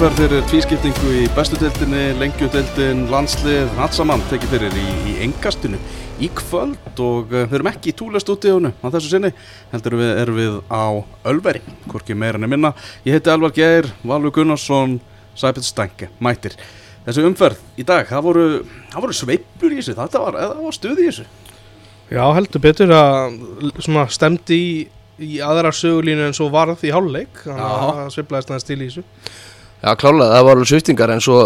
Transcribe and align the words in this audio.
Lokaumferð 0.00 0.30
fyrir 0.30 0.44
tvískiptingu 0.48 1.10
í 1.12 1.22
bestu 1.36 1.58
deildinni, 1.60 2.14
lengjudeildin, 2.16 3.02
landslið, 3.12 3.66
allt 3.84 3.92
saman 3.92 4.22
tekið 4.30 4.54
fyrir 4.54 4.76
í, 4.80 4.84
í 5.10 5.16
engastinu 5.26 5.76
í 6.24 6.30
kvöld 6.38 7.02
og 7.04 7.34
uh, 7.34 7.42
við 7.42 7.58
erum 7.58 7.68
ekki 7.68 7.92
í 7.92 7.96
húnu 8.00 8.70
á 8.80 8.86
þessu 8.94 9.10
sinni, 9.10 9.28
heldur 9.74 9.98
við 10.00 10.12
erum 10.22 10.38
við 10.38 10.56
á 10.72 11.04
Ölveri, 11.28 11.60
hvorki 11.84 12.16
meira 12.16 12.40
en 12.40 12.48
minna. 12.48 12.70
Ég 13.04 13.18
heiti 13.18 13.28
Elvar 13.28 13.52
Geir, 13.52 13.90
Valur 14.00 14.32
Gunnarsson, 14.32 14.94
Sæpil 15.36 15.66
Stenke, 15.68 16.08
mætir. 16.16 16.56
Þessu 17.04 17.26
umferð 17.28 17.60
í 17.76 17.84
dag, 17.84 18.08
það 18.08 18.24
voru, 18.30 18.46
það 18.94 19.04
voru 19.04 19.18
sveipur 19.20 19.76
í 19.76 19.82
þessu, 19.82 19.98
það 20.00 20.18
var, 20.24 20.40
var 20.62 20.78
stuð 20.78 20.96
í 21.04 21.10
þessu. 21.10 21.28
Já, 22.08 22.24
heldur 22.38 22.64
betur 22.70 22.96
að 22.96 23.36
svona 23.76 24.08
stemdi 24.08 24.62
í, 24.64 24.72
í 25.28 25.44
aðra 25.44 25.76
sögulínu 25.76 26.30
en 26.30 26.40
svo 26.40 26.48
varð 26.48 26.88
í 26.88 26.96
háluleik 26.96 27.44
það 27.44 28.06
sveiflaðist 28.16 28.56
næst 28.56 28.72
til 28.72 28.80
í 28.80 28.86
þessu 28.88 29.06
Já, 29.80 29.94
klálega, 29.96 30.34
það 30.34 30.42
var 30.44 30.58
alveg 30.58 30.68
sviftingar 30.68 31.10
en 31.14 31.22
svo 31.24 31.38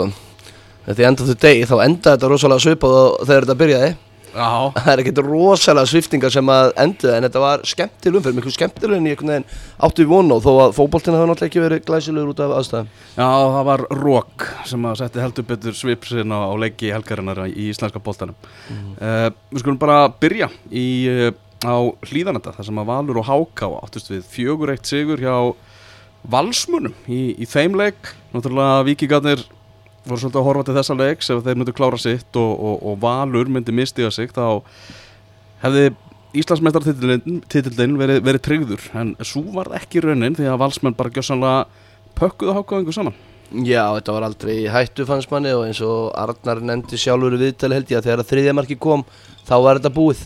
þetta 0.88 1.02
í 1.02 1.06
enda 1.06 1.26
þau 1.28 1.36
degi 1.44 1.68
þá 1.70 1.76
enda 1.84 2.14
þetta 2.16 2.30
rosalega 2.32 2.64
svipað 2.64 2.96
þegar 3.20 3.44
þetta 3.46 3.56
byrjaði. 3.60 3.90
Já, 4.34 4.46
það 4.74 4.88
er 4.90 5.00
ekkert 5.04 5.20
rosalega 5.22 5.90
sviftingar 5.92 6.32
sem 6.34 6.48
að 6.50 6.72
endu 6.82 7.10
en 7.14 7.26
þetta 7.28 7.42
var 7.44 7.60
skemmtileg 7.70 8.18
umferð, 8.18 8.38
miklu 8.40 8.54
skemmtileg 8.56 8.98
en 8.98 9.06
ég 9.06 9.14
einhvern 9.14 9.30
veginn 9.30 9.46
áttu 9.86 10.02
í 10.02 10.08
vonu 10.10 10.38
þó 10.42 10.50
að 10.64 10.74
fótboltina 10.74 11.20
hafa 11.20 11.28
náttúrulega 11.30 11.52
ekki 11.52 11.62
verið 11.62 11.84
glæsilegur 11.86 12.32
út 12.32 12.42
af 12.42 12.54
aðstæðum. 12.56 12.88
Já, 13.14 13.28
það 13.54 13.68
var 13.68 13.84
Rók 14.00 14.46
sem 14.66 14.88
að 14.90 14.98
setti 15.04 15.22
heldur 15.22 15.46
betur 15.52 15.78
svipsinn 15.78 16.34
á, 16.34 16.38
á 16.50 16.54
leiki 16.58 16.90
helgarinnar 16.90 17.44
í 17.46 17.68
íslenska 17.68 18.02
boltanum. 18.02 18.34
Uh, 18.98 19.28
við 19.54 19.62
skulum 19.62 19.78
bara 19.78 20.00
byrja 20.10 20.50
í, 20.74 20.88
uh, 21.06 21.30
á 21.62 21.76
hlýðanenda, 22.10 22.56
þar 22.58 22.66
sem 22.72 22.82
að 22.82 22.90
Valur 22.90 23.22
og 23.22 23.30
Háká 23.30 23.70
áttust 23.78 24.10
við 24.10 24.26
fjögur 24.34 24.74
eitt 24.74 24.90
sigur 24.90 25.22
hjá 25.22 25.54
Valsmunum 26.30 26.94
í, 27.10 27.34
í 27.36 27.48
þeim 27.48 27.76
leik. 27.78 28.14
Náttúrulega 28.32 28.84
vikingarnir 28.88 29.44
voru 30.04 30.20
svolítið 30.20 30.40
að 30.40 30.48
horfa 30.48 30.66
til 30.68 30.76
þessa 30.78 30.96
leiks 30.98 31.30
ef 31.32 31.44
þeir 31.44 31.60
myndu 31.60 31.74
klára 31.76 32.00
sitt 32.00 32.40
og, 32.40 32.52
og, 32.52 32.80
og 32.84 32.98
Valur 33.02 33.50
myndi 33.52 33.74
mistiga 33.76 34.10
sig 34.12 34.32
þá 34.34 34.60
hefði 35.64 35.92
Íslandsmeistartitillin 36.34 37.94
verið, 38.00 38.18
verið 38.26 38.42
tryggður 38.42 38.88
en 38.98 39.12
svo 39.22 39.44
var 39.54 39.70
það 39.70 39.84
ekki 39.84 40.02
raunin 40.02 40.34
því 40.34 40.48
að 40.50 40.58
Valsmenn 40.64 40.96
bara 40.98 41.12
gjössanlega 41.14 41.84
pökkuðu 42.18 42.56
Hákáingu 42.56 42.94
saman. 42.94 43.14
Já, 43.54 43.94
þetta 43.94 44.16
var 44.16 44.26
aldrei 44.26 44.56
hættu 44.72 45.06
fannst 45.06 45.30
manni 45.30 45.52
og 45.54 45.68
eins 45.68 45.78
og 45.84 46.08
Arnar 46.18 46.58
nefndi 46.64 46.98
sjálfur 46.98 47.36
viðtali 47.38 47.78
held 47.78 47.92
ég 47.92 48.00
að 48.00 48.08
þegar 48.08 48.24
að 48.24 48.30
þriðja 48.32 48.56
marki 48.58 48.78
kom 48.82 49.04
þá 49.46 49.54
var 49.62 49.78
þetta 49.78 49.94
búið 49.94 50.24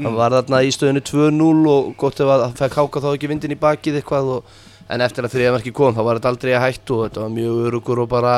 Það 0.00 0.16
var 0.16 0.32
þarna 0.32 0.60
í 0.64 0.70
stöðinu 0.72 1.00
2-0 1.04 1.68
og 1.68 1.88
gott 2.00 2.20
ef 2.22 2.30
að 2.32 2.42
það 2.46 2.60
fekk 2.62 2.76
háka 2.78 3.02
þá 3.04 3.08
ekki 3.10 3.28
vindin 3.28 3.52
í 3.52 3.58
bakið 3.60 3.98
eitthvað 3.98 4.30
og, 4.36 4.54
en 4.90 5.04
eftir 5.04 5.26
að 5.26 5.34
þriðja 5.36 5.52
marki 5.56 5.72
kom 5.76 5.94
þá 5.96 6.02
var 6.06 6.18
þetta 6.20 6.32
aldrei 6.34 6.54
að 6.56 6.64
hættu 6.66 6.96
og 6.96 7.04
þetta 7.06 7.24
var 7.24 7.34
mjög 7.36 7.60
örugur 7.68 8.02
og 8.04 8.10
bara 8.10 8.34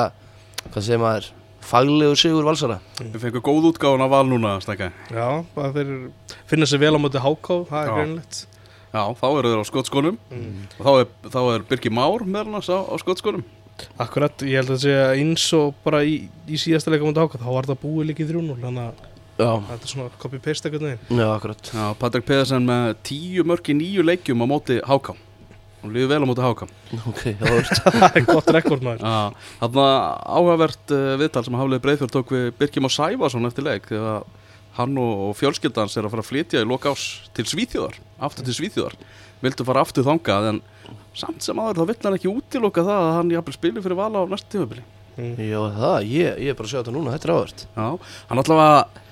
hvað 0.68 0.86
segir 0.86 1.02
maður, 1.02 1.28
faglegu 1.72 2.18
sigur 2.18 2.46
valsara. 2.46 2.78
Við 3.00 3.18
fengum 3.24 3.44
góð 3.48 3.68
útgáðan 3.72 4.04
af 4.06 4.12
val 4.12 4.24
núna, 4.30 4.54
stækka. 4.62 4.90
Já, 5.10 5.28
það 5.56 5.80
finna 6.50 6.68
sér 6.68 6.82
vel 6.84 6.94
á 6.94 7.00
móti 7.02 7.22
háká, 7.22 7.62
það 7.70 7.82
er 7.82 7.94
greinlegt 7.96 8.42
Já, 8.92 9.06
þá 9.16 9.24
eru 9.38 9.48
þeir 9.48 9.62
á 9.64 9.70
skotskónum. 9.70 10.16
Og 10.76 10.84
þá 10.84 10.90
er, 11.00 11.06
þá 11.32 11.38
er 11.54 11.62
Birgir 11.70 11.94
Már 11.96 12.26
meðal 12.28 12.58
hans 12.58 12.68
á, 12.68 12.76
á 12.76 12.94
skotskónum. 13.00 13.44
Akkurat, 14.02 14.44
ég 14.44 14.60
held 14.60 14.68
að 14.68 14.76
það 14.76 14.82
sé 14.84 14.96
eins 15.16 15.46
og 15.56 15.72
bara 15.82 16.02
í, 16.04 16.18
í 16.44 16.58
síðasta 16.60 16.92
leika 16.92 17.06
móti 17.08 17.22
háká, 17.24 17.40
þá 17.40 17.48
var 17.56 17.70
það 17.70 17.80
búið 17.86 18.10
líka 18.10 18.22
í 18.26 18.28
3-0 18.28 18.58
þannig 18.60 18.84
að 18.84 19.08
Já, 19.40 19.48
þetta 19.64 19.86
er 19.88 19.90
svona 19.90 20.10
copy-paste 20.20 20.68
eitthvað 20.68 20.82
neginn 20.84 21.22
já, 21.22 21.26
akkurat. 21.32 21.70
Já, 21.72 21.84
Patrik 21.98 22.26
Pedersen 22.28 22.66
með 22.68 22.90
tíu 23.08 23.46
mörk 23.48 23.70
í 23.72 23.76
nýju 23.78 24.04
leikjum 24.04 24.44
á 24.44 24.46
móti 24.52 24.76
Háká. 24.84 25.16
Hún 25.82 25.94
líður 25.96 26.12
vel 26.12 26.20
á 26.22 26.26
móti 26.30 26.44
Háká. 26.44 26.68
Ok, 27.10 27.22
Það 27.40 28.18
er 28.20 28.26
gott 28.28 28.50
rekord 28.54 28.84
maður 28.86 29.02
Já, 29.02 29.48
þarna 29.62 29.86
áhugavert 30.38 30.94
uh, 30.94 31.00
viðtal 31.18 31.42
sem 31.46 31.58
Hafleði 31.58 31.84
Breiðfjörð 31.86 32.14
tók 32.14 32.32
við 32.36 32.46
Birgir 32.60 32.84
Már 32.84 32.94
Sævarsson 32.94 33.48
eftir 33.50 33.66
leik 33.66 33.88
þegar 33.90 34.22
hann 34.78 34.94
og, 35.02 35.12
og 35.28 35.34
fjölskyldans 35.36 35.98
er 35.98 36.06
að 36.06 36.14
fara 36.14 36.24
að 36.24 36.30
flytja 36.30 36.62
í 36.62 36.68
loka 36.68 36.94
ás 36.94 37.02
til 37.36 37.44
Svíþjóðar, 37.50 37.98
aftur 38.24 38.46
til 38.46 38.54
Svíþjóðar. 38.56 38.94
Vildu 39.42 39.66
fara 39.68 39.82
aftur 39.84 40.06
þangað 40.06 40.48
en 40.52 40.60
samt 41.18 41.44
sem 41.44 41.58
aður 41.60 41.82
þá 41.82 41.88
vill 41.90 42.00
hann 42.06 42.16
ekki 42.16 42.30
útiloka 42.30 42.84
það 42.86 43.02
að 43.10 43.14
hann 43.18 43.32
jafnvel 43.34 43.56
spili 43.58 43.82
fyrir 43.84 43.98
vala 43.98 44.22
á 44.22 44.30
næstu 44.30 44.54
tímabili. 44.54 44.84
Já, 45.18 45.58
það, 45.76 45.96
ég, 46.08 46.38
ég 46.40 46.54
er 46.54 46.56
bara 46.56 46.64
að 46.64 46.72
sjá 46.72 46.78
þetta 46.78 46.94
núna, 46.94 47.12
þetta 47.12 47.28
er 47.28 47.32
áhvert 47.34 47.64
Já, 47.68 47.88
hann 48.30 48.40
allavega 48.40 49.02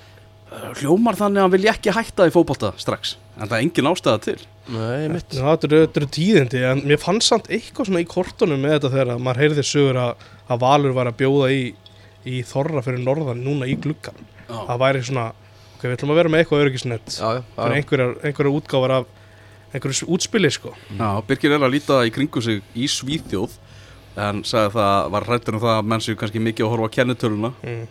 hljómar 0.81 1.17
þannig 1.19 1.39
að 1.39 1.45
hann 1.45 1.53
vilja 1.55 1.73
ekki 1.75 1.93
hætta 1.95 2.27
í 2.27 2.33
fótbolta 2.33 2.73
strax 2.81 3.15
en 3.37 3.47
það 3.47 3.55
er 3.57 3.63
engin 3.65 3.89
ástæða 3.91 4.21
til. 4.25 4.39
Nei, 4.71 5.07
mitt 5.09 5.33
Já, 5.33 5.45
þetta 5.47 5.69
eru, 5.69 6.09
tíðindi 6.17 6.63
en 6.67 6.83
mér 6.85 6.99
fannst 7.01 7.31
samt 7.31 7.47
eitthvað 7.51 7.89
svona 7.89 8.03
í 8.03 8.09
kortunum 8.09 8.61
með 8.61 8.75
þetta 8.75 8.91
þegar 8.95 9.23
maður 9.23 9.41
heyrði 9.45 9.65
sögur 9.65 10.01
að, 10.01 10.25
að 10.51 10.61
Valur 10.65 10.97
var 10.97 11.09
að 11.09 11.17
bjóða 11.23 11.47
í, 11.55 11.63
í 12.29 12.43
þorra 12.47 12.83
fyrir 12.85 13.01
norðan 13.05 13.41
núna 13.45 13.69
í 13.69 13.77
gluggan 13.81 14.19
Já. 14.45 14.59
það 14.67 14.83
væri 14.83 15.01
svona, 15.07 15.25
ok, 15.77 15.87
við 15.87 15.95
ætlum 15.95 16.13
að 16.13 16.21
vera 16.21 16.33
með 16.33 16.43
eitthvað 16.43 16.65
örgisnett 16.67 17.15
Já, 17.15 17.27
já, 17.39 17.41
fyrir 17.57 17.79
einhverjar, 17.79 18.13
einhverjar 18.21 18.59
útgáfar 18.59 18.95
af 18.99 19.09
einhverju 19.71 20.07
útspili 20.11 20.51
sko. 20.51 20.73
Já, 20.99 21.09
Birgir 21.27 21.55
er 21.55 21.63
að 21.63 21.75
líta 21.75 22.01
í 22.05 22.11
kringu 22.13 22.43
sig 22.43 22.61
í 22.75 22.87
Svíþjóð 22.91 23.55
en 24.19 24.43
sagði 24.47 24.75
það, 24.75 25.09
var 25.15 25.27
hrættur 25.29 25.57
um 25.57 25.63
það 25.63 25.77
að 25.77 25.89
menn 25.93 26.03
séu 26.03 26.19
kannski 26.19 26.43
mikið 26.43 26.67
að 26.67 26.73
horfa 26.73 26.91
á 26.91 26.95
kennitöluna. 26.97 27.51
Mm. 27.63 27.85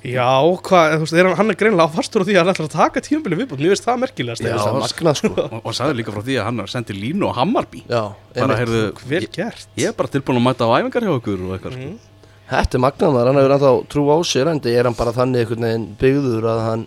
Já, 0.00 0.32
hvað, 0.64 0.94
þú 0.94 1.04
veist, 1.04 1.14
er 1.18 1.26
hann, 1.28 1.36
hann 1.36 1.52
er 1.52 1.56
greinilega 1.60 1.92
fastur 1.92 2.22
á 2.22 2.24
því 2.24 2.36
að 2.36 2.40
hann 2.40 2.50
ætlar 2.54 2.68
að 2.70 2.76
taka 2.76 3.02
tímabili 3.04 3.36
viðbútt, 3.36 3.60
mér 3.60 3.74
finnst 3.74 3.84
það 3.84 3.98
merkilegast 4.00 4.44
já, 4.44 4.52
eiginlega. 4.54 4.80
magnað 4.80 5.18
sko. 5.20 5.32
Og, 5.44 5.58
og 5.60 5.74
sagði 5.76 5.98
líka 5.98 6.14
frá 6.14 6.22
því 6.24 6.36
að 6.40 6.46
hann 6.48 6.62
sendi 6.72 6.96
línu 6.96 7.28
á 7.28 7.32
Hammarby. 7.36 7.82
Já, 7.84 8.00
bara 8.38 8.56
heyrðu, 8.62 8.80
vel 9.10 9.20
ég, 9.26 9.34
gert. 9.34 9.66
ég 9.76 9.92
er 9.92 9.98
bara 9.98 10.12
tilbúin 10.14 10.40
að 10.40 10.46
mæta 10.46 10.64
á 10.64 10.72
æfingar 10.78 11.04
hjá 11.04 11.12
okkur 11.18 11.44
og 11.44 11.52
eitthvað 11.58 11.76
mm. 11.76 11.90
sko. 11.98 12.30
Þetta 12.50 12.78
er 12.78 12.82
magnað 12.86 13.12
maður, 13.14 13.28
hann 13.30 13.40
hefur 13.42 13.54
ennþá 13.58 13.74
trú 13.92 14.06
á 14.08 14.16
sér 14.26 14.50
en 14.50 14.62
er 14.72 14.88
hann 14.88 14.96
bara 14.98 15.12
þannig 15.14 15.44
einhvern 15.44 15.66
veginn 15.68 15.84
byggður 16.00 16.48
að 16.50 16.62
hann 16.64 16.86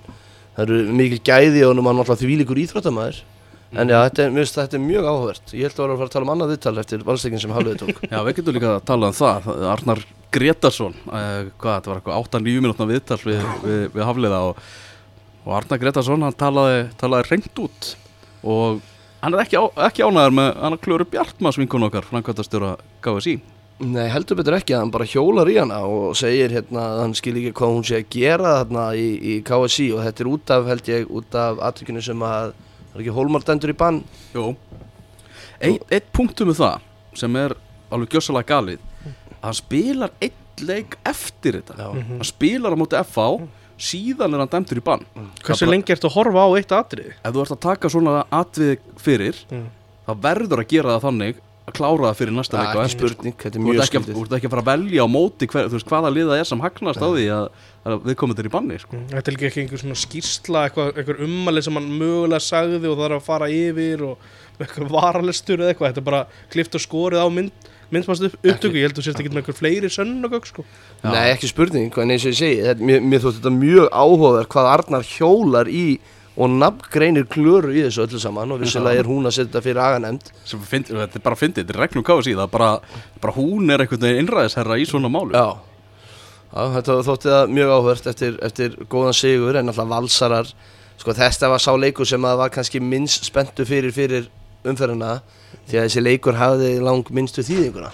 það 0.57 0.65
eru 0.65 0.97
mikil 0.97 1.21
gæði 1.29 1.61
á 1.63 1.67
honum 1.69 1.87
hann 1.89 2.01
er 2.01 2.03
alltaf 2.03 2.19
þvílíkur 2.19 2.59
íþróttamæður 2.65 3.21
en 3.73 3.93
já, 3.93 3.97
þetta 4.07 4.25
er, 4.25 4.33
finnst 4.35 4.57
þetta 4.59 4.77
er 4.77 4.83
mjög 4.83 5.07
áhugavert. 5.07 5.53
Ég 5.53 5.69
held 5.69 5.77
að 5.77 5.83
vera 5.83 5.93
að 5.93 6.01
fara 6.01 6.09
að 6.09 6.15
tala 6.17 6.27
um 6.27 6.33
annað 6.33 6.51
viðtal 6.53 6.75
eftir 6.83 7.05
valstekinn 7.07 7.41
sem 7.41 7.53
Hafliði 7.55 7.79
tók. 7.79 8.03
Já, 8.05 8.17
við 8.19 8.35
getum 8.37 8.57
líka 8.57 8.73
að 8.75 8.83
tala 8.89 9.09
um 9.09 9.15
það. 9.17 9.47
Arnar 9.71 10.03
Gretarsson 10.33 10.95
uh, 11.07 11.51
hvað, 11.61 11.77
þetta 11.77 11.91
var 11.91 11.99
eitthvað 11.99 12.25
8-9 12.41 12.63
minútna 12.63 12.89
viðtal 12.89 13.19
við, 13.23 13.43
við, 13.63 13.83
við 13.93 14.07
Hafliða 14.07 14.41
og, 14.49 14.61
og 15.43 15.55
Arnar 15.59 15.81
Gretarsson, 15.81 16.25
hann 16.25 16.37
talaði, 16.39 16.83
talaði 16.99 17.29
reynd 17.29 17.63
út 17.63 17.89
og 18.43 18.83
hann 19.23 19.35
er 19.35 19.45
ekki, 19.45 19.59
á, 19.61 19.65
ekki 19.87 20.05
ánæður 20.05 20.37
með 20.39 20.49
hann 20.59 20.77
að 20.77 20.85
klöru 20.85 21.09
Bjartmas 21.09 21.59
vinkun 21.61 21.87
okkar 21.87 22.07
framkvæmtastjóra 22.09 22.77
KSI 23.05 23.39
Nei, 23.83 24.05
heldur 24.13 24.37
betur 24.37 24.55
ekki 24.55 24.75
hann 24.77 24.91
bara 24.93 25.07
hjólar 25.09 25.49
í 25.49 25.57
hana 25.57 25.79
og 25.89 26.13
segir 26.15 26.53
hérna 26.53 26.83
að 26.91 26.99
hann 27.01 27.15
skil 27.17 27.33
ekki 27.39 27.55
hvað 27.57 27.73
hún 27.73 27.87
sé 27.87 27.97
að 27.99 28.11
gera 28.13 28.51
þarna 28.59 28.85
í, 28.95 29.07
í 29.17 29.33
KSI 29.47 29.87
og 29.95 30.05
þetta 30.05 30.23
er 30.23 30.29
út 30.29 30.53
af, 30.55 30.69
held 30.69 30.91
ég, 30.91 31.09
út 31.09 31.37
af 31.41 31.59
aðtökinu 31.69 32.03
sem 32.05 32.23
að 32.27 32.53
það 32.53 32.93
er 32.93 33.03
ekki 33.03 33.15
Hólmar 33.17 33.45
dæmdur 33.47 33.73
í 33.73 33.77
bann? 33.79 33.99
Jó 34.35 34.53
Eitt, 35.63 35.83
eitt 35.89 36.09
punktum 36.13 36.51
með 36.51 36.59
það 36.61 36.87
sem 37.17 37.39
er 37.39 37.55
alveg 37.93 38.15
gjössalega 38.15 38.49
galið 38.53 38.85
hann 39.43 39.57
spilar 39.59 40.11
eitt 40.21 40.63
leik 40.63 40.97
eftir 41.09 41.59
þetta. 41.61 41.75
Já. 41.77 41.87
hann 41.93 42.23
spilar 42.27 42.73
á 42.73 42.77
móti 42.79 42.99
FA 43.05 43.27
síðan 43.83 44.35
er 44.37 44.43
hann 44.43 44.51
dæmdur 44.53 44.79
í 44.79 44.83
bann. 44.85 45.05
Hversu 45.43 45.43
Það 45.43 45.59
bara- 45.65 45.71
lengi 45.73 45.93
ertu 45.95 46.07
að 46.09 46.13
horfa 46.17 46.43
á 46.45 46.49
eitt 46.57 46.71
atrið? 46.77 47.07
ef 47.23 47.33
þú 47.33 47.41
ert 47.41 47.55
að 47.55 47.59
taka 47.59 47.89
svona 47.89 48.25
atvið 48.31 48.77
fyrir 48.97 49.35
Mm. 49.51 49.65
þá 50.07 50.11
verður 50.21 50.59
að 50.63 50.67
gera 50.67 50.93
það 50.99 51.01
þannig 51.07 51.35
að 51.63 51.73
klára 51.73 52.03
það 52.11 52.17
fyrir 52.19 52.33
næsta 52.35 52.57
leik 52.59 52.75
er 52.75 53.51
Þú 53.51 53.59
mjög 53.63 53.75
ert 53.79 53.83
ekki, 53.83 53.97
að- 53.97 54.03
skildið 54.03 54.15
þú 54.15 54.23
ert 54.23 54.33
ekki 54.37 54.47
að 54.47 54.53
fara 54.53 54.61
að 54.63 54.71
velja 54.71 55.01
á 55.03 55.07
móti 55.07 55.47
hver, 55.47 55.69
veist, 55.71 55.87
hvaða 55.87 56.09
liða 56.13 56.39
er 56.39 56.43
sem 56.43 56.59
hagnast 56.59 56.99
á 56.99 57.07
því 57.07 57.25
að, 57.31 57.49
að 57.85 58.01
við 58.03 58.15
komum 58.15 58.35
þetta 58.35 58.49
í 58.49 58.51
banni 58.51 58.79
sko. 58.79 58.97
Þetta 59.09 59.27
er 59.31 59.37
ekki 59.49 59.61
einhver 59.63 59.79
svona 59.79 59.95
skýrsla 59.95 60.59
eitthvað, 60.69 60.97
einhver 60.99 61.21
ummali 61.23 61.61
sem 61.63 61.73
hann 61.73 61.89
mögulega 61.99 62.43
sagði 62.43 62.85
og 62.91 62.97
það 62.99 63.05
er 63.09 63.15
að 63.17 63.23
fara 63.23 63.47
yfir 63.47 64.01
og 64.03 64.17
eitthvað 64.59 64.89
varalestur 64.91 65.57
eða 65.63 65.71
eitthvað, 65.73 65.89
þetta 65.93 65.97
er 66.03 66.09
bara 66.11 66.25
klift 66.51 66.75
og 66.75 66.81
skorið 66.83 67.23
á 67.23 67.27
mynd, 67.31 67.51
myndmast 67.93 68.25
upp, 68.27 68.39
upptöku, 68.41 68.79
ég 68.79 68.87
held 68.87 68.97
að 68.97 68.99
þú 68.99 69.05
sérst 69.07 69.21
ekki 69.21 69.31
með 69.31 69.43
einhver 69.43 69.57
fleiri 69.57 69.91
sönnugögg 69.93 70.49
sko. 70.49 70.65
Já. 71.03 71.07
Nei, 71.11 71.27
ekki 71.33 71.51
spurning, 71.51 71.93
en 72.03 72.13
eins 72.13 72.25
og 72.25 72.33
ég 72.33 72.39
segi 72.39 72.59
þetta, 72.65 72.89
mér, 72.89 73.05
mér 73.11 73.23
þótt 73.23 73.39
þetta 73.39 73.53
mjög 73.59 73.87
áhugaverð 73.93 74.51
hvað 74.55 74.69
Arnar 74.73 75.07
hjólar 75.07 75.71
í 75.71 75.85
og 76.33 76.49
nafngreinir 76.49 77.27
klöru 77.29 77.73
í 77.75 77.83
þessu 77.85 78.07
öllu 78.07 78.21
saman 78.21 78.53
og 78.55 78.63
vissilega 78.63 79.03
er 79.03 79.09
hún 79.09 79.29
að 79.29 79.35
setja 79.35 79.51
þetta 79.51 79.61
fyrir 79.67 80.63
finn, 80.69 80.87
þetta 80.89 81.19
er 81.19 81.25
bara 81.27 81.37
fyndið, 81.37 81.59
þetta 81.61 81.75
er 81.75 81.81
regnum 81.83 82.05
KSI 82.07 82.33
það 82.33 82.47
er 82.47 82.53
bara, 82.55 82.69
bara 83.21 83.35
hún 83.37 83.69
er 83.69 83.83
einhvern 83.83 84.01
veginn 84.01 84.23
innræðisherra 84.23 84.79
í 84.81 84.87
svona 84.89 85.11
málu 85.13 85.37
Já, 85.37 85.61
Já 86.53 86.63
þetta 86.77 86.95
þótti 87.05 87.33
það 87.35 87.53
mjög 87.53 87.73
áhverst 87.75 88.09
eftir, 88.09 88.39
eftir 88.49 88.79
góðan 88.89 89.17
sigur 89.17 89.59
en 89.59 89.69
alltaf 89.69 89.91
valsarar 89.93 90.49
sko 90.97 91.15
þetta 91.19 91.51
var 91.53 91.61
sá 91.61 91.71
leikur 91.77 92.09
sem 92.09 92.25
að 92.25 92.41
var 92.41 92.53
kannski 92.57 92.81
minnst 92.81 93.29
spenntu 93.29 93.65
fyrir 93.69 93.93
fyrir 93.93 94.29
umferðina 94.65 95.19
því 95.69 95.79
að 95.79 95.87
þessi 95.87 96.03
leikur 96.03 96.39
hafði 96.39 96.73
lang 96.83 97.09
minnstu 97.13 97.45
þýðinguna. 97.45 97.93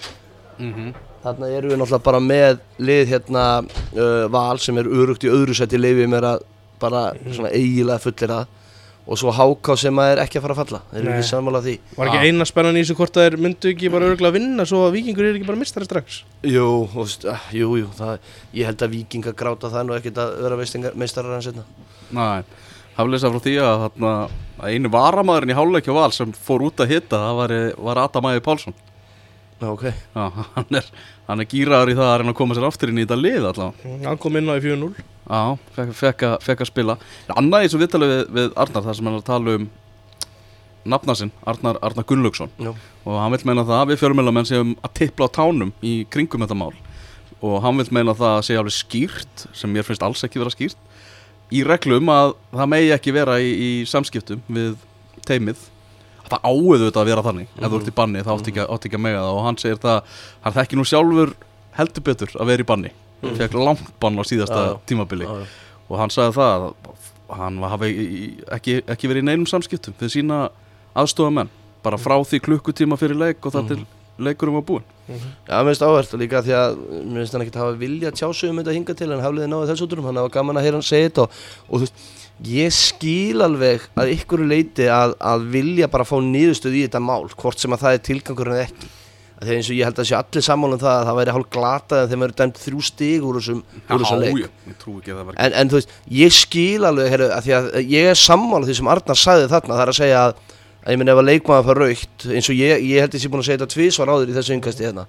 Mm 0.58 0.92
Þarna 1.20 1.50
erum 1.52 1.68
við 1.68 1.76
náttúrulega 1.76 2.04
bara 2.06 2.18
með 2.24 2.60
lið 2.80 3.10
hérna 3.10 3.42
uh, 3.60 4.24
val 4.32 4.56
sem 4.56 4.78
er 4.80 4.86
örugt 4.88 5.26
í 5.26 5.28
öðru 5.28 5.52
seti 5.52 5.76
leifið 5.76 6.08
mér 6.08 6.26
að 6.30 6.46
bara 6.80 7.02
svona 7.28 7.50
eiginlega 7.52 8.00
fullir 8.00 8.32
að 8.38 8.46
og 9.10 9.18
svo 9.18 9.32
Háká 9.34 9.74
sem 9.80 10.00
að 10.00 10.12
er 10.12 10.20
ekki 10.22 10.38
að 10.38 10.44
fara 10.44 10.54
að 10.54 10.60
falla. 10.60 10.80
Þeir 10.90 11.00
eru 11.00 11.12
ekki 11.16 11.28
sammála 11.28 11.60
því. 11.64 11.74
Var 11.96 12.10
ekki 12.10 12.30
eina 12.30 12.46
spennan 12.46 12.76
í 12.78 12.82
þessu 12.84 12.96
hvort 13.00 13.16
það 13.16 13.26
er 13.26 13.36
myndu 13.42 13.70
ekki 13.72 13.90
bara 13.92 14.10
örgulega 14.10 14.30
að 14.30 14.36
vinna 14.38 14.66
svo 14.68 14.82
að 14.86 14.96
vikingur 14.98 15.26
er 15.26 15.38
ekki 15.38 15.48
bara 15.48 15.60
mistari 15.60 15.88
strax? 15.88 16.20
Jú, 16.46 16.66
og, 16.86 17.14
ah, 17.32 17.46
jú, 17.56 17.72
jú 17.80 17.88
það, 17.96 18.28
ég 18.54 18.70
held 18.70 18.84
að 18.86 18.94
vikinga 18.94 19.34
gráta 19.40 19.72
það 19.72 19.88
nú 19.88 19.96
ekkert 19.96 20.20
að 20.22 20.36
vera 20.44 20.60
meistarar 21.02 21.34
hans 21.34 21.48
setna 21.50 21.66
Næ, 22.14 22.28
hafleysa 23.00 23.32
frá 23.32 23.42
því 23.46 23.56
að, 23.64 23.84
þarna, 23.86 24.12
að 24.60 24.76
einu 24.76 24.92
varamæðurinn 24.94 25.52
í 25.54 25.58
háluleikja 25.58 25.96
val 25.96 26.10
sem 26.14 26.32
fór 26.36 26.68
út 26.68 26.84
að 26.84 26.94
hitta 26.94 27.20
það 27.24 27.40
var, 27.40 27.56
var 27.88 28.02
Adam 28.04 28.30
Æði 28.30 28.44
Pálsson. 28.46 28.76
Já, 29.60 29.68
ok. 29.68 29.86
Já, 29.92 30.24
hann 30.56 30.78
er, 30.80 30.86
hann 31.28 31.42
er 31.42 31.48
gýraður 31.50 31.92
í 31.92 31.96
það 31.98 32.10
að 32.10 32.18
reyna 32.22 32.32
að 32.32 32.38
koma 32.38 32.56
sér 32.56 32.68
aftur 32.70 32.92
inn 32.92 33.00
í 33.00 33.04
þetta 33.04 33.18
lið 33.20 33.48
allavega. 33.50 33.96
Hann 34.06 34.20
kom 34.22 34.38
inn 34.40 34.48
á 34.48 34.54
í 34.56 34.62
4-0 34.64 34.92
Já, 35.30 35.42
fekk, 35.76 36.24
að, 36.26 36.64
spila. 36.66 36.96
Annað 37.38 37.66
í 37.66 37.68
þessu 37.68 37.80
viðtalið 37.82 38.12
við, 38.14 38.22
við 38.38 38.48
Arnar 38.58 38.86
þar 38.86 38.96
sem 38.98 39.06
hann 39.06 39.18
er 39.18 39.20
að 39.20 39.28
tala 39.28 39.56
um 39.58 39.66
nafna 40.90 41.14
sinn, 41.18 41.32
Arnar, 41.46 41.78
Arnar 41.84 42.06
Gunnlaugsson. 42.08 42.50
Og 43.04 43.18
hann 43.20 43.34
vil 43.36 43.42
meina 43.46 43.66
það 43.68 43.82
að 43.82 43.92
við 43.92 44.00
fjölmjölamenn 44.00 44.48
séum 44.48 44.72
að 44.80 44.94
tippla 45.02 45.28
á 45.28 45.36
tánum 45.36 45.74
í 45.84 45.92
kringum 46.10 46.42
þetta 46.42 46.58
mál. 46.58 46.72
Og 47.44 47.60
hann 47.64 47.78
vil 47.78 47.88
meina 47.94 48.16
það 48.16 48.38
að 48.38 48.46
segja 48.48 48.64
alveg 48.64 48.76
skýrt 48.76 49.44
sem 49.56 49.72
mér 49.72 49.86
finnst 49.86 50.02
alls 50.04 50.24
ekki 50.26 50.40
vera 50.40 50.52
skýrt 50.52 50.80
í 51.50 51.64
reglum 51.66 52.10
að 52.12 52.32
það 52.54 52.72
megi 52.74 52.94
ekki 52.96 53.14
vera 53.16 53.36
í, 53.42 53.50
í 53.50 53.70
samskiptum 53.90 54.42
við 54.48 54.74
teimið 55.26 55.68
það 56.30 56.46
áuðu 56.46 56.86
þetta 56.86 57.02
að 57.02 57.10
vera 57.10 57.24
þannig 57.26 57.54
ef 57.58 57.66
þú 57.66 57.78
ert 57.80 57.90
í 57.90 57.94
banni 58.00 58.24
þá 58.24 58.32
átti 58.36 58.52
ekki, 58.52 58.64
átti 58.66 58.90
ekki 58.90 58.98
að 58.98 59.04
mega 59.06 59.22
það. 59.24 59.36
Og 59.36 59.46
hann 59.46 59.60
segir 59.60 59.80
það, 59.82 60.18
hann 60.44 60.56
þekki 60.58 60.78
nú 60.78 60.86
sjálfur 60.86 61.32
heldur 61.78 62.06
betur 62.06 62.34
að 62.36 62.52
vera 62.52 62.64
í 62.64 62.68
banni. 62.70 62.92
Mm. 63.20 63.36
fekk 63.36 63.54
langt 63.58 63.88
bann 64.00 64.16
á 64.16 64.24
síðasta 64.24 64.60
já. 64.64 64.74
tímabili. 64.88 65.26
Já. 65.28 65.46
og 65.90 65.98
hann 66.00 66.12
sagði 66.14 66.36
það 66.38 66.62
að 66.64 67.08
hann 67.40 67.58
hafi 67.68 67.90
ekki, 68.56 68.76
ekki 68.88 69.10
verið 69.10 69.24
í 69.24 69.26
neinum 69.28 69.48
samskiptum 69.50 69.96
fyrir 69.98 70.14
sína 70.14 70.38
aðstofamenn 70.98 71.50
bara 71.84 71.98
frá 72.00 72.16
því 72.24 72.40
klukkutíma 72.46 72.96
fyrir 73.00 73.20
leik 73.20 73.44
og 73.44 73.54
það 73.54 73.68
til 73.68 73.78
leikurum 74.26 74.58
var 74.60 74.66
búinn. 74.68 74.86
Já, 75.10 75.56
mér 75.58 75.72
finnst 75.72 75.84
áhvert 75.86 76.14
og 76.14 76.22
líka 76.22 76.42
því 76.46 76.54
að 76.60 76.78
mér 76.86 77.20
finnst 77.22 77.36
hann 77.36 77.44
ekkert 77.44 77.60
hafa 77.60 77.76
vilja 77.80 78.12
tjásum 78.14 78.52
um 78.52 78.62
þetta 78.62 78.76
hinga 78.76 78.96
til 79.00 79.10
en 79.10 79.24
hafliði 79.24 79.50
náði 79.50 79.70
þessu 79.72 79.88
útrum, 79.88 80.06
hann 80.06 80.20
hafa 80.22 80.34
gaman 80.36 80.60
að 80.60 80.68
heyra 80.68 80.78
hann 80.78 80.86
segja 80.86 81.10
þetta 81.10 81.26
og, 81.26 81.42
og 81.66 81.74
þú 81.74 81.82
veist, 81.88 82.06
ég 82.50 82.76
skil 82.76 83.42
alveg 83.44 83.84
að 84.00 84.14
ykkur 84.14 84.46
leiti 84.46 84.86
að, 84.92 85.16
að 85.18 85.50
vilja 85.56 85.90
bara 85.92 86.06
fá 86.08 86.16
niðurstöð 86.24 86.78
í 86.78 86.86
þetta 86.86 87.02
mál 87.04 87.26
hvort 87.34 87.60
sem 87.60 87.74
að 87.74 87.84
það 87.84 87.96
er 87.98 88.08
tilgangur 88.10 88.52
en 88.54 88.62
ekki. 88.64 88.90
Að 89.40 89.48
þegar 89.48 89.56
eins 89.56 89.68
og 89.72 89.76
ég 89.78 89.88
held 89.88 90.00
að 90.02 90.06
sé 90.10 90.16
allir 90.18 90.44
sammála 90.44 90.76
um 90.76 90.80
það 90.82 90.94
að 90.94 91.06
það 91.08 91.18
væri 91.18 91.34
hálf 91.34 91.46
glatað 91.54 92.02
en 92.02 92.10
þeim 92.10 92.22
verður 92.24 92.38
dæmt 92.40 92.58
þrjú 92.60 92.82
stig 92.84 93.22
úr 93.24 93.38
þessum, 93.38 93.62
úr 93.80 94.02
þessum 94.02 94.20
leik 94.20 94.40
já, 94.42 94.48
ég 94.68 94.76
trú 94.82 94.96
ekki 94.98 95.14
að 95.14 95.20
það 95.20 95.28
var 95.30 95.38
en, 95.40 95.54
en 95.56 95.70
þú 95.70 95.78
veist, 95.78 95.94
ég 96.18 96.34
skil 96.36 96.84
alveg 96.84 97.08
heru, 97.14 97.28
að 97.32 97.46
því 97.46 97.54
að 97.56 97.68
ég 97.88 98.08
er 98.10 98.20
sammála 98.20 98.68
því 98.68 98.76
sem 98.76 98.90
Arnar 98.92 99.20
sagði 99.22 99.46
þarna 99.54 99.78
það 99.78 99.84
er 99.86 99.92
að 99.94 99.98
segja 100.00 100.18
að, 100.26 100.42
að 100.90 100.96
ég 100.96 101.00
minn 101.00 101.12
ef 101.12 101.20
að 101.20 101.28
leikmaður 101.28 101.68
fær 101.68 101.80
raukt 101.84 102.24
eins 102.34 102.48
og 102.50 102.58
ég, 102.58 102.82
ég 102.90 103.04
held 103.04 103.14
ég 103.14 103.22
sé 103.22 103.30
búin 103.30 103.44
að 103.44 103.46
segja 103.46 103.60
þetta 103.60 103.74
tvísvar 103.76 104.10
áður 104.10 104.32
í 104.32 104.36
þessu 104.36 104.56
yngasti 104.56 104.86
hérna. 104.88 105.06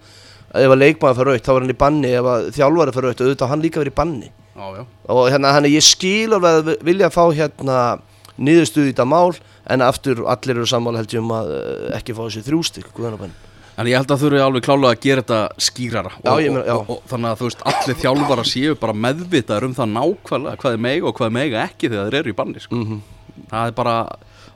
Að 0.51 0.65
ef 0.67 0.75
að 0.75 0.81
leikmaður 0.83 1.17
fær 1.17 1.29
raukt 1.31 1.47
þá 1.47 1.51
er 1.53 1.61
hann 1.63 1.73
í 1.73 1.77
banni 1.81 2.13
ef 2.19 2.29
að 2.31 2.47
þjálfari 2.57 2.95
fær 2.95 3.07
raukt 3.07 3.23
auðvitað 3.23 3.51
hann 3.51 3.63
líka 3.65 3.81
verið 3.81 3.93
í 3.93 3.97
banni. 3.97 4.31
Já, 4.51 4.65
já, 4.77 4.83
og 5.15 5.21
hérna 5.31 5.53
hann 5.55 5.69
ég 5.71 5.85
skil 5.85 6.35
alveg 6.37 6.59
að 6.59 6.73
vilja 6.85 7.09
fá 7.13 7.23
hérna 7.33 7.77
niðurstuð 8.41 8.89
í 8.89 8.91
þetta 8.91 9.07
mál 9.09 9.31
en 9.71 9.85
aftur 9.85 10.25
allir 10.29 10.59
eru 10.59 10.67
sammála 10.69 11.01
held 11.01 11.15
ég 11.15 11.23
um 11.23 11.31
að 11.35 11.53
uh, 11.55 11.87
ekki 11.97 12.15
fá 12.17 12.21
þessi 12.25 12.43
þrjústik 12.45 12.91
en 13.79 13.87
ég 13.87 13.95
held 13.95 14.11
að 14.11 14.25
þurfi 14.25 14.41
alveg 14.43 14.65
klálega 14.65 14.91
að 14.91 15.05
gera 15.05 15.23
þetta 15.23 15.65
skýrara 15.69 16.11
Já, 16.17 16.31
og, 16.33 16.41
ég 16.43 16.51
meina, 16.53 16.65
já. 16.67 16.75
og, 16.75 16.91
og, 16.91 17.05
þannig 17.09 17.29
að 17.31 17.39
þú 17.39 17.47
veist, 17.47 17.63
allir 17.71 17.99
þjálfara 18.01 18.45
séu 18.51 18.75
bara 18.81 18.97
meðvitaður 19.07 19.67
um 19.69 19.77
það 19.77 19.93
nákvæmlega 19.95 20.61
hvað 20.61 20.75
er 20.75 20.83
mega 20.85 21.07
og 21.07 21.17
hvað 21.17 21.29
er 21.29 21.35
mega 21.37 21.63
ekki 21.63 21.89
þegar 21.89 22.09
þeir 22.09 22.19
eru 22.19 22.33
í 22.33 22.37
banni 22.41 22.63
sko. 22.65 22.81
mm 22.81 23.01
það 23.51 23.69
er 23.69 23.75
bara 23.77 23.95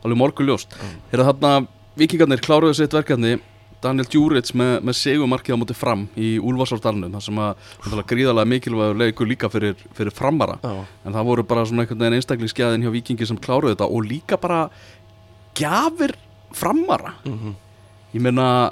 alveg 0.06 0.22
morguljóst 0.22 0.78
Þegar 1.12 1.26
þarna 1.32 1.52
vikingarnir 2.00 2.42
kláruðu 2.46 2.78
sitt 2.80 2.94
verkefni 2.96 3.36
Daniel 3.84 4.08
Djuric 4.10 4.48
með, 4.58 4.80
með 4.88 4.96
segumarkið 4.98 5.54
á 5.54 5.62
móti 5.62 5.76
fram 5.78 6.06
í 6.18 6.30
Úlfarsárdalunum 6.42 7.12
þar 7.18 7.24
sem 7.28 7.42
að 7.44 8.00
gríðarlega 8.10 8.50
mikilvægur 8.50 8.98
leikur 8.98 9.28
líka 9.30 9.50
fyrir, 9.54 9.76
fyrir 9.94 10.16
framara 10.16 10.56
Já. 10.64 10.72
en 11.06 11.14
það 11.14 11.28
voru 11.28 11.44
bara 11.46 11.66
svona 11.68 11.84
einhvern 11.84 12.00
veginn 12.02 12.18
einstaklingsgæðin 12.18 12.86
hjá 12.88 12.94
vikingi 12.96 13.28
sem 13.30 13.38
kláruðu 13.38 13.76
þetta 13.76 13.90
og 13.92 14.08
líka 14.10 14.40
bara 14.42 14.64
gjafir 15.60 16.16
framara 16.56 17.14
Mhm. 17.26 17.54
ég 18.16 18.22
meina 18.22 18.72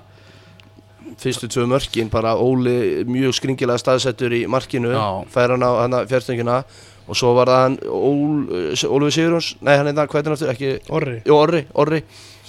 fyrstu 1.20 1.48
tvö 1.52 1.68
mörkin 1.68 2.10
bara 2.10 2.34
Óli 2.40 3.04
mjög 3.06 3.36
skringilega 3.38 3.78
staðsettur 3.78 4.32
í 4.34 4.48
markinu 4.48 4.94
Já. 4.96 5.26
fær 5.30 5.52
hann 5.54 5.62
á 5.64 5.72
hana 5.84 6.06
fjárstöngina 6.10 6.64
og 7.08 7.18
svo 7.20 7.34
var 7.38 7.52
það 7.52 7.64
hann 7.66 7.78
Ól, 7.90 8.38
Ólfi 8.74 9.16
Sigurjóns, 9.18 9.50
nei 9.62 9.74
hann 9.78 9.90
er 9.92 9.98
það, 9.98 10.10
hvað 10.12 10.20
er 10.22 10.30
hann 10.30 10.38
aftur, 10.38 10.54
ekki 10.54 10.94
Orri. 10.94 11.18
Jú, 11.28 11.36
Orri, 11.38 11.64
Orri. 11.84 12.04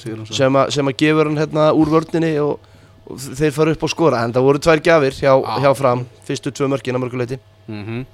Sem, 0.05 0.57
a, 0.61 0.67
sem 0.75 0.91
að 0.91 0.99
gefur 1.01 1.31
hann 1.31 1.41
hérna 1.41 1.71
úr 1.75 1.91
vörninni 1.95 2.35
og, 2.43 2.59
og 3.09 3.23
þeir 3.25 3.55
fara 3.57 3.73
upp 3.75 3.87
á 3.87 3.89
skora. 3.91 4.25
En 4.27 4.35
það 4.37 4.47
voru 4.51 4.61
tvær 4.67 4.83
gjafir 4.85 5.17
hjá, 5.17 5.33
Já. 5.33 5.55
hjá 5.65 5.71
fram. 5.79 6.05
Fyrstu 6.29 6.53
tvö 6.55 6.69
mörkin 6.75 6.99
að 6.99 7.07
mörguleiti 7.07 7.41
mm 7.71 8.05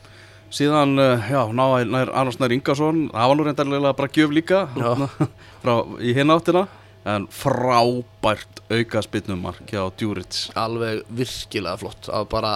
síðan, 0.51 0.97
uh, 0.99 1.29
já, 1.31 1.45
ná, 1.55 1.65
nær 1.87 2.11
Arnars 2.11 2.41
Nær 2.41 2.51
Ingarsson, 2.51 3.05
það 3.13 3.29
var 3.31 3.37
nú 3.39 3.45
reyndarlega 3.47 3.93
bara 3.95 4.11
gjöf 4.11 4.33
líka 4.35 4.65
þarna, 4.75 5.07
frá, 5.63 5.75
í 6.03 6.15
hinn 6.17 6.33
áttina. 6.35 6.65
En 7.07 7.25
frábært 7.33 8.59
auka 8.69 9.01
spilnumark 9.07 9.63
hjá 9.71 9.87
Djuric 9.97 10.41
alveg 10.59 11.05
virkilega 11.17 11.79
flott. 11.81 12.11
Að 12.13 12.27
bara 12.35 12.51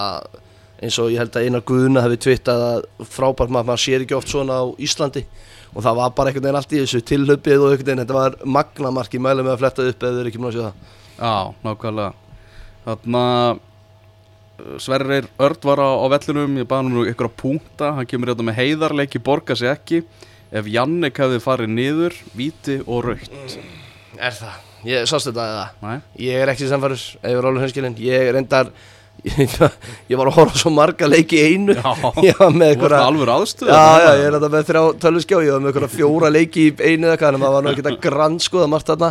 eins 0.85 0.99
og 1.01 1.11
ég 1.13 1.21
held 1.23 1.37
að 1.37 1.47
Einar 1.49 1.65
Guðuna 1.67 2.03
hefði 2.05 2.21
tvittað 2.27 2.63
að 2.67 2.87
frábært 3.11 3.53
maður, 3.53 3.69
maður 3.71 3.83
sér 3.85 4.05
ekki 4.05 4.17
oft 4.19 4.33
svona 4.33 4.59
á 4.61 4.65
Íslandi. 4.85 5.25
Og 5.75 5.83
það 5.83 5.99
var 5.99 6.13
bara 6.15 6.31
einhvern 6.31 6.45
veginn 6.47 6.59
allt 6.61 6.75
í 6.75 6.81
þessu 6.83 7.01
tilhlaupið 7.09 7.63
og 7.63 7.71
einhvern 7.73 7.89
veginn, 7.89 8.03
þetta 8.05 8.19
var 8.19 8.37
magnamark 8.57 9.17
ég 9.17 9.25
mæli 9.25 9.45
með 9.45 9.55
að 9.55 9.63
fletta 9.63 9.87
upp 9.91 10.05
eða 10.05 10.13
þau 10.13 10.21
eru 10.21 10.33
ekki 10.33 10.43
múin 10.43 10.51
að 10.51 10.59
sjá 10.59 10.67
það. 10.67 10.93
Já, 11.15 11.35
nákvæmlega. 11.65 12.13
Þarna 12.85 13.25
uh, 13.25 14.77
Sverrir 14.85 15.31
Örd 15.47 15.67
var 15.67 15.81
á, 15.81 15.91
á 16.05 16.07
vellinum 16.13 16.61
Ég 16.61 16.69
baði 16.69 16.93
nú 16.93 17.07
ykkur 17.09 17.31
að 17.31 17.37
punkta. 17.41 17.95
Hann 17.99 18.11
kemur 18.11 18.31
hérna 18.31 18.49
með 18.51 18.61
heiðarleiki, 18.61 19.23
borga 19.25 19.57
sig 19.59 19.73
ekki. 19.73 20.03
Ef 20.55 20.69
Jannik 20.71 21.19
hefði 21.19 21.41
farið 21.43 21.73
niður 21.73 22.19
Víti 22.37 22.79
og 22.85 23.07
raukt 23.09 23.33
Er 24.15 24.37
það? 24.37 24.59
Ég 24.85 25.09
sást 25.09 25.31
þetta 25.31 25.47
eða? 25.49 25.65
Nei, 25.81 25.97
Ég 26.21 26.43
er 26.45 26.53
ekki 26.53 26.69
samfærður, 26.69 27.07
ef 27.25 27.97
ég 28.05 28.29
er 28.29 28.37
Ég 30.11 30.19
var 30.21 30.29
að 30.29 30.37
horfa 30.37 30.61
svo 30.61 30.71
marga 30.75 31.09
leiki 31.09 31.39
einu. 31.41 31.75
Já. 31.79 31.95
Ég 32.29 32.37
var 32.39 32.53
með 32.53 32.67
þú 32.67 32.75
einhverja 32.75 33.01
alveg 33.09 33.33
aðstöð 33.35 33.71
Já, 33.73 33.85
já, 34.05 34.11
ég 34.21 34.27
er 34.29 34.37
þetta 34.37 34.51
með 34.53 34.67
þrjá 34.69 34.83
tölvuskjá, 35.05 35.39
ég 35.47 35.55
var 35.55 35.63
með 35.65 35.71
einhverja 35.71 35.95
fjóra 35.95 36.31
leiki 36.35 36.67
í 36.69 36.75
einu 36.85 37.09
eða 37.09 37.17
hvað, 37.23 37.31
en 37.39 37.43
maður 37.43 37.57
var 37.57 37.65
nú 37.65 37.73
ekkert 37.73 37.91
að 37.91 37.99
grannskoða 38.05 38.71
margt 38.75 38.91
þarna. 38.93 39.11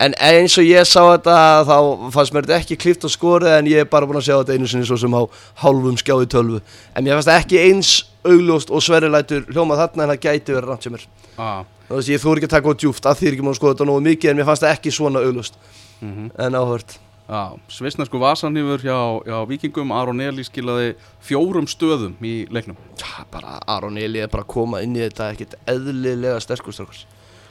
En 0.00 0.14
eins 0.24 0.54
og 0.56 0.64
ég 0.64 0.86
sá 0.88 1.00
þetta, 1.10 1.34
þá 1.68 1.74
fannst 2.14 2.32
mér 2.32 2.46
þetta 2.48 2.60
ekki 2.62 2.78
klift 2.80 3.02
og 3.04 3.12
skorið 3.12 3.52
En 3.58 3.66
ég 3.68 3.82
er 3.84 3.90
bara 3.90 4.08
búin 4.08 4.16
að 4.16 4.30
sjá 4.30 4.38
þetta 4.38 4.56
einu 4.56 4.70
sinni 4.72 4.88
svo 4.88 4.96
sem 4.96 5.12
á 5.12 5.22
hálfum 5.60 5.98
skjá 6.00 6.14
í 6.24 6.30
tölvu. 6.32 6.62
En 6.96 7.04
mér 7.04 7.18
fannst 7.18 7.28
það 7.28 7.42
ekki 7.42 7.60
eins 7.66 7.90
augljóst 8.24 8.72
og 8.72 8.80
sverilætur 8.84 9.44
hljóma 9.52 9.76
þarna 9.76 10.06
en 10.06 10.14
það 10.14 10.24
gæti 10.24 10.56
verið 10.56 10.72
rangt 10.72 10.88
sem 10.88 10.96
mér. 10.96 11.04
Já, 11.36 11.52
Þú 11.90 11.98
veist, 11.98 12.10
ég 12.14 12.22
þóri 12.22 12.40
ekki 12.40 12.48
að 12.48 12.54
taka 12.56 12.72
á 12.72 12.80
djúft, 12.80 13.06
að 13.10 13.20
því 13.20 13.26
er 13.28 13.34
ekki 13.36 13.44
múin 13.44 13.52
að 13.52 13.58
skoða 13.60 13.74
þetta 13.74 13.86
nógu 13.90 14.02
mikið 14.06 14.30
En 14.30 14.36
mér 14.40 14.46
fannst 14.48 14.64
það 14.64 14.74
ekki 14.78 14.92
svona 14.94 15.22
augljóst. 15.26 15.60
Mhm. 16.00 16.28
En 16.46 16.58
áhört 16.60 16.96
Já, 17.30 17.54
svisnesku 17.70 18.18
vasanýfur 18.18 18.82
hjá, 18.82 18.98
hjá 19.22 19.36
vikingum 19.46 19.92
Aron 19.94 20.20
Eli 20.24 20.42
skilaði 20.42 20.96
fjórum 21.22 21.68
stöðum 21.70 22.16
í 22.26 22.34
leiknum. 22.50 22.78
Já, 22.98 23.22
bara 23.30 23.60
Aron 23.70 24.00
Eli 24.02 24.18
er 24.24 24.32
bara 24.32 24.42
að 24.42 24.50
koma 24.56 24.82
inn 24.82 24.96
í 24.98 25.04
þetta 25.04 25.30
ekkert 25.36 25.54
eðlilega 25.70 26.40
sterkur 26.42 26.74
strákars 26.74 27.06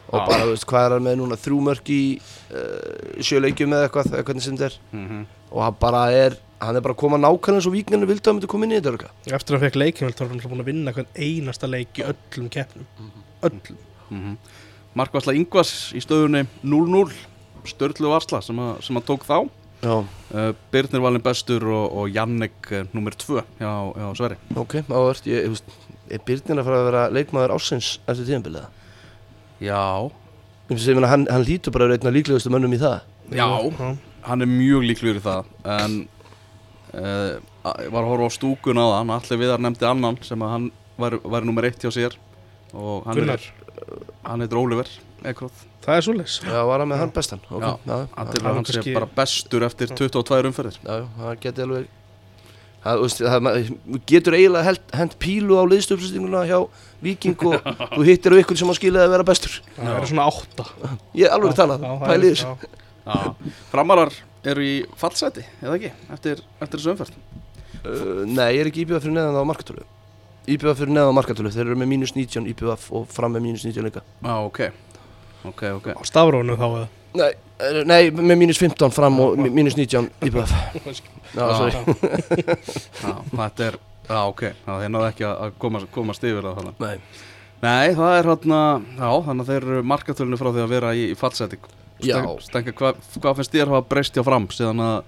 og 0.09 0.23
bara, 0.25 0.41
þú 0.41 0.53
veist, 0.55 0.65
hvað 0.65 0.85
er 0.87 0.93
hann 0.95 1.05
með 1.05 1.17
núna? 1.19 1.37
Þrjú 1.37 1.57
mörk 1.61 1.89
í 1.93 2.01
uh, 2.17 3.19
sjöleikjum 3.21 3.75
eða 3.77 3.87
eitthvað, 3.87 4.07
eða 4.15 4.25
hvernig 4.25 4.45
sem 4.45 4.57
þetta 4.57 4.71
er. 4.71 4.79
Mm 4.95 5.27
og 5.49 5.63
hann 5.65 5.77
bara 5.81 6.03
er, 6.13 6.35
hann 6.61 6.77
er 6.77 6.83
bara 6.85 6.93
að 6.93 7.01
koma 7.01 7.17
nákvæmlega 7.17 7.57
eins 7.57 7.67
og 7.69 7.73
víknarnir 7.73 8.09
vildi 8.09 8.21
að 8.21 8.29
hann 8.29 8.39
myndi 8.39 8.49
koma 8.51 8.67
inn 8.67 8.73
í 8.73 8.77
þetta 8.77 8.91
örugglega. 8.91 9.13
Eftir 9.37 9.55
að 9.55 9.57
hann 9.57 9.65
fekk 9.65 9.79
leikjum 9.81 10.11
þá 10.13 10.21
var 10.21 10.31
hann 10.33 10.43
búin 10.51 10.63
að 10.63 10.69
vinna 10.69 10.93
hvern 10.93 11.09
einasta 11.15 11.69
leik 11.69 12.01
í 12.01 12.05
öllum 12.05 12.49
keppnum. 12.53 12.89
Öllum. 13.49 13.79
-hmm. 14.09 14.35
Markvarsla 14.99 15.33
Ingvars 15.37 15.73
í 15.97 16.01
stöðunni 16.03 16.45
0-0 16.63 17.13
Störlu 17.69 18.09
Varsla 18.09 18.41
sem, 18.41 18.59
að, 18.59 18.81
sem 18.85 18.97
að 18.97 19.05
tók 19.09 19.25
þá 19.27 19.49
uh, 19.83 20.53
Birnir 20.73 21.03
valin 21.03 21.23
bestur 21.23 21.63
og, 21.69 21.85
og 22.01 22.09
Jannik 22.13 22.71
uh, 22.73 22.85
nummer 22.93 23.15
2 23.15 23.39
hjá, 23.61 23.69
hjá 23.95 24.09
Sverri. 24.17 24.39
Ok, 24.59 24.79
áhört, 24.89 25.29
ég, 25.29 25.47
veist, 25.53 25.77
er 26.09 26.23
Byrnin 26.25 26.61
að 26.61 26.67
fara 26.67 26.81
að 26.81 26.89
vera 26.89 27.03
leikmaður 27.15 27.55
ásins 27.55 27.93
eftir 28.09 28.27
tíðanbilið? 28.27 28.67
Já, 29.63 30.09
Ég 30.69 30.77
finnst 30.77 31.01
að 31.01 31.09
hann, 31.09 31.23
hann 31.33 31.45
lítur 31.47 31.73
bara 31.73 31.87
að 31.87 31.89
vera 31.89 31.97
einn 31.97 32.09
af 32.11 32.13
líklegustu 32.13 32.51
mönnum 32.53 32.75
í 32.75 32.81
það. 32.81 32.99
já, 33.33 33.47
hann 34.27 34.45
er 34.45 34.49
mjög 34.51 34.83
líklegur 34.85 35.17
í 35.17 35.23
það 35.25 35.47
en 35.65 35.95
uh, 36.93 37.31
ég 37.81 37.89
var 37.89 38.03
að 38.03 38.11
horfa 38.11 38.29
á 38.29 38.37
stúkun 38.37 38.77
á 38.77 38.85
það 38.85 38.97
hann. 38.99 39.15
Allir 39.15 39.41
viðar 39.41 39.63
nefndi 39.65 39.89
annan 39.89 40.19
sem 40.27 40.45
að 40.45 40.53
hann 40.53 40.67
var, 41.01 41.17
var 41.25 41.47
nummer 41.47 41.65
1 41.65 41.81
hjá 41.81 41.89
sér. 41.95 42.19
Og 42.77 43.07
hann 43.07 43.17
Gunnar, 43.23 43.41
er, 43.41 44.05
hann 44.27 44.45
heitir 44.45 44.61
Oliver 44.61 44.93
Ekroth 45.25 45.68
það 45.85 45.95
er 45.99 46.05
svoleiðis. 46.07 46.35
Já, 46.45 46.59
var 46.69 46.79
hann 46.83 46.89
með 46.91 46.99
hann 47.03 47.13
bestan? 47.15 47.41
Ok, 47.49 47.61
Já, 47.63 47.71
já, 47.85 47.95
hann 48.17 48.27
hann 48.43 48.65
sé 48.65 48.75
kannski- 48.79 48.93
bara 48.97 49.09
bestur 49.19 49.65
eftir 49.67 49.93
22 49.95 50.49
umferðir. 50.51 50.77
Já, 50.83 50.93
já, 50.99 51.07
það 51.21 51.39
geti 51.47 51.65
alveg 51.67 51.87
Það, 52.79 53.01
veist, 53.03 53.19
það, 53.19 53.47
getur 54.07 54.35
eiginlega 54.37 54.63
held, 54.63 54.83
hent 54.95 55.15
pílu 55.19 55.57
á 55.59 55.63
liðstöpsistinguna 55.67 56.45
hjá 56.47 56.61
Viking 57.03 57.35
og 57.49 57.57
þú 57.97 58.05
hittir 58.07 58.31
á 58.31 58.39
ykkur 58.39 58.55
sem 58.61 58.71
á 58.71 58.75
skiljaði 58.77 59.03
að 59.09 59.13
vera 59.17 59.25
bestur. 59.27 59.57
Það 59.75 59.97
er 59.97 60.07
svona 60.07 60.27
átta. 60.31 60.65
Ég 61.19 61.25
er 61.27 61.33
alveg 61.35 61.57
talað, 61.59 61.83
er- 61.83 62.05
pæli 62.07 62.29
þess 62.31 62.45
já. 62.47 62.53
Já, 63.09 63.51
framarar 63.73 64.15
eru 64.47 64.63
í 64.63 64.73
fallseti, 64.95 65.43
eða 65.59 65.75
ekki, 65.75 65.91
eftir, 66.15 66.41
eftir 66.63 66.79
þessu 66.79 66.93
umferð? 66.95 67.19
Uh, 67.83 68.23
Nei, 68.27 68.47
ég 68.55 68.61
er 68.63 68.69
ekki 68.71 68.85
íbjöða 68.85 69.03
fyrir 69.03 69.15
neðan 69.17 69.39
á 69.39 69.43
markatölu? 69.51 69.83
Íbjöða 70.47 70.77
fyrir 70.79 70.93
neðan 70.95 71.11
á 71.11 71.17
markatölu, 71.19 71.51
þeir 71.51 71.65
eru 71.67 71.77
með 71.83 71.91
mínus 71.97 72.15
19 72.15 72.47
íbjöða 72.53 72.77
og 72.95 73.09
fram 73.11 73.35
með 73.35 73.43
mínus 73.49 73.65
19 73.67 73.89
líka. 73.89 74.05
Já, 74.23 74.33
ok, 74.47 74.61
ok, 75.47 75.63
ok. 75.79 75.87
Á 75.95 76.01
stafrónu 76.07 76.57
þá 76.59 76.65
eða? 76.69 76.87
Nei, 77.19 77.31
nei 77.89 78.01
með 78.13 78.37
mínus 78.43 78.59
15 78.61 78.93
fram 78.93 79.17
og 79.23 79.39
mínus 79.41 79.75
19 79.77 80.11
íbjöða 80.27 80.59
Já, 80.85 80.93
Já. 81.33 81.55
sorry. 81.57 81.97
Já, 83.03 83.13
þetta 83.33 83.65
er, 83.71 83.79
já, 84.09 84.19
ok, 84.29 84.43
já, 84.51 84.71
þeir 84.75 84.93
náðu 84.93 85.07
ekki 85.09 85.25
að 85.29 85.57
komast, 85.61 85.89
komast 85.95 86.23
yfir 86.29 86.45
það 86.45 86.59
þannig 86.61 86.83
Nei, 86.85 87.25
Nei, 87.59 87.89
það 87.97 88.13
er 88.15 88.29
hérna, 88.29 88.59
já, 88.95 89.09
þannig 89.25 89.43
að 89.43 89.49
þeir 89.51 89.65
eru 89.67 89.83
markatölunni 89.91 90.39
frá 90.39 90.49
því 90.53 90.63
að 90.63 90.73
vera 90.77 90.93
í, 90.95 91.09
í 91.11 91.17
fallseti 91.19 91.59
Já. 91.99 92.21
Stenka, 92.39 92.71
hvað 92.79 92.99
hva 93.19 93.33
finnst 93.35 93.51
þér 93.51 93.73
hafa 93.73 93.87
breyst 93.91 94.15
hjá 94.15 94.23
fram 94.23 94.45
síðan 94.55 94.79
að 94.85 94.99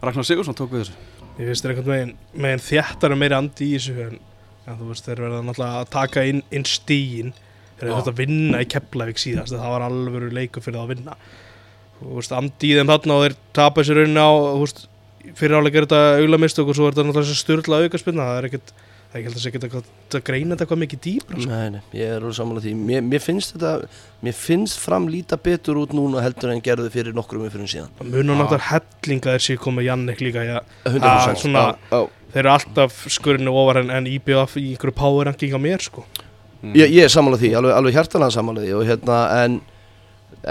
Ragnar 0.00 0.24
Sigursson 0.24 0.56
tók 0.56 0.70
við 0.72 0.86
þessu? 0.86 0.94
Ég 1.36 1.50
finnst 1.50 1.66
þér 1.66 1.74
einhvern 1.74 1.92
veginn, 1.92 2.14
meginn 2.40 2.62
þjættar 2.64 3.12
og 3.12 3.20
meiri 3.20 3.36
andi 3.36 3.66
í 3.66 3.74
þessu 3.76 3.96
en, 4.06 4.14
en 4.64 4.78
þú 4.78 4.88
veist, 4.88 5.04
þeir 5.04 5.20
verða 5.26 5.42
náttúrulega 5.44 5.82
að 5.82 5.90
taka 5.92 6.24
inn, 6.30 6.40
inn 6.56 6.64
stíin 6.68 7.34
þeir 7.80 7.96
þetta 7.96 8.12
að 8.14 8.20
vinna 8.22 8.60
í 8.62 8.68
Keflavík 8.74 9.22
síðast 9.22 9.56
það 9.56 9.72
var 9.74 9.86
alveg 9.88 10.28
leikur 10.36 10.64
fyrir 10.64 10.78
það 10.80 10.84
að 10.86 10.94
vinna. 10.94 11.16
Þú 12.00 12.14
veist, 12.16 12.32
andi 12.36 12.70
í 12.70 12.76
þeim 12.78 12.92
þarna 12.94 13.16
og 13.18 13.24
þeir 13.26 13.34
tapa 13.56 13.82
þessu 13.82 13.96
rauninni 13.98 14.22
á, 14.24 14.30
þú 14.30 14.60
veist 14.64 14.86
fyrir 15.36 15.58
áleika 15.60 15.80
er 15.82 15.86
þetta 15.88 16.04
auðlamistök 16.20 16.70
og 16.72 16.78
svo 16.78 16.86
er 16.88 16.94
þetta 16.94 17.08
náttúrulega 17.10 17.40
styrla 17.42 17.82
aukaspinna, 17.84 18.28
það 18.30 18.38
er 18.40 18.48
ekkert 18.48 18.70
það 19.10 19.18
er 19.18 19.20
ekki 19.20 19.26
heldur 19.26 19.40
að 19.40 19.44
segja 19.44 19.60
ekkert 19.66 20.14
að 20.16 20.22
greina 20.28 20.54
þetta 20.54 20.64
eitthvað 20.64 20.80
mikið 20.84 21.00
dýpra 21.06 21.40
sko. 21.42 21.50
nei, 21.50 21.70
nei, 21.74 21.80
ég 21.98 22.12
er 22.14 22.22
alveg 22.22 22.36
sammála 22.38 22.62
því. 22.62 22.74
Mér, 22.88 23.02
mér 23.10 23.24
finnst 23.24 23.56
þetta, 23.56 23.90
mér 24.22 24.36
finnst 24.38 24.78
fram 24.80 25.08
líta 25.10 25.38
betur 25.42 25.80
út 25.82 25.94
núna 25.98 26.22
heldur 26.22 26.52
en 26.54 26.62
gerðu 26.62 26.92
fyrir 26.94 27.16
nokkrum 27.16 27.42
umfyrir 27.48 27.68
síðan. 27.72 27.90
Það 27.98 28.12
munum 28.14 28.38
Já. 28.38 28.40
náttúrulega 28.44 28.68
hellinga 28.70 29.34
þeir 29.34 29.46
séu 29.48 29.60
komið 29.66 29.88
Jannik 29.90 30.22
líka 30.22 30.46
ja, 30.46 30.60
100% 30.86 31.42
svona- 31.42 31.66
já, 31.66 31.90
já. 31.90 32.00
þeir 32.32 32.42
eru 32.44 32.52
alltaf 32.54 33.00
skurinu 33.18 33.56
ofar 33.64 33.82
en, 33.82 33.90
en 33.98 34.06
IBF 34.06 34.56
í 34.62 34.68
einhverju 34.76 34.94
power 35.02 35.26
ranking 35.26 35.58
á 35.58 35.60
mér 35.60 35.82
sko 35.82 36.06
Mm. 36.60 36.72
Ég, 36.76 36.92
ég 36.92 37.06
er 37.06 37.12
sammála 37.12 37.38
því, 37.40 37.54
alveg, 37.56 37.74
alveg 37.76 37.94
hjartalega 37.96 38.34
sammála 38.34 38.64
því 38.64 38.72
og 38.76 38.88
hérna 38.88 39.18
en 39.40 39.60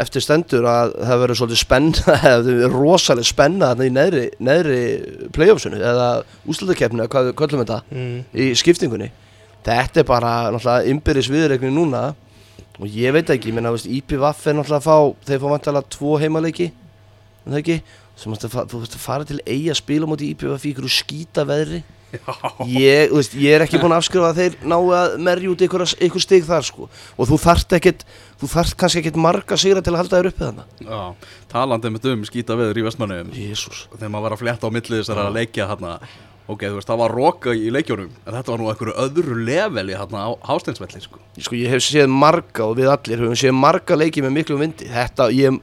eftir 0.04 0.24
stendur 0.24 0.66
að 0.70 0.96
það 0.98 1.22
verður 1.24 1.40
svolítið 1.40 1.62
spenna 1.66 2.16
eða 2.32 2.70
rosalega 2.74 3.30
spenna 3.30 3.72
í 3.86 3.92
neðri, 3.94 4.24
neðri 4.42 4.80
playoffsunu 5.36 5.80
eða 5.80 6.10
úslutakefni 6.50 7.04
eða 7.04 7.14
hvað 7.14 7.30
við 7.30 7.38
köllum 7.42 7.64
þetta 7.64 7.80
mm. 7.94 8.18
í 8.34 8.50
skiptingunni 8.60 9.12
þetta 9.66 10.02
er 10.02 10.10
bara 10.10 10.34
náttúrulega 10.54 10.94
ymbirðis 10.94 11.32
viðreikni 11.34 11.72
núna 11.74 12.04
og 12.80 12.88
ég 12.96 13.14
veit 13.14 13.30
ekki, 13.30 13.52
ég 13.52 13.58
meina, 13.58 13.74
IPVF 13.76 14.46
er 14.48 14.58
náttúrulega 14.58 14.80
að 14.80 14.88
fá, 14.88 15.26
þeir 15.28 15.42
fá 15.44 15.48
vantalega 15.52 15.94
tvo 15.96 16.18
heimaleiki 16.22 16.70
en 16.72 17.54
það 17.54 17.62
ekki 17.62 17.80
þú 18.20 18.34
veist 18.34 18.98
að 18.98 19.00
fara 19.04 19.28
til 19.28 19.40
eigi 19.46 19.70
að 19.72 19.80
spila 19.82 20.10
mútið 20.10 20.34
IPVF 20.34 20.66
í 20.66 20.74
ykkur 20.74 20.94
skýta 20.94 21.46
veðri 21.48 21.84
ég, 22.70 23.12
veist, 23.14 23.36
ég 23.38 23.58
er 23.58 23.66
ekki 23.66 23.82
búin 23.82 23.94
að 23.94 24.02
afskrifa 24.04 24.32
að 24.32 24.42
þeir 24.42 24.58
ná 24.66 24.78
að 24.78 25.18
merja 25.28 25.52
út 25.52 25.66
ykkur, 25.68 25.86
ykkur 26.08 26.26
stig 26.26 26.48
þar 26.48 26.66
sko. 26.70 26.90
Og 27.18 27.30
þú 27.30 27.42
þarft 27.44 27.76
ekkit 27.80 28.08
þú 28.40 28.50
þarft 28.54 28.80
kannski 28.80 29.04
ekkit 29.04 29.20
marga 29.20 29.60
sigra 29.60 29.84
til 29.84 29.94
að 29.94 30.02
halda 30.04 30.20
þér 30.20 30.32
uppi 30.32 30.48
þannig 30.48 31.30
talandi 31.52 31.92
með 31.92 32.10
um 32.14 32.26
skýta 32.28 32.56
veður 32.56 32.80
í 32.80 32.86
vestmannum 32.86 33.32
Jésús 33.36 33.88
þegar 33.98 34.14
maður 34.14 34.26
var 34.30 34.36
að 34.36 34.44
fletta 34.46 34.70
á 34.70 34.76
milli 34.78 35.02
þessar 35.02 35.24
að 35.26 35.36
leikja 35.36 35.68
ok, 36.50 36.66
þú 36.66 36.80
veist, 36.80 36.90
það 36.90 37.02
var 37.04 37.14
roka 37.14 37.54
í 37.54 37.70
leikjónum 37.74 38.10
en 38.10 38.34
þetta 38.34 38.54
var 38.54 38.62
nú 38.62 38.70
einhverju 38.72 38.96
öðru 39.04 39.38
leveli 39.46 39.98
á 39.98 40.06
hásteinsvelli, 40.50 41.02
sko. 41.04 41.22
Sko 41.38 41.58
ég 41.60 41.74
hef 41.76 41.84
séð 41.86 42.10
marga 42.10 42.66
og 42.66 42.78
við 42.80 42.90
allir 42.94 43.24
höfum 43.24 43.38
séð 43.38 43.56
marga 43.58 43.98
leiki 44.00 44.24
með 44.26 44.36
miklu 44.40 44.58
vindi. 44.58 44.88
Þetta, 44.90 45.30
ég, 45.36 45.60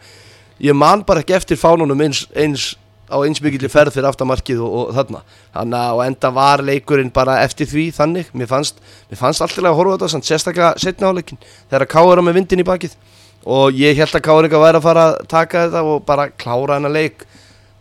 ég 0.62 0.78
man 0.78 1.02
bara 1.06 1.24
ekki 1.24 1.36
eftir 1.38 1.58
fánunum 1.58 2.04
eins, 2.06 2.26
eins 2.38 2.74
á 3.06 3.16
eins 3.22 3.40
mikilli 3.42 3.70
ferð 3.70 3.94
fyrir 3.94 4.08
aftamarkið 4.10 4.62
og, 4.64 4.74
og 4.76 4.94
þarna. 4.96 5.22
Þannig 5.54 5.78
að 5.82 6.02
enda 6.06 6.30
var 6.36 6.62
leikurinn 6.66 7.12
bara 7.14 7.38
eftir 7.44 7.68
því 7.70 7.86
þannig, 7.96 8.32
mér 8.36 8.50
fannst, 8.50 8.82
mér 9.10 9.20
fannst 9.20 9.44
alltaf 9.44 9.64
að 9.64 9.78
horfa 9.78 9.98
þetta, 10.02 10.22
sérstaklega 10.30 10.72
setna 10.82 11.12
áleikin 11.12 11.40
þegar 11.70 11.86
Káur 11.94 12.20
á 12.20 12.26
með 12.26 12.40
vindin 12.40 12.64
í 12.64 12.66
bakið. 12.66 12.98
Og 13.46 13.78
ég 13.78 13.98
held 14.00 14.18
að 14.18 14.26
Káuringa 14.26 14.60
væri 14.62 14.80
að 14.80 14.86
fara 14.88 15.08
að 15.12 15.18
taka 15.30 15.66
þetta 15.66 15.82
og 15.86 16.06
bara 16.06 16.28
klára 16.34 16.80
hennar 16.80 16.94
leik. 16.94 17.26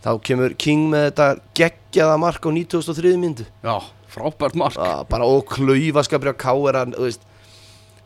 Þá 0.06 0.12
kemur 0.22 0.54
King 0.62 0.90
með 0.92 1.08
þetta 1.10 1.30
geggjaða 1.58 2.18
mark 2.22 2.44
á 2.46 2.50
93 2.54 3.16
myndu 3.18 3.48
Já, 3.66 3.80
frábært 4.14 4.58
mark. 4.62 4.78
Ah, 4.78 5.02
bara 5.10 5.26
og 5.26 5.48
klaufaskapri 5.50 6.30
á 6.30 6.38
Káur 6.38 6.78
hann, 6.78 6.94
þú 6.94 7.08
veist 7.08 7.26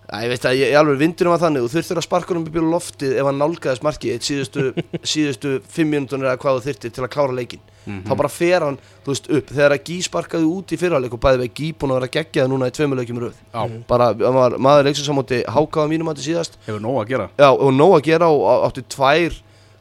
Æ, 0.10 0.24
ég 0.25 0.32
veit 0.34 0.46
að 0.50 0.56
ég, 0.58 0.72
ég 0.74 0.80
alveg 0.80 1.01
vindunum 1.04 1.36
var 1.36 1.42
þannig 1.44 1.66
og 1.66 1.74
þurftir 1.74 2.00
að 2.01 2.06
sparka 2.08 2.38
upp 2.39 2.56
í 2.56 2.63
loftið 2.66 3.18
ef 3.22 3.28
hann 3.30 3.42
nálgæðist 3.44 3.84
markið 3.86 4.16
eitt 4.16 4.25
síðustu, 4.25 4.63
síðustu 5.12 5.51
fimm 5.70 5.94
mínútur 5.94 6.24
eða 6.24 6.39
hvað 6.42 6.58
þú 6.58 6.66
þurftir 6.66 6.96
til 6.96 7.06
að 7.06 7.13
klára 7.13 7.36
leikin 7.38 7.62
þá 8.06 8.13
bara 8.18 8.32
fer 8.32 8.66
hann, 8.66 8.78
þú 9.06 9.13
veist, 9.13 9.30
upp. 9.34 9.51
Þegar 9.54 9.75
að 9.75 9.84
Gí 9.89 9.98
sparkaði 10.06 10.50
út 10.50 10.74
í 10.74 10.80
fyrraleik 10.80 11.16
og 11.16 11.22
bæði 11.24 11.42
vegi 11.44 11.54
Gí 11.60 11.70
búin 11.80 11.94
að 11.94 12.00
vera 12.00 12.12
geggjaði 12.16 12.51
núna 12.51 12.70
í 12.70 12.74
tveimur 12.75 13.01
röð. 13.01 13.38
Já, 13.54 13.62
bara, 13.89 14.10
hann 14.13 14.38
var 14.38 14.58
maður 14.62 14.89
leiksins 14.89 15.10
á 15.10 15.16
móti 15.18 15.42
hákáða 15.48 15.92
mínum 15.92 16.12
átti 16.12 16.25
síðast. 16.28 16.60
Hefur 16.68 16.84
nóg 16.84 17.00
að 17.04 17.13
gera. 17.13 17.30
Já, 17.39 17.50
og 17.50 17.72
nóg 17.74 17.96
að 17.98 18.06
gera 18.10 18.30
og 18.30 18.66
átti 18.68 18.86
tvær 18.94 19.38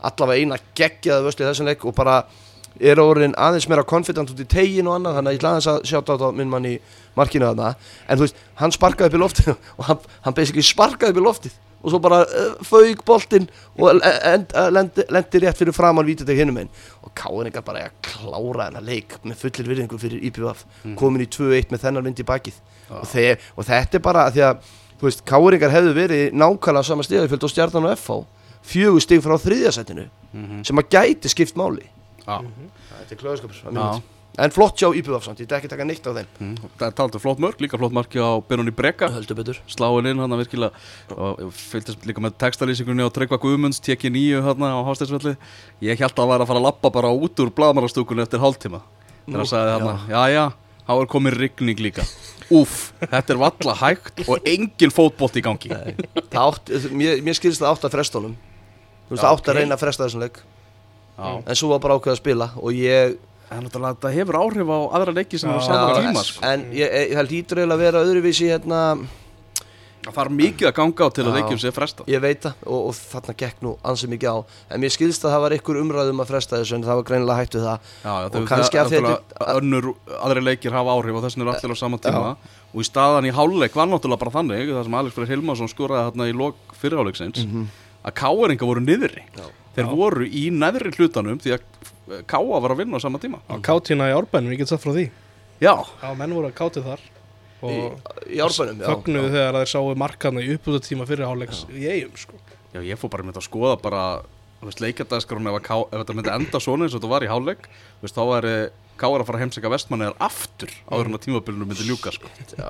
allavega 0.09 0.45
eina 0.45 0.61
geggjaða 0.79 1.27
vösli 1.27 1.45
í 1.45 1.49
þessum 1.49 1.69
leik 1.69 1.85
og 1.89 1.97
bara 1.99 2.21
er 2.81 3.01
orðin 3.03 3.35
aðeins 3.39 3.69
meira 3.71 3.85
confident 3.87 4.31
út 4.33 4.43
í 4.43 4.47
tegin 4.49 4.89
og 4.91 4.99
annað 4.99 5.19
þannig 5.19 5.31
að 5.31 5.37
ég 5.37 5.41
ætla 5.41 5.53
aðeins 5.55 5.71
að 5.73 5.81
sjáta 5.91 6.19
á 6.19 6.29
minn 6.35 6.51
mann 6.53 6.69
í 6.69 6.75
markinu 7.19 7.49
þarna. 7.49 7.73
En 8.07 8.19
þú 8.19 8.27
veist, 8.27 8.43
hann 8.61 8.75
sparkaði 8.75 9.11
upp 9.11 9.17
í 9.19 9.23
loftið 9.23 9.51
og 9.79 9.89
hann, 9.89 10.05
hann 10.27 10.37
basically 10.37 10.67
sparkaði 10.67 11.15
upp 11.15 11.23
í 11.23 11.27
loftið 11.27 11.57
og 11.79 11.93
svo 11.93 12.01
bara 12.03 12.25
uh, 12.27 12.55
fauk 12.67 13.05
boltinn 13.07 13.45
og 13.79 14.01
e- 14.03 14.15
uh, 14.35 14.65
lendi, 14.75 15.05
lendi 15.15 15.43
rétt 15.45 15.61
fyrir 15.61 15.77
framann 15.77 16.09
vítuteg 16.09 16.41
hinum 16.41 16.57
einn 16.59 16.71
og 17.07 17.13
Káinningar 17.19 17.63
bara 17.63 17.85
að 17.87 18.01
klára 18.03 18.65
hennar 18.67 18.83
leik 18.83 19.15
með 19.23 19.45
fullir 19.45 19.71
virðingu 19.71 20.01
fyrir 20.03 20.25
IPVF 20.27 20.65
komin 20.99 21.23
í 21.23 21.29
2-1 21.31 21.71
með 21.71 21.85
þennan 21.85 22.09
vind 22.11 22.19
í 22.19 22.27
bakið. 22.27 22.59
Og, 22.91 23.07
þeir, 23.07 23.39
og 23.55 23.69
þetta 23.69 24.01
er 24.01 24.03
bara 24.09 24.25
að 24.27 24.35
því 24.35 24.45
að 24.49 24.73
þú 24.99 25.07
veist, 25.07 25.23
Káinningar 25.31 25.75
hefðu 25.77 25.95
verið 26.01 26.35
nákvæmlega 26.35 26.89
sama 26.91 27.07
stegafjöld 27.07 27.47
og 27.47 27.55
stjarnan 27.55 27.87
og 27.93 27.95
FH 27.95 28.19
fjögur 28.69 29.05
stig 29.05 29.23
frá 29.23 29.37
þriðjasætinu 29.39 30.09
sem 30.67 30.83
að 30.83 30.91
gæti 30.93 31.31
skipt 31.31 31.57
máli 31.57 31.87
Þetta 32.29 33.17
er 33.17 33.21
klöðskapur. 33.25 34.05
En 34.39 34.53
flott 34.55 34.79
hjá 34.79 34.93
IPVF 34.95 35.25
samt, 35.27 35.41
ég 35.43 35.49
ætla 35.49 35.59
ekki 35.59 35.67
að 35.67 35.73
taka 35.73 35.85
neitt 35.89 36.05
á 36.07 36.15
þeim. 36.15 36.27
Mm. 36.39 36.67
það 36.79 36.93
talað 36.95 37.17
um 37.19 37.23
flott 37.25 37.41
mörg, 37.43 37.63
líka 37.65 37.79
flott 37.81 37.95
marki 37.97 38.21
á 38.23 38.39
Benóni 38.47 38.71
Breka. 38.71 39.09
Höldu 39.11 39.35
betur. 39.35 39.57
Sláin 39.67 40.07
inn 40.07 40.21
hann 40.23 40.37
virkilega. 40.39 40.79
Og 41.17 41.41
ég 41.43 41.57
fylgdist 41.59 42.05
líka 42.07 42.23
með 42.23 42.37
textalýsingunni 42.45 43.03
á 43.03 43.11
Tryggva 43.11 43.41
Guðmunds 43.43 43.81
teki 43.83 44.13
nýju 44.15 44.45
hérna 44.47 44.71
á 44.79 44.87
Hásteinsvelli. 44.87 45.33
Ég 45.83 45.99
held 45.99 46.13
að 46.13 46.21
það 46.21 46.31
væri 46.31 46.47
að 46.47 46.51
fara 46.53 46.63
að 46.63 46.67
lappa 46.69 46.93
bara 46.95 47.11
út 47.11 47.43
úr 47.43 47.51
blaðmarastúkunni 47.57 48.23
eftir 48.23 48.43
hálftíma. 48.45 48.81
Þegar 49.25 49.43
hann 49.43 49.51
sagði 49.51 49.73
hérna, 49.75 49.95
já. 50.13 50.21
Já, 50.37 50.45
þá 50.87 50.93
er 50.95 51.11
komin 51.17 51.35
rigning 51.35 51.83
líka. 51.83 52.05
Úff, 52.55 52.77
þetta 53.01 53.35
er 53.35 53.41
valla 53.43 53.75
hægt 53.81 54.23
og 54.29 54.47
engin 54.47 54.95
fótbolt 54.95 55.41
í 55.41 55.43
gangi. 55.43 55.73
Átt, 56.31 56.71
mér, 56.95 57.19
mér 57.27 57.37
skilst 57.37 57.65
það 57.65 57.75
átt 57.75 57.91
að 57.91 57.99
fresta 57.99 58.23
honum. 58.23 58.39
Þú 59.09 59.17
veist, 59.17 59.19
Já, 59.19 59.25
það 59.27 59.35
átt 59.35 59.51
að 59.51 59.59
reyna 59.59 59.75
að 59.75 59.83
fresta 59.83 60.07
þessum 60.07 60.25
leik 60.29 60.41
En 61.19 61.55
svo 61.59 61.69
var 61.73 61.81
bara 61.83 61.97
ákveð 61.99 62.15
að 62.15 62.21
spila 62.23 62.51
Og 62.63 62.73
ég, 62.79 63.17
en 63.51 63.65
náttúrulega 63.65 63.97
þetta 63.99 64.13
hefur 64.15 64.37
áhrif 64.43 64.69
á 64.71 64.79
aðra 64.99 65.15
leiki 65.17 65.39
sem 65.41 65.51
Já. 65.51 65.55
er 65.57 65.61
á 65.61 65.67
sama 65.67 65.89
Já, 65.89 66.01
tíma 66.05 66.23
sko. 66.29 66.45
en 66.47 66.67
ég, 66.73 66.93
ég 67.11 67.17
held 67.19 67.33
ítur 67.33 67.59
eiginlega 67.63 67.75
að 67.79 67.85
vera 67.87 68.03
öðruvísi 68.07 68.51
hérna 68.53 68.83
það 70.09 70.15
þarf 70.15 70.33
mikið 70.33 70.69
að 70.71 70.75
ganga 70.79 71.05
á 71.05 71.09
til 71.13 71.25
að 71.25 71.29
Já. 71.29 71.35
leikjum 71.37 71.59
sé 71.61 71.71
fresta 71.75 72.05
Ég 72.09 72.21
veit 72.23 72.41
það 72.47 72.61
og, 72.71 72.85
og 72.89 72.95
þarna 72.97 73.35
gekk 73.43 73.59
nú 73.67 73.73
ansið 73.91 74.13
mikið 74.15 74.29
á. 74.31 74.37
En 74.73 74.81
mér 74.85 74.93
skilst 74.95 75.25
að 75.27 75.35
það 75.35 75.43
var 75.45 75.55
ykkur 75.59 75.81
umræðum 75.83 76.23
að 76.23 76.31
fresta 76.31 76.61
þessu 76.63 76.77
En 76.79 76.87
það 76.87 77.01
var 77.01 77.07
greinilega 77.11 77.49
við 77.49 77.67
það. 77.67 77.91
Já, 78.05 78.13
já, 78.23 78.29
Og 78.39 78.47
kannski 78.49 78.79
það- 78.79 78.87
að 78.87 78.95
náttúrulega 78.95 79.59
önnur, 79.59 79.89
aðri 80.29 80.45
leikir 80.47 80.73
hafa 80.79 80.95
áhrif 80.95 81.19
og 81.19 81.27
þess 81.27 81.37
vegna 81.37 81.45
eru 81.49 81.57
allir 81.59 81.75
á 81.75 81.79
sama 81.83 81.99
tíma. 81.99 82.31
Og 82.73 82.81
í 82.81 82.87
staðan 82.89 83.27
í 83.29 83.35
háluleik 83.35 83.75
var 83.77 83.91
náttúrulega 83.91 84.23
bara 84.23 84.31
þannig 84.39 84.71
það 84.71 84.85
sem 84.89 84.95
Alex 85.03 85.15
Freyr 85.19 85.29
Hilmarsson 85.35 85.69
skoraði 85.75 86.09
þarna 86.13 86.29
í 86.31 86.37
lok 86.37 86.57
fyrirháleiksins 86.79 87.45
að 88.05 88.15
káeringa 88.23 88.67
voru 88.69 88.81
niðri. 88.85 89.25
Já. 89.37 89.47
þeir 89.79 89.91
voru 89.95 90.27
í 90.27 90.49
neðri 90.51 90.91
hlutanum 90.97 91.39
því 91.39 91.53
að 91.55 92.25
káa 92.27 92.61
var 92.61 92.73
að 92.75 92.81
vinna 92.83 92.99
á 92.99 93.05
sama 93.05 93.19
tíma. 93.23 93.39
Á 93.47 93.55
kátina 93.63 94.09
í 94.11 94.15
árbænum, 94.17 94.51
ég 94.55 94.59
get 94.63 94.69
satt 94.73 94.83
frá 94.83 94.91
því. 94.97 95.11
Já, 95.63 95.75
Já, 96.03 96.09
menn 96.19 96.35
voru 96.35 96.49
að 96.51 96.57
kátið 96.59 96.87
þar. 96.89 97.01
Í, 97.59 97.63
og 97.67 98.27
í 98.31 98.39
árbænum, 98.43 98.81
já. 98.81 98.87
fögnuðu 98.87 99.31
þegar 99.35 99.57
þeir 99.59 99.71
sáu 99.75 99.95
markana 99.99 100.43
í 100.43 100.53
uppbúðatíma 100.55 101.07
fyrir 101.11 101.27
hálfleiks 101.27 101.65
í 101.75 101.87
eigum 101.91 102.15
sko. 102.17 102.39
já 102.71 102.81
ég 102.87 102.99
fór 103.01 103.11
bara 103.11 103.25
með 103.27 103.41
að 103.41 103.47
skoða 103.49 103.73
bara 103.83 104.03
leikjardagskránu 104.63 105.51
ef, 105.51 105.57
að 105.59 105.65
Ká- 105.67 105.89
ef 105.91 105.99
þetta 106.05 106.15
myndi 106.19 106.31
enda 106.35 106.61
svona 106.63 106.87
eins 106.87 106.95
og 106.95 107.01
þetta 107.03 107.11
var 107.11 107.27
í 107.27 107.31
háluleik 107.31 107.67
veist, 108.03 108.15
þá 108.15 108.23
væri 108.31 108.53
káar 109.01 109.23
að 109.23 109.29
fara 109.29 109.39
að 109.39 109.45
heimsækja 109.45 109.73
vestmanniðar 109.73 110.17
aftur 110.27 110.75
áður 110.91 111.11
en 111.11 111.19
að 111.19 111.25
tímabilinu 111.25 111.67
myndi 111.69 111.87
ljúka 111.89 112.13
sko. 112.15 112.31
Já, 112.59 112.69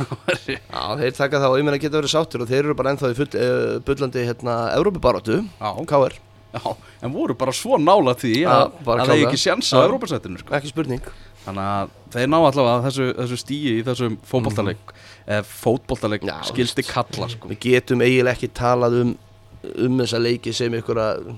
já, 0.54 0.82
þeir 1.00 1.14
taka 1.18 1.42
það 1.42 1.54
og 1.54 1.60
ég 1.60 1.68
meina 1.68 1.80
geta 1.82 1.98
verið 2.00 2.14
sáttur 2.14 2.44
og 2.44 2.50
þeir 2.50 2.64
eru 2.64 2.76
bara 2.78 2.94
ennþá 2.94 3.12
í 3.12 3.16
full, 3.18 3.30
uh, 3.36 3.78
bullandi 3.86 4.26
hérna, 4.28 4.58
Európa-barátu, 4.78 5.40
Já, 5.60 5.70
KR, 5.92 6.18
já, 6.56 6.62
en 7.06 7.14
voru 7.14 7.38
bara 7.38 7.54
svo 7.56 7.80
nála 7.80 8.14
því 8.18 8.36
að, 8.50 8.76
það 8.86 9.14
er 9.16 9.24
ekki 9.24 9.42
sjans 9.46 9.72
á. 9.74 9.82
Európa-sættinu 9.84 10.42
sko. 10.42 10.54
ekki 10.58 10.72
spurning 10.74 11.10
Þannig 11.40 11.64
að 11.64 11.92
þeir 12.12 12.26
ná 12.28 12.36
allavega 12.36 12.80
þessu, 12.84 13.04
þessu 13.16 13.36
stíi 13.40 13.70
í 13.78 13.84
þessum 13.86 14.18
fótboltaleik 14.28 14.90
eða 15.24 15.44
fótboltaleik 15.48 16.26
Já, 16.28 16.34
skildi 16.50 16.84
kalla 16.84 17.30
sko. 17.32 17.48
Við 17.48 17.62
getum 17.64 18.04
eiginlega 18.04 18.36
ekki 18.36 18.50
talað 18.60 18.98
um 18.98 19.14
um 19.60 20.00
þessa 20.00 20.20
leiki 20.22 20.52
sem 20.56 20.74
ykkur 20.78 21.00
að 21.00 21.30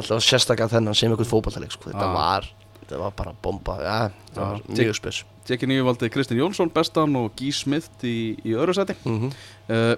alltaf 0.00 0.24
sérstaklega 0.26 0.72
þennan 0.74 0.96
sem 0.98 1.12
ykkur 1.14 1.28
fótballtaleik 1.28 1.74
sko. 1.74 1.90
þetta, 1.92 2.08
var, 2.14 2.48
þetta 2.84 3.00
var 3.00 3.14
bara 3.16 3.32
bomba. 3.42 3.76
Ja, 3.82 4.00
það 4.34 4.50
var 4.50 4.66
mjög 4.78 4.98
spes. 4.98 5.22
Tekki 5.48 5.68
nýju 5.68 5.84
valdi 5.84 6.08
Kristinn 6.12 6.40
Jónsson 6.40 6.70
bestan 6.72 7.16
og 7.20 7.32
Guy 7.36 7.50
Smith 7.52 8.04
í, 8.06 8.34
í 8.44 8.54
öðru 8.56 8.76
seti 8.76 8.96
mm 9.02 9.18
-hmm. 9.20 9.32
uh, 9.68 9.96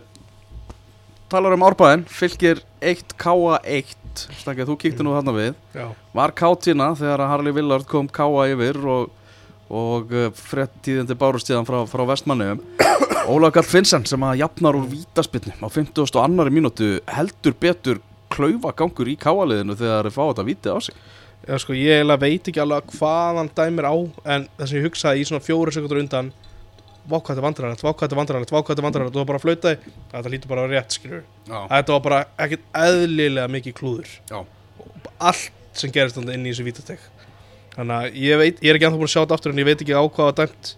Talar 1.31 1.55
um 1.55 1.66
árbæðin 1.66 2.07
Fylgir 2.07 2.62
1 2.81 3.14
K1 3.19 3.95
Stakið, 4.40 4.66
þú 4.66 4.76
kíkti 4.81 5.05
nú 5.05 5.12
þarna 5.12 5.33
við. 5.37 5.55
Já, 5.75 5.93
Var 6.14 6.33
kátina 6.33 6.95
þegar 6.97 7.21
að 7.21 7.28
Harley 7.28 7.52
Willard 7.52 7.87
kom 7.87 8.09
K 8.09 8.26
yfir 8.49 8.76
og, 8.87 9.11
og 9.69 10.12
uh, 10.12 10.31
frett 10.33 10.73
tíðindi 10.83 11.14
bárustíðan 11.14 11.66
frá, 11.66 11.87
frá 11.87 12.02
vestmanniðum 12.07 12.62
Ólaf 13.31 13.52
Gall 13.52 13.66
Finnsen 13.66 14.07
sem 14.07 14.23
að 14.23 14.38
jafnar 14.38 14.78
úr 14.78 14.87
vítaspinnu 14.87 15.52
á 15.62 15.69
50. 15.69 16.16
og 16.16 16.25
annari 16.25 16.50
mínútu 16.50 17.00
heldur 17.07 17.55
betur 17.55 18.00
klaufa 18.31 18.73
gangur 18.73 19.09
í 19.09 19.16
káaliðinu 19.16 19.76
þegar 19.76 20.07
þeir 20.07 20.14
fá 20.14 20.25
þetta 20.26 20.47
vítið 20.47 20.75
á 20.75 20.78
sig 20.81 20.95
Já, 21.47 21.55
sko, 21.62 21.76
ég 21.79 22.00
eiginlega 22.00 22.23
veit 22.25 22.49
ekki 22.50 22.62
alveg 22.62 22.88
hvað 22.97 23.38
hann 23.41 23.50
dæmir 23.55 23.87
á 23.87 23.95
en 24.35 24.47
það 24.59 24.71
sem 24.71 24.79
ég 24.81 24.87
hugsaði 24.88 25.23
í 25.23 25.26
svona 25.29 25.45
fjóru 25.47 25.75
sekundur 25.75 26.00
undan 26.03 26.33
vá 27.07 27.21
hvað 27.21 27.29
þetta 27.29 27.38
er 27.38 27.47
vandræðanlegt, 27.47 27.85
vá 27.85 27.91
hvað 27.93 28.03
þetta 28.03 28.17
er 28.17 28.21
vandræðanlegt, 28.21 28.50
vá 28.50 28.59
hvað 28.59 28.73
þetta 28.73 28.83
er 28.83 28.87
vandræðanlegt 28.88 29.17
og 29.17 29.21
það 29.21 29.29
bara 29.31 29.43
flautaði, 29.45 29.93
þetta 30.11 30.33
lítur 30.33 30.50
bara 30.50 30.65
rétt, 30.73 30.97
skilur 30.97 31.21
Já, 31.47 31.59
Þetta 31.71 31.95
var 31.95 32.03
bara 32.09 32.19
ekkert 32.43 32.65
eðlilega 32.83 33.53
mikið 33.55 33.76
klúður. 33.79 34.11
Já, 34.33 34.41
allt 35.31 35.79
sem 35.79 35.93
gerist 35.95 36.19
inn 36.19 36.49
í 36.49 36.50
þessu 36.50 36.67
vítatek 36.67 37.07
Þannig 37.76 37.97
að 37.97 38.19
ég 38.25 38.41
veit, 38.41 38.61
ég 38.65 38.73
er 38.73 38.79
ekki 38.79 38.88
ennþá 38.88 38.99
búin 38.99 39.07
að 39.11 39.12
sjá 39.12 39.21
þetta 39.21 39.37
aftur 39.37 39.53
en 39.53 39.61
ég 39.61 39.69
veit 39.69 39.83
ekki 39.85 39.95
á 39.95 40.03
hvað 40.03 40.31
var 40.31 40.37
dæmt. 40.41 40.71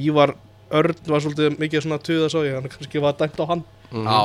Ívar 0.00 0.34
Örn 0.78 0.98
var 1.08 1.22
svolítið 1.24 1.58
mikið 1.60 1.84
svona 1.84 1.98
tuða 2.04 2.30
svo 2.32 2.42
ég, 2.44 2.56
að 2.56 2.70
kannski 2.72 3.02
var 3.04 3.14
dæmt 3.20 3.38
á 3.40 3.44
hann. 3.52 3.62
Já 3.92 4.20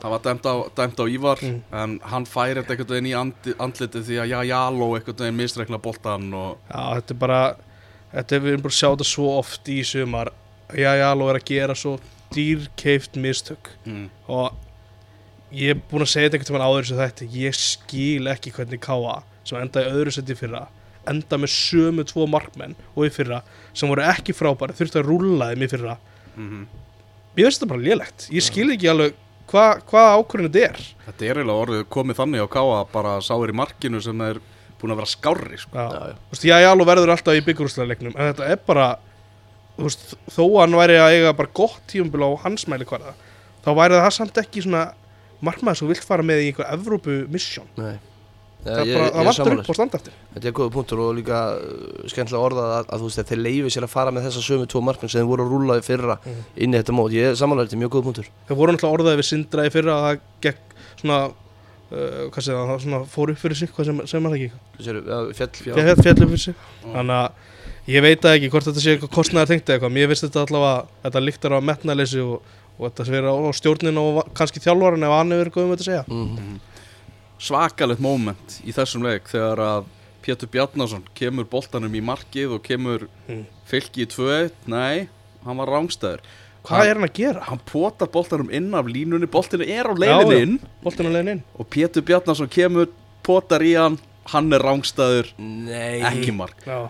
Það 0.00 0.12
var 0.12 0.20
dæmt 0.26 0.44
á, 0.46 0.54
dæmt 0.76 0.98
á 1.00 1.04
Ívar 1.08 1.40
Mm. 1.42 1.62
en 1.72 2.00
hann 2.04 2.26
færi 2.28 2.60
þetta 2.60 2.74
einhvern 2.74 2.92
veginn 2.94 3.08
í 3.10 3.14
andi, 3.16 3.54
andlitið 3.58 4.02
því 4.08 4.18
að 4.22 4.28
já, 4.32 4.38
Jaló 4.50 4.88
einhvern 4.96 5.16
veginn 5.22 5.38
misreikna 5.40 5.78
boltan 5.82 6.26
og 6.34 6.58
Já, 6.68 6.82
þetta 7.00 7.14
er 7.14 7.20
bara 7.22 7.40
þetta 8.12 8.36
er 8.36 8.40
við 8.44 8.52
erum 8.52 8.62
bara 8.66 8.74
að 8.74 8.80
sjá 8.80 8.88
þetta 8.92 9.08
svo 9.08 9.30
oft 9.38 9.68
í 9.72 9.78
sumar. 9.84 10.30
Já, 10.74 10.90
já, 10.98 11.06
alveg 11.10 11.28
er 11.32 11.40
að 11.40 11.48
gera 11.48 11.74
svo 11.74 11.94
dýrkeift 12.34 13.16
mistök. 13.16 13.70
Mm, 13.86 14.08
og 14.28 14.52
ég 15.52 15.70
er 15.76 15.80
búin 15.90 16.02
að 16.04 16.12
segja 16.12 16.28
þetta 16.28 16.38
einhvern 16.40 16.56
veginn 16.58 16.68
áður 16.68 16.86
sem 16.90 16.98
þetta 17.02 17.28
ég 17.32 17.54
skil 17.54 18.26
ekki 18.32 18.52
hvernig 18.56 18.80
Káa 18.82 19.22
sem 19.46 19.60
endaði 19.62 19.92
öðru 19.94 20.12
seti 20.12 20.34
fyrra 20.34 20.66
enda 21.06 21.36
með 21.38 21.52
sömu 21.54 22.02
tvo 22.04 22.24
markmenn 22.26 22.74
og 22.96 23.04
í 23.06 23.10
fyrra 23.14 23.42
sem 23.72 23.88
voru 23.88 24.02
ekki 24.02 24.34
frábæri 24.34 24.74
þurfti 24.74 24.98
að 24.98 25.06
rúlla 25.06 25.52
þeim 25.52 25.62
í 25.62 25.68
fyrra. 25.70 25.96
Mm 26.36 26.66
ég 27.36 27.44
veist 27.44 27.60
þetta 27.60 27.68
bara 27.68 27.84
lélegt, 27.84 28.26
ég 28.32 28.40
skil 28.42 28.70
ekki 28.72 28.88
alveg 28.88 29.12
hvað 29.50 29.82
hva 29.90 30.04
ákvörðinu 30.18 30.50
þetta 30.52 30.66
er 30.68 30.80
Þetta 31.06 31.24
er 31.30 31.40
eiginlega 31.40 31.62
orðið 31.64 31.82
komið 31.96 32.18
þannig 32.20 32.44
á 32.44 32.48
Káa 32.56 32.78
bara 32.92 33.16
sáir 33.24 33.52
í 33.52 33.56
markinu 33.56 34.00
sem 34.04 34.22
er 34.26 34.40
búin 34.80 34.92
að 34.92 35.00
vera 35.00 35.10
skárri 35.12 35.58
sko. 35.60 35.72
Já, 35.76 35.86
Já, 35.86 36.00
já. 36.10 36.16
Þú 36.16 36.34
veist, 36.34 36.46
já, 36.50 36.56
já, 36.60 36.68
alveg 36.72 36.88
verður 36.90 37.12
alltaf 37.14 37.38
í 37.38 37.44
byggjurúsleiknum 37.46 38.16
en 38.16 38.30
þetta 38.32 38.50
er 38.52 38.58
bara 38.66 38.88
þú 39.76 39.86
veist, 39.86 40.04
þó 40.34 40.42
að 40.46 40.58
hann 40.64 40.76
væri 40.80 40.98
að 41.00 41.14
eiga 41.14 41.32
bara 41.38 41.54
gott 41.60 41.80
tíumbil 41.92 42.26
á 42.26 42.30
hans 42.44 42.66
mæli 42.68 42.88
hverða 42.88 43.14
þá 43.64 43.70
væri 43.78 44.02
það 44.02 44.12
samt 44.18 44.42
ekki 44.42 44.64
svona 44.66 44.82
markmaður 45.44 45.80
sem 45.82 45.90
vilt 45.94 46.04
fara 46.06 46.24
með 46.26 46.42
í 46.44 46.50
einhver 46.50 46.70
Evrópu 46.76 47.16
mission 47.32 47.68
Nei 47.80 47.96
það, 48.66 48.90
það 49.16 49.30
sammála 49.36 49.62
upp 49.62 49.70
á 49.70 49.74
standartin 49.78 50.16
Þetta 50.36 50.48
er 50.50 50.54
góða 50.58 50.72
punktur 50.76 51.02
og 51.06 51.14
líka 51.18 51.40
uh, 51.56 52.04
skemmtilega 52.10 52.44
orðað 52.50 52.70
að, 52.76 52.90
að 52.92 53.02
þú 53.04 53.08
veist 53.10 53.22
að 53.22 53.30
þeir 53.32 53.42
leifi 53.46 53.72
sér 53.76 53.86
að 53.86 53.92
fara 53.94 54.12
með 54.16 54.26
þessa 54.28 54.44
sömu 54.46 54.68
tvo 54.72 54.82
markmenn 54.86 55.12
sem 55.12 55.20
þeir 55.22 55.30
voru 55.30 55.46
að 55.46 55.52
rúlla 55.56 55.78
í 55.80 55.84
fyrra 55.86 56.18
Mhm. 56.26 56.44
inn 56.66 56.74
í 56.74 56.80
þetta 56.80 56.96
mót. 56.98 57.14
Ég 57.16 57.36
samanlega 57.40 57.68
þetta 57.70 57.76
er 57.78 57.82
mjög 57.84 57.92
góða 57.96 58.06
punktur. 58.10 58.30
það 58.48 58.56
voru 58.60 58.72
náttúrulega 58.76 58.96
orðaði 58.98 59.20
við 59.22 59.28
Sindra 59.30 59.66
í 59.66 59.72
fyrra 59.76 59.96
að 59.96 60.06
það 60.06 60.20
gekk 60.46 60.78
svona 61.00 61.18
uh, 61.26 62.22
hvað 62.32 62.42
segir 62.42 62.56
það, 62.58 62.70
það 62.72 62.80
svona 62.86 63.00
fór 63.16 63.30
upp 63.34 63.38
fyrir 63.44 63.56
sig 63.60 63.70
hvað 63.76 63.86
sem, 63.90 64.00
sem 64.10 64.22
maður 64.26 64.36
ekki, 64.36 64.50
fjall, 65.36 65.50
fjall, 65.70 65.92
upp 65.94 66.04
fyrir 66.06 66.42
sig. 66.46 66.54
Þannig 66.82 67.16
að 67.20 67.92
ég 67.94 68.02
veit 68.02 68.24
ekki 68.32 68.48
hvort 68.50 68.66
þetta 68.66 68.82
sé 68.82 68.94
eitthvað 68.96 69.12
kostnæðar 69.14 69.50
tengt 69.52 69.68
eða 69.68 69.76
eitthvað, 69.78 69.92
mér 69.94 70.08
finnst 70.10 70.24
þetta 70.26 70.42
allavega 70.42 70.86
þetta 71.06 71.22
líktar 71.22 71.54
á 71.54 71.60
metnaleysi 71.62 72.22
og, 72.24 72.40
og 72.76 72.88
þetta 72.90 73.06
sé 73.06 73.14
verið 73.14 73.30
á, 73.30 73.36
stjórnin 73.60 74.00
og 74.02 74.18
kannski 74.34 74.62
þjálfaran 74.64 75.06
ef 75.06 75.14
hann 75.14 75.30
hefur 75.36 75.50
eitthvað 75.52 75.68
um 75.68 75.70
þetta 75.76 75.84
að 75.86 75.90
segja. 75.92 76.04
Mm 76.10 76.56
Svakalegt 77.38 78.00
moment 78.00 78.60
í 78.64 78.72
þessum 78.72 79.04
leik 79.06 79.28
þegar 79.28 79.60
að 79.60 79.84
Pétur 80.26 80.48
Bjarnason 80.50 81.04
kemur 81.14 81.46
boltanum 81.50 81.92
í 81.94 82.00
markið 82.02 82.56
og 82.56 82.62
kemur 82.66 83.06
Mm. 83.28 83.44
fylki 83.66 84.04
í 84.06 84.08
2-1 84.10 84.50
Nei, 84.66 85.08
hann 85.44 85.56
var 85.60 85.66
rángstæður 85.68 86.20
hvað 86.66 86.86
er 86.88 86.94
hann 86.98 87.06
að 87.08 87.12
gera? 87.14 87.40
Hann 87.46 87.60
potar 87.66 88.08
boltanum 88.10 88.48
inn 88.50 88.72
af 88.74 88.86
línunni 88.90 89.28
Boltinu 89.30 89.62
er 89.68 89.86
á 89.86 89.94
leiðinni 89.94 90.40
inn. 90.42 90.56
Inn. 91.30 91.42
Og 91.58 91.68
Pétur 91.70 92.02
Bjarnason 92.02 92.48
kemur, 92.50 92.88
potar 93.22 93.60
í 93.62 93.74
hann 93.78 93.98
Hann 94.26 94.52
er 94.52 94.58
rángstæður, 94.58 95.28
Nei. 95.38 96.00
ekki 96.02 96.32
mark. 96.34 96.56
Já, 96.66 96.88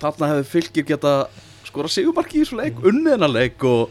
Þarna 0.00 0.28
hefði 0.30 0.44
fylgir 0.48 0.86
geta 0.88 1.28
skora 1.68 1.88
sigumarki 1.92 2.38
í 2.40 2.44
þessu 2.46 2.56
leik 2.56 2.78
Unnið 2.80 3.12
hennar 3.18 3.28
leik 3.34 3.64
og, 3.68 3.90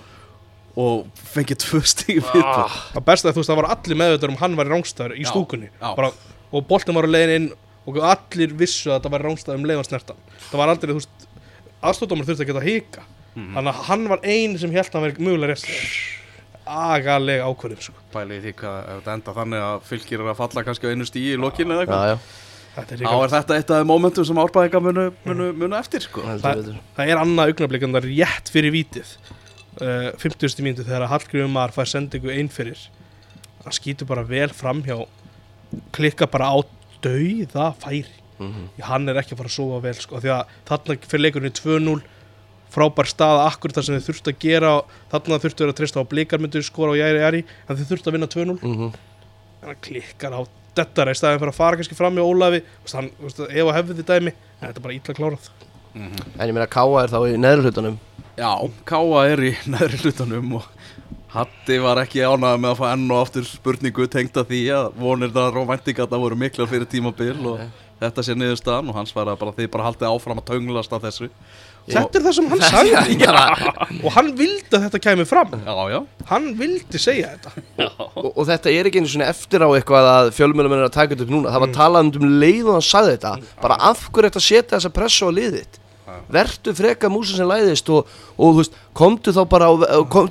og 0.78 1.08
fengið 1.34 1.58
tvö 1.64 1.80
stíg 1.90 2.20
fyrir 2.22 2.44
Ah, 2.46 2.74
það 2.94 3.06
besta 3.08 3.30
er 3.32 3.34
þú 3.36 3.42
veist 3.42 3.50
það 3.52 3.60
var 3.62 3.70
allir 3.74 3.98
meðvitað 4.04 4.30
um 4.34 4.40
hann 4.44 4.58
var 4.60 4.70
rángstæður 4.70 5.16
í 5.18 5.24
Já, 5.26 5.30
stúkunni 5.32 5.70
já. 5.74 5.96
bara, 5.98 6.12
og 6.54 6.68
boltin 6.70 6.96
var 6.98 7.08
að 7.08 7.16
leiðin 7.18 7.36
inn 7.40 7.48
og 7.88 7.98
allir 8.04 8.54
vissu 8.60 8.92
að 8.94 9.02
það 9.08 9.16
var 9.16 9.26
rángstæður 9.26 9.58
um 9.62 9.66
leiðan 9.72 9.88
snertan 9.90 10.20
það 10.52 10.60
var 10.62 10.74
aldrei, 10.76 10.92
þú 10.94 11.00
veist, 11.00 11.28
aðstóttamur 11.82 12.28
þurfti 12.30 12.46
að 12.46 12.52
geta 12.54 12.66
hika 12.68 13.06
Mhm. 13.38 13.54
þannig 13.54 13.70
að 13.74 13.82
hann 13.86 14.08
var 14.10 14.20
eini 14.26 14.58
sem 14.58 14.72
held 14.74 14.88
að 14.90 14.94
hann 14.98 15.04
verið 15.08 15.20
mögulega 15.22 15.54
rétt 15.54 15.68
agalega 16.68 17.46
ákvörðum 17.48 17.82
sko. 17.86 17.94
Pælið 18.14 18.38
í 18.40 18.42
því 18.48 18.54
hvað 18.60 18.78
ef 18.82 18.98
þetta 18.98 19.14
enda 19.14 19.34
þannig 19.38 19.62
að 19.68 19.84
fylgir 19.88 20.20
er 20.24 20.32
að 20.32 20.40
falla 20.42 20.64
kannski 20.68 20.90
á 20.90 20.92
einu 20.92 21.06
stígi 21.08 21.36
í 21.36 21.40
lokinu 21.40 21.76
eða 21.78 21.86
eitthvað 21.86 22.10
já. 22.12 22.18
þetta 22.78 22.98
er, 22.98 23.04
er 23.08 23.32
þetta 23.36 23.56
eitt 23.60 23.72
af 23.72 23.80
þeim 23.84 23.92
momentum 23.92 24.26
sem 24.28 24.42
árbæðingar 24.42 24.84
munu, 24.88 25.06
munu, 25.26 25.48
munu 25.54 25.78
eftir 25.80 26.02
sko. 26.04 26.22
heldur 26.26 26.42
Það- 26.44 26.82
það 26.98 27.12
er 27.14 27.22
annað 27.22 27.52
augnablik 27.54 27.84
en 27.88 27.94
það 27.96 28.02
er 28.04 28.10
rétt 28.18 28.52
fyrir 28.58 28.74
vítið 28.76 29.14
uh, 29.82 30.12
50. 30.18 30.62
mínútu 30.66 30.84
þegar 30.88 31.08
Hallgrímur 31.12 31.50
Mar 31.54 31.72
fær 31.76 31.86
sendingu 31.90 32.30
einn 32.34 32.50
fyrir 32.50 32.78
hann 33.64 33.74
skýtur 33.76 34.08
bara 34.08 34.24
vel 34.24 34.50
fram 34.56 34.84
hjá 34.84 34.98
klikka 35.96 36.28
bara 36.32 36.52
á 36.54 36.58
dauða 37.04 37.74
færi 37.82 38.06
Mhm. 38.38 38.68
hann 38.86 39.10
er 39.10 39.16
ekki 39.18 39.34
að 39.34 39.38
fara 39.40 39.50
að 39.50 39.56
sofa 39.58 39.78
vel 39.82 39.94
sko, 39.98 40.20
þarna 40.22 40.96
fyrir 41.10 41.22
leikurinn 41.26 41.50
í 41.50 41.56
2-0 41.58 42.02
frábær 42.70 43.08
staða 43.10 43.48
akkur 43.50 43.72
það 43.74 43.84
sem 43.88 43.96
þið 43.98 44.06
þurftu 44.12 44.30
að 44.34 44.40
gera 44.44 44.72
þarna 45.10 45.40
þurftu 45.42 45.66
að 45.66 45.74
treysta 45.80 46.04
á 46.06 46.10
blikar 46.12 46.40
myndu 46.44 46.62
skora 46.62 46.94
á 46.94 47.02
jæri 47.02 47.24
jæri 47.24 47.42
en 47.68 47.76
þið 47.80 47.88
þurftu 47.90 48.12
að 48.12 48.14
vinna 48.14 48.28
2-0 48.30 48.60
Mhm. 48.62 48.94
en 49.64 49.68
hann 49.72 49.82
klikkar 49.82 50.38
á 50.38 50.42
dettara 50.78 51.10
í 51.10 51.18
staðin 51.18 51.40
fyrir 51.42 51.50
að 51.50 51.58
fara 51.58 51.78
kannski 51.82 51.96
fram 51.98 52.14
í 52.14 52.22
Ólafi 52.22 52.62
ef 52.62 52.94
að 52.94 53.74
hefði 53.74 53.98
þið 53.98 54.06
dæmi 54.14 54.34
en 54.62 54.68
þetta 54.70 54.78
er 54.78 54.86
bara 54.86 54.94
ítla 54.94 55.18
klárað 55.18 55.50
En 56.38 56.48
ég 56.50 56.54
meina 56.56 56.70
Káa 56.70 57.04
er 57.04 57.14
þá 57.14 57.20
í 57.32 57.38
neðri 57.42 57.68
hlutanum. 57.68 57.98
Já, 58.38 58.52
Káa 58.88 59.24
er 59.34 59.44
í 59.50 59.54
neðri 59.70 60.02
hlutanum 60.06 60.58
og 60.60 60.68
Hatti 61.38 61.76
var 61.84 62.00
ekki 62.02 62.22
ánægð 62.24 62.62
með 62.64 62.72
að 62.72 62.78
fá 62.80 62.86
enn 62.94 63.10
og 63.12 63.20
aftur 63.20 63.44
spurningu 63.46 64.06
tengt 64.10 64.38
að 64.40 64.48
því 64.54 64.62
að 64.74 64.86
vonir 64.98 65.34
það 65.36 65.50
romantikata 65.58 66.18
voru 66.22 66.38
mikla 66.40 66.66
fyrir 66.72 66.88
tímabil 66.90 67.36
og 67.52 67.60
þetta 68.00 68.24
sé 68.24 68.36
niðurstaðan 68.38 68.88
og 68.90 68.96
hann 68.96 69.10
svaraði 69.10 69.42
bara 69.42 69.54
þið 69.58 69.68
bara 69.74 69.86
haldið 69.90 70.08
áfram 70.08 70.40
að 70.40 70.46
tönglast 70.48 70.94
af 70.96 71.04
þessu. 71.04 71.28
Þetta 71.88 72.20
er 72.20 72.26
það 72.26 72.36
sem 72.38 72.48
hann 72.52 72.64
sagði. 72.72 73.18
já. 73.22 73.34
og 74.00 74.16
hann 74.16 74.30
vildi 74.40 74.72
að 74.78 74.86
þetta 74.88 75.02
kæmi 75.04 75.26
fram. 75.28 75.54
Já, 75.68 75.76
já, 75.94 76.00
hann 76.32 76.48
vildi 76.60 77.02
segja 77.02 77.34
þetta. 77.36 77.66
Og, 78.16 78.30
og 78.32 78.48
þetta 78.50 78.74
er 78.74 78.90
ekki 78.90 79.02
einu 79.04 79.12
svona 79.12 79.30
eftir 79.34 79.66
á 79.66 79.70
eitthvað 79.72 80.10
að 80.14 80.32
fjölmjölum 80.38 80.78
er 80.78 80.86
að 80.88 80.96
taka 80.96 81.14
þetta 81.16 81.28
upp 81.28 81.36
núna. 81.36 81.52
Það 81.56 81.66
var 81.66 81.76
talað 81.76 82.14
um 82.22 82.40
leið 82.42 82.64
og 82.72 82.78
hann 82.80 82.88
sagði 82.88 83.18
þetta. 83.18 83.34
Bara 83.66 83.80
af 83.92 84.08
hverju 84.10 84.32
þetta 84.32 84.46
setja 84.48 84.78
þessa 84.78 84.94
pressu 84.96 85.28
á 85.28 85.32
liðið 85.36 85.77
Vertu 86.34 86.74
freka 86.78 87.10
músin 87.12 87.40
sem 87.40 87.50
læðist 87.50 87.90
og, 87.94 88.08
og 88.38 88.56
þú 88.56 88.62
veist, 88.62 88.80
komdu 88.98 89.34
þá 89.36 89.44
bara 89.50 89.70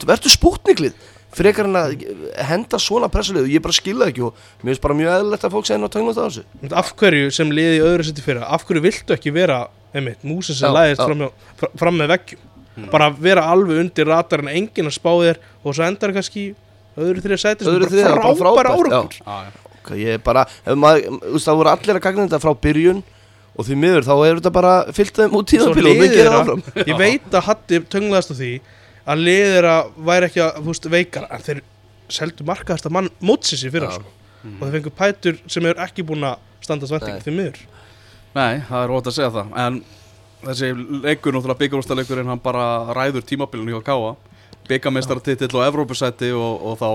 Vertu 0.07 0.33
spútniklið 0.33 0.97
Frekar 1.37 1.69
en 1.69 1.77
að 1.77 2.05
henda 2.49 2.79
svona 2.81 3.11
pressulið 3.13 3.51
Ég 3.53 3.65
bara 3.65 3.77
skilða 3.77 4.11
ekki 4.13 4.23
og 4.25 4.37
mér 4.63 4.71
finnst 4.73 4.85
bara 4.85 4.97
mjög 4.97 5.15
eðlilegt 5.19 5.47
að 5.49 5.57
fólk 5.57 5.69
segja 5.69 5.81
ná 5.83 5.89
tönglast 5.93 6.21
á 6.23 6.25
þessu 6.29 6.45
af 6.81 6.93
hverju 6.97 7.33
sem 7.35 7.51
liði 7.53 7.81
í 7.81 7.83
öðru 7.85 8.07
seti 8.09 8.25
fyrir 8.25 8.47
af 8.47 8.65
hverju 8.69 8.85
viltu 8.87 9.17
ekki 9.17 9.33
vera 9.37 9.59
einmitt, 9.97 10.23
músin 10.25 10.57
sem 10.57 10.71
Já, 10.71 10.77
læðist 10.79 11.03
já. 11.03 11.09
fram, 11.11 11.75
fram 11.77 11.99
með 12.01 12.15
veggjum 12.15 12.89
bara 12.93 13.11
vera 13.11 13.45
alveg 13.53 13.83
undir 13.85 14.09
ratarinn 14.09 14.53
enginn 14.53 14.89
að 14.91 14.97
spá 14.97 15.11
þér 15.13 15.39
og 15.63 15.77
svo 15.77 15.85
endar 15.87 16.13
kannski 16.17 16.47
öðru 16.97 17.23
þriða 17.25 17.43
sæti 17.43 17.67
sem 17.67 17.77
bara 17.77 18.33
frábæra 18.37 18.41
frábært, 18.41 18.69
já. 18.69 18.77
árangur 18.77 19.19
já, 19.21 19.37
já. 19.49 19.77
Ok, 19.81 19.93
ég 20.01 20.17
er 20.17 20.23
bara, 20.25 20.43
ef 20.67 20.79
maður, 20.83 21.21
það 21.45 21.61
voru 21.61 21.73
allir 21.73 21.99
að 21.99 22.05
gagna 22.09 22.27
þetta 22.27 22.43
frá 22.43 22.53
byrjun 22.67 23.03
og 23.57 23.65
því 23.67 23.77
miður 23.83 24.05
þá 24.07 24.15
er 24.27 24.39
þetta 24.41 24.53
bara 24.53 24.73
fyllt 24.97 25.17
þeim 25.21 25.37
út 25.39 25.49
tíðanbíl 25.53 25.87
og 25.89 25.97
gerum 25.97 26.13
þeirra- 26.17 26.41
áfram 26.43 26.63
ég 26.91 26.99
veit 27.01 27.37
að 27.39 27.47
Hatti 27.49 27.81
tönglaðast 27.95 28.33
á 28.33 28.37
því 28.37 28.51
að 29.07 29.23
liðið 29.27 29.53
þeirra 29.57 29.77
væri 30.11 30.29
ekki 30.31 30.43
að 30.45 30.61
veist, 30.67 30.89
veikara 30.97 31.31
en 31.37 31.45
þeir 31.47 31.63
seldu 32.17 32.47
markaðasta 32.47 32.93
mann 32.93 33.09
mótsins 33.25 33.65
í 33.67 33.71
fyrra 33.73 33.89
Já. 33.91 33.99
sko. 34.01 34.13
og 34.47 34.61
þeir 34.67 34.75
fengu 34.77 34.93
pætur 35.01 35.39
sem 35.51 35.67
er 35.71 35.81
ekki 35.87 36.05
búin 36.07 36.27
að 36.29 36.37
standa 36.67 36.87
svending 36.91 37.17
Nei. 37.17 37.25
því 37.25 37.37
miður 37.39 37.63
Nei, 38.37 38.61
það 38.69 38.83
er 38.85 38.93
ótt 38.99 39.09
að 39.11 39.17
segja 39.17 39.33
það 39.33 39.55
En 39.65 39.79
þessi 40.47 40.69
leikur 41.07 41.33
náttúrulega 41.33 41.61
byggarústaleikurinn 41.63 42.29
hann 42.31 42.43
bara 42.45 42.67
ræður 42.95 43.25
tímabilinu 43.27 43.79
hjá 43.79 43.87
Káa 43.89 44.13
byggamestartitill 44.69 45.55
og 45.57 45.65
Evrópusæti 45.67 46.33
og, 46.37 46.63
og 46.67 46.77
þá 46.81 46.89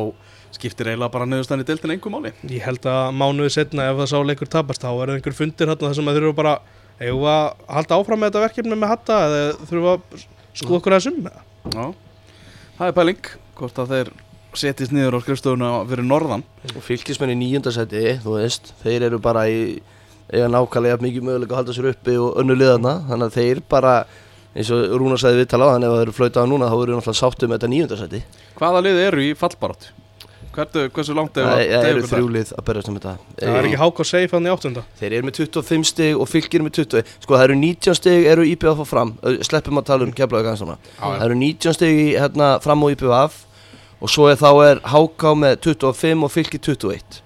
skiptir 0.55 0.91
eiginlega 0.91 1.13
bara 1.13 1.27
neðustan 1.29 1.63
í 1.63 1.67
deildin 1.67 1.95
einhver 1.95 2.13
máli. 2.13 2.33
Ég 2.51 2.65
held 2.65 2.87
að 2.89 3.11
mánuði 3.17 3.53
setna 3.55 3.89
ef 3.91 4.01
það 4.01 4.11
sá 4.11 4.17
leikur 4.27 4.51
tapast 4.51 4.83
þá 4.83 4.89
er 4.93 5.13
einhver 5.15 5.37
fundir 5.37 5.71
hérna 5.71 5.87
þar 5.87 5.97
sem 5.99 6.11
að 6.11 6.19
þurfa 6.19 6.37
bara 6.41 6.55
eigum 7.01 7.21
við 7.23 7.31
að 7.33 7.45
halda 7.77 7.99
áfram 8.01 8.21
með 8.21 8.31
þetta 8.31 8.43
verkefni 8.45 8.79
með 8.81 8.93
hatta 8.93 9.21
eða 9.27 9.45
þurfum 9.61 9.85
við 9.85 9.93
að 9.93 10.25
skoða 10.61 10.81
okkur 10.81 10.97
þessum 10.97 11.23
Já, 11.71 11.85
það 12.77 12.87
er 12.87 12.97
pæling 12.97 13.31
hvort 13.61 13.81
að 13.81 13.95
þeir 13.95 14.11
setjist 14.61 14.91
niður 14.91 15.15
á 15.15 15.23
skrifstofuna 15.23 15.71
fyrir 15.87 16.07
norðan. 16.07 16.43
Og 16.75 16.83
fylgismenn 16.83 17.31
í 17.31 17.37
nýjundasæti, 17.39 18.01
þú 18.23 18.35
veist, 18.35 18.73
þeir 18.81 19.07
eru 19.07 19.19
bara 19.23 19.45
í 19.47 19.61
eiga 20.31 20.49
nákvæmlega 20.51 20.99
mikið 21.03 21.25
möguleika 21.27 21.55
að 21.55 21.61
halda 21.61 21.75
sér 21.75 21.89
uppi 21.91 22.17
og 22.19 22.37
önnu 22.41 22.55
liðarna 22.55 22.93
þannig 23.09 23.27
að 23.27 23.37
þeir 23.37 23.61
bara, 23.71 23.95
eins 24.55 24.69
og 24.71 24.93
Rúnar 24.99 25.19
sagði 25.21 25.41
viðtala 25.41 25.67
á 25.67 25.73
þannig 25.75 25.89
ef 25.89 25.95
það 25.95 26.03
eru 26.05 26.15
flautað 26.15 26.51
núna 26.51 26.69
þá 26.71 26.75
eru 26.77 26.95
náttúrulega 26.97 27.19
sáttu 27.19 27.49
með 27.49 27.57
þetta 27.57 27.71
nýjundasæti 27.73 28.21
Hvaða 28.59 28.83
lið 28.85 29.01
eru 29.07 29.25
í 29.25 29.33
fallbarátt? 29.39 29.89
Hvertu, 30.51 30.81
hversu 30.91 31.13
langt 31.15 31.37
er 31.39 31.45
Það 31.47 31.61
það 31.71 31.85
eru 31.89 32.07
þrjúlið 32.11 32.49
að 32.57 32.65
berjast 32.67 32.89
um 32.91 32.95
þetta. 32.97 33.11
Það 33.39 33.57
er 33.59 33.67
ekki 33.69 33.77
hák 33.79 33.99
og 34.03 34.07
seif 34.09 34.33
hann 34.35 34.47
í 34.47 34.51
áttunda? 34.51 34.81
Þeir 34.99 35.13
eru 35.15 35.27
með 35.29 35.37
25 35.39 35.85
stig 35.87 36.17
og 36.19 36.27
fylgir 36.27 36.65
með 36.65 36.73
20 36.81 37.13
Sko 37.23 37.37
það 37.37 37.43
eru 37.45 37.55
19 37.61 37.97
stig 38.01 38.27
eru 38.33 38.47
IPVF 38.49 38.73
að 38.73 38.81
fá 38.81 38.89
fram. 38.91 39.13
Sleppum 39.47 39.79
að 39.79 39.87
tala 39.87 40.07
um 40.07 40.11
keflaðu 40.17 40.49
ganstána 40.49 40.75
Það 40.99 41.23
eru 41.29 41.37
19 41.39 41.77
stig 41.77 42.01
hérna, 42.19 42.49
fram 42.65 42.83
á 42.83 42.87
IPVF 42.91 43.37
Og 44.01 44.11
svo 44.11 44.27
er 44.27 44.41
þá 44.41 44.49
er 44.65 44.81
HK 44.91 45.27
með 45.39 45.55
25 45.69 46.25
og 46.27 46.33
fylgir 46.35 46.63
21 46.67 47.21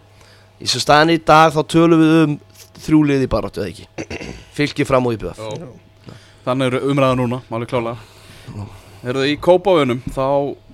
Í 0.61 0.69
svo 0.69 0.83
staðan 0.83 1.15
í 1.15 1.17
dag 1.25 1.55
þá 1.55 1.61
tölum 1.71 2.03
við 2.03 2.13
um 2.27 2.38
þrjúlið 2.85 3.25
í 3.25 3.31
baráttu 3.31 3.63
eða 3.63 3.73
ekki? 3.73 3.88
Fylgir 4.59 4.88
fram 4.88 5.09
á 5.09 5.09
IPVF 5.15 5.41
Þannig 6.45 6.69
eru 6.69 6.93
umræða 6.93 7.17
núna, 7.17 7.41
máli 7.49 7.65
klála 7.69 7.95
Eru 9.05 9.21
þið 9.23 9.31
í 9.33 9.39
Kópavönum 9.41 10.03
þá 10.13 10.25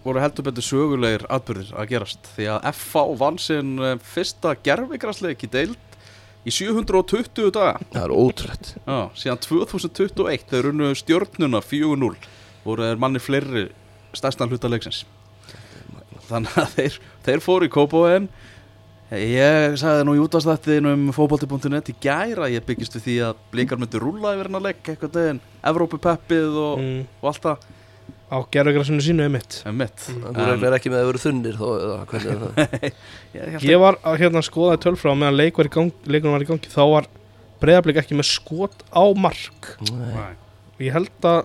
voru 0.06 0.22
heldur 0.24 0.48
betur 0.48 0.66
sögulegir 0.66 1.26
atbyrðir 1.30 1.72
að 1.78 1.90
gerast. 1.94 2.30
Því 2.36 2.50
að 2.56 2.68
FH 2.74 3.06
vann 3.22 3.40
sinn 3.42 3.74
eh, 3.80 3.98
fyrsta 4.14 4.56
gerfigrasleik 4.66 5.46
í 5.46 5.52
deild 5.52 5.98
í 6.46 6.54
720 6.54 7.52
daga. 7.54 7.80
Það 7.94 8.06
er 8.06 8.14
ótrúlegt. 8.16 8.72
Já, 8.86 9.00
síðan 9.24 9.44
2021 9.46 10.48
þeir 10.50 10.70
runnu 10.70 10.94
stjórnuna 10.98 11.62
4-0 11.66 12.16
voru 12.66 12.88
þeir 12.88 13.02
manni 13.02 13.22
fleiri 13.22 13.68
stærstan 14.18 14.52
hluta 14.52 14.72
leiksins. 14.72 15.04
Þannig 16.30 16.58
að 16.62 16.74
þeir, 16.78 16.98
þeir 17.28 17.44
fóru 17.44 17.68
í 17.68 17.74
Kópavön 17.74 18.32
ég 19.12 19.76
sagði 19.80 20.06
nú 20.08 20.16
í 20.16 20.22
útastættin 20.24 20.88
um 20.88 21.10
fótbolti.net 21.16 21.92
í 21.92 21.96
gæra 22.00 22.48
ég 22.52 22.64
byggist 22.64 22.96
við 22.96 23.06
því 23.08 23.16
að 23.28 23.42
blíkar 23.52 23.82
myndi 23.82 24.00
rúlla 24.00 24.32
yfir 24.38 24.48
hennar 24.48 24.64
leik 24.64 24.80
eitthvað 24.86 25.16
deginn, 25.18 25.42
Evrópupeppið 25.68 26.60
og, 26.62 26.80
mm, 26.80 27.02
og 27.20 27.32
allt 27.34 27.48
það 27.48 27.66
á 28.32 28.38
gerðugrasinu 28.56 29.04
sínu 29.04 29.26
er 29.28 29.32
mitt 29.34 29.62
um 29.68 29.76
mitt 29.82 30.06
Þú 30.08 30.46
reglar 30.48 30.78
ekki 30.78 30.92
með 30.94 31.02
að 31.04 31.10
vera 31.12 31.24
þunnir 31.26 31.58
þó 31.60 31.66
er 31.76 32.92
ég, 33.36 33.58
Ég 33.68 33.82
var 33.82 34.00
að 34.08 34.22
hérna 34.24 34.44
skoða 34.46 34.80
tölfrá 34.82 35.12
meðan 35.12 35.36
var 35.36 35.68
leikunum 35.68 36.38
var 36.38 36.46
í 36.46 36.52
gangi 36.54 36.72
þá 36.72 36.84
var 36.96 37.10
breyðablík 37.62 38.02
ekki 38.02 38.18
með 38.18 38.30
skot 38.32 38.86
á 38.90 39.04
mark. 39.14 39.74
Nei. 39.86 40.14
Nei, 40.16 40.30
og 40.76 40.86
ég 40.86 40.96
held 40.96 41.28
að 41.30 41.42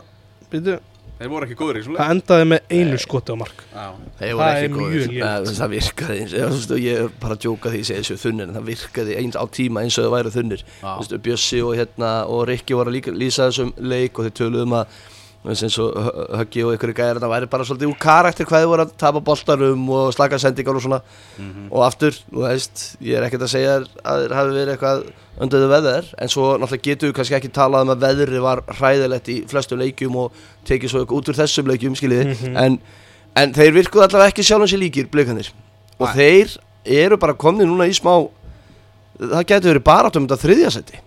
byrju, 0.53 0.77
þeir 1.17 1.31
voru 1.33 1.47
ekki 1.47 1.57
góður 1.59 1.79
í 1.81 1.83
svona 1.85 1.99
það 2.01 2.13
endaði 2.15 2.47
með 2.53 2.73
einu 2.79 3.01
skoti 3.03 3.35
á 3.35 3.37
mark. 3.41 3.65
Já, 3.73 3.87
Þeir 4.21 4.31
Það 4.31 4.41
voru 4.41 4.47
er 4.47 4.63
ekki 4.63 4.79
mjög. 4.79 5.13
Nei, 5.17 5.35
veist, 5.43 5.61
Það 5.61 5.75
virkaði 5.75 6.17
eins 6.23 6.37
ég, 6.37 6.55
veist, 6.55 6.75
ég 6.87 7.03
er 7.03 7.11
bara 7.23 7.37
að 7.37 7.43
djóka 7.45 7.73
því 7.73 7.77
að 7.77 7.83
ég 7.83 7.89
segi 7.91 8.03
þessu 8.05 8.19
þunnir 8.25 8.49
en 8.49 8.57
það 8.57 8.71
virkaði 8.71 9.19
eins 9.21 9.37
á 9.37 9.45
tíma 9.59 9.85
eins 9.85 9.99
og 9.99 10.07
það 10.07 10.17
væri 10.17 10.35
þunnir. 10.37 10.65
Veist, 10.87 11.17
Bjössi 11.27 11.61
og, 11.67 11.75
hérna, 11.81 12.15
og 12.33 12.43
Rikki 12.51 12.79
voru 12.79 12.93
að 12.93 12.99
líka, 12.99 13.17
lýsa 13.17 13.51
þessum 13.51 13.75
leik 13.77 14.17
og 14.17 14.29
þeir 14.29 14.37
töluðu 14.41 14.69
um 14.69 14.79
að 14.81 14.99
eins 15.47 15.79
og 15.79 15.95
Höggi 16.41 16.63
og 16.67 16.73
ykkur 16.77 16.93
gæðir 16.97 17.21
það 17.23 17.33
væri 17.33 17.49
bara 17.53 17.65
svolítið 17.69 17.91
úr 17.93 17.99
karakter 18.03 18.47
hvað 18.49 18.65
þið 18.65 18.71
voru 18.73 18.85
að 18.87 18.93
tapa 18.99 19.21
boltarum 19.21 19.85
og 19.95 20.13
slaka 20.17 20.39
sendingar 20.43 20.75
og 20.79 20.83
svona 20.83 21.01
Mhm. 21.39 21.69
og 21.71 21.85
aftur, 21.87 22.13
þú 22.33 22.43
veist, 22.49 22.97
ég 23.01 23.17
er 23.19 23.23
ekkert 23.29 23.43
að 23.47 23.53
segja 23.55 23.77
að 24.05 24.23
þeir 24.27 24.35
hafi 24.39 24.55
verið 24.57 24.73
eitthvað 24.77 25.03
undir 25.41 25.67
veður 25.69 26.05
en 26.19 26.29
svo 26.29 26.45
náttúrulega 26.59 26.83
getum 26.89 27.09
við 27.11 27.17
kannski 27.19 27.37
ekki 27.39 27.53
talað 27.53 27.83
um 27.83 27.93
að 27.95 28.05
veðri 28.07 28.41
var 28.43 28.63
hræðilegt 28.67 29.29
í 29.29 29.37
flestum 29.49 29.79
leikjum 29.79 30.17
og 30.17 30.33
tekið 30.65 30.89
svo 30.91 31.05
út 31.07 31.29
úr 31.29 31.37
þessum 31.37 31.67
leikjum 31.71 31.95
skiljiði, 31.97 32.27
Mhm. 32.41 32.57
en, 32.57 32.79
en 33.37 33.53
þeir 33.53 33.73
virkuðu 33.83 34.07
allavega 34.09 34.33
ekki 34.33 34.43
sjálfum 34.43 34.67
sér 34.73 34.81
líkir 34.83 35.11
blikanir 35.11 35.51
og 36.01 36.15
Nei. 36.15 36.17
þeir 36.17 36.57
eru 36.87 37.17
bara 37.19 37.35
komnið 37.35 37.67
núna 37.69 37.87
í 37.89 37.93
smá 37.95 38.29
það 39.21 39.45
getur 39.47 39.73
verið 39.75 39.85
bara 39.85 40.11
um 40.15 40.27
þetta 40.27 40.43
þriðja 40.43 40.71
seti 40.73 40.99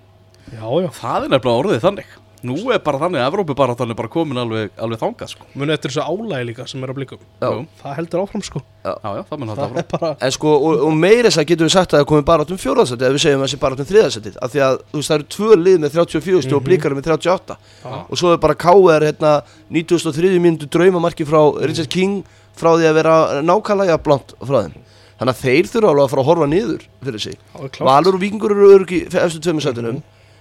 Já, 0.49 0.65
já, 0.81 0.89
Það 0.89 1.23
er 1.25 1.29
nefnilega 1.29 1.61
orðið 1.63 1.81
þannig 1.83 2.05
Nú 2.41 2.55
er 2.71 2.79
bara 2.79 2.99
þannig 3.01 3.19
að 3.19 3.27
Evrópu 3.33 3.55
bara 3.59 3.73
þannig 3.75 3.97
bara 3.99 4.07
komin 4.07 4.37
alveg, 4.39 4.69
alveg 4.79 4.99
þangað 5.01 5.27
sko. 5.33 5.45
muni 5.59 5.73
eftir 5.75 5.91
þessu 5.91 6.05
álægi 6.07 6.45
líka 6.47 6.67
sem 6.71 6.83
er 6.83 6.91
á 6.91 6.95
blíkum 6.95 7.19
Já. 7.41 7.49
Það 7.81 7.95
heldur 7.97 8.21
áfram 8.23 8.43
sko. 8.47 8.61
Já, 8.85 8.93
já, 9.03 9.23
það 9.27 9.39
mun 9.41 9.49
halda 9.51 9.65
áfram. 9.67 9.87
bara 9.91 10.11
en 10.23 10.31
sko, 10.31 10.53
og, 10.55 10.83
og 10.87 10.93
meira 10.95 11.27
þess 11.27 11.41
að 11.43 11.49
getum 11.51 11.67
við 11.67 11.73
sagt 11.75 11.93
að 11.93 11.99
það 11.99 12.07
komið 12.13 12.25
bara 12.31 12.45
um 12.47 12.61
fjórðarsæti 12.63 13.07
ef 13.09 13.15
við 13.17 13.23
segjum 13.25 13.41
að 13.41 13.45
það 13.47 13.51
sé 13.51 13.59
bara 13.65 13.75
um 13.83 13.89
þriðarsætið 13.91 14.37
af 14.39 14.53
því 14.55 14.63
að 14.69 14.77
þú 14.93 15.01
veist 15.01 15.11
það 15.11 15.17
eru 15.19 15.27
tvö 15.35 15.57
lið 15.65 15.77
með 15.83 15.95
34 15.99 16.41
stig 16.45 16.53
og 16.55 16.61
Mhm. 16.61 16.67
blíkar 16.69 16.95
með 16.95 17.09
38 17.11 17.57
Já. 17.83 17.91
og 18.09 18.15
svo 18.17 18.31
er 18.33 18.37
bara 18.37 18.55
K.R. 18.55 19.03
hérna 19.09 19.33
93 19.69 20.39
minútu 20.39 20.67
draumamarki 20.71 21.25
frá 21.27 21.41
Richard 21.59 21.89
King 21.91 22.23
frá 22.55 22.71
því 22.75 22.87
að 22.89 22.95
vera 22.99 23.15
nákvæmlega 23.43 23.93
jafnblant 23.97 24.33
frá 24.39 24.63
þeim. 24.63 24.73
Þannig 25.19 25.35
að 25.35 25.41
þeir 25.43 25.67
þurfa 25.67 25.89
alveg 25.91 26.03
að 26.05 26.09
fara 26.13 26.21
að 26.23 26.27
horfa 26.29 26.47
niður 26.47 26.83
fyrir 27.03 27.19
sig. 27.19 27.35
Það 27.53 27.63
er 27.67 27.71
klárt. 27.75 27.87
Valur 27.89 28.15
og 28.15 28.21
Víkingur 28.23 28.51
eru 28.55 28.69
örgi 28.79 28.99
eftir 29.11 29.41
tveimur 29.43 29.63
sætunum 29.65 29.97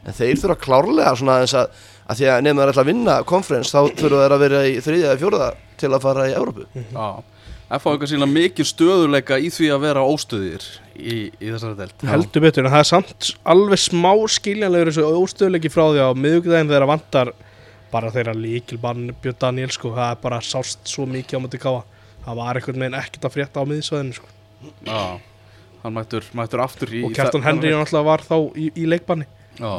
en 0.09 0.17
þeir 0.17 0.41
þurfa 0.43 0.59
klárlega 0.65 1.15
svona 1.21 1.39
eins 1.45 1.55
að, 1.59 1.73
að 2.09 2.21
því 2.23 2.29
að 2.33 2.45
nefnum 2.47 2.63
þeir 2.65 2.73
ætla 2.75 2.85
að 2.87 2.91
vinna 2.93 3.17
konferens 3.29 3.73
þá 3.75 3.81
þurfa 4.01 4.23
þeir 4.25 4.37
að 4.39 4.45
vera 4.47 4.63
í 4.69 4.77
þriðja 4.85 5.11
eða 5.13 5.19
fjóraða 5.25 5.51
til 5.83 5.91
að 5.95 6.07
fara 6.09 6.29
í 6.31 6.37
Európu 6.39 6.69
Já, 6.89 7.09
F 7.77 7.85
á 7.85 7.89
eitthvað 7.93 8.09
sína 8.15 8.27
mikið 8.33 8.65
stöðuleika 8.71 9.37
í 9.45 9.51
því 9.53 9.67
að 9.75 9.83
vera 9.85 10.05
óstöðir 10.09 10.63
í, 10.97 11.17
í 11.37 11.51
þessari 11.53 11.77
delt 11.83 12.05
Heldur 12.09 12.45
betur, 12.47 12.65
en 12.65 12.73
það 12.73 12.81
er 12.85 12.89
samt 12.95 13.29
alveg 13.53 13.83
smá 13.83 14.13
skiljanlegur 14.39 14.89
þessu 14.89 15.05
óstöðleiki 15.21 15.73
frá 15.75 15.85
því 15.93 16.01
á 16.01 16.11
miðvikudaginn 16.17 16.73
þegar 16.73 16.89
vantar 16.89 17.33
bara 17.93 18.11
þeirra 18.13 18.33
líkilbann 18.37 19.13
Björn 19.21 19.37
Daniel 19.45 19.71
sko, 19.77 19.93
það 19.97 20.15
er 20.15 20.19
bara 20.25 20.41
sást 20.45 20.89
svo 20.89 21.05
mikið 21.09 21.41
á 21.41 21.43
mútið 21.45 21.63
káa 21.67 21.85
það 22.25 22.41
var 22.41 22.59
einhvern 22.61 22.83
veginn 22.87 22.99
ekkert 23.03 23.29
að 23.29 23.37
frétta 23.37 23.63
á 23.65 23.69
miðsvæðinu 23.69 24.17
sko. 24.17 24.33
Já, 24.85 24.99
hann 25.85 25.95
mættur, 25.97 26.27
mættur 26.37 26.61
aftur 26.65 26.91
í 26.93 27.05
og 27.07 27.15
þe- 27.17 27.41
Henry 27.47 27.71
náttúrulega 27.73 28.05
var 28.09 28.25
þá 28.27 28.35
í, 28.59 28.67
í 28.77 28.85
leikbanni. 28.91 29.29
Já 29.61 29.71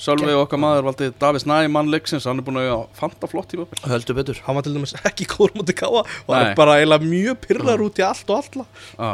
Sölvi 0.00 0.32
okkar 0.34 0.58
maður 0.58 0.86
valdi 0.88 1.10
Davís 1.20 1.44
Næ 1.46 1.68
mann 1.70 1.90
leiksins, 1.92 2.24
hann 2.26 2.40
er 2.40 2.46
búin 2.46 2.56
að 2.62 2.86
fanta 2.96 3.28
flott 3.28 3.50
tíma 3.52 3.66
Höldu 3.84 4.14
betur. 4.16 4.38
Hann 4.46 4.56
var 4.56 4.64
til 4.64 4.72
dæmis 4.74 4.94
ekki 5.04 5.26
góður 5.30 5.58
mútið 5.60 5.76
káa 5.82 6.00
og 6.00 6.32
hann 6.32 6.46
er 6.48 6.56
bara 6.58 6.78
eiginlega 6.80 7.04
mjög 7.10 7.42
pyrrar 7.44 7.84
út 7.84 8.00
í 8.00 8.06
allt 8.06 8.32
og 8.32 8.40
alla. 8.40 8.64
Já, 8.96 9.12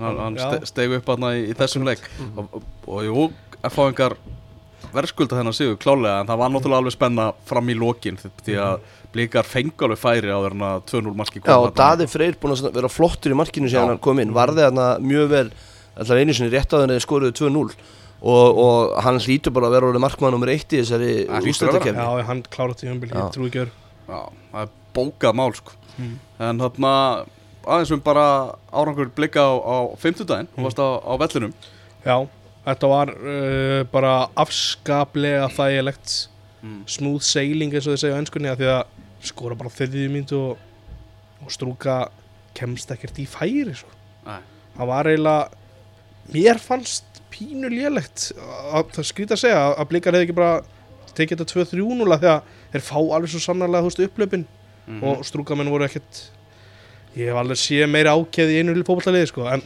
hann, 0.00 0.18
hann 0.24 0.38
ste, 0.40 0.60
stegu 0.72 0.96
upp 0.98 1.12
hann 1.12 1.28
í, 1.28 1.44
í 1.52 1.54
þessum 1.58 1.84
leik. 1.86 2.02
Og, 2.34 2.48
og, 2.56 2.66
og 2.88 3.04
jú, 3.04 3.26
einhver 3.68 4.16
verðskulda 4.94 5.36
þennan 5.36 5.56
sigur 5.56 5.76
klálega 5.82 6.22
en 6.22 6.28
það 6.30 6.40
var 6.40 6.52
náttúrulega 6.54 6.80
alveg 6.82 6.94
spenna 6.94 7.28
fram 7.50 7.68
í 7.68 7.76
lokin 7.76 8.16
því- 8.22 8.58
að 8.64 8.78
blíkar 9.12 9.44
fengu 9.48 9.84
alveg 9.84 9.98
færi 10.00 10.30
á 10.32 10.38
þeirna 10.40 10.70
2-0 10.88 11.14
marki 11.18 11.42
Já 11.44 11.56
og 11.58 11.74
Daði 11.76 12.06
Freyr 12.08 12.38
búin 12.40 12.54
að 12.56 12.72
vera 12.78 12.88
flottur 12.92 13.34
í 13.34 13.36
markinu 13.36 13.68
Já. 13.68 13.82
hann 13.84 13.98
kom 14.00 14.20
inn. 14.22 14.32
Varði 14.36 14.64
hann 14.70 14.80
mjög 15.04 15.28
vel 15.34 15.46
alltaf 15.98 16.16
einu 16.16 16.32
sinni 16.36 16.52
rétt 16.54 16.72
á 16.72 16.80
þenni 16.80 17.00
skoruðu 17.04 17.34
2-0 17.42 17.76
og, 18.22 18.58
og 18.58 18.94
hann 19.04 19.18
hlýtur 19.22 19.54
bara 19.54 19.68
að 19.70 19.76
vera 19.76 19.90
orðið 19.92 20.04
markmann 20.04 20.34
nummer 20.34 20.50
eitt 20.52 20.72
í 20.74 20.80
þessari 20.82 21.10
úrslitakefni 21.38 22.02
já, 22.02 22.24
hann 22.26 22.42
klárat 22.50 22.82
í 22.82 22.88
Já. 22.88 22.94
ég 22.94 23.34
trú 23.34 23.46
ekki 23.48 23.62
öðru 23.64 23.74
Já, 24.08 24.20
það 24.52 24.62
er 24.64 24.72
bókað 24.98 25.38
mál 25.42 25.52
sko 25.58 25.76
Mm. 25.98 26.12
En 26.38 26.60
þarna 26.62 26.90
aðeins 27.66 27.90
um 27.90 28.00
bara 28.06 28.54
árangur 28.70 29.08
blikka 29.16 29.42
á, 29.42 29.50
á 29.58 29.76
fimmtudaginn, 29.98 30.46
hún 30.54 30.62
varst 30.68 30.78
á, 30.78 30.86
á 31.02 31.12
vellinum 31.18 31.50
Já, 32.06 32.16
þetta 32.68 32.90
var 32.92 33.10
uh, 33.18 33.80
bara 33.90 34.12
afskaplega 34.38 35.48
þægilegt 35.56 36.28
Mm. 36.62 36.82
smooth 36.90 37.22
sailing 37.22 37.70
eins 37.74 37.86
og 37.86 37.94
þið 37.94 38.00
segja 38.02 38.14
á 38.14 38.20
ennskunni 38.22 38.48
að 38.50 38.62
því 38.62 38.68
að 38.72 39.26
skora 39.26 39.54
bara 39.58 39.70
þriðju 39.74 40.08
myndu 40.10 40.38
og, 40.38 40.62
og 41.42 41.52
strúka 41.54 41.98
kemst 42.58 42.90
ekkert 42.94 43.18
í 43.22 43.26
færi 43.30 43.74
sko. 43.78 43.90
Nei. 44.26 44.40
það 44.78 44.88
var 44.90 45.10
eiginlega 45.10 45.50
mér 46.34 46.58
fannst 46.62 47.07
pínu 47.32 47.70
lélegt 47.72 48.30
að 48.72 48.92
það 48.96 49.08
skrýta 49.10 49.36
að 49.36 49.42
segja 49.44 49.64
að 49.74 49.88
blikar 49.90 50.16
hefði 50.16 50.28
ekki 50.28 50.38
bara 50.38 50.62
tekið 51.18 51.42
þetta 51.42 51.52
2-3 51.54 51.98
núla 51.98 52.18
því 52.20 52.30
að 52.32 52.54
þeir 52.72 52.84
fá 52.86 52.96
alveg 53.00 53.32
svo 53.32 53.42
sannarlega 53.42 53.88
veist 53.88 54.02
upplöpin 54.06 54.46
Mhm. 54.88 55.04
og 55.04 55.24
strúkamenn 55.26 55.68
voru 55.68 55.84
ekkert 55.84 56.30
ég 57.16 57.28
hef 57.28 57.36
alveg 57.36 57.60
séð 57.60 57.88
meira 57.92 58.14
ákveð 58.16 58.52
í 58.54 58.60
einu 58.62 58.72
lille 58.72 58.86
fótballaliði 58.88 59.28
sko 59.30 59.44
en, 59.52 59.62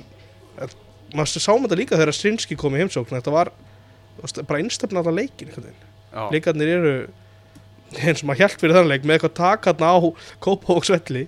en 0.58 0.72
maður 1.14 1.44
sáum 1.44 1.62
þetta 1.62 1.78
líka 1.78 1.98
þegar 2.00 2.16
Strinski 2.16 2.58
kom 2.58 2.74
í 2.74 2.82
heimsókn 2.82 3.14
þetta 3.14 3.34
var 3.34 3.52
veist, 4.18 4.40
bara 4.48 4.62
einstöfna 4.62 5.02
alltaf 5.02 5.14
leikin 5.14 5.52
leikarnir 6.34 6.72
eru 6.74 6.94
eins 8.02 8.22
og 8.24 8.30
maður 8.30 8.42
hjælt 8.42 8.58
fyrir 8.64 8.78
þann 8.78 8.90
leik 8.90 9.06
með 9.06 9.18
eitthvað 9.18 9.36
takarna 9.38 9.92
á 9.94 9.98
Kópavóksvelli 10.42 11.26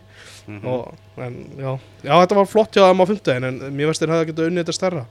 mhm. 0.49 0.66
og, 0.66 0.90
en 1.20 1.38
já, 1.55 1.70
já, 2.03 2.14
þetta 2.25 2.40
var 2.40 2.51
flott 2.51 2.75
hjá 2.75 2.88
þeim 2.88 3.05
á 3.05 3.11
fimmtudaginn 3.12 3.51
en 3.53 3.62
mér 3.77 3.92
veist 3.92 4.03
þeir 4.03 4.14
hefði 4.16 4.31
getað 4.33 4.51
unnið 4.51 4.64
þetta 4.64 4.79
stærra 4.81 5.07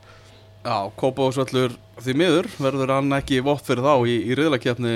Já, 0.63 0.77
Kópavóksvöllur 0.95 1.73
því 1.99 2.13
miður 2.15 2.47
verður 2.55 2.93
hann 2.95 3.15
ekki 3.17 3.41
vott 3.43 3.65
fyrir 3.67 3.83
þá 3.83 4.07
í, 4.07 4.15
í 4.31 4.35
riðlakefni 4.39 4.93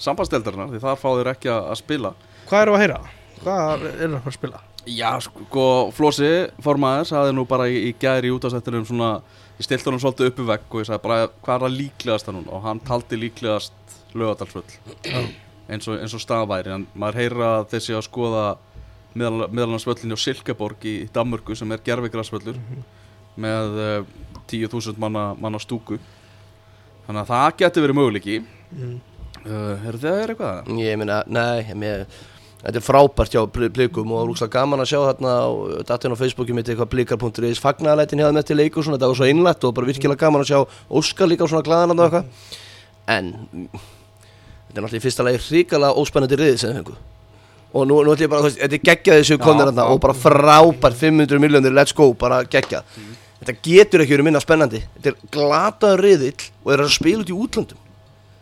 sambandsdeldarinnar 0.00 0.70
því 0.70 0.82
þar 0.84 1.00
fá 1.00 1.08
þeir 1.08 1.30
ekki 1.32 1.50
að 1.50 1.70
að 1.72 1.78
spila. 1.80 2.12
Hvað 2.46 2.62
eru 2.62 2.76
að 2.76 2.84
heyra? 2.84 3.00
Hvað 3.40 3.86
er 3.88 3.96
það 3.98 4.14
að 4.14 4.20
fara 4.20 4.30
að 4.30 4.38
spila? 4.38 4.60
Já, 4.88 5.10
sko, 5.26 5.64
Flósi 5.92 6.30
formaður 6.64 7.10
sagði 7.10 7.34
nú 7.36 7.44
bara 7.48 7.66
í, 7.68 7.82
í 7.90 7.92
gæri 8.00 8.30
í 8.30 8.36
útastættinum 8.36 8.86
svona, 8.88 9.10
ég 9.58 9.66
stilt 9.66 9.84
honum 9.90 10.00
svolítið 10.00 10.30
uppi 10.30 10.46
vegg 10.48 10.70
og 10.70 10.84
ég 10.84 10.88
sagði 10.88 11.04
bara 11.04 11.28
hvað 11.42 11.54
er 11.56 11.66
það 11.66 11.76
líklegast 11.80 12.28
það 12.28 12.38
núna 12.38 12.54
og 12.56 12.64
hann 12.64 12.80
taldi 12.86 13.18
líklegast 13.20 13.98
lögadalsvöll 14.16 14.64
eins 15.70 15.90
og, 15.90 16.00
og 16.00 16.22
staðværi 16.22 16.74
en 16.74 16.86
maður 16.94 17.20
heyra 17.20 17.50
að 17.58 17.68
þessi 17.74 17.98
að 17.98 18.06
skoða 18.06 18.46
meðal, 19.18 19.50
meðalansvöllinni 19.50 20.16
á 20.16 20.24
Silkeborg 20.24 20.86
í 20.86 20.96
Danmörku 21.12 21.58
sem 21.58 21.70
er 21.74 21.84
uh, 24.00 24.08
10.000 24.50 24.98
manna, 25.00 25.30
manna 25.38 25.60
stúku. 25.62 25.98
Þannig 27.06 27.22
að 27.24 27.30
það 27.32 27.54
getur 27.58 27.84
verið 27.86 27.98
möguleiki. 27.98 28.36
Mm. 28.70 28.98
uh, 29.44 29.88
Er 29.90 29.96
það 29.98 30.20
eitthvað? 30.24 30.68
Ég 30.78 30.98
meina, 31.00 31.16
nei, 31.26 31.74
mér, 31.74 32.04
þetta 32.60 32.78
er 32.78 32.84
frábært 32.86 33.34
hjá 33.34 33.42
blikum 33.50 34.12
og 34.14 34.28
rúkslega 34.28 34.60
gaman 34.60 34.84
að 34.84 34.92
sjá 34.92 34.98
þarna 35.08 35.32
á 35.42 35.48
datin 35.88 36.14
á 36.14 36.20
Facebooki 36.20 36.54
mitt 36.54 36.70
eitthvað 36.70 36.92
blikar.is 36.92 37.62
fagnaðalætin 37.62 38.22
hjá 38.22 38.28
þeim 38.28 38.42
eftir 38.42 38.60
leik 38.60 38.78
og 38.78 38.86
svona, 38.86 38.98
þetta 39.00 39.10
var 39.10 39.18
svo 39.18 39.30
einlætt 39.30 39.66
og 39.66 39.74
bara 39.78 39.90
virkilega 39.90 40.22
gaman 40.22 40.44
að 40.44 40.52
sjá 40.52 40.60
Óskar 41.00 41.30
líka 41.30 41.48
á 41.48 41.50
svona 41.50 41.66
glaðan 41.66 41.96
og 41.96 42.04
eitthvað. 42.06 42.58
En 43.10 43.32
mm, 43.40 43.86
þetta 44.68 44.76
er 44.76 44.84
náttúrulega 44.84 45.00
í 45.00 45.06
fyrsta 45.08 45.26
lagi 45.26 45.40
hrikalega 45.48 45.98
óspennandi 45.98 46.38
riðið 46.38 46.60
sem 46.62 46.76
fengu. 46.78 46.94
Og 47.70 47.86
nú, 47.86 47.98
nú 48.02 48.14
ætlum 48.14 48.26
ég 48.26 48.30
bara, 48.30 48.50
þetta 48.50 48.78
er 48.78 48.86
geggjað 48.86 49.20
þessu 49.22 49.40
konir 49.42 49.68
þarna 49.70 49.88
og 49.90 49.98
bara 50.02 50.14
frábært 50.14 50.96
500 50.98 51.42
miljónir, 51.42 51.74
let's 51.74 51.94
go, 51.94 52.08
bara 52.18 52.42
geggjað 52.46 52.86
þetta 53.40 53.54
getur 53.62 54.00
ekki 54.04 54.16
verið 54.16 54.24
minna 54.30 54.40
spennandi. 54.42 54.82
Þetta 54.96 55.08
er 55.14 55.30
glataður 55.34 56.02
riðill 56.06 56.50
og 56.64 56.72
er 56.74 56.82
að 56.84 56.92
spila 56.94 57.22
út 57.24 57.30
í 57.32 57.36
útlöndum. 57.36 57.86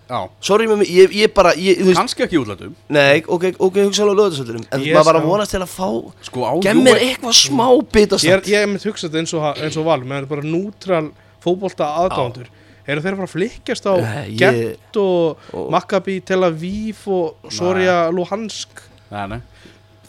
Já, 0.08 0.22
sorry 0.40 0.64
með 0.64 0.78
mig, 0.80 0.88
ég, 0.88 1.10
ég 1.12 1.32
bara, 1.36 1.50
ég, 1.52 1.76
þú 1.82 1.90
veist 1.90 1.98
kannski 2.00 2.22
ekki 2.24 2.38
í 2.38 2.40
útlætum 2.40 2.70
Nei, 2.96 3.18
ok, 3.28 3.42
ok, 3.60 3.74
hugsa 3.84 4.06
alveg 4.06 4.16
lögðarsöldurum 4.16 4.62
En 4.72 4.80
Yes, 4.80 4.94
maður 4.96 5.04
bara 5.10 5.20
já. 5.20 5.26
vonast 5.28 5.50
til 5.52 5.58
að 5.60 5.68
fá 5.68 5.88
Sko 6.24 6.44
á 6.48 6.52
Gem 6.64 6.78
mér 6.80 6.96
Juve- 6.96 7.08
eitthvað 7.10 7.34
smá 7.36 7.66
bita 7.92 8.16
Ég 8.24 8.32
er, 8.32 8.40
ég 8.48 8.62
er 8.64 8.70
með 8.72 8.86
hugsa 8.88 9.04
þetta 9.10 9.20
eins 9.20 9.34
og, 9.36 9.42
ha- 9.44 9.52
eins 9.66 9.76
og 9.76 9.84
val 9.84 9.98
með 10.00 10.28
bara 10.30 10.40
nútral 10.48 11.10
fótbolta 11.44 11.90
aðgándur 12.06 12.48
Eru 12.88 13.04
þeir 13.04 13.12
að 13.12 13.20
fara 13.20 13.28
að 13.28 13.34
flikkjast 13.34 13.84
á 13.84 13.94
Nei, 14.00 14.24
ég- 14.32 14.38
Gett 14.40 14.96
og, 14.96 15.44
og- 15.52 15.68
Maccabi 15.76 16.16
Tel 16.24 16.40
Aviv 16.48 17.04
og 17.12 17.52
Soria 17.52 17.98
Luhansk? 18.08 18.80
Nei, 19.12 19.26
nei. 19.34 19.42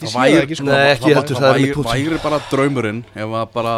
Það 0.00 0.08
sé 0.08 0.16
það 0.16 0.24
væri- 0.24 0.40
ekki, 0.46 0.56
sko. 0.56 0.64
Nei, 0.64 0.80
ekki 0.94 1.04
það- 1.04 1.20
heldur, 1.20 1.36
það 1.36 1.44
er 1.44 1.52
væri- 1.60 1.68
með 1.68 1.76
púlsinn. 1.76 2.08
væri 2.08 2.22
bara 2.24 2.40
draumurinn 2.48 3.04
ef 3.12 3.36
að 3.36 3.52
bara 3.52 3.76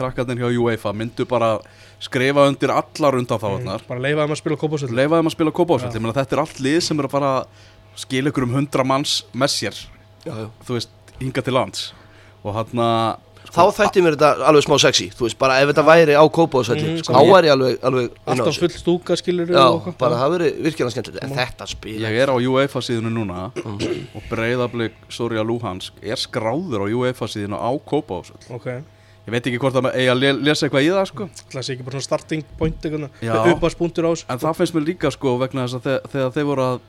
krakkarnir 0.00 0.40
hjá 0.42 0.50
UEFA 0.64 0.92
myndu 0.96 1.26
bara 1.30 1.52
skrifa 2.00 2.46
undir 2.48 2.72
allar 2.74 3.18
undan 3.20 3.38
þáðarnar 3.42 3.86
Bara 3.88 4.00
leifa 4.06 4.24
þeim 4.26 4.34
að 4.36 4.40
spila 4.42 4.60
kópasöldu 4.64 4.96
leifa 5.00 5.20
þeim 5.20 5.30
að 5.30 5.36
spila 5.36 5.54
kópásvöld 5.60 5.94
ég 5.98 6.04
meina 6.04 6.16
þetta 6.20 6.36
er 6.38 6.44
allt 6.44 6.60
lið 6.64 6.80
sem 6.88 6.98
er 7.02 7.08
að 7.10 7.14
fara 7.16 7.32
að 7.40 8.04
skila 8.04 8.30
ykkur 8.32 8.46
um 8.48 8.54
hundra 8.58 8.84
manns 8.86 9.18
með 9.34 9.56
sér 9.58 9.80
Já, 10.24 10.32
já. 10.36 10.46
þú 10.68 10.76
veist, 10.76 10.90
hinga 11.20 11.42
til 11.42 11.52
lands. 11.56 11.90
Og 12.44 12.54
hann 12.56 12.80
að 12.84 13.26
Þá 13.50 13.64
þætti 13.74 14.02
mér 14.04 14.14
þetta 14.14 14.44
alveg 14.46 14.62
smá 14.62 14.76
sexy 14.78 15.06
Þú 15.16 15.24
veist, 15.26 15.36
bara 15.40 15.56
ef 15.58 15.70
þetta 15.72 15.82
væri 15.88 16.14
á 16.14 16.22
kópásvelli 16.30 16.84
Mhm, 16.86 16.98
Þá 17.02 17.08
sko. 17.08 17.22
væri 17.32 17.48
ég 17.48 17.54
alveg, 17.56 17.78
alveg 17.88 18.10
Alltaf 18.30 18.58
full 18.60 18.68
stúka 18.76 19.16
skilur 19.18 19.48
Já, 19.50 19.64
bara 19.98 20.18
það 20.20 20.30
veri 20.36 20.50
virkilega 20.62 20.92
skemmtilegt. 20.94 21.24
En 21.24 21.32
þetta 21.34 21.66
spila 21.66 22.12
ég 22.12 22.20
er 22.22 22.30
á 22.30 22.36
UEFA 22.38 22.78
síðunu 22.84 23.10
núna 23.10 23.50
Mhm. 23.56 24.06
og 24.14 24.22
breyðablik 24.30 24.92
Soria 25.08 25.42
Luhansk 25.42 25.92
er 26.02 26.14
skráður 26.20 26.84
á 26.84 26.86
UEFA 26.94 27.26
síðunu 27.26 27.58
á 27.58 27.70
kópásvöld 27.82 28.46
Ok, 28.54 28.68
ég 29.30 29.36
veit 29.36 29.46
ekki 29.46 29.60
hvort 29.62 29.76
það 29.76 29.90
eigi 29.94 30.10
að 30.10 30.20
le- 30.20 30.38
lesa 30.48 30.66
eitthvað 30.66 30.86
í 30.86 30.88
það 30.90 31.04
sko. 31.10 31.26
Það 31.52 31.66
sé 31.66 31.74
ekki 31.76 31.84
bara 31.86 31.98
svona 31.98 32.08
starting 32.08 32.48
point. 32.58 32.88
Uppáðspunktur 32.90 34.08
á 34.08 34.10
þessu 34.10 34.26
En 34.34 34.40
það 34.42 34.56
finnst 34.58 34.74
mér 34.76 34.88
líka 34.88 35.12
sko 35.14 35.36
vegna 35.38 35.66
þess 35.66 35.78
að 35.78 35.86
þe 35.86 35.94
þegar 36.14 36.34
þeir 36.34 36.48
voru 36.50 36.66
að 36.66 36.80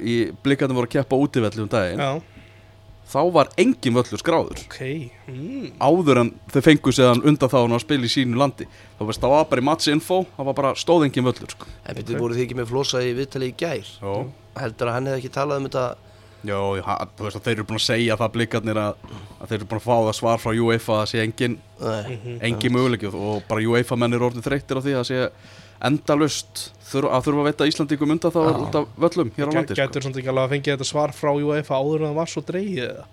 í 0.00 0.16
blikarnir 0.44 0.76
voru 0.76 0.88
að 0.88 0.96
keppa 0.96 1.20
útivelli 1.20 1.62
um 1.64 1.70
daginn 1.72 2.00
Já, 2.00 2.10
þá 3.12 3.20
var 3.32 3.50
engin 3.60 3.96
völlur 3.96 4.20
skráður. 4.20 4.62
Ok 4.66 4.80
mm. 5.28 5.76
áður 5.80 6.22
en 6.24 6.32
þau 6.52 6.60
fengu 6.64 6.94
séðan 6.94 7.22
undan 7.28 7.52
þá 7.52 7.58
að 7.62 7.78
spila 7.84 8.08
í 8.08 8.12
sínu 8.12 8.40
landi. 8.40 8.66
Þá 8.98 9.04
veist 9.10 9.22
það 9.22 9.36
var 9.36 9.46
bara 9.52 9.64
í 9.64 9.68
matsinfo 9.68 10.22
það 10.36 10.50
var 10.50 10.58
bara 10.62 10.74
stóð 10.80 11.06
engin 11.08 11.28
völlur 11.28 11.54
sko. 11.54 11.70
En 11.84 12.00
betur 12.00 12.20
voru 12.20 12.36
þið 12.36 12.46
ekki 12.46 12.58
með 12.60 12.72
flosa 12.72 13.04
í 13.04 13.14
viðtali 13.16 13.52
í 13.52 13.56
gær? 13.56 13.94
Jó, 14.02 14.16
Heldur 14.56 14.90
að 14.90 14.98
hann 14.98 15.10
hefði 15.10 15.22
ekki 15.22 15.34
talað 15.36 15.60
um 15.60 15.68
þetta 15.68 15.86
Jó 16.44 16.60
þú 16.76 17.26
veist 17.26 17.38
að 17.38 17.44
þeir 17.46 17.54
eru 17.56 17.66
búin 17.66 17.80
að 17.80 17.86
segja 17.86 18.16
það 18.20 18.32
blikarnir 18.36 18.80
að, 18.80 19.04
að 19.40 19.48
þeir 19.48 19.58
eru 19.58 19.68
búin 19.70 19.80
að 19.80 19.86
fá 19.86 19.94
það 19.96 20.16
svar 20.18 20.42
frá 20.42 20.50
UEFA 20.52 20.96
að 20.96 21.00
það 21.00 21.10
sé 21.12 21.22
engin, 21.24 21.56
Nei, 21.80 22.36
engin 22.50 22.74
möguleiki 22.76 23.12
og 23.12 23.46
bara 23.48 23.64
UEFA 23.64 23.98
menn 24.00 24.16
eru 24.18 24.28
orðin 24.28 24.44
þreyttir 24.44 24.78
á 24.78 24.84
því 24.84 24.94
að 24.94 25.00
það 25.00 25.08
sé 25.10 25.22
endalust 25.86 26.62
þurfa, 26.90 27.10
að 27.16 27.26
þurfa 27.26 27.42
að 27.42 27.48
veita 27.50 27.68
Íslandingum 27.70 28.14
undan 28.14 28.34
þá 28.34 28.40
út 28.46 28.78
af 28.80 28.94
völlum 29.06 29.32
hér 29.36 29.50
á 29.50 29.52
landi 29.56 29.74
sko. 29.74 29.80
Gætur 29.82 30.06
svona 30.06 30.20
ekki 30.22 30.32
alveg 30.32 30.46
að 30.46 30.54
fengið 30.54 30.76
þetta 30.76 30.88
svar 30.88 31.16
frá 31.16 31.32
UEFA 31.34 31.80
áður 31.80 32.04
en 32.04 32.08
það 32.10 32.20
var 32.20 32.32
svo 32.32 32.44
dreigið 32.46 32.86
eða 32.86 33.06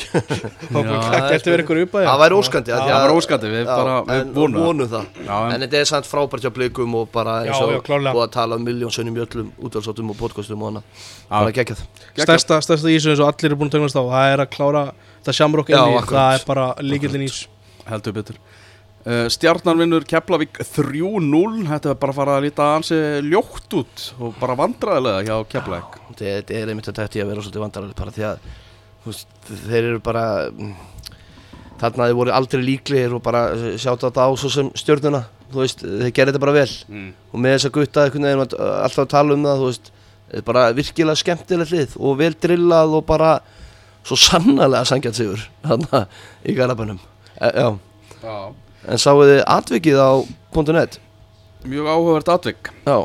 Það 0.00 1.26
gæti 1.30 1.50
verið 1.50 1.62
einhver 1.64 1.80
uppæði 1.84 2.06
það 2.08 2.20
væri 2.22 2.36
óskandi 2.40 2.72
af 2.74 2.80
því 2.80 2.90
Það 2.90 2.96
að- 2.96 3.02
var 3.04 3.14
óskandi, 3.16 3.50
við 3.54 3.62
Já, 3.64 3.70
bara 3.76 3.94
við 4.08 4.20
en 4.20 4.32
vonum 4.34 4.88
það. 4.88 5.06
það. 5.20 5.30
En- 5.30 5.52
En 5.54 5.60
þetta 5.64 5.80
er 5.80 5.88
samt 5.90 6.08
frábært 6.10 6.44
hjá 6.46 6.50
blikum 6.56 6.94
og 7.00 7.10
bara 7.12 7.34
eins 7.44 7.60
og 7.60 7.84
búið 7.84 8.24
að 8.26 8.30
tala 8.32 8.56
um 8.56 8.64
miljón 8.66 8.94
sönnum 8.94 9.16
í 9.18 9.24
öllum 9.26 9.50
útvalsóttum 9.60 10.10
og 10.10 10.16
podcastum 10.20 10.62
og 10.62 10.72
hana 10.72 10.82
Já. 10.82 11.40
bara 11.40 11.52
geggjað. 11.52 11.82
Stærsta, 12.16 12.60
stærsta 12.62 12.88
ísum 12.94 13.12
eins 13.14 13.20
og 13.20 13.28
allir 13.32 13.50
eru 13.50 13.56
búin 13.56 13.70
að 13.70 13.76
tögnast 13.78 13.96
á 13.98 14.02
Það 14.02 14.32
er 14.34 14.38
að 14.46 14.50
klára 14.56 14.84
þetta 15.22 15.32
shamrock 15.40 15.68
Já, 15.68 15.78
inni 15.84 15.98
akkurat. 15.98 16.20
Það 16.20 16.34
er 16.40 16.44
bara 16.46 16.74
líkildin 16.80 17.26
ís. 17.28 17.46
Heldur 17.88 18.12
betur. 18.12 18.36
Uh, 19.00 19.28
Stjarnan 19.32 19.78
vinnur 19.80 20.04
Keflavík 20.04 20.58
3-0 20.60 21.64
þetta 21.70 21.88
er 21.90 21.94
bara 21.96 22.12
að 22.12 22.16
fara 22.18 22.34
að 22.36 22.42
líta 22.44 22.66
ansi 22.76 22.98
ljótt 23.24 23.72
út 23.72 24.02
og 24.20 24.34
bara 24.38 24.54
vandræðilega 24.54 25.24
hjá 25.24 25.36
Keflavík. 25.48 25.94
Þetta 26.12 26.26
er- 26.28 26.52
er 26.62 26.68
einmitt 26.68 26.84
að 26.90 26.98
þetta 27.00 27.16
í 27.16 27.22
að 27.24 27.30
vera 27.32 27.40
svolítið 27.40 27.64
vandarlega 27.64 27.96
bara 27.96 28.10
því 28.12 28.24
að 28.28 28.38
veist, 29.06 29.28
þeir 29.48 29.84
eru 29.94 30.00
bara 30.04 30.24
þarna 31.80 32.08
þeir 32.10 32.16
voru 32.18 32.32
aldrei 32.36 32.62
líklegir 32.64 33.14
og 33.16 33.22
bara 33.24 33.44
sjáta 33.80 34.10
þetta 34.10 34.26
á 34.26 34.30
svo 34.36 34.50
sem 34.52 34.68
stjörnuna 34.76 35.22
þú 35.50 35.62
veist, 35.62 35.80
þeir 35.82 36.12
gerði 36.14 36.34
þetta 36.34 36.42
bara 36.44 36.54
vel. 36.58 36.72
Mm. 36.92 37.08
og 37.32 37.40
með 37.42 37.54
þess 37.56 37.68
að 37.70 37.74
gutta 37.78 38.04
einhvern 38.04 38.26
veginn 38.28 38.42
var 38.42 38.54
alltaf 38.84 39.04
að 39.06 39.12
tala 39.14 39.34
um 39.36 39.46
það 39.48 39.62
þú 39.62 39.68
veist, 39.70 39.90
þetta 40.30 40.40
er 40.42 40.46
bara 40.50 40.64
virkilega 40.76 41.20
skemmtilegt 41.22 41.72
lið 41.74 41.96
og 41.98 42.18
vel 42.20 42.32
drillað 42.44 42.96
og 43.00 43.06
bara 43.08 43.30
svo 44.06 44.16
sannarlega 44.20 44.86
sangjant 44.88 45.18
sigur 45.18 45.42
þarna 45.66 46.04
í 46.46 46.54
Garabænum 46.58 47.00
e, 47.40 47.48
já, 47.48 47.68
Já. 48.20 48.36
en 48.86 49.00
sáu 49.00 49.24
þið 49.24 49.40
atvikið 49.56 49.98
á 50.00 50.10
.net? 50.76 51.00
Mjög 51.64 51.88
áhugavert 51.92 52.30
atvik 52.32 52.70
já, 52.86 52.96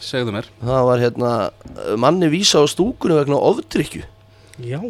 segðu 0.00 0.32
mér. 0.32 0.46
Það 0.62 0.86
var 0.88 1.02
hérna 1.02 1.32
manni 2.00 2.30
vísa 2.32 2.60
á 2.60 2.64
stúkunni 2.70 3.18
vegna 3.18 3.36
ofdrykju 3.50 4.04
Já, 4.60 4.80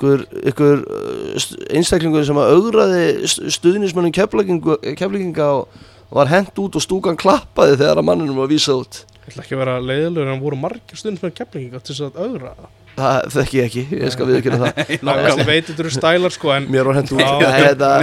ykkur, 0.00 0.24
ykkur 0.48 0.80
uh, 0.80 1.36
st- 1.36 1.60
einstaklingur 1.76 2.24
sem 2.24 2.40
að 2.40 2.54
augraði 2.56 3.04
stuðnismannum 3.28 4.16
keflinga 4.16 5.52
og 5.60 5.80
var 6.10 6.32
hent 6.32 6.56
út 6.58 6.80
og 6.80 6.82
stúkan 6.82 7.20
klappaði 7.20 7.76
þegar 7.76 8.00
að 8.00 8.08
manninum 8.08 8.40
var 8.40 8.50
vísað 8.50 8.82
út. 8.82 9.02
Ég 9.20 9.30
ætla 9.34 9.44
ekki 9.44 9.54
að 9.54 9.62
vera 9.62 9.78
leiðilegur 9.84 10.26
en 10.26 10.34
það 10.34 10.44
voru 10.48 10.60
margir 10.64 10.98
stund 10.98 11.20
með 11.22 11.36
keflingi 11.38 11.70
til 11.84 11.94
þess 11.94 12.06
að 12.08 12.22
augra 12.24 12.54
það 12.56 12.76
það 13.00 13.26
þekki 13.34 13.58
ég 13.58 13.68
ekki, 13.68 13.82
ég 14.00 14.12
skal 14.12 14.26
viðkynna 14.28 14.58
það. 14.60 14.90
Ég 14.90 15.42
veit 15.48 15.68
þetta 15.68 15.84
eru 15.84 15.92
stælar 15.94 16.34
sko 16.34 16.52
en 16.56 16.66
mér 16.72 16.88
var 16.88 16.98
hent 16.98 17.12
út. 17.14 17.22
Já. 17.22 17.28
Nei, 17.40 17.60
þetta, 17.64 17.86
það 17.86 18.02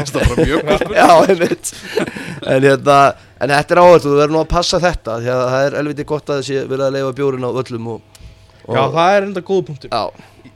en, 2.54 2.64
hérna, 2.64 2.98
en 3.44 3.54
þetta 3.54 3.76
er 3.76 3.82
og 3.84 4.00
þú 4.04 4.14
verður 4.16 4.36
nú 4.36 4.42
að 4.44 4.50
passa 4.54 4.80
þetta 4.82 5.20
því 5.22 5.32
að 5.34 5.44
það 5.52 5.68
er 5.68 5.78
elviti 5.82 6.08
gott 6.08 6.32
að 6.32 6.42
þessi 6.42 6.64
verið 6.72 6.86
að 6.88 6.98
leifa 6.98 7.14
bjórin 7.20 7.48
á 7.48 7.52
öllum 7.52 7.92
og, 7.94 8.24
og, 8.64 8.74
Já, 8.78 8.82
það 8.96 9.12
er 9.18 9.28
enda 9.30 9.46
góð 9.52 9.64
punktur. 9.70 9.94
Já, 9.94 10.04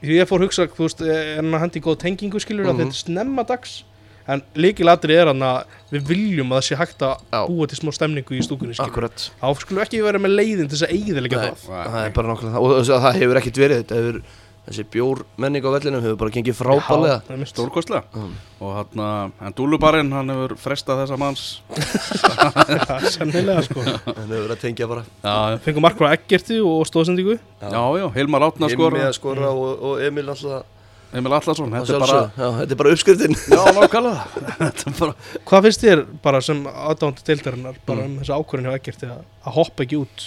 Ég 0.02 0.26
fór 0.26 0.42
að 0.42 0.48
hugsa, 0.48 0.66
þú 0.66 0.82
veist, 0.88 1.00
er 1.06 1.36
hann 1.38 1.52
að 1.54 1.60
hendi 1.66 1.80
góð 1.84 1.98
tengingu 2.02 2.40
skilur 2.42 2.66
Mhm. 2.66 2.72
að 2.74 2.78
þetta 2.82 2.88
er 2.96 3.02
snemma 3.04 3.44
dags? 3.46 3.84
En 4.28 4.42
líkilatri 4.54 5.14
er 5.18 5.26
hann 5.26 5.40
að 5.42 5.64
við 5.92 6.02
viljum 6.06 6.52
að 6.54 6.58
það 6.60 6.66
sé 6.68 6.76
hægt 6.78 6.98
að 7.02 7.14
Já. 7.32 7.40
búa 7.48 7.66
til 7.66 7.78
smá 7.78 7.90
stemningu 7.92 8.34
í 8.38 8.42
stúkunni 8.42 8.74
skilur 8.74 8.90
akkurat. 8.90 9.30
Þá 9.42 9.46
skulum 9.58 9.78
við 9.80 9.86
ekki 9.86 10.02
vera 10.04 10.18
með 10.22 10.34
leiðin 10.38 10.68
til 10.68 10.76
þess 10.78 10.86
að 10.86 10.94
eigðilega 10.94 11.40
það. 11.42 11.56
Það 11.66 12.04
er 12.06 12.10
bara 12.10 12.28
nokkulega 12.28 12.54
það. 12.54 12.62
Og 12.62 13.02
það 13.02 13.18
hefur 13.18 13.40
ekkert 13.42 13.58
verið 13.62 13.76
þetta 13.82 13.94
hefur, 13.98 14.22
þessi 14.66 14.84
bjór 14.94 15.24
menning 15.42 15.64
á 15.66 15.70
vellinum 15.74 16.02
hefur 16.04 16.18
bara 16.20 16.32
gengið 16.36 16.54
frábælega 16.54 17.46
stórkostlega. 17.50 18.04
Mm. 18.14 18.34
og 18.62 18.74
hann 18.78 19.32
en 19.48 19.56
Dúlubarinn 19.58 20.12
hann 20.14 20.30
hefur 20.30 20.54
frestað 20.62 21.00
þessa 21.02 21.18
manns. 21.18 21.42
Já, 21.72 23.08
sennilega 23.16 23.64
sko. 23.66 23.82
En 23.82 24.28
hefur 24.28 24.44
verið 24.44 24.54
að 24.54 24.60
tengja 24.62 24.88
bara. 24.90 25.02
Já, 25.24 25.58
Fengum 25.64 25.82
mark 25.86 25.98
frá 25.98 26.12
Eggerti 26.14 26.60
og 26.62 26.84
stóðsendingu. 26.90 27.38
Já, 27.62 27.82
já 27.98 28.06
Hilmar 28.14 28.46
Átna 28.48 28.68
Emil 28.70 28.78
skora 28.78 29.02
að 29.08 29.18
skora 29.18 29.50
og, 29.50 29.82
og 29.90 30.04
Emil 30.06 30.28
alltaf 30.30 30.68
Emil 31.12 31.28
Allarsson, 31.36 31.68
þetta 31.76 31.92
er 31.92 32.00
bara 32.00 32.20
já, 32.32 32.46
þetta 32.56 32.72
er 32.72 32.78
bara 32.80 32.92
uppskriftin. 32.94 33.34
Já, 33.52 33.58
nákvæmlega. 33.76 34.20
Þetta 34.62 34.86
er 34.88 34.94
bara 34.96 35.16
Hvað 35.50 35.66
finnst 35.66 35.82
þér 35.84 36.02
bara 36.24 36.38
sem 36.46 36.62
aðdánandi 36.70 37.26
deildarinnar 37.28 37.76
bara 37.84 38.06
Mm. 38.06 38.14
um 38.14 38.22
þessu 38.22 38.32
ákvörðin 38.38 38.70
hjá 38.70 38.78
Eggerti 38.78 39.10
að, 39.12 39.18
að 39.44 39.56
hoppa 39.58 39.84
ekki 39.84 39.98
út 40.00 40.24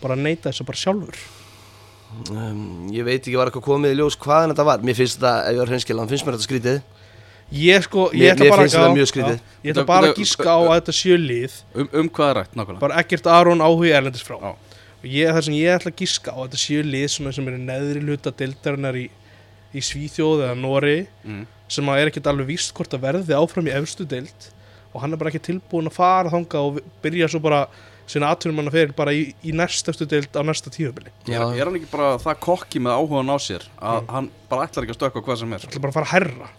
bara 0.00 0.16
neyta 0.16 0.48
þessu 0.48 0.64
bara 0.70 0.80
sjálfur 0.80 1.20
um, 2.32 2.88
ég 2.92 3.04
veit 3.06 3.20
ekki 3.22 3.36
var 3.38 3.50
eitthvað 3.50 3.66
komið 3.68 3.94
í 3.94 3.98
ljós 4.00 4.16
hvaðan 4.22 4.52
þetta 4.54 4.66
var 4.68 4.82
mér 4.86 4.98
finnst 4.98 5.18
þetta, 5.20 5.32
ef 5.46 5.54
ég 5.56 5.62
var 5.62 5.72
hreinskilan, 5.72 6.10
finnst 6.10 6.26
mér 6.28 6.36
þetta 6.38 6.48
skrítið 6.50 6.82
Ég 7.52 7.82
sko, 7.84 8.06
Mér- 8.14 8.22
ég 8.22 8.30
ætla 8.32 8.44
mér 8.46 8.50
bara 8.54 8.62
finnst 8.62 8.76
þetta 8.78 8.92
mjög 8.96 9.08
skrítið. 9.10 9.40
já, 9.42 9.56
Ég 9.66 9.72
ætla 9.74 9.82
bara 9.86 10.06
að 10.08 10.20
gíska 10.22 10.48
á 10.48 10.56
að 10.62 10.70
þetta 10.78 10.92
sjö 10.96 11.16
lið 11.20 11.56
um, 11.74 11.88
um 12.00 12.08
hvað 12.08 12.30
er 12.30 12.38
rætt 12.40 12.54
nákvæmlega 12.56 12.80
bara 12.80 13.00
Eggert 13.02 13.26
Aron 13.28 13.60
áhugi 13.66 13.90
erlendis 13.92 14.24
frá 14.24 14.36
Já. 14.40 14.52
og 15.02 15.04
ég, 15.04 15.28
það 15.34 15.42
sem 15.48 15.56
ég 15.58 15.74
ætla 15.76 15.92
að 15.92 15.98
gíska 16.00 16.32
á 16.32 16.38
þetta 16.46 16.60
séu 16.62 16.86
lið 16.86 17.04
svona 17.12 17.32
sem 17.36 17.50
eru 17.52 17.60
neðri 17.60 18.04
hluta 18.06 18.32
deildarinnar 18.40 18.96
í, 18.96 19.04
í 19.76 19.84
Svíþjóð 19.84 20.46
eða 20.46 20.56
Nóri 20.62 20.96
mm. 21.28 21.44
sem 21.68 21.92
að 21.92 22.00
er 22.00 22.12
ekkert 22.12 22.30
alveg 22.32 22.48
víst 22.54 22.72
hvort 22.72 22.96
að 22.96 23.04
verði 23.04 23.36
áfram 23.36 23.68
í 23.68 23.76
efstu 23.76 24.08
deild 24.08 24.48
og 24.94 25.00
hann 25.04 25.12
er 25.12 25.20
bara 25.20 25.32
ekki 25.32 25.44
tilbúin 25.52 25.88
að 25.92 25.98
fara 26.00 26.32
þanga 26.32 26.64
og 26.70 26.80
byrja 27.04 27.28
svo 27.32 27.40
bara 27.44 27.66
sinna 28.10 28.30
atvinnum 28.34 28.58
hann 28.62 28.68
að 28.70 28.76
fyrir 28.76 28.94
bara 28.98 29.12
í, 29.14 29.22
í 29.46 29.52
næst 29.56 29.88
efstu 29.92 30.06
deild 30.10 30.34
á 30.34 30.42
næsta 30.44 30.72
tíðubili 30.74 31.12
er, 31.28 31.40
er 31.42 31.64
hann 31.68 31.78
ekki 31.78 31.90
bara 31.92 32.14
það 32.22 32.40
kokki 32.44 32.82
með 32.82 32.98
áhugan 32.98 33.30
á 33.32 33.36
sér 33.42 33.66
að 33.78 34.08
hann 34.12 34.30
bara 34.50 34.66
ætlar 34.68 34.86
ekki 34.86 34.96
að 34.96 35.00
stökka 35.00 35.22
hvað 35.24 35.40
sem 35.42 35.52
er? 35.56 35.62
Hann 35.64 35.72
ætla 35.72 35.82
bara 35.86 35.92
að 35.92 35.98
fara 35.98 36.08
að 36.08 36.14
herra. 36.16 36.50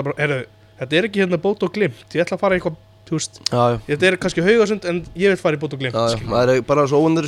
Bara, 0.00 0.16
heyrðu, 0.22 0.40
þetta 0.80 0.98
er 1.00 1.08
ekki 1.10 1.22
hérna 1.24 1.40
bót 1.44 1.66
og 1.66 1.74
glimt. 1.74 2.04
Ég 2.14 2.24
ætla 2.24 2.38
að 2.38 2.44
fara 2.44 2.58
eitthvað, 2.58 2.78
Já, 3.04 3.62
já. 3.74 3.78
þetta 3.90 4.06
er 4.08 4.16
kannski 4.16 4.42
haugasund 4.46 4.86
en 4.88 5.02
ég 5.12 5.34
vil 5.34 5.36
fara 5.36 5.58
í 5.58 5.60
bót 5.60 5.74
og 5.76 5.82
skilur. 5.84 6.30
maður 6.30 6.54
er 6.54 6.62
bara 6.64 6.86
svo 6.88 7.02
óundur 7.04 7.26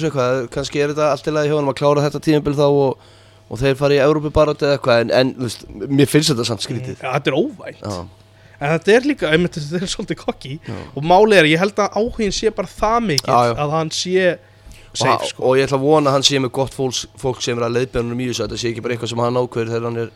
kannski 0.55 0.81
er 0.81 0.95
þetta 0.95 1.11
allt 1.13 1.27
í 1.29 1.35
lagi 1.37 1.51
hjá 1.53 1.59
hann 1.59 1.69
að 1.69 1.77
klára 1.83 2.05
þetta 2.07 2.23
tímabil 2.25 2.55
þá 2.57 2.65
og, 2.71 3.03
og 3.51 3.61
þeir 3.61 3.77
fara 3.77 3.99
í 3.99 4.01
Európi 4.01 4.31
barátt 4.33 4.65
eða 4.65 4.79
eitthvað 4.79 5.03
en, 5.05 5.13
en 5.21 5.35
veist, 5.45 5.67
mér 5.69 6.09
finnst 6.09 6.33
þetta 6.33 6.47
samt 6.49 6.65
skrítið. 6.65 6.97
Já, 7.03 7.11
þetta 7.19 7.33
er 7.35 7.37
óvænt. 7.37 7.83
Já, 7.85 8.26
en 8.61 8.73
þetta 8.75 8.92
er 8.97 9.09
líka, 9.11 9.31
einmitt, 9.33 9.57
þetta 9.61 9.83
er 9.85 9.92
svolítið 9.92 10.21
kokki 10.23 10.55
og 10.97 11.05
málið 11.05 11.38
er, 11.42 11.49
ég 11.53 11.62
held 11.62 11.81
að 11.85 11.99
áhugin 12.01 12.33
sé 12.35 12.53
bara 12.57 12.71
það 12.71 13.01
mikill 13.11 13.33
Já, 13.33 13.51
já. 13.51 13.55
að 13.64 13.75
hann 13.77 13.90
sé 13.92 14.14
og, 14.37 14.97
safe, 15.03 15.29
sko. 15.33 15.42
og 15.51 15.59
ég 15.61 15.69
ætla 15.69 15.77
að 15.81 15.85
vona 15.88 16.11
að 16.11 16.16
hann 16.16 16.27
sé 16.31 16.40
með 16.40 16.53
gott 16.57 16.77
fólks, 16.77 17.03
fólk 17.21 17.42
sem 17.45 17.59
er 17.59 17.66
að 17.69 17.77
leiðbjörnum 17.81 18.23
í 18.25 18.31
þessu 18.31 18.47
þetta 18.47 18.61
sé 18.62 18.71
ekki 18.73 18.85
bara 18.87 18.97
eitthvað 18.97 19.12
sem 19.12 19.25
hann 19.27 19.40
ákveður 19.42 19.73
þegar 19.75 19.88
hann 19.90 20.01
er 20.07 20.14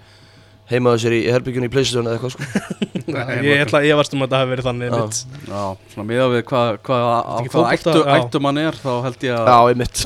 heimaður 0.70 1.00
sér 1.02 1.14
í, 1.16 1.20
í 1.26 1.32
herbyggjunni 1.34 1.68
í 1.68 1.72
Playstation 1.74 2.06
eða 2.06 2.16
eitthvað 2.18 2.32
sko. 2.36 2.42
Nei, 3.10 3.40
ég 3.42 3.62
ætla 3.64 3.80
að 3.80 3.86
ég 3.88 3.96
varst 3.98 4.12
um 4.14 4.20
að 4.22 4.28
þetta 4.28 4.38
hafi 4.40 4.50
verið 4.52 4.66
þannig 4.68 4.86
Já. 4.86 4.94
einmitt. 4.94 5.16
já 5.50 5.62
svona 5.90 6.04
miða 6.06 6.26
við 6.30 6.42
hvað 6.46 6.68
hva, 6.86 6.98
fótbolta? 7.50 7.72
ættu, 7.74 8.02
ættu 8.14 8.40
mann 8.44 8.60
er 8.62 8.76
þá 8.78 8.90
held 9.06 9.24
ég 9.26 9.34
að 9.34 9.48
Já, 9.50 9.56
einmitt 9.72 10.02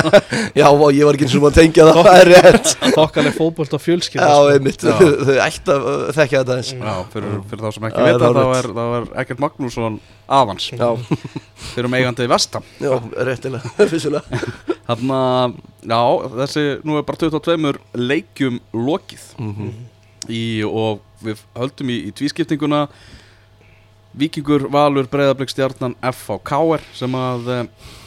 Já, 0.60 0.66
og 0.70 0.84
ég 0.94 1.08
var 1.08 1.18
ekki 1.18 1.26
eins 1.26 1.34
og 1.34 1.42
maður 1.44 1.56
tengja 1.58 1.86
það 1.88 1.98
Það 2.06 2.18
er 2.20 2.30
rétt 2.30 2.70
þokkaleg 2.94 3.34
fótbolt 3.40 3.74
og 3.74 3.82
fjölskylda 3.82 4.28
Já, 4.28 4.36
sko. 4.38 4.52
einmitt 4.54 4.86
Já. 4.86 4.94
Þau 5.26 5.38
ætti 5.48 5.74
að 5.74 5.88
þekkja 6.20 6.42
þetta 6.44 6.58
eins 6.60 6.70
Já, 6.78 6.94
fyrir, 7.14 7.32
fyrir 7.50 7.64
þá 7.64 7.70
sem 7.74 7.86
Já, 7.86 7.90
ekki 7.90 8.06
vita 8.06 8.20
það 8.22 8.38
er 8.60 8.68
þá 8.70 8.84
er, 8.84 8.94
er 9.00 9.08
Ekkert 9.24 9.42
Magnússon 9.42 9.96
aðans 10.38 10.68
Já, 10.78 10.88
fyrir 11.74 11.88
um 11.90 11.96
eigandi 11.98 12.28
vestam 12.30 12.68
já, 12.78 12.92
réttilega 13.26 13.74
Fyrstulega 13.80 14.44
Þannig 14.84 15.16
að, 15.18 15.58
já, 15.90 16.00
þessi, 16.38 16.64
nú 16.86 17.00
er 17.00 17.08
bara 17.08 17.20
22 17.24 17.74
leikjum 17.98 18.62
lokið 18.78 19.26
Mhm. 19.42 19.74
Í, 20.32 20.62
og 20.64 21.00
við 21.24 21.42
höldum 21.56 21.90
í, 21.92 21.98
í 22.08 22.14
tvískiptinguna 22.16 22.86
Víkingur, 24.14 24.68
Valur, 24.70 25.08
Breiðablík, 25.10 25.50
Stjarnan, 25.50 25.96
F 26.06 26.28
á 26.30 26.38
KR 26.46 26.82
sem 26.94 27.14
að 27.18 27.48
e, 27.50 27.56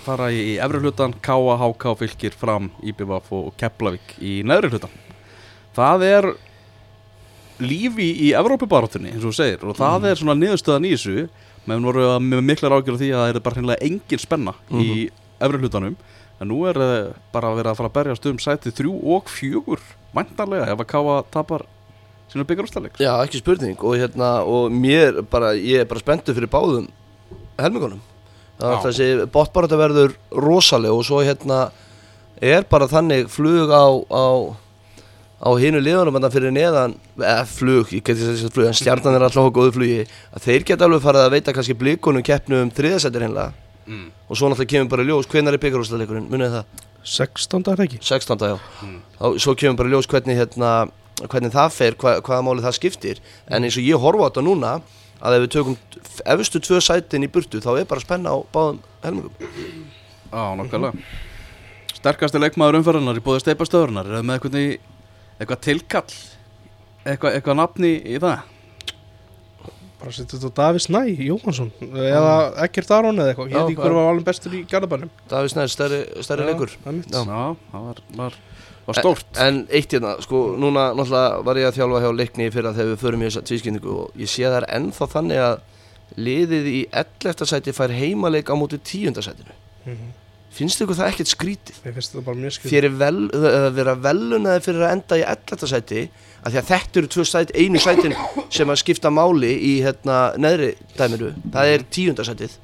fara 0.06 0.30
í, 0.32 0.38
í 0.54 0.58
efri 0.64 0.80
hlutan, 0.80 1.12
K.A. 1.20 1.58
HK 1.60 1.92
fylgir 2.00 2.32
fram 2.40 2.70
IBVF 2.80 3.28
og 3.36 3.50
Keflavík 3.60 4.14
í 4.24 4.38
neðri 4.48 4.70
hlutan. 4.72 4.94
Það 5.76 6.06
er 6.08 6.30
lífi 7.60 8.08
í 8.28 8.32
Evrópubarátunni, 8.40 9.12
eins 9.12 9.24
og 9.26 9.34
þú 9.34 9.38
segir, 9.42 9.66
og 9.68 9.76
það 9.78 10.08
er 10.12 10.20
svona 10.22 10.36
niðurstöðan 10.40 10.88
í 10.88 10.94
þessu, 10.96 11.28
meðan 11.68 11.88
voru 11.90 12.04
að- 12.14 12.24
með 12.24 12.44
miklar 12.54 12.76
ágjör 12.78 12.96
á 12.96 13.02
því 13.02 13.10
að 13.12 13.22
það 13.26 13.30
er 13.36 13.40
bara 13.48 13.56
hreinlega 13.60 13.86
engin 13.90 14.24
spenna 14.24 14.54
í 14.72 15.10
efri 15.44 15.60
hlutanum, 15.60 15.96
en 16.40 16.48
nú 16.48 16.60
er 16.70 16.78
eh, 16.78 17.14
bara 17.34 17.52
verið 17.58 17.72
að 17.74 17.80
fara 17.82 17.90
að 17.90 17.98
berjast 17.98 18.26
um 18.32 18.38
sæti 18.40 18.72
þrjú 18.72 18.94
og 19.18 19.26
fjögur, 19.28 19.82
væntanlega, 20.16 20.72
ef 20.72 20.80
að 20.86 20.88
K.A. 20.94 21.18
tapar 21.34 21.66
sínu 22.32 22.44
byggarústaleik. 22.50 22.98
Já, 23.00 23.14
ekki 23.24 23.40
spurning 23.42 23.78
og 23.80 23.96
hérna, 24.00 24.44
og 24.46 24.72
mér 24.72 25.22
bara, 25.32 25.54
ég 25.56 25.82
er 25.84 25.90
bara 25.90 26.00
spenntur 26.04 26.36
fyrir 26.38 26.50
báðum 26.52 26.88
helmingunum 27.60 28.00
Það 28.58 28.72
er 28.74 28.80
þessi 28.88 29.08
botbarata 29.30 29.78
verður 29.78 30.16
rosaleg 30.34 30.90
og 30.92 31.04
svo 31.06 31.20
hérna 31.22 31.68
er 32.42 32.64
bara 32.70 32.88
þannig 32.90 33.28
flug 33.30 33.70
á, 33.70 33.86
á, 34.10 34.26
á 35.46 35.50
hinu 35.62 35.78
liðunum 35.78 36.18
en 36.18 36.32
fyrir 36.34 36.52
neðan, 36.56 36.96
eða 37.22 37.46
flug, 37.46 37.92
ég 37.94 38.02
geti 38.02 38.26
þess 38.26 38.48
að 38.50 38.56
flug, 38.56 38.66
en 38.72 38.74
stjarnan 38.78 39.14
er 39.20 39.28
alltaf 39.28 39.46
á 39.46 39.54
góðu 39.54 39.76
flugi 39.78 40.00
að 40.34 40.42
þeir 40.48 40.66
geta 40.72 40.88
alveg 40.90 41.06
farið 41.06 41.26
að 41.28 41.36
veita 41.38 41.54
kannski 41.54 41.78
blikunum 41.78 42.26
keppnu 42.26 42.64
um 42.66 42.72
þriðasættir 42.74 43.28
hinlega 43.30 43.54
Mm. 43.88 44.10
og 44.28 44.36
svo 44.36 44.50
náttúrulega 44.52 44.68
kemur 44.68 44.90
bara 44.92 45.04
ljós 45.08 45.28
hvenar 45.32 45.54
er 45.56 45.62
byggarústaleikurinn, 45.64 46.26
munið 46.28 46.58
það? 46.58 46.66
16. 47.08 47.62
er 47.72 47.78
það 47.78 47.86
ekki 47.86 48.00
16. 48.04 48.42
já 48.44 48.58
Mm. 48.84 48.98
þá, 49.16 49.26
svo 49.40 49.54
kemur 49.56 49.78
bara 49.80 49.90
ljós 49.94 50.10
hvernig, 50.12 50.36
hérna, 50.36 50.72
hvernig 51.26 51.54
það 51.54 51.74
fer, 51.74 51.98
hva, 52.02 52.18
hvaða 52.26 52.46
máli 52.46 52.66
það 52.66 52.78
skiptir. 52.78 53.22
En 53.50 53.66
eins 53.66 53.78
og 53.80 53.88
ég 53.88 54.02
horfa 54.02 54.28
á 54.28 54.30
þetta 54.30 54.46
núna 54.46 54.74
að 55.18 55.38
ef 55.38 55.46
við 55.46 55.54
tökum 55.56 55.78
efstu 56.36 56.62
tvö 56.62 56.82
sætin 56.84 57.26
í 57.26 57.32
burtu 57.32 57.62
þá 57.64 57.72
er 57.80 57.88
bara 57.90 58.04
spenna 58.04 58.36
á 58.36 58.38
báðum 58.54 58.84
helmingum. 59.06 59.48
Já, 60.28 60.44
nokkulega 60.60 61.08
Sterkasti 61.98 62.40
leikmaður 62.42 62.82
umferðarnar 62.82 63.18
í 63.18 63.24
bóði 63.24 63.42
steipastöðurnar 63.42 64.10
Er 64.10 64.18
það 64.20 64.26
með 64.28 64.36
eitthvað, 64.38 64.58
eitthvað 65.40 65.62
tilkall? 65.66 66.18
Eitthvað, 67.08 67.38
eitthvað 67.38 67.58
nafni 67.58 67.94
í 68.04 68.20
það? 68.22 68.44
bara 69.98 70.14
setja 70.14 70.38
þetta 70.38 70.50
á 70.54 70.58
Davís 70.60 70.88
Næ 70.94 71.00
Jóhansson 71.26 71.72
eða 71.82 72.34
Ekkert 72.68 72.92
Aron 72.94 73.18
eða 73.18 73.34
eitthvað. 73.34 73.50
Ég 73.50 73.56
veit 73.58 73.72
ekki 73.72 73.82
hver 73.82 73.94
já. 73.94 73.98
var 73.98 74.10
alveg 74.12 74.28
bestur 74.28 74.54
í 74.54 74.62
Garðabænum. 74.70 75.12
Davíð 75.32 75.54
Snær, 75.54 75.72
stærri, 75.74 76.00
stærri 76.26 76.48
leikur. 76.48 76.74
það. 76.86 77.00
Já, 77.10 77.24
það 77.72 77.88
var, 77.88 78.02
var, 78.20 78.38
var 78.88 79.00
stórt 79.02 79.40
En 79.44 79.64
eitt 79.70 79.92
hérna, 79.94 80.16
sko, 80.24 80.44
núna 80.60 80.90
náttúrulega 80.98 81.42
var 81.48 81.60
ég 81.62 81.68
að 81.70 81.78
þjálfa 81.80 82.04
hjá 82.06 82.12
leikni 82.22 82.52
fyrir 82.54 82.70
að 82.72 82.78
þegar 82.82 82.94
við 82.94 83.02
förum 83.04 83.24
í 83.24 83.28
þessa 83.30 83.44
tvískynningu 83.50 83.96
og 84.04 84.22
ég 84.24 84.32
sé 84.32 84.46
það 84.48 84.60
er 84.62 84.70
ennþá 84.80 85.10
þannig 85.16 85.44
að 85.48 85.58
liðið 86.28 86.70
í 86.72 86.78
11. 87.04 87.46
sæti 87.52 87.74
fær 87.76 87.92
heimaleik 87.94 88.48
á 88.48 88.56
móti 88.56 88.80
10. 88.80 89.22
sætinu 89.22 89.54
Mhm. 89.88 90.16
Finnst 90.58 90.82
ykkur 90.82 90.96
það 90.98 91.10
ekkert 91.12 91.30
skrítið? 91.30 91.76
Mér 91.86 91.94
finnst 91.94 92.12
þetta 92.16 92.24
bara 92.26 92.38
mjög 92.42 92.54
skrið 92.56 92.72
Þér 92.74 92.86
er 92.88 92.94
vel, 92.98 93.18
að 93.30 93.68
vera 93.78 93.94
velunaði 93.96 94.64
fyrir 94.66 94.82
að 94.88 94.94
enda 94.96 95.18
í 95.20 95.24
11. 95.28 95.68
sæti 95.70 96.00
að 96.42 96.56
því 96.56 96.58
að 96.62 96.70
þetta 96.72 96.98
eru 97.02 97.10
tvö 97.14 97.26
sæti, 97.30 97.54
einu 97.62 97.80
sætin 97.84 98.16
sem 98.50 98.72
að 98.74 98.80
skipta 98.82 99.12
máli 99.14 99.52
í 99.54 99.74
hérna 99.86 100.16
neðri 100.42 100.72
dæmiru, 100.98 101.30
það 101.54 101.74
er 101.76 101.86
10. 101.92 102.24
sætið 102.32 102.58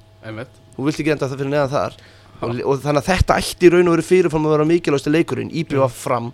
þú 0.74 0.88
vilt 0.88 1.00
ekki 1.04 1.14
enda 1.14 1.28
það 1.30 1.38
fyrir 1.44 1.54
neðan 1.54 1.74
þar 1.76 1.98
og, 2.44 2.62
og 2.64 2.82
þannig 2.84 3.02
að 3.02 3.10
þetta 3.10 3.38
ætti 3.42 3.72
raun 3.74 3.90
og 3.90 3.96
veru 3.96 4.06
fyrirfram 4.08 4.48
að 4.48 4.56
vera 4.56 4.70
mikilvægstu 4.70 5.14
leikurinn, 5.14 5.52
íbjöfa 5.52 5.90
fram 5.94 6.32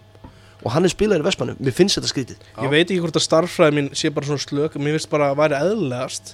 og 0.59 0.73
hann 0.73 0.83
er 0.83 0.91
spilaður 0.91 1.23
í 1.23 1.27
Vestmannum, 1.29 1.59
mér 1.63 1.75
finnst 1.75 1.99
þetta 1.99 2.11
skrítið. 2.11 2.41
Já. 2.43 2.63
Ég 2.65 2.73
veit 2.73 2.83
ekki 2.83 2.99
hvort 3.03 3.19
að 3.19 3.25
starffræði 3.25 3.77
mín 3.77 3.87
sé 3.95 4.11
bara 4.11 4.27
svona 4.27 4.43
slök 4.43 4.75
Mér 4.75 4.97
finnst 4.97 5.11
bara 5.11 5.29
að 5.31 5.39
væri 5.39 5.59
eðlilegast 5.59 6.33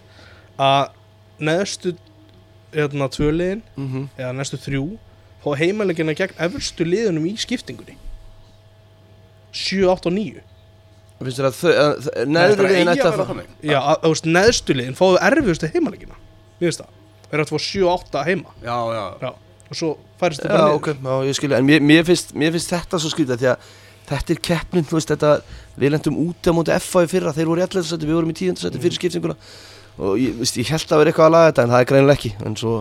að 0.58 0.96
neðstu 1.46 1.94
hérna 2.74 3.10
tvöliðin 3.14 3.62
mm 3.76 3.88
-hmm. 3.92 4.08
eða 4.18 4.34
næstu 4.34 4.58
þrjú 4.58 4.98
fá 5.44 5.50
heimalegina 5.60 6.18
gegn 6.18 6.42
efurstu 6.42 6.88
liðunum 6.88 7.30
í 7.30 7.36
skiptingunni. 7.38 7.98
7, 9.54 9.86
8 9.88 10.10
og 10.10 10.14
9 10.14 10.42
finnst 11.24 11.40
þér 11.40 11.48
að 11.48 11.60
að, 11.80 12.10
neðri 12.28 12.66
er 12.66 12.72
liðin 12.72 12.92
ætti 12.92 13.06
að 13.06 13.20
að 13.20 13.30
fá 13.30 13.44
Já, 13.64 13.80
að, 13.80 13.98
þú 14.04 14.12
veist, 14.12 14.26
neðstu 14.26 14.76
liðin 14.76 14.98
fáðu 15.00 15.20
erfiðustu 15.30 15.70
heimalegina 15.72 16.18
Mér 16.60 16.70
finnst 16.70 16.82
það. 16.84 16.92
Það 17.26 17.34
er 17.34 17.44
að 17.44 17.52
fá 17.52 17.58
7, 17.66 17.88
8 17.92 18.24
heima. 18.30 18.54
Já, 18.64 18.78
já. 18.96 19.06
Já, 19.22 19.32
og 19.70 19.80
svo 19.80 19.92
þetta 20.20 20.48
Já, 20.48 20.54
bara 20.54 20.74
ok, 20.78 20.92
já, 20.94 21.16
ég 21.28 21.38
skilja, 21.38 21.60
en 21.60 21.68
mér, 21.68 21.84
mér, 21.84 22.06
finnst, 22.08 22.34
mér 22.38 22.54
finnst 22.56 22.74
þetta 22.74 23.02
svo 23.02 23.12
skrítið 23.14 23.42
því 23.42 23.52
að 23.52 23.70
þetta 24.06 24.36
er 24.36 24.42
keppnin, 24.50 24.86
þú 24.86 25.00
veist, 25.00 25.14
þetta 25.14 25.32
við 25.82 25.94
lendum 25.96 26.20
úti 26.22 26.52
á 26.52 26.54
móti 26.56 26.76
FA 26.86 27.06
í 27.06 27.10
fyrra, 27.10 27.34
þeir 27.36 27.50
voru 27.50 27.64
í 27.64 27.66
11. 27.66 27.88
sæti, 27.90 28.10
við 28.10 28.20
vorum 28.20 28.34
í 28.34 28.38
10. 28.38 28.60
sæti 28.62 28.82
fyrir 28.82 29.00
skiptinguna 29.00 29.38
og 29.96 30.20
ég, 30.22 30.36
veist, 30.42 30.60
ég 30.60 30.70
held 30.70 30.92
að 30.92 31.02
vera 31.02 31.14
eitthvað 31.14 31.30
að 31.30 31.36
laga 31.36 31.50
þetta 31.50 31.66
en 31.66 31.74
það 31.74 31.82
er 31.82 31.90
greinilega 31.92 32.20
ekki, 32.20 32.32
en 32.46 32.58
svo 32.60 32.76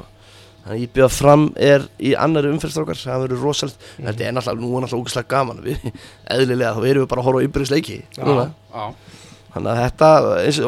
að 0.65 0.81
ég 0.81 0.93
byrja 0.97 1.11
fram 1.13 1.47
er 1.61 1.85
í 2.01 2.15
annari 2.17 2.51
umferðstrákar 2.53 3.01
það 3.01 3.25
verður 3.27 3.45
rosalegt, 3.45 3.85
mm. 3.85 4.09
þetta 4.09 4.25
er 4.25 4.37
náttúrulega 4.37 4.65
nú 4.65 4.71
er 4.79 4.85
náttúrulega 4.85 5.05
ógeðslega 5.05 5.31
gaman, 5.35 5.63
við, 5.65 5.89
eðlilega 6.37 6.73
þá 6.75 6.89
erum 6.91 7.05
við 7.05 7.11
bara 7.13 7.25
að 7.25 7.29
horfa 7.29 7.41
á 7.41 7.45
Já, 8.75 8.87
þannig 9.55 9.71
að 9.71 9.81
þetta, 9.85 10.11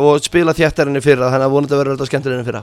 og 0.05 0.23
spila 0.23 0.55
þjættarinn 0.55 1.01
í 1.01 1.03
fyrra, 1.03 1.33
þannig 1.33 1.49
að 1.49 1.57
vonandi 1.57 1.81
verður 1.81 1.97
þetta 1.97 2.11
skemmtileginn 2.13 2.45
í 2.45 2.49
fyrra. 2.53 2.63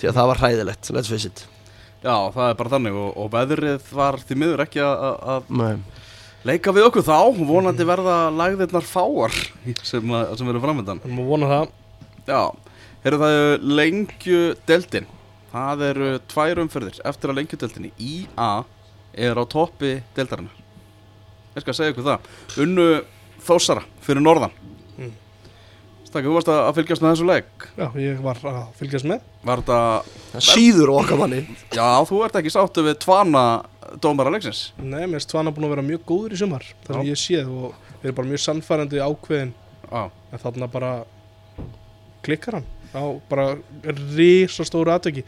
Því 0.00 0.08
að 0.08 0.16
það 0.16 0.30
var 0.30 0.42
hræðilegt, 0.46 0.92
let's 0.96 1.12
face 1.12 1.28
it 1.28 1.57
já, 2.02 2.16
það 2.34 2.48
er 2.50 2.54
bara 2.60 2.72
þannig 2.76 2.96
og, 3.02 3.10
og 3.24 3.30
veðrið 3.34 3.88
var 3.98 4.18
því 4.22 4.36
miður 4.42 4.62
ekki 4.66 4.80
að- 4.84 5.02
að 5.02 5.18
að 5.34 5.50
Nei. 5.60 5.76
leika 6.44 6.72
við 6.76 6.86
okkur 6.88 7.06
þá. 7.08 7.18
Vonandi 7.48 7.84
verða 7.88 8.16
lagðirnar 8.34 8.86
fáar 8.86 9.34
sem, 9.82 10.02
að- 10.14 10.36
sem 10.38 10.48
eru 10.48 10.60
framöndan 10.62 11.00
Við 11.04 11.18
að 11.18 11.28
vona 11.32 11.46
það. 11.52 11.68
Já, 12.28 12.42
heyrðu 13.04 13.20
það 13.24 13.36
er 13.42 13.58
lengju 13.80 14.42
deltin 14.68 15.06
Það 15.48 15.82
eru 15.88 16.08
tvær 16.28 16.58
umferðir 16.60 16.98
eftir 17.08 17.30
að 17.32 17.38
lengju 17.40 17.56
deltinni 17.58 17.90
IA 17.98 18.64
er 19.16 19.34
á 19.40 19.44
toppi 19.48 20.02
deltarinnar 20.14 20.52
Ég 21.56 21.62
skal 21.64 21.74
segja 21.74 21.92
ykkur 21.94 22.04
það. 22.04 22.26
Unnu 22.62 22.88
Þósara 23.42 23.82
fyrir 24.04 24.20
norðan. 24.22 24.52
Mm. 24.98 25.12
Stakki, 26.08 26.24
þú 26.24 26.34
varst 26.38 26.48
að 26.52 26.68
fylgjast 26.78 27.02
með 27.04 27.10
þessu 27.12 27.26
leik 27.28 27.64
Já, 27.76 27.86
ég 28.00 28.20
var 28.24 28.38
að 28.48 28.60
fylgjast 28.78 29.08
með. 29.10 29.24
Var 29.44 29.60
þetta, 29.60 29.80
það 30.32 30.44
síður 30.46 30.92
okkar 30.94 31.20
manni. 31.20 31.40
Já 31.76 31.88
þú 32.08 32.20
ert 32.24 32.38
ekki 32.40 32.52
sáttu 32.54 32.84
við 32.86 32.96
tvana 33.04 33.42
dómara 34.04 34.32
leiksins 34.32 34.62
Nei, 34.80 35.02
mér 35.04 35.18
finnst 35.18 35.30
Tvana 35.34 35.52
búin 35.52 35.68
að 35.68 35.74
vera 35.74 35.84
mjög 35.84 36.06
góður 36.08 36.36
í 36.36 36.40
sumar 36.40 36.64
Það 36.86 36.94
sem 36.96 37.10
ég 37.10 37.20
séð 37.20 37.52
og 37.52 37.76
við 37.98 38.08
erum 38.08 38.18
bara 38.22 38.30
mjög 38.32 38.42
sannfærandi 38.46 39.02
ákveðin. 39.04 39.52
Já, 39.88 40.02
en 40.32 40.42
þarna 40.44 40.68
bara 40.72 40.90
klikkar 42.24 42.58
hann. 42.58 42.66
Á 42.96 43.02
bara 43.28 43.46
risastóru 44.16 44.92
aðtöki 44.94 45.24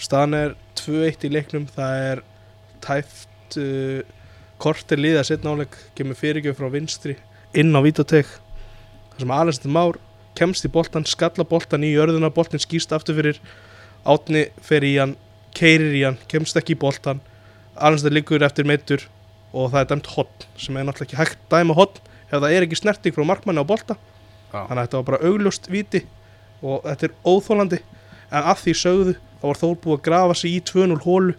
staðan 0.00 0.36
er 0.36 0.56
2-1 0.80 1.28
í 1.28 1.32
leiknum 1.32 1.68
það 1.72 2.02
er 2.10 2.22
tæft 2.84 3.56
uh, 3.60 4.00
kortir 4.60 5.00
liða 5.00 5.24
setna 5.28 5.52
áleik 5.56 5.76
kemur 5.96 6.16
fyrirgjöf 6.18 6.58
frá 6.60 6.68
vinstri 6.72 7.16
inn 7.56 7.72
á 7.76 7.80
Vítatek 7.84 8.28
þar 9.12 9.22
sem 9.24 9.32
Alestin 9.36 9.74
Már 9.76 9.96
kemst 10.36 10.66
í 10.66 10.72
boltan, 10.72 11.06
skalla 11.08 11.46
boltan 11.48 11.84
í 11.86 11.94
jörðuna 11.94 12.30
boltin 12.34 12.62
skýst 12.62 12.92
aftur 12.96 13.18
fyrir 13.18 13.40
átni 14.06 14.46
fer 14.62 14.84
í 14.86 14.96
hann, 15.00 15.16
keirir 15.56 15.94
í 15.96 16.04
hann 16.06 16.20
kemst 16.30 16.58
ekki 16.58 16.76
í 16.76 16.80
boltan 16.80 17.22
Alestin 17.76 18.14
liggur 18.16 18.44
eftir 18.44 18.64
meittur 18.68 19.02
og 19.52 19.72
það 19.72 19.80
er 19.82 19.88
dæmt 19.90 20.12
hotn 20.14 20.46
sem 20.60 20.76
er 20.76 20.86
náttúrulega 20.86 21.10
ekki 21.10 21.18
hægt 21.20 21.42
dæma 21.52 21.76
hotn 21.76 22.00
ef 22.30 22.38
það 22.38 22.52
er 22.52 22.66
ekki 22.66 22.78
snerting 22.80 23.14
frá 23.14 23.24
markmanni 23.28 23.62
á 23.62 23.66
bolta. 23.68 23.96
Já. 24.52 24.62
þannig 24.68 24.78
að 24.78 24.86
þetta 24.86 24.98
var 25.00 25.06
bara 25.10 25.28
augljóst 25.28 25.68
viti 25.68 26.00
og 26.62 26.84
þetta 26.86 27.08
er 27.08 27.14
óþólandi 27.26 27.80
en 28.30 28.48
að 28.52 28.62
því 28.62 28.74
sögðu 28.80 29.14
þá 29.40 29.44
var 29.46 29.60
Þór 29.60 29.76
búið 29.82 29.96
að 29.96 30.04
grafa 30.06 30.36
sig 30.40 30.54
í 30.56 30.62
2-0 30.70 30.98
hólu 31.04 31.34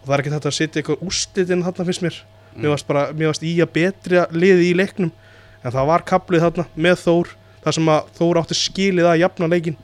og 0.00 0.04
það 0.04 0.14
er 0.14 0.22
ekki 0.22 0.32
þetta 0.34 0.50
að 0.50 0.56
setja 0.56 0.80
eitthvað 0.80 1.04
úrslitinn 1.06 1.64
þarna 1.66 1.86
fyrst 1.88 2.04
mér. 2.04 2.18
Mér 2.56 2.72
varst 2.74 2.88
bara, 2.88 3.02
mér 3.14 3.30
varst 3.30 3.44
í 3.46 3.52
að 3.62 3.72
betri 3.76 4.22
liði 4.34 4.70
í 4.70 4.76
leiknum. 4.76 5.12
En 5.60 5.74
það 5.74 5.90
var 5.90 6.04
kaplið 6.08 6.44
þarna 6.46 6.66
með 6.74 7.02
Þór 7.04 7.32
þar 7.64 7.76
sem 7.76 7.90
að 7.92 8.10
Þór 8.18 8.40
átti 8.42 8.56
skilið 8.58 9.08
að 9.10 9.20
jafna 9.24 9.48
leikin 9.50 9.76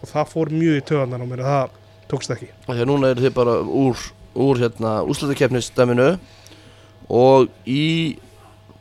og 0.00 0.08
það 0.10 0.30
fór 0.32 0.50
mjög 0.56 0.78
í 0.80 0.84
töðanar 0.90 1.22
á 1.22 1.26
mér 1.30 1.42
að 1.44 1.50
það 1.52 1.76
tókst 2.10 2.34
ekki. 2.34 2.48
Þegar 2.66 2.88
núna 2.90 3.10
eru 3.12 3.24
þið 3.26 3.34
bara 3.36 3.54
úr, 3.62 4.04
úr 4.46 4.60
hérna, 4.64 4.92
úslættakefnisdæminu 5.06 6.08
og 7.10 7.48
í 7.70 7.84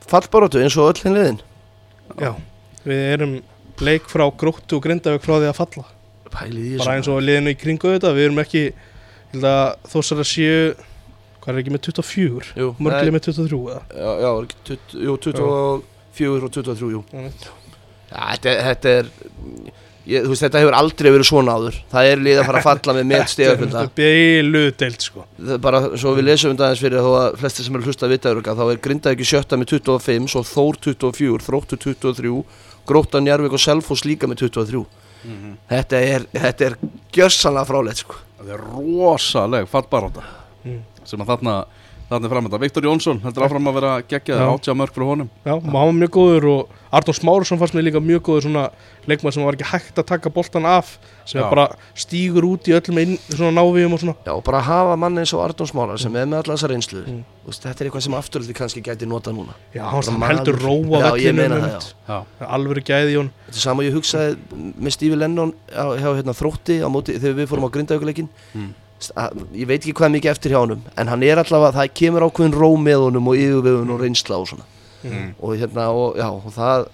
fallbaróttu 0.10 0.62
eins 0.64 0.78
og 0.80 0.90
öll 0.94 1.04
hinn 1.04 1.18
liðin. 1.18 1.40
Já, 2.20 2.32
við 2.86 3.04
erum 3.14 3.36
leik 3.86 4.08
frá 4.12 4.26
gróttu 4.36 4.80
og 4.80 4.86
grindavík 4.86 5.24
frá 5.26 5.36
því 5.38 5.50
að 5.52 5.60
falla. 5.60 5.86
Bara 6.30 6.96
eins 6.98 7.10
og 7.10 7.22
liðinu 7.26 7.54
í 7.54 7.58
kringu 7.60 7.94
þetta 7.96 8.14
við 8.18 8.30
erum 8.30 8.42
ekki 8.44 8.64
þósar 9.90 10.24
að 10.24 10.30
séu 10.30 10.62
hvað 11.40 11.54
er 11.54 11.60
ekki 11.62 11.74
með 11.74 11.84
24 11.90 12.50
Jú, 12.60 12.68
mörgli 12.82 13.14
með 13.14 13.24
23 13.30 13.60
eða? 13.72 13.82
Já, 13.94 14.10
já, 14.24 14.30
er 14.30 14.48
ekki 14.48 14.58
tut- 14.70 14.96
jú, 15.06 15.16
24 15.26 16.50
og 16.50 16.54
23, 16.58 16.92
jú 16.96 17.04
þetta, 18.10 18.54
þetta 18.68 18.94
er 19.00 19.10
ég, 20.10 20.24
þú 20.26 20.32
veist, 20.32 20.44
þetta 20.46 20.62
hefur 20.64 20.78
aldrei 20.80 21.10
verið 21.14 21.28
svona 21.30 21.56
áður 21.60 21.76
það 21.92 22.08
er 22.12 22.24
lið 22.26 22.40
að 22.42 22.48
fara 22.50 22.62
að 22.62 22.68
falla 22.70 22.96
með 22.98 23.10
með 23.12 23.26
stegafölda 23.34 23.84
beilu 24.00 24.64
deilt 24.80 25.06
sko 25.06 25.26
bara 25.62 25.82
svo 26.00 26.16
við 26.18 26.28
lesum 26.32 26.54
um 26.56 26.58
dagins 26.60 26.82
fyrir 26.82 27.04
þó 27.06 27.12
að 27.20 27.38
flesti 27.44 27.66
sem 27.68 27.76
eru 27.78 27.86
hlusta 27.90 28.08
að 28.08 28.16
vita 28.16 28.34
þá 28.34 28.64
er 28.70 28.82
Grinda 28.88 29.14
ekki 29.14 29.28
sjötta 29.30 29.60
með 29.62 29.76
25 29.78 30.32
svo 30.34 30.44
Þór 30.50 30.80
24, 30.90 31.46
Þróttur 31.50 31.82
23 31.86 32.34
Gróta 32.90 33.22
Njarvík 33.22 33.54
og 33.54 33.62
Selfoss 33.62 34.06
líka 34.10 34.28
með 34.32 34.48
23 34.48 34.86
Mhm. 35.20 35.58
þetta 35.68 35.98
er, 36.00 36.24
þetta 36.32 36.64
er 36.70 36.76
gjörsanlega 37.12 37.68
fráleitt 37.68 38.00
sko. 38.06 38.16
Það 38.40 38.52
er 38.56 38.62
rosaleg 38.72 39.66
fallbaráta 39.68 40.24
Mm. 40.64 40.78
sem 41.04 41.20
að 41.20 41.28
þarna 41.34 41.56
þarna 42.10 42.26
er 42.26 42.32
framönda. 42.34 42.60
Viktor 42.60 42.84
Jónsson, 42.88 43.20
heldur 43.22 43.46
áfram 43.46 43.68
að 43.70 43.76
vera 43.80 43.92
geggjað 44.02 44.40
Já. 44.42 44.48
átjá 44.56 44.74
mörg 44.78 44.94
frá 44.96 45.06
honum 45.06 45.30
Já, 45.46 45.54
hann 45.62 45.72
var 45.74 45.92
mjög 45.94 46.12
góður 46.18 46.48
og 46.56 46.76
Arnór 46.90 47.14
Smárusson 47.14 47.60
fannst 47.62 47.76
mér 47.78 47.86
líka 47.86 48.00
mjög 48.02 48.24
góður 48.26 48.46
svona 48.48 48.64
leikmann 49.06 49.34
sem 49.36 49.44
var 49.46 49.54
ekki 49.54 49.68
hægt 49.70 50.00
að 50.02 50.08
taka 50.10 50.32
boltan 50.34 50.66
af 50.66 50.96
sem 51.30 51.38
er 51.38 51.52
bara 51.52 51.68
stígur 51.94 52.48
út 52.50 52.66
í 52.66 52.74
öllum 52.74 52.98
inn, 53.04 53.14
svona 53.30 53.54
návíum 53.62 53.94
og 53.94 54.02
svona 54.02 54.16
Já, 54.26 54.34
og 54.34 54.42
bara 54.48 54.62
hafa 54.66 54.96
mann 54.98 55.22
eins 55.22 55.34
og 55.38 55.44
Arnón 55.46 55.70
Smálar 55.70 56.02
sem 56.02 56.16
er 56.18 56.26
með 56.26 56.42
alla 56.42 56.58
þessa 56.58 56.72
reynslu 56.74 57.04
Mm. 57.10 57.22
Þetta 57.50 57.82
er 57.82 57.88
eitthvað 57.90 58.04
sem 58.06 58.14
afturöldi 58.14 58.54
kannski 58.54 58.82
gæti 58.86 59.08
nota 59.10 59.32
núna 59.34 59.54
Já, 59.74 59.82
hann, 59.90 60.04
maður. 60.22 60.34
heldur 60.38 60.58
róa 60.62 61.00
Já, 61.02 61.10
ég 61.30 61.34
meina 61.34 61.56
vellinum 61.56 61.72
það, 61.80 61.88
já. 62.10 62.18
Já, 62.42 62.46
alvöru 62.58 62.84
gæði 62.86 63.14
í 63.14 63.18
hún 63.18 63.30
Þetta 63.48 63.58
er 63.58 63.64
sama 63.64 63.86
ég 63.88 63.96
hugsaði 63.96 64.36
með 64.78 64.94
Stífi 64.98 65.18
Lennon 65.18 65.54
á, 65.74 65.86
hjá 65.98 66.10
hérna, 66.20 66.36
þrótti 66.38 66.78
á 66.86 66.88
móti 66.94 67.16
þegar 67.18 67.38
við 67.40 67.50
fórum 67.50 67.66
á 67.66 67.74
grindaugleikin 67.74 68.30
Mm. 68.54 68.70
Ég 69.56 69.68
veit 69.70 69.80
ekki 69.80 69.96
hvað 69.96 70.16
mikið 70.18 70.32
eftir 70.34 70.54
hjá 70.54 70.60
honum 70.62 70.82
en 71.00 71.08
hann 71.12 71.24
er 71.24 71.40
allavega, 71.42 71.76
það 71.78 71.96
kemur 72.02 72.26
ákveðin 72.28 72.58
ró 72.60 72.70
með 72.80 73.00
honum 73.08 73.30
og 73.32 73.40
yfirvegun 73.40 73.94
og 73.96 74.02
reynsla 74.04 74.40
og 74.42 74.48
svona. 74.52 74.66
Mm. 75.00 75.30
og 75.40 75.56
hérna, 75.56 75.84
og 75.96 76.18
já, 76.20 76.28
og 76.28 76.52
það 76.52 76.90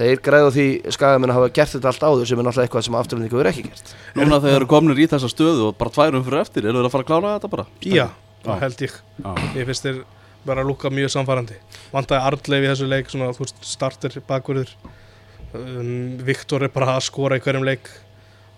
þeir 0.00 0.22
græða 0.24 0.50
því 0.54 0.64
skagamenn 0.96 1.30
að 1.30 1.36
hafa 1.38 1.50
gert 1.54 1.72
þetta 1.76 1.90
allt 1.92 2.02
áður 2.02 2.26
sem 2.26 2.40
er 2.40 2.46
náttúrulega 2.46 2.66
eitthvað 2.66 2.86
sem 2.86 2.96
afturlendingu 2.98 3.38
er 3.42 3.50
ekki 3.52 3.64
gert. 3.68 3.92
Núna 4.16 4.40
þegar 4.40 4.46
þeir 4.46 4.56
eru 4.56 4.68
komnir 4.70 4.98
í 4.98 5.06
þessa 5.12 5.30
stöðu 5.30 5.62
og 5.68 5.76
bara 5.78 5.94
tværum 5.94 6.24
fyrir 6.26 6.40
eftir, 6.40 6.66
eru 6.66 6.80
þeir 6.80 6.88
að 6.88 6.94
fara 6.94 7.04
að 7.06 7.10
klára 7.12 7.34
þetta 7.36 7.52
bara? 7.52 7.66
Já, 7.84 8.06
það 8.46 8.64
held 8.64 8.78
ég. 8.86 8.94
Já. 9.20 9.30
Ég 9.60 9.68
finnst 9.68 9.86
þér 9.86 10.00
bara 10.46 10.64
að 10.64 10.70
lúka 10.70 10.88
mjög 10.88 11.10
samfærandi 11.12 11.58
Vandaði 11.92 12.20
Arnleif 12.30 12.64
í 12.64 12.70
þessu 12.70 12.86
leik 12.88 13.10
svona, 13.12 13.28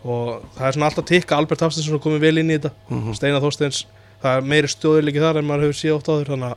og 0.04 0.42
það 0.56 0.66
er 0.68 0.72
svona 0.76 0.86
alltaf 0.90 1.04
tikka 1.06 1.36
Albert 1.36 1.60
Hafstinsson 1.60 1.94
er 1.94 2.02
komið 2.02 2.20
vel 2.24 2.38
inn 2.42 2.50
í 2.50 2.58
þetta 2.58 2.70
Mhm. 2.90 3.14
Steinar 3.14 3.40
Þorsteins, 3.44 3.84
það 4.22 4.36
er 4.36 4.46
meiri 4.52 4.68
stöðuleiki 4.72 5.20
þar 5.22 5.38
en 5.38 5.46
maður 5.46 5.66
hefur 5.68 5.78
séð 5.78 5.96
ótt 5.98 6.08
áður 6.10 6.30
þannig 6.32 6.52
að 6.52 6.56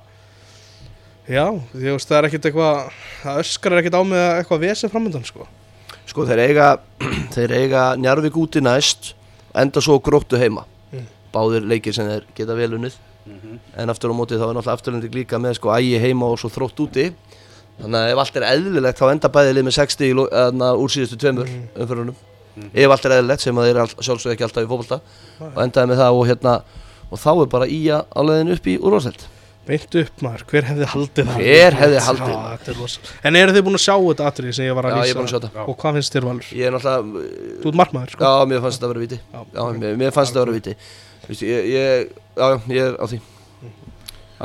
já, 1.36 1.46
því 1.76 1.92
veist, 1.92 2.10
það 2.10 2.18
er 2.18 2.28
ekkit 2.30 2.46
eitthvað 2.50 2.92
það 3.24 3.40
öskar 3.44 3.78
ekkit 3.80 3.98
á 3.98 4.02
með 4.06 4.26
eitthvað 4.40 4.64
vesið 4.66 4.92
framöndan 4.94 5.26
sko. 5.26 5.48
sko 6.06 6.26
þeir 6.26 6.42
eiga 6.50 6.68
þeir 7.36 7.52
eiga 7.62 7.84
Njarvík 7.98 8.38
úti 8.38 8.62
næst 8.62 9.14
enda 9.56 9.82
svo 9.82 10.00
gróttu 10.02 10.38
heima 10.38 10.66
Mm. 10.94 11.06
báðir 11.34 11.66
leikir 11.66 11.94
sem 11.94 12.06
þeir 12.08 12.24
geta 12.38 12.56
vel 12.56 12.72
unnið 12.78 12.94
Mhm. 13.26 13.60
en 13.78 13.90
aftur 13.90 14.12
á 14.14 14.16
móti 14.16 14.38
þá 14.38 14.50
er 14.50 14.54
náttúrulega 14.54 14.74
afturlending 14.78 15.14
líka 15.18 15.38
með 15.42 15.56
sko 15.58 15.70
ægi 15.74 15.98
heima 16.00 16.26
og 16.30 16.38
svo 16.38 16.50
þrótt 16.54 16.78
úti 16.78 17.08
þannig 17.82 17.98
að 17.98 18.12
ef 18.14 18.18
allt 18.22 18.36
er 18.38 18.46
eðlilegt 18.54 19.00
þá 19.02 19.12
enda 19.12 19.30
bæðið 19.34 19.54
lið 19.58 19.66
með 19.66 19.76
60 19.80 20.06
í 20.06 20.14
lo- 20.14 20.30
þarna 20.30 20.70
úr 20.78 20.90
síðustu 20.94 21.18
tveimur 21.18 22.14
Mm. 22.56 22.64
Mhm. 22.64 22.72
ef 22.86 22.92
allt 22.96 23.06
er 23.06 23.16
eðlilegt 23.18 23.42
sem 23.44 23.58
að 23.60 23.66
þeir 23.70 23.80
er 23.84 23.96
sjálfsög 24.00 24.32
ekki 24.32 24.46
alltaf 24.48 24.64
í 24.64 24.70
fókbalta 24.72 25.00
og 25.52 25.64
endaði 25.66 25.92
með 25.92 26.02
það 26.04 26.20
og 26.20 26.28
hérna 26.30 26.54
og 27.12 27.20
þá 27.20 27.32
er 27.36 27.50
bara 27.52 27.68
í 27.68 27.82
að 27.92 28.06
áleiðin 28.16 28.54
upp 28.56 28.70
í 28.72 28.78
úrvarsleitt 28.80 29.26
beint 29.66 29.96
upp 29.98 30.22
maður, 30.22 30.44
hver 30.50 30.68
hefði 30.70 30.88
haldið 30.92 31.30
það 31.30 31.40
Hver 31.42 31.76
hefði 31.80 32.02
haldið 32.06 32.32
Já, 32.32 32.38
það? 32.38 32.96
er 33.24 33.30
en 33.30 33.38
eru 33.40 33.56
þið 33.56 33.64
búin 33.66 33.78
að 33.80 33.84
sjá 33.86 33.96
þetta 33.98 34.28
atrið 34.30 34.52
sem 34.58 34.68
ég 34.68 34.76
var 34.78 34.86
að 34.86 34.92
Já, 34.92 34.96
ég 34.96 35.02
lýsa 35.02 35.10
er 35.10 35.18
búin 35.18 35.26
að 35.26 35.34
sjá 35.34 35.40
þetta 35.46 35.66
og 35.66 35.78
hvað 35.82 35.98
finnst 35.98 36.16
þér 36.16 36.28
Valur? 36.30 36.50
Ég 36.54 36.66
er 36.66 36.76
náttúrulega 36.76 37.02
Þú 37.64 37.72
ert 37.72 37.80
markmaður 37.82 38.14
sko. 38.14 38.22
Já, 38.26 38.46
mér 38.52 38.62
fannst 38.66 38.78
þetta 38.78 38.86
að 38.86 38.94
vera 38.94 39.06
viti 39.06 39.18
Já. 39.18 39.40
Já, 39.56 39.64
mér, 39.82 39.98
mér 40.02 40.14
fannst 40.14 40.30
þetta 40.36 40.42
að 40.42 40.46
vera 40.46 40.58
viti 40.60 40.74
Vistu, 41.26 41.50
ég, 41.50 41.62
ég, 41.74 42.14
Já, 42.38 42.46
já, 42.46 42.58
ég 42.76 42.82
er 42.86 42.94
á 43.02 43.06
því 43.10 43.20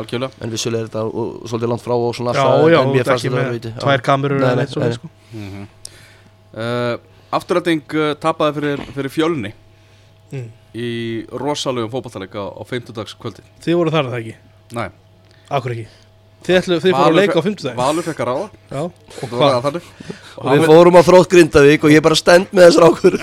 Algjörlega 0.01 0.33
En 0.41 0.55
vissulega 0.55 0.81
er 0.81 0.89
þetta 0.89 1.05
og, 1.05 1.13
og, 1.21 1.29
svolítið 1.51 1.73
langt 1.75 1.85
frá 1.85 1.95
og 1.99 2.17
svona 2.17 2.33
Já, 2.33 2.41
alltaf, 2.41 2.71
já, 2.73 2.81
En 2.81 2.89
þú 2.89 2.97
mér 2.97 3.05
ert 3.05 3.13
fannst 3.13 3.21
ekki 3.21 3.29
þetta 3.29 3.37
að 3.37 3.41
vera 3.41 3.51
með 3.51 3.57
viti 3.61 3.71
Já. 3.75 3.81
tvær 3.85 4.01
kamerur 4.09 4.41
eða 4.41 4.55
nei, 4.55 4.61
neitt 4.65 4.73
svona 4.73 4.93
sko. 4.97 5.07
Afturræting 7.31 7.85
uh, 7.95 8.12
tapaði 8.18 8.59
fyrir, 8.59 8.85
fyrir 8.97 9.14
fjölni 9.14 9.53
mm. 10.33 10.47
í 10.74 10.91
rosalegum 11.31 11.93
fótballtaleika 11.93 12.49
á 12.51 12.62
50 12.66 12.97
dags 12.97 13.16
kvöldi 13.18 13.45
Þið 13.62 13.81
voru 13.81 13.95
þar 13.95 14.07
er 14.09 14.14
það 14.14 14.22
ekki, 14.22 14.37
Nei, 14.78 14.89
akkur 15.51 15.76
ekki? 15.76 15.89
Þið, 16.41 16.57
ætlu, 16.57 16.76
þið 16.81 16.95
fóru 16.97 17.11
að 17.11 17.18
leika 17.18 17.37
á 17.37 17.43
fe- 17.43 17.51
50 17.51 17.74
Valur 17.76 18.07
fekk 18.07 18.20
að 18.22 18.28
ráða. 18.31 18.45
Já, 18.70 18.81
og 18.81 18.93
Það 19.20 19.33
var 19.33 19.41
hvað? 19.41 19.51
það 19.51 19.66
þannig. 19.66 19.89
Og 20.41 20.47
við 20.51 20.62
fórum 20.70 20.97
á 20.97 21.03
þrótt 21.05 21.31
Grindavík 21.35 21.83
og 21.85 21.93
ég 21.93 22.05
bara 22.07 22.16
stend 22.16 22.55
með 22.57 22.68
þessar 22.70 22.87
ákur 22.89 23.18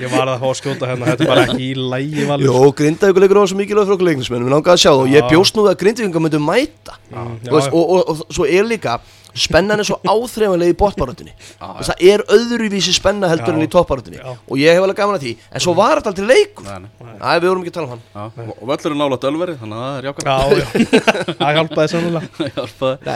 Ég 0.00 0.12
var 0.12 0.28
að 0.32 0.40
fá 0.40 0.46
að 0.48 0.56
skjóta 0.56 0.88
hérna, 0.88 1.08
þetta 1.10 1.24
er 1.24 1.30
bara 1.30 1.44
ekki 1.46 1.64
í 1.64 1.72
lægi 1.76 2.26
Valur. 2.28 2.44
Jó, 2.46 2.68
Grindavík 2.76 3.22
leikur 3.24 3.40
á 3.40 3.44
svo 3.48 3.58
mikilvæg 3.60 3.88
frá 3.88 4.04
leiknismenn 4.10 4.44
Við 4.44 4.54
langaði 4.54 4.76
að 4.76 4.82
sjá 4.84 4.90
það. 4.90 5.00
Og 5.00 5.14
ég 5.14 5.32
bjóst 5.32 5.56
nú 5.56 5.64
við 5.64 5.72
að 5.72 5.80
Grindavíkingar 5.82 6.24
myndu 6.26 6.40
mæta. 6.44 6.98
Mm, 7.08 7.34
já, 7.48 7.52
og, 7.56 7.80
og, 7.80 8.12
og, 8.12 8.22
svo 8.28 8.48
er 8.48 8.68
líka 8.68 8.98
spennan 9.34 9.78
er 9.80 9.86
svo 9.86 9.98
áþreifanlega 10.02 10.72
í 10.72 10.76
botbarátunni 10.80 11.32
Já, 11.34 11.66
það 11.90 12.02
er 12.12 12.24
öðruvísi 12.34 12.92
spenna 12.96 13.28
heldur 13.30 13.52
Já. 13.54 13.56
en 13.58 13.66
í 13.66 13.70
toppbarátunni 13.70 14.18
og 14.24 14.56
ég 14.58 14.74
hef 14.74 14.82
alveg 14.86 14.96
gaman 15.00 15.18
að 15.18 15.24
því. 15.26 15.32
En 15.52 15.60
svo 15.64 15.74
var 15.78 16.00
þetta 16.00 16.10
aldrei 16.14 16.26
leikur. 16.30 16.64
Nei, 16.66 16.78
nei. 16.80 17.14
Æ, 17.20 17.30
við 17.40 17.48
vorum 17.50 17.62
ekki 17.64 17.70
að 17.70 17.76
tala 17.78 17.86
um 17.86 17.92
hann. 17.94 18.02
Og- 18.48 18.56
og 18.60 18.64
völlurinn 18.72 19.00
nála 19.04 19.18
dölveri 19.22 19.54
þannig 19.60 19.76
að 19.76 19.84
það 19.86 19.98
er 19.98 20.04
jákvæmt 20.08 20.26
já, 20.26 20.36
já. 20.50 20.66
Það 21.40 21.54
hjálpaði 21.60 21.88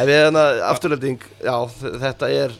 við 0.08 0.16
hérna 0.24 0.44
þetta 2.04 2.30
er 2.44 2.56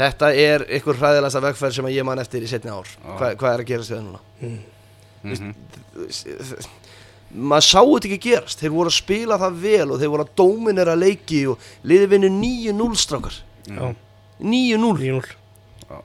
Þetta 0.00 0.28
er 0.32 0.62
ykkur 0.78 0.96
hræðilegasta 0.96 1.40
vegferð 1.44 1.74
sem 1.76 1.88
ég 1.92 2.04
man 2.08 2.20
eftir 2.22 2.40
í 2.40 2.48
setni 2.48 2.70
ár. 2.72 2.88
Hva, 3.18 3.34
Hvað 3.36 3.50
er 3.52 3.60
að 3.60 3.68
gerast 3.68 3.90
við 3.92 3.98
það 3.98 4.06
núna? 4.06 4.20
Mhm. 4.40 5.54
Maður 7.30 7.66
sá 7.66 7.80
þetta 7.80 8.08
ekki 8.08 8.22
gerast. 8.26 8.62
Þeir 8.62 8.72
voru 8.74 8.90
að 8.90 8.96
spila 8.98 9.38
það 9.40 9.58
vel 9.64 9.84
og 9.86 10.00
þeir 10.00 10.14
voru 10.14 10.24
að 10.26 10.32
dóminera 10.40 10.96
leiki 10.98 11.44
og 11.50 11.68
liði 11.86 12.08
vinnu 12.14 12.30
9-0 12.40 12.96
strákar. 12.98 13.36
Já, 13.70 13.92
9-0 14.40 14.96
9-0 14.98 15.36
Já. 15.90 16.00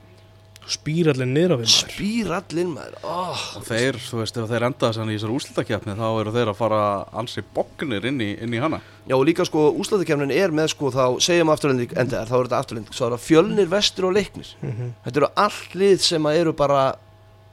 Spýr 0.69 1.09
allir 1.11 1.29
niður 1.29 1.53
á 1.53 1.57
við 1.61 1.65
maður. 1.65 1.93
Spýr 1.93 2.31
allir 2.37 2.69
maður. 2.69 2.97
Oh. 3.05 3.45
Og 3.57 3.65
þeir, 3.67 3.97
þú 4.01 4.19
veist, 4.21 4.37
ef 4.41 4.49
þeir 4.49 4.65
enda 4.67 4.89
þessan 4.89 5.11
í 5.13 5.15
þessar 5.17 5.33
úrslutakefni 5.35 5.95
þá 5.97 6.05
eru 6.09 6.33
þeir 6.35 6.51
að 6.51 6.59
fara 6.59 6.81
ansi 7.21 7.43
bognir 7.55 8.05
inn 8.09 8.21
í, 8.21 8.31
inn 8.45 8.53
í 8.53 8.61
hana. 8.61 8.81
Já 9.05 9.17
og 9.17 9.25
líka 9.29 9.45
sko 9.45 9.67
úslæðikefnin 9.81 10.33
er 10.33 10.53
með 10.53 10.71
sko 10.73 10.89
þá 10.93 11.03
segjum 11.21 11.53
afturlending 11.53 11.93
endaðar, 11.93 12.29
þá 12.29 12.37
er 12.37 12.47
þetta 12.49 12.61
afturlending 12.61 12.97
svo 12.97 13.07
er 13.07 13.17
það 13.17 13.25
fjölnir, 13.27 13.71
vestur 13.73 14.09
og 14.09 14.15
leiknir. 14.17 14.53
Mhm. 14.61 14.93
Þetta 15.05 15.21
eru 15.21 15.31
allt 15.45 15.77
lið 15.81 15.97
sem 16.05 16.29
að 16.29 16.41
eru 16.41 16.55
bara 16.57 16.85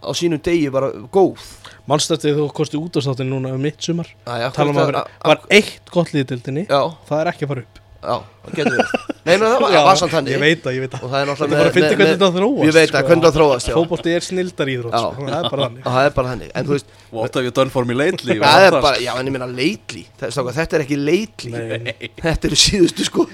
á 0.03 0.11
sínum 0.18 0.42
degi 0.42 0.70
bara 0.74 0.90
góð. 1.14 1.42
Mannstættið 1.90 2.38
þú 2.38 2.48
kosti 2.55 2.78
út 2.78 2.98
á 2.98 3.00
státtin 3.03 3.30
núna 3.32 3.55
um 3.57 3.62
mitt 3.62 3.80
sumar 3.82 4.07
Tala 4.26 4.70
um 4.70 4.76
að 4.78 4.90
vera, 4.92 5.07
var 5.26 5.40
eitt 5.50 5.88
gott 5.90 6.12
liðdildinni 6.14 6.68
Já, 6.68 6.82
Það 7.09 7.22
er 7.24 7.30
ekki 7.32 7.46
að 7.48 7.55
fara 7.55 7.64
upp. 7.64 7.80
Já, 8.03 8.16
það 8.42 8.55
getur 8.59 8.74
verið. 8.74 8.94
Nei, 9.22 9.32
menn 9.32 9.42
það 9.46 9.53
var, 9.62 9.70
Já, 9.70 9.76
það 9.78 9.84
var 9.86 9.98
samt 10.00 10.12
þannig. 10.16 10.32
Ég 10.32 10.40
veit 10.42 10.62
það, 10.64 10.74
ég 10.74 10.82
veit 10.82 10.94
það. 10.94 11.03
Og 11.07 11.12
það 11.12 11.20
er 11.20 11.28
Þetta 11.28 11.32
náttúrulega 11.32 11.53
er 11.53 11.61
bara 11.62 11.68
að 11.70 11.76
finna 11.76 11.90
hvernig 11.92 12.12
þetta 12.12 12.30
þróast 12.36 12.66
Ég 12.66 12.74
veit 12.76 12.96
að 12.98 13.07
hvernig 13.09 13.26
það 13.26 13.36
þróast, 13.36 13.68
já. 13.68 13.74
Fótbolti 13.76 14.14
er 14.16 14.26
snildar 14.26 14.72
íþrótt 14.72 14.96
Já. 14.96 15.03
sko. 15.05 15.26
Það 15.28 15.36
er 15.38 15.46
bara 15.53 15.68
þannig. 15.68 15.84
Og 15.86 15.94
það 15.96 16.09
er 16.09 16.16
bara 16.16 16.32
þannig. 16.32 16.50
En 16.59 16.66
þú 16.66 16.74
veist, 16.74 16.96
What 17.12 17.38
have 17.38 17.46
you 17.46 17.55
done 17.55 17.70
for 17.70 17.86
me 17.86 17.94
lately? 17.94 18.38
það 18.42 18.66
er 18.66 18.76
bara, 18.80 18.98
já 18.98 19.12
en 19.14 19.30
ég 19.30 19.36
meina 19.36 19.46
lately 19.53 20.03
Þetta 20.18 20.55
þetta 20.59 20.78
er 20.80 20.84
ekki 20.86 20.98
lately 20.98 21.53
Nei. 21.55 22.11
Þetta 22.18 22.50
eru 22.50 22.59
síðustu 22.59 23.07
sko. 23.07 23.28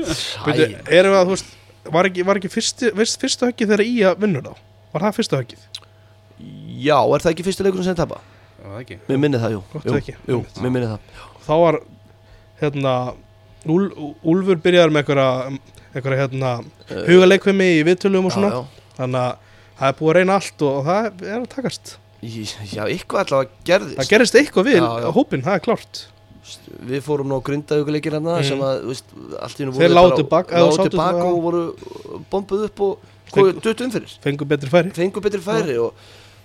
Æ, 0.00 0.80
erum 0.88 1.12
við 1.12 1.20
að, 1.20 1.28
þú 1.28 1.34
veist 1.36 1.56
Var 1.90 2.08
ekki, 2.10 2.24
var 2.28 2.40
ekki 2.40 2.52
fyrsti, 2.52 2.90
fyrst, 2.96 3.20
fyrsta 3.20 3.48
höggið 3.50 3.72
þegar 3.74 3.84
í 3.84 3.94
að 4.08 4.24
vinnur 4.24 4.48
þá? 4.48 4.52
Var 4.94 5.04
það 5.06 5.16
fyrsta 5.20 5.40
höggið? 5.40 5.69
Já, 6.80 6.96
er 7.14 7.20
það 7.24 7.32
ekki 7.34 7.44
fyrsti 7.48 7.66
leikurinn 7.66 7.84
sem 7.90 7.96
tapa? 7.98 8.20
Það 8.60 8.76
er 8.76 8.80
ekki. 8.84 8.98
Mér 9.08 9.18
minni 9.24 9.40
það, 9.40 9.52
jú. 9.56 9.62
Gott 9.72 9.96
ekki. 10.00 10.14
jú 10.28 10.38
mér 10.60 10.70
minni 10.76 10.88
það. 10.88 11.00
Þá 11.46 11.52
var 11.64 11.80
hérna 12.60 12.94
Úl, 13.68 13.90
Úlfur 14.24 14.56
byrjaði 14.64 14.92
með 14.94 15.02
einhverja 15.02 15.58
einhverja 15.92 16.20
hérna 16.22 16.52
hugaleikvimi 17.08 17.66
í 17.76 17.82
viðtölum 17.84 18.28
og 18.30 18.32
svona. 18.32 18.50
já, 18.54 18.60
já. 18.60 18.94
þannig 18.96 19.20
að 19.20 19.34
það 19.80 19.90
er 19.90 19.98
búið 19.98 20.10
að 20.12 20.16
reyna 20.20 20.36
allt 20.40 20.62
og 20.68 20.78
það 20.86 21.26
er 21.26 21.36
að 21.40 21.48
takast. 21.56 21.92
Já, 22.20 22.82
eitthvað 22.84 23.20
allavega 23.24 23.50
gerðist. 23.68 23.98
Það 24.00 24.08
gerist 24.14 24.34
eitthvað 24.40 24.66
við 24.70 24.78
Já, 24.80 24.88
já. 25.04 25.10
hópin, 25.16 25.44
það 25.44 25.54
er 25.58 25.62
klárt. 25.66 26.00
Við 26.90 27.02
fórum 27.04 27.28
nú 27.30 27.36
að 27.38 27.44
grinda 27.46 27.78
ykkur 27.80 27.94
leikir 27.94 28.16
hérna 28.16 28.38
Mm. 28.40 28.44
sem 28.48 28.60
að, 28.64 28.80
þú 28.82 28.90
veist, 28.94 29.12
allt 29.40 29.60
í 29.60 29.64
nú 29.68 29.72
Þeir 29.76 29.92
Lágu 29.94 30.10
sátu 30.10 30.16
til 30.16 30.28
baka 30.30 30.56
það- 30.56 31.34
og 31.34 31.42
voru 31.42 31.62
bombuð 32.32 32.64
upp 32.64 32.80
og 32.80 32.98
fengur 33.30 34.46
betri 34.48 34.68
færi. 34.68 34.90
Fengu 34.96 35.20
betri 35.22 35.40
færi 35.40 35.76
og, 35.78 35.92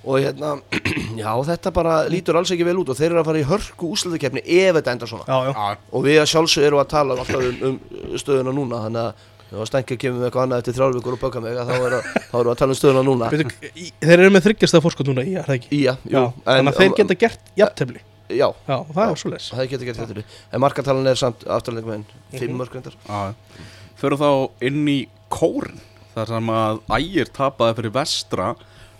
og 0.05 0.19
hérna, 0.21 0.53
já, 1.23 1.29
þetta 1.49 1.71
bara 1.75 1.93
lítur 2.11 2.37
alls 2.39 2.51
ekki 2.53 2.65
vel 2.67 2.77
út 2.81 2.89
og 2.93 2.97
þeir 2.99 3.11
eru 3.11 3.21
að 3.23 3.29
fara 3.29 3.41
í 3.43 3.47
hörku 3.49 3.91
úslutakefni 3.95 4.43
ef 4.45 4.75
þetta 4.79 4.93
endar 4.95 5.09
svona. 5.11 5.25
Já, 5.27 5.37
já. 5.49 5.53
Já, 5.55 5.77
og 5.97 6.03
við 6.05 6.19
að 6.21 6.29
sjálfsög 6.33 6.67
erum 6.69 6.81
að 6.83 6.91
tala 6.93 7.17
alltaf 7.17 7.47
um, 7.49 7.79
um 8.11 8.19
stöðuna 8.21 8.53
núna 8.55 8.83
þannig 8.87 9.07
að 9.09 9.31
að 9.55 9.67
stengja 9.69 9.95
kemur 10.01 10.17
með 10.19 10.25
eitthvað 10.27 10.43
annað 10.47 10.61
eftir 10.63 10.73
þrjálfvíkur 10.75 11.15
og 11.15 11.19
böka 11.21 11.41
mig 11.43 11.53
að 11.61 11.69
þá, 11.69 11.75
er 11.85 11.93
að, 11.95 12.07
þá 12.17 12.33
erum 12.35 12.47
við 12.47 12.51
að 12.51 12.57
tala 12.59 12.73
um 12.73 12.77
stöðuna 12.79 13.03
núna. 13.07 13.27
Veitu, 13.31 13.69
í- 13.77 13.91
þeir 14.03 14.15
eru 14.25 14.31
með 14.35 14.43
þryggjast 14.49 14.75
að 14.75 14.83
fórskot 14.83 15.07
núna 15.11 15.23
í, 15.23 15.35
er 15.39 15.45
það 15.47 15.55
ekki? 15.59 15.69
Ía, 15.77 15.93
jú, 16.01 16.15
Já, 16.17 16.23
þannig 16.49 16.71
að 16.73 16.79
þeir 16.81 16.95
geta 16.97 17.17
gert 17.21 17.51
jafntefli. 17.61 18.01
Já, 18.35 18.47
já, 18.65 18.75
það 18.89 19.03
er 19.05 19.19
svo 19.21 19.31
les 19.31 19.47
það 19.53 19.69
geta 19.75 19.87
gert 19.87 20.01
þetta 20.01 20.23
En 20.57 20.63
markatalan 20.65 21.07
er 21.13 21.19
samt 21.21 21.45
afturlega 21.55 21.91
með 21.93 22.01
Mhm. 22.01 22.39
fimm 22.41 22.57
mörg 22.59 22.73
reyndar. 22.75 22.97
Já. 23.05 23.61
Fyrir 24.01 24.17
þá 24.25 24.29
inn 24.67 24.81
í 24.91 24.97
kórin 25.31 25.79
þar 26.17 26.33
sem 26.33 26.51
að 26.57 26.81
ægir 26.97 27.31
tapaði 27.37 27.77
fyrir 27.79 27.95
vestra 28.01 28.49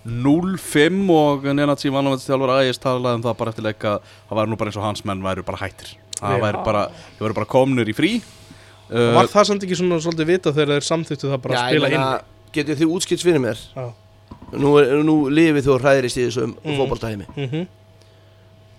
0-5 0.05 1.09
og 1.15 1.45
Nenatsi 1.57 1.89
Vanavættstjálfur 1.93 2.51
ægis 2.59 2.77
talaði 2.83 3.17
um 3.19 3.23
það 3.25 3.37
bara 3.39 3.53
eftir 3.53 3.65
leika 3.65 3.93
það 4.29 4.39
væri 4.39 4.51
nú 4.51 4.57
bara 4.61 4.69
eins 4.71 4.77
og 4.79 4.85
hans 4.85 5.05
menn 5.07 5.23
væru 5.25 5.43
bara 5.47 5.61
hættir 5.63 5.95
það 6.19 6.35
Já. 6.37 6.41
væri 6.45 6.61
bara, 6.65 6.83
bara 7.33 7.45
komnir 7.49 7.89
í 7.89 7.95
frí 7.97 8.11
uh, 8.21 9.13
var 9.17 9.29
það 9.33 9.47
samt 9.49 9.65
ekki 9.65 9.77
svona 9.79 9.97
svolítið 10.03 10.29
vita 10.29 10.53
þegar 10.55 10.75
þeir 10.75 10.87
samþýttu 10.91 11.31
það 11.31 11.41
bara 11.47 11.61
að 11.61 11.69
spila 11.73 11.91
inn 11.95 12.31
Getið 12.55 12.77
þið 12.79 12.91
útskilt 12.95 13.23
fyrir 13.25 13.41
mér 13.43 13.57
já. 13.75 13.87
Nú, 14.55 14.69
er- 14.79 15.01
nú 15.03 15.15
lifið 15.33 15.65
þú 15.67 15.79
hræðirist 15.81 16.19
í 16.21 16.27
þessum 16.29 16.53
Mm. 16.53 16.69
mm. 16.71 16.77
fótboltaheimi 16.79 17.25
Mm 17.35 17.65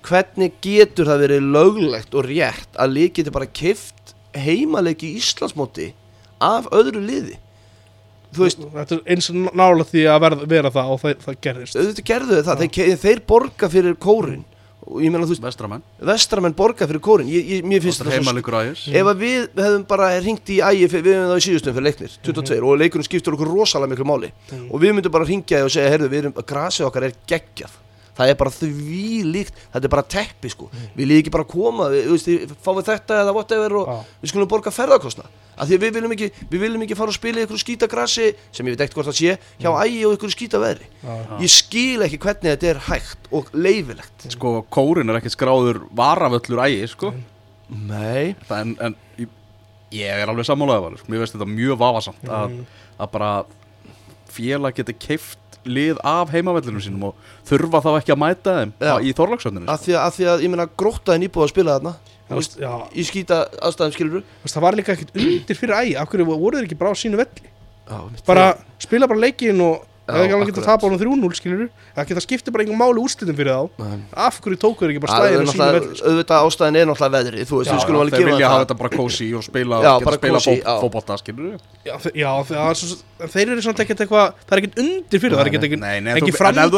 Hvernig 0.06 0.52
getur 0.62 1.08
það 1.10 1.22
verið 1.24 1.46
löglegt 1.50 2.12
og 2.14 2.28
rétt 2.28 2.76
að 2.78 2.92
lið 2.94 3.08
getur 3.16 3.34
bara 3.34 3.48
kift 3.50 4.12
heimaleiki 4.38 5.08
í 5.10 5.16
Íslandsmóti 5.18 5.88
af 6.38 6.68
öðru 6.70 7.00
liði 7.02 7.34
veist, 8.34 8.58
þetta 8.74 8.98
er 8.98 9.14
eins 9.14 9.30
og 9.30 9.38
nála 9.56 9.86
því 9.86 10.02
að 10.10 10.20
verða, 10.26 10.48
vera 10.50 10.70
það 10.74 10.92
og 10.92 11.00
það, 11.04 11.16
það 11.24 11.40
gerðist. 11.46 11.78
Auðvitað 11.80 12.08
gerðu 12.10 12.36
þau 12.36 12.46
það. 12.50 12.62
Þeir, 12.66 13.00
þeir 13.06 13.22
borga 13.26 13.68
fyrir 13.72 13.96
kórin. 14.02 14.44
Og 14.86 15.00
ég 15.02 15.10
meina 15.10 15.26
þú 15.26 15.32
veist, 15.34 15.42
vestramenn. 15.42 15.82
Vestramenn 15.98 16.54
borga 16.54 16.86
fyrir 16.86 17.02
kórin. 17.02 17.30
Ég, 17.32 17.48
ég, 17.56 17.64
Mér 17.66 17.82
finnst 17.82 18.02
það 18.04 18.12
svo 18.12 18.12
Ef 18.94 19.08
að 19.10 19.24
við 19.24 19.48
hefðum 19.58 19.86
bara 19.90 20.10
ringt 20.22 20.52
í 20.54 20.60
ægi 20.62 20.86
við 20.92 21.08
hefum 21.10 21.32
það 21.32 21.40
í 21.40 21.46
síðustum 21.46 21.74
fyrir 21.74 21.86
leiknir, 21.88 22.14
22 22.28 22.60
og 22.62 22.78
leikurinn 22.78 23.08
skiptur 23.08 23.34
okkur 23.34 23.50
rosalega 23.50 23.90
miklu 23.94 24.06
máli. 24.06 24.30
Mhm. 24.52 24.68
og 24.70 24.84
við 24.84 24.94
myndum 24.94 25.16
bara 25.16 25.26
ringja 25.26 25.64
og 25.64 25.72
segja, 25.74 25.90
heyrðu, 25.90 26.12
við 26.12 26.22
erum, 26.22 26.36
grasið 26.46 26.86
okkar 26.86 27.08
er 27.08 27.16
geggjað. 27.26 27.74
Það 28.16 28.30
er 28.30 28.36
bara 28.40 28.50
því 28.54 29.08
líkt, 29.28 29.58
þetta 29.74 29.84
er 29.84 29.92
bara 29.92 30.06
teppi 30.08 30.48
sko, 30.48 30.70
við 30.96 31.04
líðum 31.10 31.20
ekki 31.24 31.32
bara 31.34 31.44
koma 31.50 31.88
við, 31.92 32.06
veist, 32.14 32.28
þið- 32.30 32.54
fáum 32.64 32.78
við 32.78 32.86
þetta 32.88 33.18
eða 33.24 33.34
whatever 33.36 33.74
og 33.76 33.90
Já. 33.90 33.98
við 34.22 34.30
skulum 34.32 34.48
borga 34.48 34.72
ferðarkostna 34.72 35.26
af 35.57 35.68
því 35.68 35.76
að 35.78 35.82
við 35.86 35.94
viljum 35.96 36.12
ekki, 36.16 36.28
við 36.50 36.61
viljum 36.66 36.82
ekki 36.86 36.96
fara 36.98 37.09
og 37.12 37.16
spila 37.16 37.40
í 37.40 37.46
ykkur 37.46 37.61
skýta 37.62 37.88
grasi, 37.88 38.26
sem 38.52 38.66
ég 38.66 38.76
veit 38.76 38.84
ekkert 38.86 38.98
hvort 38.98 39.09
það 39.11 39.18
sé 39.20 39.38
hjá 39.62 39.70
ægi 39.86 40.02
og 40.07 40.16
ykkur 40.18 40.34
skýta 40.34 40.61
veðri. 40.61 40.86
Já. 41.02 41.14
ég 41.40 41.50
skil 41.57 42.02
ekki 42.07 42.18
hvernig 42.18 42.52
þetta 42.52 42.70
er 42.74 42.82
hægt 42.90 43.30
og 43.32 43.48
leifilegt 43.54 44.28
sko 44.36 44.54
kórin 44.70 45.09
er 45.11 45.20
ekki 45.20 45.32
skráður 45.34 45.82
varavöllur 45.96 46.62
ægi 46.66 46.88
sko. 46.92 47.14
Nei, 47.68 48.36
Það 48.46 48.61
en, 48.61 48.76
en 48.80 48.96
ég, 49.18 49.28
ég 49.96 50.20
er 50.22 50.28
alveg 50.30 50.46
sammálaðið 50.46 50.84
valur 50.86 51.07
mér 51.11 51.24
veist 51.24 51.34
þetta 51.34 51.48
mjög 51.50 51.78
vafasamt 51.80 52.28
að, 52.28 52.50
Mhm. 52.52 52.66
að 53.00 53.11
bara 53.16 53.30
félag 54.36 54.74
geti 54.76 54.94
keift 54.94 55.38
lið 55.66 55.98
af 56.07 56.30
heimavellunum 56.30 56.78
sínum 56.84 57.09
og 57.09 57.14
þurfa 57.48 57.80
þá 57.82 57.88
ekki 57.98 58.12
að 58.14 58.20
mæta 58.22 58.52
þeim 58.61 58.72
á- 58.78 59.02
í 59.02 59.11
Þorlagsöndinu 59.18 59.66
af 59.72 59.80
því 59.82 59.96
að, 59.96 60.02
af 60.07 60.14
því 60.14 60.26
að 60.30 60.42
ég 60.44 60.50
meina 60.52 60.66
gróttaðin 60.78 61.26
íbúið 61.26 61.42
að 61.46 61.50
spila 61.50 61.74
þarna 61.78 61.94
veist, 62.34 62.56
í 62.96 63.02
skýta 63.06 63.42
aðstæðum 63.62 63.94
skilur 63.94 64.22
veist, 64.42 64.54
það 64.56 64.64
var 64.66 64.74
líka 64.80 64.96
ekkert 64.96 65.14
undir 65.14 65.56
fyrir 65.60 65.76
ægi 65.78 65.96
af 66.00 66.08
hverju 66.10 66.26
voru 66.32 66.56
þeir 66.58 66.66
ekki 66.66 66.78
bara 66.80 66.90
á 66.90 66.96
sínu 66.98 67.16
velli? 67.20 67.52
Já, 67.86 67.98
bara 68.26 68.46
spila 68.82 69.06
bara 69.06 69.22
leikin 69.22 69.60
og 69.62 69.84
það 70.06 70.16
er 70.16 70.22
ekki 70.26 70.34
alveg 70.36 70.50
akkurat. 70.50 70.66
tapa 70.66 70.86
honum 70.86 70.98
3-0 71.02 71.34
skilur 71.38 71.66
það 71.96 72.06
geta 72.10 72.22
skipti 72.22 72.50
bara 72.54 72.62
einhver 72.62 72.78
máli 72.78 72.98
úrslitum 73.02 73.36
fyrir 73.38 73.50
þá. 73.50 73.62
Nei. 73.82 73.98
af 74.26 74.34
hverju 74.42 74.58
tóku 74.62 74.78
þeir 74.82 74.90
ekki 74.94 75.02
bara 75.02 75.12
Það 75.12 75.22
slæðin 75.22 75.46
á 75.46 75.50
sínu 75.50 75.66
velli 75.76 75.94
sko. 75.96 76.06
auðvitað 76.06 76.38
ástæðin 76.46 76.78
er 76.78 76.86
náttúrulega 76.86 77.14
veðrið, 77.16 77.44
þú 77.50 77.54
veist, 77.58 77.70
við 77.74 77.80
skulum 77.82 78.00
alveg 78.02 78.12
þeir 78.14 78.22
gefa 78.22 78.30
vilja 78.30 78.46
það. 78.46 78.52
hafa 78.54 78.62
þetta 78.66 78.78
bara 78.82 78.90
kósi 78.96 79.28
og 79.34 79.42
spila, 79.46 79.74
Já, 79.82 79.90
geta 79.98 80.14
spila 80.18 80.38
kósí, 80.38 80.54
já. 80.62 80.74
fótbolta 80.82 81.14
skilur 81.22 81.58
já, 81.86 81.94
já 82.14 82.30
það 82.46 83.30
þeir 83.34 83.46
eru 83.56 83.62
samt 83.66 83.80
ekkert 83.82 84.00
eitthvað 84.06 84.26
það 84.46 84.54
er 84.54 84.58
ekkert 84.62 84.78
undir 84.84 85.18
fyrir 85.22 85.34
það 85.34 85.42
er 85.42 85.48
ekkert 85.50 85.66
ekki 85.66 86.30
ef 86.30 86.38
framtíð 86.38 86.76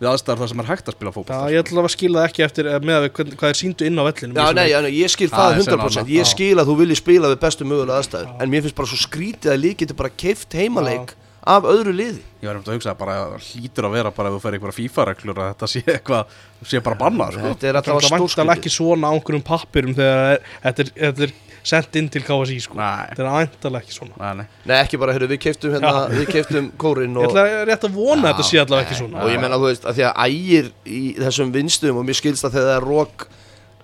já 0.00 0.08
það 0.08 0.08
það 0.08 0.08
við 0.08 0.08
aðstæðar 0.10 0.40
þar 0.40 0.48
sem 0.50 0.60
er 0.64 0.68
hægt 0.70 0.88
að 0.88 0.94
spila 0.96 1.10
Já, 1.10 1.14
fótbolta 1.16 1.50
ég 1.52 1.60
ætla 1.64 1.82
að 1.84 1.92
skila 1.94 2.20
það 2.20 2.28
ekki 2.30 2.44
eftir 2.46 2.66
eh, 2.72 2.78
með 2.88 3.06
hvern- 3.16 3.34
hvað 3.40 3.50
er 3.52 3.58
síndu 3.60 3.86
inn 3.86 4.00
á 4.00 4.04
vellinu 4.08 4.32
Já, 4.40 4.46
nei, 4.56 4.66
já, 4.72 4.78
nei, 4.80 4.92
ég 4.96 5.12
skil 5.12 5.28
Það 5.28 5.40
það 5.40 5.50
er 5.50 5.60
sennilega 5.60 5.84
100% 5.84 6.00
annað, 6.00 6.12
Ég 6.16 6.24
já. 6.24 6.30
skil 6.32 6.56
að 6.62 6.68
þú 6.70 6.76
viljið 6.80 7.00
spila 7.02 7.30
við 7.34 7.40
bestu 7.44 7.64
mögulega 7.68 7.98
aðstæður 8.00 8.28
Já. 8.30 8.36
En 8.40 8.50
mér 8.54 8.62
finnst 8.64 8.78
bara 8.80 8.88
svo 8.94 9.00
skrítið 9.04 9.52
að 9.52 9.60
lík 9.64 9.76
getur 9.84 9.98
bara 10.00 10.12
keift 10.24 10.56
heimaleik 10.56 11.12
af 11.50 11.64
öðru 11.64 11.92
liði 11.96 12.20
ég 12.40 12.48
var 12.50 12.56
um 12.58 12.64
að 12.64 12.74
hugsa 12.76 12.90
að 12.92 12.98
bara 13.00 13.14
hlýtur 13.40 13.86
að 13.88 13.94
vera 13.96 14.10
bara 14.12 14.28
ef 14.28 14.34
þú 14.36 14.40
fer 14.44 14.56
einhverja 14.56 14.76
FIFA-reglur 14.76 15.38
að 15.40 15.46
þetta 15.54 15.68
sé 15.72 15.80
eitthvað 15.88 16.34
sé 16.68 16.80
bara 16.84 16.98
bannað 17.00 17.32
sko. 17.36 17.44
Þetta 17.48 17.64
er 17.64 17.72
Það 17.72 17.78
alltaf 17.80 17.94
vantar 17.96 18.20
stórskrítið 18.20 18.52
ekki 18.56 18.72
svona 18.74 19.08
á 19.08 19.12
einhverjum 19.16 19.44
pappirum 19.48 19.94
þegar 19.96 20.34
er- 20.34 20.44
þetta 20.66 20.84
er, 20.84 20.90
þetta 21.00 21.24
er 21.26 21.32
sendt 21.62 21.96
inn 22.00 22.08
til 22.12 22.22
KSI 22.24 22.58
sko. 22.64 22.78
Þetta 22.80 23.24
er 23.24 23.28
vantarlega 23.30 23.82
ekki 23.84 23.96
svona. 23.96 24.14
Nei, 24.20 24.30
nei. 24.40 24.46
Nei, 24.70 24.76
ekki 24.84 25.00
bara, 25.02 25.12
heyrðu, 25.16 25.28
við 25.34 25.42
keiftum 25.44 25.74
hérna, 25.76 25.92
við 26.14 26.30
keiftum 26.32 26.70
kórin 26.80 27.16
Ég 27.16 27.26
og, 27.26 27.34
ætla 27.36 27.66
rétt 27.68 27.84
að 27.88 27.98
vona 27.98 28.22
að 28.22 28.32
þetta 28.32 28.48
sé 28.48 28.62
allavega 28.62 28.86
ekki 28.88 29.00
svona. 29.02 29.20
Og 29.24 29.34
ég 29.34 29.42
menna, 29.42 29.58
þú 29.60 29.68
veist, 29.68 29.84
að 29.90 30.00
því 30.00 30.06
að 30.08 30.24
ægir 30.30 30.72
í 30.86 31.02
þessum 31.20 31.52
vinstum 31.54 32.00
og 32.00 32.08
mér 32.08 32.18
skilst 32.20 32.48
að 32.48 32.56
þegar 32.58 32.70
það 32.70 32.80
er 32.80 32.88
rók 32.90 33.28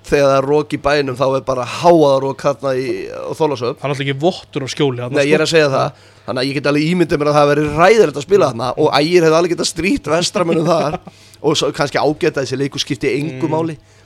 þegar 0.06 0.28
það 0.30 0.36
er 0.38 0.44
rók 0.46 0.74
í 0.76 0.78
bænum 0.78 1.16
þá 1.18 1.24
er 1.34 1.40
bara 1.48 1.64
háaða 1.66 2.18
rók 2.22 2.42
þarna 2.46 2.72
í 2.78 2.90
Þólasöf 3.34 3.72
Það 3.74 3.82
er 3.82 3.90
alltaf 3.90 4.02
ekki 4.04 4.14
vottur 4.22 4.62
á 4.62 4.68
skjóli 4.70 5.08
Nei, 5.10 5.24
ég 5.26 5.34
er 5.34 5.42
sko. 5.42 5.46
að 5.48 5.50
segja 5.50 5.70
það. 5.72 6.04
Þannig 6.26 6.42
að 6.42 6.46
ég 6.46 6.54
get 6.60 6.68
alveg 6.70 6.84
ímyndið 6.92 7.18
mér 7.18 7.30
að 7.32 7.36
það 7.40 7.48
veri 7.50 7.64
ræðilegt 7.74 8.20
að 8.20 8.26
spila 8.28 8.50
þarna 8.52 8.68
og 8.78 8.92
ægir 9.00 9.26
hefði 9.26 9.38
alveg 9.40 9.54
getað 9.56 9.68
strýtt 9.72 10.10
vestramönnum 10.14 10.68
þar. 10.70 10.98
Og 11.42 11.58
svo 11.58 11.72
kannski 11.74 11.98
ágæta 11.98 12.44
þessi 12.46 12.58
leikur 12.62 12.82
skipti 12.86 13.10
engu 13.18 13.50
Mm. 13.50 13.50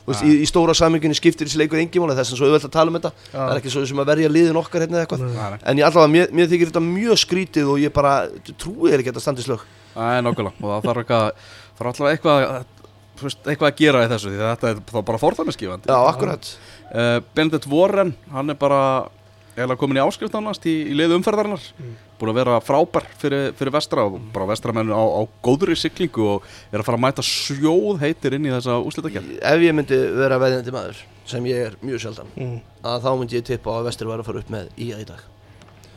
Veist, 0.07 0.25
í, 0.25 0.33
í 0.41 0.49
stóra 0.49 0.75
samingunni 0.77 1.19
skiptir 1.19 1.49
þessi 1.49 1.61
leikur 1.61 1.81
engu 1.83 2.03
máli 2.03 2.17
þess 2.19 2.35
að 2.35 2.41
svo 2.41 2.49
auðvelt 2.49 2.67
að 2.69 2.75
tala 2.75 2.93
um 2.93 2.99
þetta. 2.99 3.13
Já. 3.29 3.37
það 3.37 3.53
er 3.53 3.61
ekki 3.61 3.75
svo 3.75 3.85
sem 3.91 4.03
að 4.03 4.11
verja 4.13 4.33
liðin 4.33 4.61
okkar 4.61 4.85
hérna 4.85 4.99
eða 4.99 5.07
eitthvað. 5.07 5.25
Nei. 5.37 5.61
en 5.61 5.81
ég 5.81 5.89
allavega, 5.89 6.13
mér, 6.17 6.35
mér 6.39 6.51
þykir 6.51 6.73
þetta 6.73 6.85
mjög 6.89 7.23
skrítið 7.25 7.71
og 7.75 7.81
ég 7.83 7.95
bara 7.95 8.17
trúi 8.51 8.91
þér 8.91 9.05
ekki 9.05 9.13
að 9.13 9.15
þetta 9.15 9.25
standi 9.27 9.47
slög 9.47 9.65
Nei, 9.95 10.21
nokkulega, 10.23 10.55
og 10.61 10.71
það 10.71 10.91
þarf 10.91 11.03
eitthvað 11.03 11.31
þarf 11.81 11.91
alltaf 11.91 12.11
eitthvað 12.13 12.45
eitthvað 13.21 13.69
að 13.69 13.81
gera 13.81 14.05
í 14.05 14.11
þessu 14.11 14.35
þetta 14.37 14.71
er 14.71 14.83
þá 14.89 15.01
bara 15.11 15.21
fórþæmiskifandi 15.21 15.91
Já, 15.91 15.99
akkurat. 16.09 16.53
Uh, 16.91 17.17
Benedikt 17.37 17.69
Warren, 17.71 18.15
hann 18.33 18.53
er 18.53 18.59
bara 18.61 18.81
eiginlega 19.57 19.81
komin 19.81 20.01
í 20.01 20.05
áskrift 20.05 20.37
annars 20.39 20.63
í, 20.65 20.75
í 20.91 20.97
leiðu 20.97 21.19
umferðarinnar. 21.19 21.65
Mm. 21.79 21.97
Búin 22.21 22.33
að 22.33 22.39
vera 22.41 22.59
frábær 22.63 23.07
fyrir, 23.21 23.51
fyrir 23.59 23.73
vestra 23.75 24.05
og 24.07 24.19
bara 24.35 24.47
vestramennu 24.51 24.93
á, 24.95 25.03
á 25.03 25.23
góðri 25.45 25.77
siglingu 25.81 26.27
og 26.37 26.47
er 26.71 26.81
að 26.83 26.87
fara 26.91 26.99
að 27.01 27.05
mæta 27.07 27.25
sjóð 27.27 28.01
heitir 28.05 28.37
inn 28.37 28.47
í 28.49 28.53
þessa 28.55 28.77
úslitakjörn 28.85 29.35
Ef 29.41 29.65
ég 29.65 29.75
myndi 29.77 29.99
vera 30.21 30.39
veðjandi 30.43 30.75
maður 30.77 31.03
sem 31.31 31.45
ég 31.51 31.67
er 31.71 31.77
mjög 31.85 32.01
sjaldan 32.05 32.33
Mm. 32.37 32.57
að 32.85 33.05
þá 33.05 33.11
myndi 33.21 33.39
ég 33.41 33.45
tippa 33.51 33.71
á 33.73 33.75
að 33.81 33.89
vestur 33.91 34.11
var 34.11 34.21
að 34.23 34.29
fara 34.31 34.43
upp 34.45 34.51
með 34.51 34.69
í 34.77 34.91
í 34.95 35.05
dag 35.09 35.21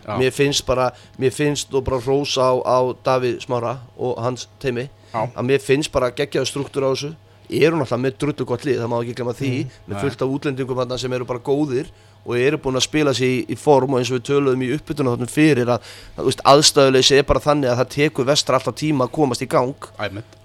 Já. 0.03 0.17
mér 0.19 0.32
finnst 0.36 0.65
bara, 0.67 0.89
mér 1.19 1.32
finnst 1.32 1.74
og 1.74 1.84
bara 1.88 1.99
hrós 2.03 2.34
á, 2.36 2.51
á 2.59 2.78
Davíð 3.05 3.39
Smára 3.45 3.78
og 3.97 4.17
hans 4.19 4.47
teimi 4.59 4.89
Já. 5.13 5.30
að 5.32 5.45
mér 5.47 5.61
finnst 5.63 5.91
bara 5.93 6.11
geggjaðu 6.11 6.49
struktúr 6.49 6.84
á 6.88 6.91
þessu 6.91 7.13
eru 7.53 7.78
náttúrulega 7.78 8.01
með 8.03 8.17
drullu 8.19 8.45
gott 8.49 8.63
lið, 8.65 8.80
það 8.82 8.89
má 8.91 8.97
ekki 9.03 9.15
glemma 9.15 9.34
því 9.38 9.51
með 9.88 9.95
Nei. 9.95 10.01
fullt 10.01 10.21
af 10.26 10.34
útlendingum 10.36 10.80
þarna 10.82 10.97
sem 10.99 11.13
eru 11.13 11.26
bara 11.30 11.39
góðir 11.43 11.88
og 12.24 12.38
eru 12.39 12.57
búin 12.63 12.78
að 12.80 12.86
spila 12.86 13.11
sér 13.15 13.28
í, 13.28 13.39
í 13.51 13.55
form 13.59 13.93
og 13.95 13.99
eins 13.99 14.11
og 14.13 14.19
við 14.19 14.26
töluðum 14.30 14.61
í 14.63 14.69
uppbytuna 14.78 15.15
fyrir 15.28 15.71
að, 15.76 15.89
að 16.17 16.30
aðstæðuleysi 16.53 17.17
er 17.19 17.26
bara 17.28 17.41
þannig 17.43 17.71
að 17.74 17.82
það 17.82 17.89
tekur 17.97 18.28
vestra 18.30 18.59
alltaf 18.59 18.78
tíma 18.80 19.07
að 19.09 19.11
komast 19.17 19.43
í 19.43 19.49
gang. 19.51 19.74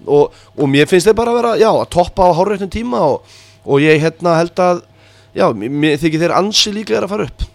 Og, 0.06 0.32
og 0.58 0.70
mér 0.72 0.88
finnst 0.90 1.06
þeir 1.06 1.18
bara 1.20 1.34
að 1.34 1.38
vera, 1.42 1.52
já, 1.62 1.68
að 1.70 1.86
toppa 1.94 2.26
á 2.26 2.36
hárreitum 2.38 2.72
tíma 2.74 3.04
og, 3.12 3.36
og 3.64 3.84
ég 3.84 4.00
hérna 4.02 4.34
held 4.40 4.58
að 4.64 4.82
já, 5.38 5.46
mér- 5.54 6.00
þykir 6.02 6.24
þeir 6.26 6.34
ansi 6.40 6.74
líklega 6.74 7.04
að 7.06 7.14
fara 7.14 7.28
upp. 7.30 7.46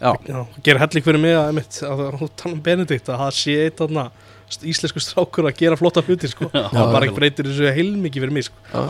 Já, 0.00 0.10
Já, 0.26 0.38
gera 0.64 0.80
helling 0.80 1.04
fyrir 1.04 1.20
mig 1.20 1.34
að, 1.36 1.46
einmitt, 1.52 1.78
að 1.84 2.04
tala 2.40 2.54
um 2.56 2.60
Benedikt 2.64 3.08
að 3.12 3.18
það 3.20 3.32
sé 3.36 3.56
eitt 3.66 3.82
þarna 3.82 4.06
st- 4.48 4.64
íslensku 4.72 5.02
strákur 5.04 5.44
að 5.50 5.58
gera 5.60 5.76
flotta 5.76 6.00
hluti 6.06 6.30
sko. 6.32 6.48
það 6.54 6.92
bara 6.94 7.10
breytir 7.12 7.46
þessu 7.50 7.68
heilmikið 7.76 8.24
fyrir 8.24 8.32
mig 8.38 8.46
sko. 8.48 8.56
já, 8.72 8.80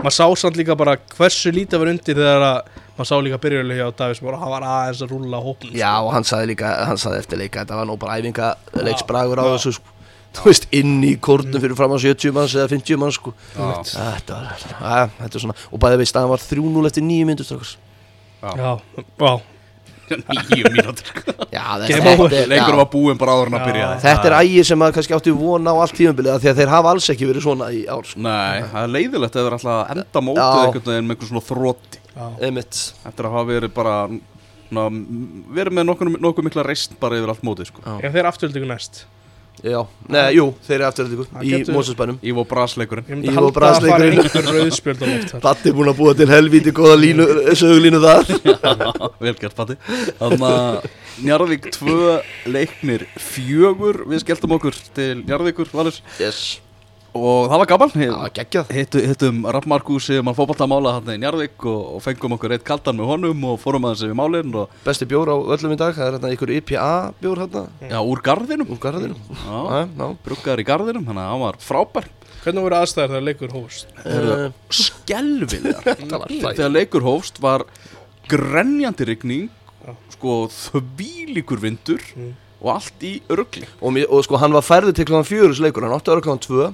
maður 0.00 0.16
sá 0.16 0.26
samt 0.42 0.58
líka 0.60 0.76
bara 0.78 0.96
hversu 1.16 1.52
lítið 1.54 1.82
var 1.82 1.92
undir 1.92 2.18
þegar 2.18 2.44
að 2.46 2.58
maður 2.96 3.08
sá 3.10 3.14
líka 3.24 3.38
byrjulega 3.42 3.86
hjá 3.86 3.96
Davís 4.00 4.20
bara 4.24 4.40
hann 4.40 4.52
var 4.54 4.66
aðeins 4.66 5.02
að 5.04 5.14
rúlla 5.14 5.40
hópnum 5.44 5.76
Já, 5.76 5.92
og 6.00 6.10
hann 6.14 6.26
sagði 6.28 6.52
líka, 6.54 6.72
hann 6.88 7.00
sagði 7.00 7.22
eftir 7.24 7.40
leika 7.40 7.62
þetta 7.64 7.80
var 7.80 7.88
nú 7.90 7.96
bara 8.00 8.18
æfinga 8.20 8.50
leiksbragur 8.86 9.40
á 9.40 9.44
þessu 9.54 9.74
sko. 9.78 9.94
þú 10.36 10.46
veist, 10.46 10.66
inn 10.80 10.98
í 11.04 11.14
kórnum 11.18 11.62
fyrir 11.62 11.76
fram 11.78 11.94
á 11.96 11.98
70 12.00 12.34
manns 12.36 12.56
eða 12.56 12.72
50 12.72 13.00
manns 13.02 13.20
sko. 13.20 13.32
já, 13.56 13.70
þetta 13.92 14.40
var, 14.40 14.66
að, 14.80 15.16
þetta 15.22 15.40
er 15.40 15.44
svona 15.46 15.56
og 15.70 15.84
bæði 15.84 16.02
veist 16.02 16.16
að 16.18 16.26
hann 16.26 16.34
var 16.34 16.44
3-0 16.50 16.90
eftir 16.90 17.08
9 17.08 17.30
myndur 17.30 17.48
strákars 17.48 17.72
já, 18.40 18.52
já, 18.60 19.32
nýju 20.18 20.72
mínútur. 20.74 21.10
Leikur 21.50 22.74
já, 22.74 22.76
var 22.80 22.88
búinn 22.92 23.18
bara 23.20 23.36
áður 23.36 23.50
en 23.50 23.56
að 23.58 23.66
byrja 23.68 23.88
þetta 24.04 24.26
er 24.30 24.36
ægir 24.40 24.66
sem 24.70 24.84
að 24.84 24.94
kannski 24.96 25.16
átti 25.16 25.34
vona 25.36 25.70
á 25.70 25.76
allt 25.84 25.94
tíðumbilið 25.98 26.42
því 26.42 26.50
að 26.50 26.60
þeir 26.60 26.72
hafa 26.74 26.92
alls 26.94 27.06
ekki 27.14 27.28
verið 27.30 27.46
svona 27.46 27.70
í 27.74 27.80
ár 27.90 28.04
sko. 28.08 28.22
Nei, 28.26 28.58
það 28.72 28.82
er 28.82 28.92
leiðilegt 28.96 29.38
ef 29.38 29.46
þeir 29.46 29.56
ætla 29.58 29.76
að 29.76 29.94
enda 29.96 30.24
mótið 30.26 30.58
einhvern 30.64 30.90
veginn 30.90 31.08
með 31.08 31.14
einhvern 31.16 31.30
svona 31.30 31.46
þrótti. 31.50 32.02
Eftir 33.10 33.28
að 33.28 33.34
hafa 33.36 33.46
verið 33.50 33.70
bara 33.76 33.94
ná, 34.10 34.82
verið 35.60 35.78
með 35.78 35.88
nokkuð, 35.90 36.44
mikla 36.46 36.66
reist 36.66 36.98
bara 37.00 37.18
yfir 37.20 37.32
allt 37.34 37.46
mótið 37.46 37.70
sko. 37.70 37.86
Ef 38.00 38.14
þeir 38.14 38.30
afturöldingu 38.30 38.70
næst 38.70 39.04
Já, 39.60 39.80
nei, 40.08 40.36
jú, 40.38 40.46
þeir 40.64 40.76
eru 40.78 40.86
aftur 40.88 41.08
Það 41.10 41.42
í 41.44 41.58
Mósusbænum 41.74 42.18
Ívo 42.24 42.44
Brasleikurinn. 42.48 43.24
Ívo 43.28 43.50
Brasleikurinn. 43.52 44.20
Batti 45.42 45.68
er 45.68 45.76
búin 45.76 45.90
að 45.92 45.98
búa 45.98 46.14
til 46.16 46.28
helvíti 46.30 46.72
góða 46.76 46.96
línu, 47.00 47.26
sögulínu 47.60 48.00
þar. 48.00 48.30
Vel 49.24 49.34
gert 49.36 49.58
Patti 49.58 49.76
Þannig 50.20 50.46
að 50.48 50.88
Njarðvík 51.26 51.68
tvö 51.76 52.16
leiknir 52.48 53.04
fjögur. 53.20 54.04
Við 54.08 54.24
skelltum 54.24 54.56
okkur 54.56 54.80
til 54.96 55.12
Njarðvíkur 55.26 55.68
Valur. 55.76 56.00
Yes, 56.22 56.56
Og 57.16 57.48
það 57.50 57.58
var 57.62 57.68
gaman. 57.72 57.92
Var 57.98 58.32
geggjað. 58.36 58.68
Hittu, 58.76 59.00
Hittum 59.10 59.38
Rapp 59.50 59.66
Markúsi 59.70 60.20
mann 60.22 60.36
fótballtamála 60.38 60.92
hann 60.98 61.08
í 61.10 61.16
Njarðvík 61.18 61.64
og, 61.66 61.80
og 61.96 62.02
fengum 62.04 62.36
okkur 62.36 62.54
eitt 62.54 62.64
kaldan 62.68 63.00
með 63.00 63.08
honum 63.10 63.46
og 63.50 63.56
fórum 63.58 63.88
aðeins 63.88 64.04
yfir 64.06 64.18
málinn 64.20 64.54
og 64.60 64.76
Besti 64.84 65.08
bjór 65.10 65.32
á 65.34 65.36
öllum 65.56 65.74
í 65.74 65.78
dag, 65.80 65.96
það 65.96 66.06
er 66.06 66.16
hérna 66.18 66.30
ykkur 66.36 66.52
IPA 66.60 66.90
bjór 67.18 67.42
hérna 67.42 67.64
já, 67.90 67.98
úr 67.98 68.22
garðinum. 68.28 68.70
Úr 68.70 68.78
garðinu 68.84 69.16
Já, 69.18 69.58
Já, 69.58 69.80
já. 69.90 70.06
Bruggaður 70.28 70.62
í 70.62 70.66
garðinum, 70.70 71.06
þannig 71.08 71.24
að 71.24 71.32
hann 71.34 71.42
var 71.48 71.58
frábær. 71.66 72.06
Hvernig 72.44 72.64
voru 72.68 72.78
aðstæður 72.78 73.10
þegar 73.16 73.26
leikur 73.26 73.56
hófst? 73.58 73.90
Eh, 74.06 74.44
Skelvilegar 74.72 76.04
var 76.22 76.30
Þegar 76.30 76.70
leikur 76.76 77.04
hófst 77.04 77.42
var 77.42 77.66
grenjandi 78.30 79.08
rigning 79.10 79.48
Já. 79.82 79.96
sko 80.14 80.36
þvílíkur 80.54 81.60
vindur. 81.66 82.06
Mm. 82.14 82.30
Og 82.60 82.74
allt 82.74 83.06
í 83.06 83.14
örgli 83.32 83.66
og, 83.80 83.96
og 84.06 84.24
sko 84.26 84.40
hann 84.40 84.56
var 84.56 84.66
færður 84.66 84.96
til 84.96 85.06
klokkan 85.08 85.28
fjögur 85.28 85.54
þessu 85.54 85.64
leikur, 85.66 85.86
hann 85.86 85.96
átti 85.96 86.10
að 86.10 86.18
vera 86.18 86.26
klokkan 86.26 86.44
tvö 86.44 86.68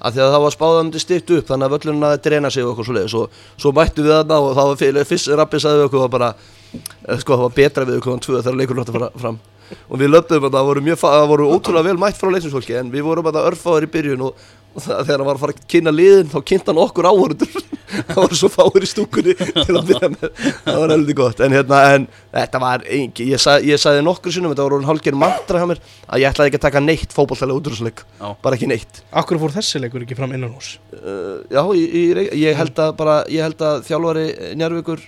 af 0.00 0.14
því 0.14 0.22
að 0.24 0.34
það 0.34 0.44
var 0.44 0.54
spáðað 0.54 0.90
til 0.94 1.02
stitt 1.02 1.30
upp 1.36 1.50
þannig 1.50 1.66
að 1.66 1.74
völlurinn 1.74 2.08
að 2.08 2.16
dreina 2.24 2.50
sig 2.50 2.64
og 2.64 2.72
eitthvað 2.72 2.88
svo 2.88 2.96
leiðis 2.96 3.16
og 3.20 3.40
svo 3.60 3.72
mættu 3.76 4.04
við 4.06 4.14
þarna 4.16 4.38
og 4.40 4.52
það 4.56 4.70
var 4.70 5.08
fyrst 5.10 5.32
rappið 5.40 5.64
sagði 5.64 5.80
við 5.80 5.88
okkur 5.88 6.04
var 6.04 6.12
bara 6.14 6.30
eh, 6.32 7.18
sko 7.20 7.36
það 7.36 7.44
var 7.44 7.56
betra 7.58 7.88
við 7.88 8.00
klokkan 8.06 8.24
tvö 8.24 8.40
þegar 8.40 8.60
leikurinn 8.60 8.84
átti 8.84 8.94
að 8.94 8.98
fara 8.98 9.10
fram. 9.24 9.40
Og 9.86 10.00
við 10.00 10.10
löpum 10.10 10.46
að 10.48 10.56
það 10.56 10.68
voru 10.70 10.84
mjög 10.86 10.98
það 11.04 11.26
voru 11.30 11.50
ótrúlega 11.54 11.86
vel 11.86 12.00
mætt 12.00 12.18
frá 12.18 12.32
leiknisfólki 12.32 12.78
en 12.80 12.88
við 12.90 13.04
vorum 13.06 13.28
að 13.30 13.42
örfáður 13.44 13.86
í 13.86 13.90
byrjun 13.92 14.24
og, 14.26 14.32
það, 14.34 14.48
þegar 14.76 15.18
hann 15.18 15.26
var 15.26 15.36
að 15.36 15.42
fara 15.42 15.54
að 15.56 15.62
kynna 15.72 15.92
liðin 15.94 16.28
þá 16.30 16.36
kynnt 16.46 16.68
hann 16.70 16.78
okkur 16.80 17.08
áhörundur 17.10 17.64
það 18.10 18.20
var 18.22 18.34
svo 18.38 18.50
fáir 18.54 18.84
í 18.86 18.88
stúkunni 18.90 19.34
til 19.34 19.74
að 19.74 19.88
byrja 19.90 20.10
með. 20.12 20.26
Það 20.62 20.78
var 20.84 20.92
heldur 20.94 21.16
gott. 21.18 21.40
En 21.42 21.56
hérna 21.56 21.80
en 21.96 22.04
þetta 22.36 22.60
var 22.62 22.84
engi 22.86 23.26
ég, 23.32 23.42
sa, 23.42 23.56
ég 23.66 23.80
sagði 23.82 24.04
nokkur 24.06 24.34
sinnum 24.34 24.52
þetta 24.54 24.66
var 24.68 24.76
orðin 24.78 24.90
hálfgerð 24.92 25.20
mantra 25.24 25.62
hjá 25.62 25.68
mér 25.72 25.80
að 26.06 26.22
ég 26.22 26.30
ætlaði 26.30 26.52
ekki 26.52 26.60
að 26.60 26.66
taka 26.68 26.82
neitt 26.86 27.16
fótballtælega 27.16 27.58
útrúsleik 27.62 28.04
Já. 28.20 28.26
bara 28.46 28.58
ekki 28.60 28.70
neitt. 28.70 29.02
Akkur 29.22 29.40
fór 29.42 29.56
þessi 29.58 29.82
leikur 29.82 30.06
ekki 30.06 30.18
fram 30.18 30.34
innan 30.38 30.54
hús? 30.54 30.76
uh, 30.94 31.40
já 31.50 31.62
í, 31.74 31.82
í, 31.82 32.04
Reyk- 32.20 32.36
ég 32.38 32.60
held 32.62 32.78
að 32.86 32.92
bara 33.00 33.16
ég 33.32 33.42
held 33.48 33.64
að 33.66 33.82
þjálfari 33.90 34.28
Njarvíkur 34.60 35.02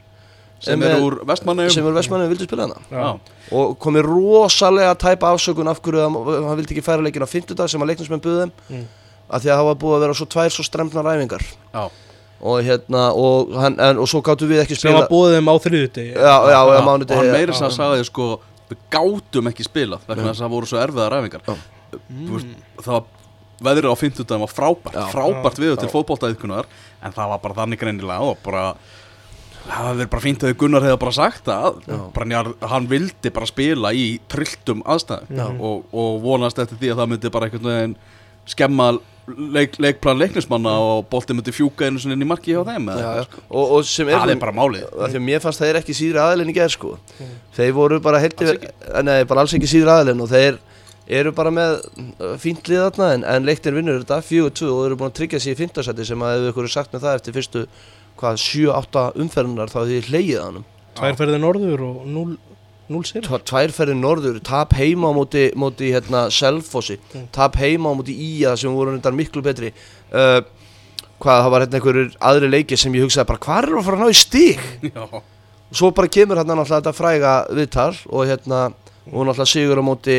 sem 0.62 0.82
er 0.86 1.00
úr 1.02 1.16
vestmannum 1.26 1.70
sem 1.74 1.86
er 1.86 1.94
vestmannum 1.96 2.28
vildi 2.30 2.46
spila 2.46 2.68
hana 2.68 2.82
Já, 2.86 3.06
og 3.58 3.72
komið 3.82 4.04
rosalega 4.06 4.92
tæpa 4.94 5.32
afsökun 5.34 5.70
af 5.70 5.80
hverju 5.82 6.02
að 6.04 6.46
hann 6.46 6.58
vildi 6.60 6.76
ekki 6.76 6.84
færa 6.86 7.02
leikin 7.02 7.24
á 7.26 7.30
50 7.30 7.66
sem 7.72 7.82
að 7.82 7.90
leiknismenn 7.90 8.22
buðu 8.22 8.44
þeim. 8.44 8.52
Mm. 8.70 8.84
Af 9.32 9.42
því 9.42 9.50
að 9.52 9.60
það 9.60 9.68
var 9.70 9.78
búið 9.82 9.96
að 9.96 10.04
vera 10.04 10.16
svo 10.18 10.26
tvær 10.34 10.54
svo 10.54 10.64
stremnar 10.66 11.08
æfingar 11.12 11.44
já, 11.48 11.82
og 12.42 12.66
hérna 12.66 13.02
og, 13.16 13.52
hann, 13.62 13.78
en, 13.80 14.00
og 14.02 14.10
svo 14.10 14.20
gáttu 14.24 14.48
við 14.50 14.62
ekki 14.64 14.76
Sem 14.76 14.88
spila 14.88 15.02
var 15.02 15.10
bóðið 15.12 15.36
þeim 15.38 15.50
á 15.52 15.56
þriðutegi 15.66 16.12
já, 16.12 16.20
já, 16.22 16.52
já, 16.52 16.60
og 16.62 16.72
hann 16.76 16.88
mánudegi 16.88 17.32
meiri 17.32 17.56
sem 17.56 17.66
Já. 17.66 17.70
að 17.70 17.76
sagði 17.78 18.06
sko 18.08 18.28
við 18.72 18.80
gátum 18.92 19.50
ekki 19.52 19.66
spilað 19.68 20.06
vegna 20.08 20.30
þess 20.30 20.40
að 20.40 20.46
það 20.46 20.54
voru 20.56 20.70
svo 20.70 20.80
erfiðar 20.82 21.18
æfingar 21.20 21.46
Já. 21.46 21.54
Þú 21.92 22.32
veist, 22.38 22.56
það 22.80 22.94
var 22.96 23.10
veðrið 23.62 23.92
á 23.92 23.96
50 24.00 24.40
var 24.42 24.50
frábært, 24.50 24.96
Já. 24.96 25.04
frábært 25.12 25.60
Já. 25.60 25.62
við 25.62 25.76
til 25.78 25.88
Já. 25.88 25.92
fótboltaðiðkunar 25.92 26.68
en 27.02 27.14
það 27.14 27.32
var 27.32 27.42
bara 27.46 27.58
þannig 27.60 27.82
greinilega 27.82 28.32
og 28.32 28.40
bara 28.42 28.64
það 29.62 29.76
hefði 29.76 30.00
verið 30.00 30.10
bara 30.10 30.24
fínt 30.24 30.44
að 30.46 30.56
Gunnar 30.58 30.86
hefði 30.86 31.00
bara 31.04 31.14
sagt 31.14 31.44
það 31.46 31.76
Já. 31.86 31.98
bara 32.16 32.28
njár, 32.32 32.50
hann 32.72 32.88
vildi 32.90 33.30
bara 33.36 33.46
spila 33.50 33.92
í 33.94 34.06
trilltum 34.32 34.82
aðstæðum 34.82 35.60
og, 35.62 35.84
og 35.94 36.18
vonast 36.24 36.58
eftir 36.58 36.80
því 36.80 36.90
að 36.94 37.02
það 37.02 37.12
myndi 37.12 37.32
bara 37.36 37.48
einhvern 37.48 37.70
veginn 37.70 37.96
skemma 38.50 38.88
leik, 39.28 39.76
leikplan 39.82 40.18
leiknismanna 40.18 40.72
og 40.82 41.06
bolti 41.10 41.36
myndi 41.36 41.54
fjúka 41.54 41.86
einu 41.86 42.00
sinni 42.02 42.16
inn 42.16 42.24
í 42.24 42.28
marki 42.28 42.54
hjá 42.54 42.64
þeim 42.66 42.90
eða 42.94 43.14
já, 43.20 43.24
sko. 43.28 43.44
Og, 43.48 43.76
og 43.76 43.86
sem 43.88 44.10
er 44.10 44.18
það 44.18 44.34
er 44.34 44.42
bara 44.42 44.56
málið. 44.56 44.84
af 44.90 45.12
því 45.12 45.20
að 45.20 45.26
mér 45.28 45.44
fannst 45.44 45.62
þeir 45.62 45.78
ekki 45.82 45.96
síðri 45.96 46.22
aðilinn 46.22 46.52
í 46.52 46.56
gerð 46.56 46.74
sko. 46.76 46.92
Þeir 47.56 47.72
voru 47.78 48.00
bara 48.02 48.22
Alls 48.22 48.68
nei, 49.06 49.16
bara 49.28 49.44
alls 49.44 49.56
ekki 49.58 49.70
síðri 49.70 49.94
aðilinn 49.94 50.24
og 50.24 50.30
þeir 50.32 50.60
eru 51.12 51.32
bara 51.34 51.50
með 51.54 51.80
uh, 51.82 52.36
fínt 52.40 52.68
lið 52.70 52.84
þarna 52.86 53.08
en, 53.16 53.24
en 53.26 53.48
leiknir 53.48 53.74
vinnur 53.76 54.02
þetta 54.02 54.20
4-2 54.22 54.68
og 54.70 54.84
eru 54.86 54.98
búin 55.00 55.10
að 55.10 55.18
tryggja 55.18 55.42
sig 55.42 55.56
í 55.56 55.58
fintarsætti 55.58 56.06
sem 56.06 56.22
að 56.22 56.38
ef 56.38 56.52
ykkur 56.52 56.68
er 56.68 56.74
sagt 56.76 56.94
með 56.94 57.06
það 57.06 57.18
eftir 57.18 57.36
fyrstu 57.38 57.64
hvað 58.20 58.38
7-8 58.44 59.04
umferðunar 59.24 59.72
þá 59.72 59.80
hefði 59.82 60.00
hleyið 60.08 60.38
hann 60.44 60.62
Tvær 60.92 61.18
ferðið 61.18 61.40
norður 61.42 61.84
og 61.88 62.00
0 62.06 62.36
0 62.92 63.08
sér 63.08 63.28
tvær 63.28 63.74
ferðir 63.74 63.98
norður, 63.98 64.40
tap 64.44 64.74
heima 64.78 65.10
á 65.10 65.12
móti, 65.16 65.46
móti 65.58 65.92
hérna 65.94 66.26
Selfossi. 66.32 66.98
Mm. 67.12 67.28
tap 67.34 67.56
heima 67.60 67.92
á 67.92 67.98
móti 67.98 68.14
Ía 68.14 68.56
sem 68.56 68.72
voru 68.74 68.92
reyndar 68.94 69.16
miklu 69.16 69.42
betri. 69.44 69.72
Uh, 70.12 70.40
hvað 71.22 71.42
það 71.44 71.52
var 71.54 71.64
hérna 71.64 71.78
einhverjur 71.78 72.14
aðri 72.30 72.52
leiki 72.52 72.78
sem 72.78 72.94
ég 72.96 73.06
hugsaði 73.06 73.30
bara 73.30 73.42
hvað 73.46 73.60
er 73.62 73.76
að 73.78 73.88
fara 73.88 73.98
að 73.98 74.04
ná 74.04 74.14
í 74.14 74.20
stig? 74.20 74.64
Já, 74.88 75.04
svo 75.72 75.92
bara 75.96 76.12
kemur 76.12 76.40
hérna 76.40 76.56
náttúrulega 76.58 76.80
þetta 76.80 76.96
fræga 76.98 77.34
viðtal 77.50 77.92
og 78.10 78.24
hérna 78.30 78.62
og 79.10 79.28
náttúrulega 79.28 79.52
sigur 79.52 79.82
á 79.82 79.84
móti 79.86 80.18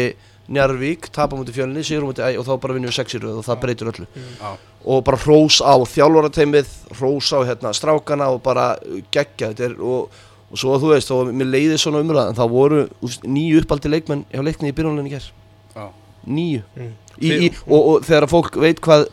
Njarvík 0.53 1.07
tapa 1.15 1.37
á 1.37 1.39
móti 1.39 1.55
fjölni, 1.55 1.85
sigur 1.87 2.03
á 2.03 2.07
móti 2.09 2.23
æ 2.23 2.35
og 2.35 2.43
þá 2.43 2.53
bara 2.59 2.75
vinnum 2.75 2.91
við 2.91 2.97
sexir 2.97 3.23
og 3.29 3.43
það 3.47 3.61
breytir 3.61 3.91
öllu. 3.93 4.07
Já, 4.11 4.49
og 4.83 5.03
bara 5.07 5.19
hrós 5.23 5.61
á 5.63 5.73
þjálfarateimið 5.87 6.73
hrós 6.97 7.29
á 7.31 7.39
hérna 7.47 7.71
strákana 7.71 8.27
og 8.33 8.41
bara 8.43 8.73
geggja. 9.07 9.53
Þetta 9.53 9.69
er 9.69 9.77
og, 9.79 10.11
og 10.53 10.59
svo 10.61 10.75
að 10.77 10.83
þú 10.85 10.91
veist 10.93 11.11
og 11.15 11.31
mér 11.33 11.49
leiði 11.49 11.77
svona 11.81 12.01
umræðan. 12.05 12.37
Þá 12.37 12.43
voru 12.53 12.83
úst, 13.03 13.23
nýju 13.25 13.63
uppaldi 13.63 13.89
leikmenn 13.89 14.25
hjá 14.29 14.43
leikni 14.45 14.69
í 14.69 14.75
byrjunleginni 14.77 15.15
hér 15.17 15.25
já. 15.73 15.87
nýju 16.29 16.61
Mm. 16.77 16.91
í, 17.21 17.29
í, 17.45 17.47
og, 17.69 17.81
og 17.91 18.05
þegar 18.07 18.25
fólk 18.31 18.55
veit 18.57 18.79
hvað 18.81 19.03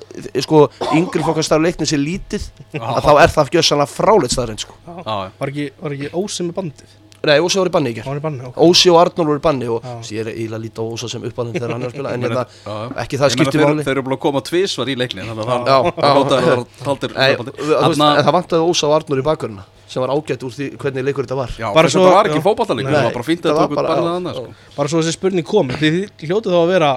sko 0.41 0.61
yngri 0.97 1.21
fólk 1.27 1.37
að 1.43 1.45
starfa 1.51 1.67
leikni 1.67 1.85
sér 1.91 2.01
lítið 2.01 2.47
að 2.81 3.03
þá 3.05 3.11
er 3.27 3.33
það 3.35 3.51
gjössanlega 3.59 3.93
fráleitt 3.93 4.33
staðrænt 4.33 4.63
sko. 4.65 4.73
Já, 4.87 4.95
já. 5.05 5.31
Var 5.43 5.53
ekki, 5.53 5.67
var 5.83 5.95
ekki 5.99 6.09
Ósi 6.17 6.47
með 6.49 6.55
bandið? 6.63 6.95
Nei, 7.29 7.35
Ósi 7.45 7.59
var 7.61 7.69
í 7.69 7.73
banni 7.75 7.91
í 7.93 7.99
Hann 8.01 8.07
hér 8.07 8.15
var 8.15 8.21
í 8.23 8.25
banni, 8.25 8.47
ok. 8.49 8.57
Ósi 8.65 8.89
og 8.89 8.97
Arnór 9.03 9.27
voru 9.29 9.37
í 9.37 9.45
banni 9.45 9.67
og 9.69 9.85
ég 10.09 10.23
er 10.25 10.31
eiginlega 10.33 10.63
lítið 10.65 10.81
á 10.81 10.85
Ósa 10.97 11.11
sem 11.13 11.27
uppalinn 11.29 11.53
þegar 11.59 11.75
hann 11.77 11.85
er 11.85 11.91
að 11.91 11.93
spila 11.99 12.13
en 12.17 12.25
hérna, 12.25 12.45
Já, 12.65 12.73
já. 12.73 12.89
ekki 13.05 13.21
það 13.21 13.35
skiptir 13.37 13.65
máli. 13.67 13.85
þeir 13.85 13.93
eru 13.99 14.05
búin 14.09 14.17
að 14.17 14.23
koma 14.25 14.41
tvísvar 14.49 14.89
í 14.89 14.97
leikni 14.97 15.27
þannig 15.29 15.45
að 15.45 15.51
það 15.51 15.69
það 18.01 18.17
en 18.17 18.25
það 18.25 18.35
vantaði 18.39 18.65
Ósa 18.73 18.89
og 18.89 18.97
Arnór 18.97 19.21
í 19.21 19.27
bakgrunna 19.29 19.67
sem 19.91 20.03
var 20.05 20.13
ágætt 20.15 20.45
úr 20.47 20.53
því 20.55 20.67
hvernig 20.79 21.05
leikur 21.09 21.27
þetta 21.27 21.39
var. 21.41 21.53
Já, 21.59 21.69
Bara 21.75 21.89
svo- 21.91 22.05
þetta 22.07 22.15
var 22.17 22.29
ekki 22.31 22.43
Nei, 22.87 22.95
það 22.95 23.07
var 23.09 23.17
bara 23.19 23.27
fínt 23.27 23.45
að 23.45 23.51
það 23.51 23.57
það 23.57 23.61
var 23.61 23.69
tók 23.71 23.81
út 23.81 23.91
bara- 23.91 24.17
annað 24.21 24.37
sko. 24.39 24.55
Bara 24.77 24.89
svo 24.93 25.01
þessi 25.03 25.17
spurning 25.19 25.47
kom 25.51 25.69
Þið 25.81 25.97
hljótið 26.23 26.55
þá 26.55 26.61
að 26.63 26.71
vera 26.71 26.91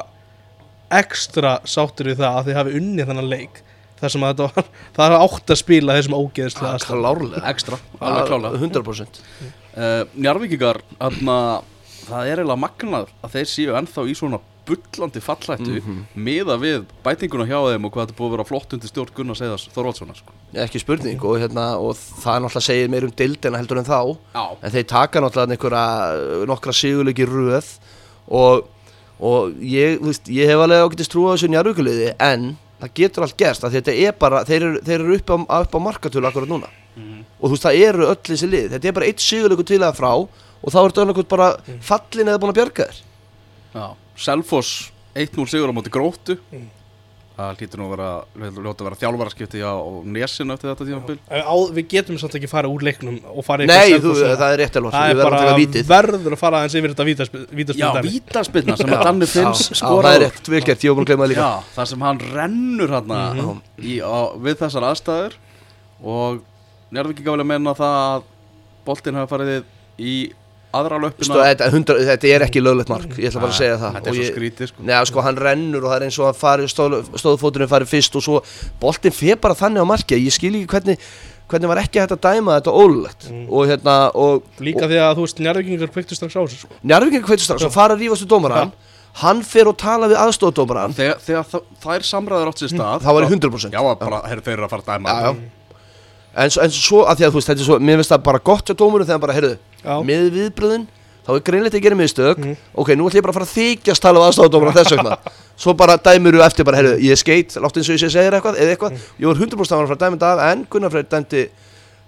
ekstra 0.93 1.53
sáttur 1.65 2.11
við 2.11 2.19
það 2.21 2.37
að 2.39 2.47
þið 2.49 2.57
hafi 2.59 2.75
unnið 2.79 3.07
þennan 3.09 3.29
leik 3.31 3.61
þar 4.03 4.11
sem 4.13 4.23
að 4.27 4.33
þetta 4.33 4.47
var 4.53 4.67
það 4.97 5.05
er 5.07 5.15
átt 5.25 5.53
að 5.55 5.59
spila 5.63 5.95
þessum 5.97 6.15
ógeðslega 6.19 6.73
aðstæðum. 6.77 7.03
Klárlega. 7.03 7.43
Ekstra, 7.53 7.79
alveg 8.03 8.27
klálega 8.29 8.61
100% 8.61 9.21
uh, 9.23 10.03
Njarvíkingar, 10.25 10.81
aðna 10.99 11.37
það 12.03 12.27
er 12.33 12.41
eiginlega 12.43 12.61
magnað 12.67 13.13
að 13.23 13.37
þeir 13.37 13.49
séu 13.53 13.77
ennþá 13.79 14.05
í 14.11 14.15
svona 14.19 14.39
bullandi 14.67 15.19
fallættu 15.23 15.81
Mhm. 15.81 15.97
miða 16.15 16.55
við 16.61 16.85
bætinguna 17.03 17.45
hjá 17.49 17.59
þeim 17.73 17.85
og 17.85 17.91
hvað 17.93 18.05
þetta 18.07 18.17
búið 18.19 18.27
að 18.29 18.35
vera 18.37 18.43
flott 18.49 18.73
undir 18.73 18.89
stjórn 18.89 19.13
Gunnar 19.15 19.35
Seiðars 19.35 19.67
Þorvaldssonar 19.75 20.15
sko. 20.17 20.31
ekki 20.55 20.79
spurning 20.79 21.19
og, 21.23 21.37
hérna, 21.41 21.65
og 21.79 21.95
það 21.95 22.41
náttúrulega 22.45 22.61
segir 22.67 22.89
meir 22.89 23.03
um 23.03 23.11
dildina 23.11 23.57
heldur 23.57 23.77
en 23.79 23.85
þá. 23.85 24.17
Já, 24.35 24.57
en 24.63 24.71
þeir 24.71 24.87
taka 24.87 25.19
náttúrulega 25.21 25.57
einhverja 25.57 26.45
nokkra 26.47 26.71
sigurleiki 26.73 27.25
röð 27.27 27.77
og, 28.29 28.67
og 29.19 29.51
ég, 29.59 29.99
veist, 30.01 30.25
ég 30.27 30.47
hef 30.47 30.59
alveg 30.63 30.83
ágætist 30.87 31.11
trú 31.11 31.27
á 31.27 31.35
þessu 31.35 31.49
njárvíkuliði 31.51 32.13
en 32.19 32.57
það 32.81 32.93
getur 32.95 33.23
allt 33.23 33.37
gerst 33.37 33.61
þetta 33.63 33.93
er 33.95 34.11
bara 34.19 34.43
þeir 34.43 34.61
eru, 34.63 34.79
þeir 34.83 34.99
eru 34.99 35.15
upp 35.15 35.29
á, 35.29 35.35
upp 35.63 35.75
á 35.75 35.79
markatölu 35.79 36.27
akkurat 36.27 36.47
núna. 36.49 36.67
Og 37.41 37.49
þú 37.49 37.55
veist 37.55 37.63
það 37.65 37.79
eru 37.87 38.03
öll 38.05 38.15
þessi 38.21 38.47
lið. 38.49 38.69
Þetta 38.71 38.87
er 38.87 38.91
bara 38.93 39.05
eitt 39.07 39.19
sigurleikur 39.19 39.65
til 39.65 39.79
að 39.81 39.95
frá 39.97 40.11
og 40.13 40.69
þá 40.71 40.77
er 40.79 40.89
þetta 40.91 41.01
annarkot 41.03 41.27
bara 41.27 41.47
fallin 41.81 42.27
eða 42.29 42.39
búin 42.39 42.53
að 42.53 42.59
bjarga 42.59 42.85
þér. 42.87 42.99
Já, 43.73 43.87
Selfoss 44.15 44.91
1-0 45.15 45.45
sigur 45.49 45.69
á 45.69 45.73
móti 45.75 45.89
gróttu. 45.93 46.37
Mm. 46.53 46.69
Það 47.33 47.55
hlýtur 47.57 47.79
nú 47.81 47.85
að 47.87 47.91
vera, 47.95 48.07
að 48.37 48.81
vera 48.85 48.97
þjálfaraskipti 49.01 49.61
á 49.65 49.73
nesinu 50.05 50.53
eftir 50.53 50.69
þetta 50.69 50.85
tímabil. 50.85 51.15
Á, 51.33 51.55
við 51.73 51.87
getum 51.89 52.19
samt 52.21 52.35
ekki 52.37 52.49
fara 52.51 52.69
úr 52.69 52.83
leiknum 52.85 53.15
og 53.25 53.41
fara 53.47 53.65
í 53.65 53.69
Nei, 53.71 53.95
þú, 53.97 54.11
og- 54.13 54.37
það 54.37 54.53
er 54.53 54.59
rétt 54.61 54.77
alveg 54.77 54.93
það 54.93 55.01
við 55.01 55.09
er 55.09 55.17
verðum 55.17 55.25
að 55.25 55.31
bara 55.31 55.39
taka 55.41 55.55
vítið. 55.57 55.87
verður 55.89 56.35
að 56.35 56.41
fara 56.43 56.59
aðeins 56.61 56.75
yfir 56.77 56.93
þetta 56.93 57.03
Já, 57.03 57.09
vítaspilna 57.57 58.03
vítaspilna 58.05 58.77
sem 58.77 58.87
að 58.93 59.03
Danni 59.07 59.25
Finns 59.25 59.63
já, 59.65 59.81
já, 59.81 59.89
það 59.89 60.13
er 60.13 60.21
rétt, 60.27 60.47
vel 60.53 60.61
gert, 60.61 60.83
ég 60.85 60.93
var 60.93 60.95
búin 60.99 61.05
að 61.05 61.09
glemma 61.09 61.25
það 61.25 61.33
líka. 61.33 61.41
Já, 61.41 61.63
þar 61.73 61.87
sem 61.89 62.01
hann 62.05 62.19
rennur 62.19 62.89
hann 62.93 63.07
Mhm. 63.07 63.61
í, 63.81 63.93
á, 64.05 64.17
við 64.37 64.55
þessar 64.61 64.87
aðstæður. 64.93 65.33
Og 66.05 66.41
Njárvíkinga 66.93 67.31
vilja 67.33 67.45
menna 67.49 67.73
það 67.73 67.97
að 68.13 68.23
boltinn 68.85 69.15
hafa 69.17 69.37
farið 69.37 69.63
í 69.97 70.31
aðra 70.79 70.99
löppina. 71.03 71.27
Stóð, 71.27 71.43
þetta, 71.49 71.97
þetta 72.09 72.29
er 72.35 72.45
ekki 72.47 72.63
löglegt 72.63 72.89
mark, 72.93 73.11
ég 73.19 73.29
ætla 73.31 73.41
bara 73.43 73.53
að 73.53 73.59
segja 73.59 73.75
það. 73.81 73.97
Þetta 73.97 74.09
er 74.11 74.17
svo 74.19 74.27
skrítið 74.29 74.71
sko. 74.71 74.85
Neða, 74.89 75.03
sko, 75.11 75.23
hann 75.27 75.37
rennur 75.45 75.83
og 75.85 75.91
það 75.93 75.97
er 75.99 76.05
eins 76.07 76.19
og 76.21 76.29
að 76.31 76.39
fari, 76.41 76.69
stóð, 76.71 76.95
stóðfóturinn 77.21 77.71
fari 77.71 77.89
fyrst 77.89 78.17
og 78.19 78.25
svo 78.25 78.39
boltinn 78.81 79.15
fer 79.15 79.37
bara 79.43 79.57
þannig 79.59 79.85
á 79.85 79.87
marki 79.93 80.17
að 80.17 80.25
ég 80.27 80.35
skil 80.37 80.53
ekki 80.57 80.71
hvernig, 80.73 81.05
hvernig 81.53 81.69
var 81.73 81.81
ekki 81.83 82.01
hægt 82.03 82.15
að 82.17 82.23
dæma 82.25 82.57
þetta 82.59 82.73
ólulegt 82.73 83.29
Mm. 83.29 83.45
og 83.53 83.67
hérna, 83.69 83.97
og 84.15 84.43
líka 84.63 84.87
því 84.89 84.97
að 85.03 85.13
þú 85.19 85.27
veist 85.27 85.39
njárvíkingar 85.43 85.91
kveiktu 85.93 86.15
strax 86.17 86.33
á 86.33 86.41
þessu 86.43 86.59
sko. 86.63 86.73
Njarvíkinn 86.83 87.23
kveitur 87.27 87.45
strax 87.45 87.65
og 87.67 87.73
fara 87.75 87.93
að 87.97 88.01
rífast 88.05 88.25
við 88.25 88.31
dómaran 88.33 88.71
hann 89.21 89.43
fer 89.45 89.67
og 89.69 89.75
tala 89.77 90.07
við 90.09 90.17
aðstofdómaran 90.17 90.95
Þegar, 90.97 91.19
þegar 91.21 91.43
það, 91.51 91.65
það 91.83 91.95
er 91.99 92.05
samræður 92.07 92.49
átt 92.49 92.61
sér 92.63 92.71
stað 92.73 93.03
þá 93.03 93.09
var 93.13 93.25
ég 93.27 93.33
100% 93.35 93.75
Já, 93.77 93.81
bara, 94.01 94.21
heyrðu, 94.31 94.43
þeir 94.47 94.55
eru 94.57 94.65
að 94.65 94.71
fara 94.73 94.81
að 94.81 94.89
dæma. 94.89 95.13
Já, 95.13 95.27
já. 95.27 95.75
En, 96.33 96.49
en 96.65 96.73
svo 96.73 97.03
að 97.05 97.19
því 97.19 97.25
að 97.27 97.29
þú 97.35 97.37
veist, 97.37 97.49
þetta 97.51 97.61
er 97.61 97.67
svo, 97.67 97.77
mér 97.85 97.99
finnst 98.01 98.13
það 98.15 98.23
bara 98.25 98.39
gott 98.49 98.65
hjá 98.71 98.73
dómurum 98.79 99.05
þegar 99.05 99.13
hann 99.19 99.25
bara, 99.27 99.35
heyrðu, 99.37 99.51
Já. 99.83 99.95
með 100.07 100.29
viðbröðin 100.37 100.85
þá 101.23 101.29
er 101.37 101.43
greinlegt 101.47 101.75
að 101.77 101.83
gera 101.85 101.95
mistök. 101.95 102.37
Mhm. 102.39 102.55
ok, 102.75 102.89
nú 102.99 103.07
ætlum 103.07 103.19
ég 103.19 103.23
bara 103.23 103.33
að 103.33 103.37
fara 103.39 103.47
að 103.47 103.55
þykjast 103.55 104.03
tala 104.03 104.19
við 104.19 104.27
aðstofdómaran 104.29 104.77
þess 104.79 104.95
vegna. 104.95 105.17
Svo 105.63 105.73
bara 105.77 105.95
dæmur 105.97 106.35
þú 106.35 106.41
eftir 106.43 106.65
bara, 106.67 106.79
heyrðu, 106.81 106.95
ég 107.05 107.11
er 107.15 107.19
skeit 107.21 107.55
látt 107.61 107.77
eins 107.77 107.89
og 107.89 107.95
ég 107.95 108.01
sé 108.01 108.09
segir 108.11 108.33
eitthvað, 108.35 108.57
eða 108.59 108.73
eitthvað. 108.73 108.97
Ég 109.21 109.29
var 109.29 109.39
100% 109.39 109.75
að 109.77 109.83
fara 109.83 109.95
að 109.95 110.01
dæma 110.03 110.17
þetta 110.17 110.31
af, 110.33 110.41
en 110.51 110.65
Gunnar 110.73 110.91
Freyr 110.91 111.07
dæmdi 111.13 111.43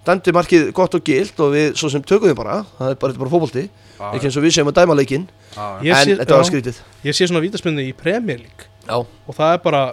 dæmdi 0.06 0.34
markið 0.38 0.66
gott 0.78 0.94
og 0.98 1.04
gilt 1.06 1.40
og 1.42 1.54
við 1.56 1.72
svo 1.80 1.90
sem 1.90 2.04
tökum 2.06 2.30
þið 2.30 2.38
bara, 2.38 2.58
það 2.78 2.92
er 2.92 2.98
bara, 3.02 3.18
bara 3.22 3.32
fótbolti. 3.34 3.64
Já, 3.96 4.06
ekki 4.18 4.28
eins 4.30 4.38
og 4.38 4.44
við 4.46 4.54
séum 4.58 4.70
að 4.70 4.78
dæma 4.82 4.98
já. 5.56 5.66
Ég 5.86 5.96
en 5.96 6.10
sé- 6.10 6.18
þetta 6.20 6.36
var 6.42 6.50
skrítið. 6.50 6.82
Ég 7.06 7.16
sé 7.18 7.30
svona 7.30 7.42
vítaspilna 7.46 7.86
í 7.86 7.94
já, 8.86 8.98
og 9.00 9.34
það 9.38 9.54
er 9.54 9.62
bara 9.64 9.84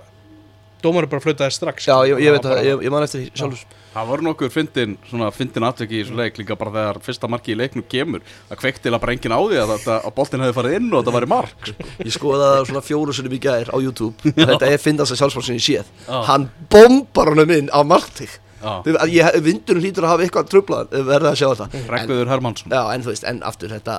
dómarur 0.84 1.10
bara 1.12 1.24
flautaði 1.24 1.54
strax. 1.56 1.86
Já 1.88 1.94
ég, 2.08 2.20
ég 2.22 2.34
veit 2.34 2.44
var 2.44 2.58
það, 2.58 2.66
ég, 2.68 2.82
ég 2.86 2.92
man 2.94 3.06
eftir 3.06 3.22
því 3.22 3.40
sjálfur. 3.40 3.78
Það 3.92 4.08
voru 4.08 4.24
nokkur 4.24 4.52
fyndin, 4.52 4.94
svona 5.10 5.28
fyndin 5.36 5.66
atveki 5.68 5.98
í 5.98 6.02
þessu 6.02 6.14
leik 6.16 6.38
líka 6.40 6.56
bara 6.56 6.72
þegar 6.72 7.00
fyrsta 7.04 7.28
marki 7.28 7.52
í 7.52 7.58
leiknum 7.60 7.84
kemur 7.92 8.22
það 8.48 8.60
kveiktilega 8.62 9.02
bara 9.02 9.16
enginn 9.16 9.34
á 9.36 9.40
því 9.42 9.58
að, 9.60 9.72
þetta, 9.74 9.96
að 10.08 10.14
boltin 10.16 10.44
hefði 10.46 10.56
farið 10.56 10.76
inn 10.78 10.86
og 10.88 11.02
þetta 11.02 11.16
væri 11.18 11.28
mark. 11.32 11.66
Sko. 11.68 11.88
Ég 12.06 12.14
skoðaði 12.16 12.54
það 12.54 12.70
svona 12.70 12.84
fjóru 12.86 13.16
sinni 13.18 13.36
í 13.36 13.42
gær 13.42 13.68
á 13.68 13.76
YouTube. 13.76 14.32
Þetta 14.52 14.70
er 14.70 14.80
fyndast 14.80 15.12
að 15.12 15.20
sjálfsfólk 15.20 15.48
sem 15.50 15.58
ég 15.58 15.66
séð. 15.66 15.92
Já. 16.06 16.16
Hann 16.30 16.48
bombar 16.72 17.34
honum 17.34 17.52
inn 17.52 17.68
á 17.68 17.84
marktík 17.84 18.40
Já, 18.62 19.26
Vindurinn 19.42 19.82
hlýtur 19.82 20.06
að 20.06 20.12
hafa 20.12 20.26
eitthvað 20.26 20.50
tröflað 20.52 20.92
Verða 21.08 21.32
að 21.32 21.38
sjá 21.40 21.46
þetta. 21.50 21.66
En, 21.74 21.86
Rekkviður 21.90 22.30
Hermansson 22.30 22.74
Já, 22.74 22.82
en 22.94 23.02
þú 23.04 23.10
veist, 23.10 23.24
en 23.26 23.40
aftur 23.46 23.72
þetta 23.74 23.96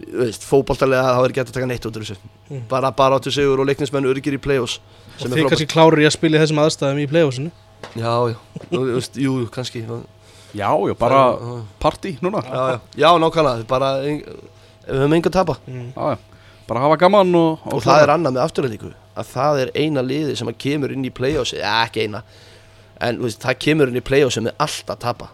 þú 0.00 0.18
veist, 0.22 0.46
Fótboltalega 0.48 1.14
þá 1.16 1.20
er 1.22 1.32
ekki 1.32 1.42
hægt 1.42 1.52
að 1.52 1.58
taka 1.58 1.70
neitt 1.70 1.88
út 1.88 1.98
úr 1.98 2.04
þessu. 2.06 2.32
Bara 2.70 2.92
bara 2.96 3.20
áttu 3.20 3.32
sigur 3.34 3.62
og 3.62 3.70
leiknismenn 3.70 4.08
örgir 4.10 4.36
í 4.36 4.42
play-offs 4.42 4.78
og 4.80 5.22
sem 5.22 5.32
er 5.32 5.40
þið 5.40 5.48
kannski 5.52 5.70
klárir 5.72 6.04
í 6.04 6.08
að 6.08 6.14
spila 6.18 6.38
í 6.38 6.42
þessum 6.44 6.62
aðstæðum 6.64 7.02
í 7.02 7.08
play-offsinu? 7.12 7.54
Já, 7.96 8.12
já, 8.32 8.36
þú 8.70 8.84
veist, 8.92 9.18
jú, 9.20 9.38
kannski. 9.52 9.84
Já, 9.86 9.96
Já, 10.56 10.70
já, 10.88 10.94
bara 10.96 11.22
partí 11.82 12.14
núna. 12.24 12.40
Já, 12.46 12.62
já, 12.72 12.78
já 13.02 13.08
nákvæmlega. 13.20 13.66
Bara, 13.68 13.90
við 14.00 14.22
höfum 14.88 15.16
enga 15.18 15.28
að 15.28 15.34
tapa. 15.36 15.56
Já, 15.66 16.16
bara 16.68 16.82
hafa 16.82 16.96
gaman 17.00 17.34
og, 17.38 17.66
og 17.68 17.82
það 17.84 18.04
er 18.04 18.12
annað 18.14 18.36
með 18.36 18.44
afturlendingu 18.46 18.92
að 19.16 19.30
það 19.32 19.60
er 19.62 19.72
eina 19.78 20.04
liði 20.04 20.36
sem 20.38 20.50
að 20.50 20.58
kemur 20.64 20.92
inn 20.92 21.06
í 21.06 21.12
play-offsi 21.14 21.60
ja, 21.60 21.78
ekki 21.86 22.06
eina 22.06 22.22
en 23.00 23.20
þú 23.20 23.28
veist, 23.28 23.42
það 23.44 23.58
kemur 23.64 23.92
inn 23.92 24.00
í 24.00 24.04
play-offsi 24.04 24.42
með 24.44 24.56
allt 24.66 24.92
að 24.92 25.02
tapa 25.04 25.28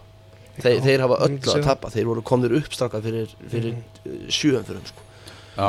Þeir, 0.59 0.77
Já, 0.77 0.83
þeir 0.85 1.03
hafa 1.07 1.17
ég 1.17 1.25
öll 1.25 1.33
myndi 1.33 1.53
að 1.55 1.67
tapa 1.67 1.91
þeir 1.93 2.09
voru 2.11 2.23
komnir 2.29 2.55
uppstrakað 2.59 3.07
fyrir, 3.09 3.31
fyrir 3.49 3.73
mm. 3.73 4.17
sjöum 4.29 4.67
fyrir 4.69 4.83
sko. 4.91 5.07
Já, 5.57 5.69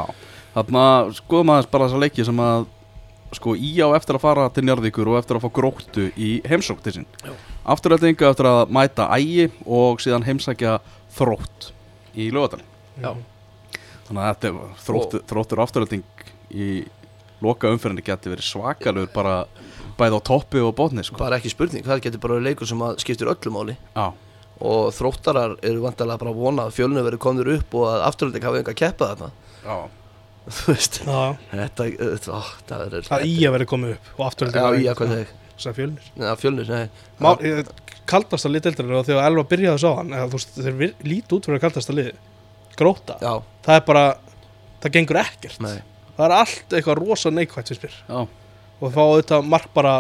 þarna 0.58 0.86
skoðum 1.16 1.54
aðeins 1.54 1.70
bara 1.72 1.88
þessa 1.88 2.02
leiki 2.04 2.26
sem 2.28 2.42
að 2.44 2.66
sko 3.38 3.56
í 3.58 3.72
á 3.82 3.88
eftir 3.98 4.18
að 4.18 4.24
fara 4.24 4.50
til 4.54 4.66
Njarðvíkur 4.68 5.10
og 5.12 5.20
eftir 5.20 5.38
að 5.38 5.46
fá 5.46 5.54
gróttu 5.58 6.10
í 6.20 6.34
heimsók 6.48 6.84
til 6.86 6.98
sín 7.00 7.08
Afturöldinga 7.64 8.30
eftir 8.30 8.50
að 8.50 8.74
mæta 8.76 9.08
ægi 9.16 9.48
og 9.66 10.04
síðan 10.04 10.28
heimsækja 10.28 10.78
þrótt 11.16 11.72
í 12.14 12.30
lögadal 12.34 12.62
Já. 13.02 13.16
Þannig 14.08 14.20
að 14.20 14.28
þetta 14.28 14.50
er 14.50 14.82
þróttur, 14.84 15.24
þróttur 15.32 15.64
afturölding 15.64 16.26
í 16.54 16.68
loka 17.44 17.72
umferðinni 17.74 18.06
geti 18.06 18.32
verið 18.32 18.48
svakalur 18.48 19.10
bara 19.14 19.44
bæði 19.98 20.20
á 20.20 20.22
toppi 20.26 20.62
og 20.64 20.76
botni 20.78 21.04
sko. 21.06 21.20
bara 21.22 21.40
ekki 21.40 21.52
spurning, 21.54 21.86
það 21.86 22.04
getur 22.06 22.22
bara 22.24 22.38
verið 22.38 22.52
leikur 22.52 22.70
sem 22.70 22.84
að 22.86 23.00
skiptir 23.04 23.32
öllu 23.32 23.54
máli 23.54 23.76
Já, 23.96 24.14
og 24.64 24.94
þróttarar 24.96 25.58
eru 25.66 25.84
vantarlega 25.84 26.22
bara 26.22 26.34
að 26.34 26.42
vona 26.46 26.66
að 26.68 26.76
fjölinu 26.78 27.04
verið 27.06 27.22
komnir 27.24 27.52
upp 27.58 27.78
og 27.80 27.86
að 27.90 28.04
afturlending 28.08 28.48
hafa 28.48 28.62
enga 28.62 28.74
að 28.74 28.80
keppa 28.80 29.10
þarna. 29.12 29.30
Já, 29.64 29.78
þú 30.58 30.74
veist, 30.74 31.00
Já, 31.04 31.22
þetta, 31.54 31.88
þetta, 32.02 32.36
ó, 32.36 32.52
það 32.70 32.84
er 33.00 33.08
það 33.08 33.26
í 33.30 33.34
að 33.48 33.56
vera 33.58 33.70
komið 33.74 33.96
upp 33.96 34.12
og 34.18 34.28
afturhaldi 34.28 34.60
Já, 34.60 34.84
í 34.84 34.92
að 34.92 35.00
hvað 35.00 35.16
þegar, 35.16 35.40
Sæ 35.54 35.70
fjölnir. 35.78 36.06
Neða 36.18 36.36
fjölnir, 36.42 36.70
nei. 36.74 37.04
Má, 37.22 37.28
ég, 37.46 37.68
kaldasta 38.10 38.50
lið 38.50 38.64
deildarinn 38.66 38.98
og 38.98 39.06
þegar 39.08 39.28
Elva 39.30 39.44
byrjaði 39.52 39.78
að 39.78 39.84
sá 39.84 40.00
hann 40.00 40.16
eða, 40.18 40.30
þú 40.32 40.40
veist, 40.40 40.56
þeir 40.58 40.96
líta 41.08 41.38
út 41.38 41.48
fyrir 41.48 41.60
að 41.60 41.66
kaldasta 41.68 41.96
lið 41.96 42.10
gróta, 42.80 43.18
Já, 43.22 43.34
það 43.68 43.78
er 43.78 43.86
bara 43.88 44.06
það 44.84 44.96
gengur 44.98 45.20
ekkert. 45.22 45.60
Nei, 45.64 45.76
það 46.18 46.26
er 46.26 46.36
allt 46.40 46.74
eitthvað 46.74 47.00
rosa 47.04 47.32
neikvægt 47.32 47.70
sem 47.70 48.26
og 48.84 48.92
fá 48.92 49.04
auðvitað 49.04 49.48
mark 49.48 49.70
bara 49.76 49.94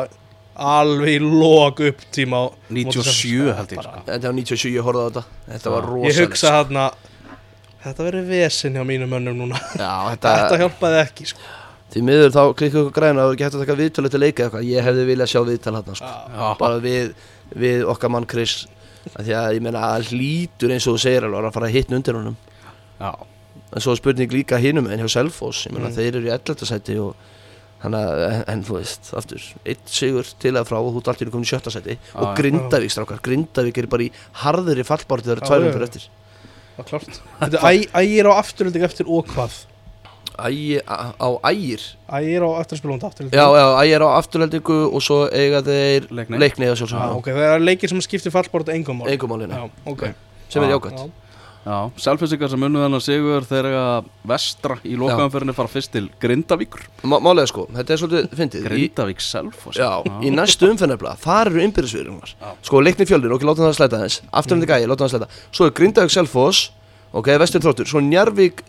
alveg 0.55 1.15
í 1.15 1.19
log 1.23 1.79
upp 1.87 2.03
tíma 2.13 2.43
á 2.43 2.45
97 2.69 3.53
held 3.57 3.71
ég 3.73 3.81
sko. 3.81 4.03
þetta 4.07 4.27
var 4.29 4.37
97, 4.37 4.69
ég 4.75 4.85
horfði 4.85 5.03
á 5.03 5.07
þetta 5.09 5.23
Þetta 5.53 5.73
var 5.73 5.83
Já. 5.83 5.89
rosalegt 5.89 6.13
ég 6.13 6.21
hugsa 6.27 6.51
þarna 6.57 6.85
þetta 7.83 8.05
verður 8.07 8.27
vesen 8.29 8.77
hjá 8.77 8.83
mínum 8.87 9.09
mönnum 9.11 9.39
núna 9.43 9.59
Já, 9.79 9.91
þetta, 10.13 10.33
þetta 10.39 10.59
hjálpaði 10.61 10.99
ekki 11.03 11.27
sko. 11.33 11.39
Því 11.93 12.01
miður 12.07 12.31
þá 12.33 12.41
klikku 12.57 12.79
ykkur 12.83 12.93
græna 12.95 13.25
hægt 13.29 13.43
að 13.53 13.59
taka 13.65 13.75
viðtölu 13.77 14.09
til 14.13 14.21
leika 14.23 14.45
eitthvað 14.47 14.63
Ég 14.65 14.85
hefði 14.87 15.03
viljað 15.11 15.29
sjá 15.33 15.41
viðtal 15.45 15.75
hann 15.77 15.97
sko. 15.99 16.13
Já, 16.33 16.47
Bara 16.61 16.79
við, 16.81 17.11
við 17.65 17.83
okkar 17.93 18.09
mann 18.15 18.25
Chris 18.29 18.63
Af 19.13 19.19
Því 19.27 19.35
að 19.37 19.49
ég 19.57 19.61
meina 19.65 19.81
að 19.91 20.07
hlýtur 20.13 20.73
eins 20.73 20.87
og 20.89 20.95
þú 20.95 21.03
segir 21.03 21.27
alveg 21.27 21.49
að 21.51 21.53
fara 21.59 21.67
að 21.69 21.75
hitna 21.75 21.99
undir 21.99 22.17
honum 22.17 22.37
já, 23.03 23.11
En 23.73 23.81
svo 23.83 23.93
er 23.93 23.99
spurning 23.99 24.33
líka 24.33 24.57
hinum 24.63 24.87
en 24.89 25.03
hjá 25.03 25.09
Selfoss 25.19 25.67
Ég 25.67 25.75
meina 25.75 25.89
Mm. 25.91 25.97
þeir 25.99 26.15
eru 26.17 26.29
í 26.29 26.33
11. 26.33 26.65
sæti 26.71 26.97
og 27.03 27.13
en, 27.83 27.95
en 28.47 28.63
þú 28.63 28.77
veist, 28.79 29.09
aftur 29.17 29.41
Eitt 29.65 29.83
sigur 29.91 30.27
til 30.39 30.53
að 30.55 30.69
frá 30.69 30.77
og 30.79 30.93
þú 30.93 31.01
ert 31.03 31.11
alltaf 31.13 31.31
komin 31.33 31.47
í 31.47 31.51
sjötta 31.51 31.73
sæti 31.73 31.97
Og 32.15 32.29
Já. 32.29 32.33
Grindavík 32.39 32.93
strákar 32.95 33.19
Grindavík 33.25 33.77
er 33.83 33.87
bara 33.91 34.07
í 34.07 34.11
harðri 34.43 34.85
fallbárti 34.87 35.27
Það 35.27 35.35
eru 35.35 35.43
Já, 35.43 35.47
tvær 35.49 35.59
já. 35.59 35.67
umfyrir 35.67 35.87
eftir. 35.89 36.07
Það 36.73 36.83
er 36.85 36.89
klart 36.89 37.21
er 37.43 38.01
ægir 38.01 38.29
á 38.29 38.33
afturhalding 38.39 38.83
eftir 38.89 39.09
og 39.11 39.27
hvað? 39.33 39.57
Ægi, 40.33 40.79
á 40.87 41.29
ægir? 41.51 41.83
Ægir 42.09 42.41
á 42.41 42.49
eftirspilum 42.63 42.95
afturhalding 42.97 43.35
Já, 43.37 43.45
já, 43.53 43.65
ægir 43.83 44.01
á 44.01 44.09
afturlendingu 44.17 44.77
og 44.89 45.03
svo 45.05 45.19
eiga 45.29 45.59
þeir 45.67 46.07
Leikni. 46.09 46.39
leikni 46.41 46.65
eða 46.65 46.73
Ah, 46.73 46.79
sjálfsögum 46.81 47.17
ok, 47.19 47.27
það 47.35 47.51
er 47.53 47.65
leikir 47.67 47.91
sem 47.93 48.01
skiptir 48.01 48.33
fallbort 48.33 48.71
engum 48.73 49.03
mál 49.03 49.11
Engumálinu, 49.13 49.53
já, 49.53 49.69
ok. 49.85 50.07
Sem 50.49 50.63
er 50.65 50.71
Já. 50.97 51.22
Já. 51.63 51.71
já 51.71 51.91
Selfissingar 52.03 52.49
sem 52.51 52.63
unnu 52.67 52.81
þennan 52.83 53.01
sigur 53.03 53.45
eiga 53.47 54.03
vestra 54.27 54.77
í 54.83 54.97
lokaumferðinni 54.99 55.55
fara 55.55 55.67
fyrst 55.71 55.91
til 55.91 56.09
Grindavíkur. 56.19 56.81
Má- 57.03 57.21
Málið 57.23 57.41
er 57.41 57.47
sko, 57.47 57.67
þetta 57.71 57.93
er 57.93 57.97
svolítið 57.97 58.35
fyndið. 58.35 58.59
Í, 58.59 58.67
Grindavík 58.67 59.21
Selfoss. 59.21 59.77
Já, 59.77 60.03
í 60.21 60.29
næstu 60.33 60.69
umfennefla, 60.69 61.15
þar 61.17 61.47
eru 61.53 61.61
innbyrðisviðringar 61.63 62.35
Já. 62.35 62.51
Sko, 62.61 62.81
leikni 62.81 63.05
fjöldir, 63.07 63.31
ok, 63.31 63.41
látum 63.43 63.63
það 63.67 63.77
slæta 63.79 63.99
þess 64.03 64.21
Afturlendi 64.31 64.67
gæi, 64.67 64.87
látum 64.87 65.07
það 65.07 65.15
slæta. 65.15 65.27
Svo 65.51 65.65
er 65.65 65.71
Grindavík 65.71 66.11
Selfoss, 66.11 66.71
ok, 67.13 67.27
Vestur 67.39 67.61
Þróttur. 67.61 67.87
Svo 67.87 67.99
Njarvík 68.03 68.63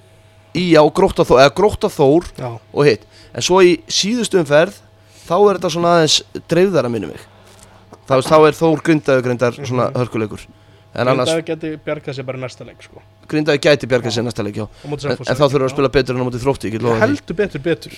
Ía 0.54 0.82
og 0.86 0.94
Grótta 0.94 1.24
Þór 1.26 1.40
Eða 1.42 1.54
Grótta 1.54 1.88
Þór 1.90 2.30
já, 2.38 2.60
og 2.72 2.84
hitt 2.86 3.02
En 3.34 3.42
svo 3.42 3.58
í 3.66 3.80
síðustu 3.90 4.38
umferð 4.38 4.78
Þá 5.26 5.34
er 5.50 5.56
þetta 5.58 5.70
svona 5.72 5.92
aðeins 5.98 6.22
dreifðara 6.46 6.90
minni 6.92 7.06
mig. 7.08 7.20
Þá, 8.06 8.20
þá 8.22 8.36
er 8.46 8.52
Þór 8.52 8.82
Grindavík 8.84 10.48
það 10.94 11.40
geti 11.48 11.70
bjargað 11.84 12.14
sér 12.18 12.26
bara 12.28 12.38
næsta 12.38 12.64
leik 12.66 12.82
sko. 12.86 13.02
Grindavík 13.28 13.62
gæti 13.66 13.88
bjargað 13.90 14.14
sér 14.14 14.24
næsta 14.28 14.44
leik, 14.46 14.58
En, 14.62 14.92
en 14.94 14.98
þá 15.34 15.42
þurfum 15.42 15.58
við 15.58 15.66
að 15.66 15.72
spila 15.74 15.90
betur 15.96 16.14
en 16.14 16.22
á 16.22 16.26
móti 16.28 16.40
þrótti, 16.42 16.70
heldur 17.00 17.36
betur, 17.40 17.60
betur. 17.64 17.92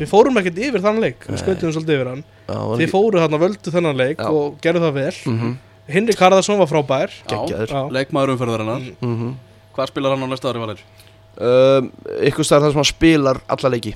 Við 0.00 0.08
fórum 0.08 0.40
ekkert 0.40 0.58
yfir 0.64 0.80
þann 0.86 1.00
leik 1.02 1.26
við 1.28 1.42
skautum 1.42 1.72
svolítið 1.76 1.96
yfir 1.98 2.08
hann. 2.14 2.24
Þið 2.48 2.80
ekki- 2.86 2.90
fóru 2.94 3.20
þarna 3.20 3.40
völdu 3.42 3.74
þennan 3.74 3.96
leik 4.00 4.18
Já. 4.18 4.30
og 4.32 4.56
gerðu 4.64 4.80
það 4.86 4.94
vel. 4.96 5.14
Mhm, 5.26 5.56
Hinrik 5.86 6.18
Harðarsson 6.18 6.58
var 6.58 6.66
frábær. 6.66 7.10
Geggjaður. 7.28 7.68
Já. 7.70 7.82
Leikmaður 7.94 8.32
umferðarinnar. 8.34 8.88
Mhm. 9.00 9.34
Hvað 9.76 9.86
spilar 9.92 10.16
hann 10.16 10.24
á 10.24 10.28
næsta 10.32 10.48
ári 10.50 10.58
valir? 10.64 10.80
um, 11.36 11.90
ykkur 12.24 12.44
staðar 12.48 12.64
þar 12.64 12.72
sem 12.72 12.80
hann 12.80 12.90
spilar 12.96 13.40
alla 13.48 13.68
leiki. 13.76 13.94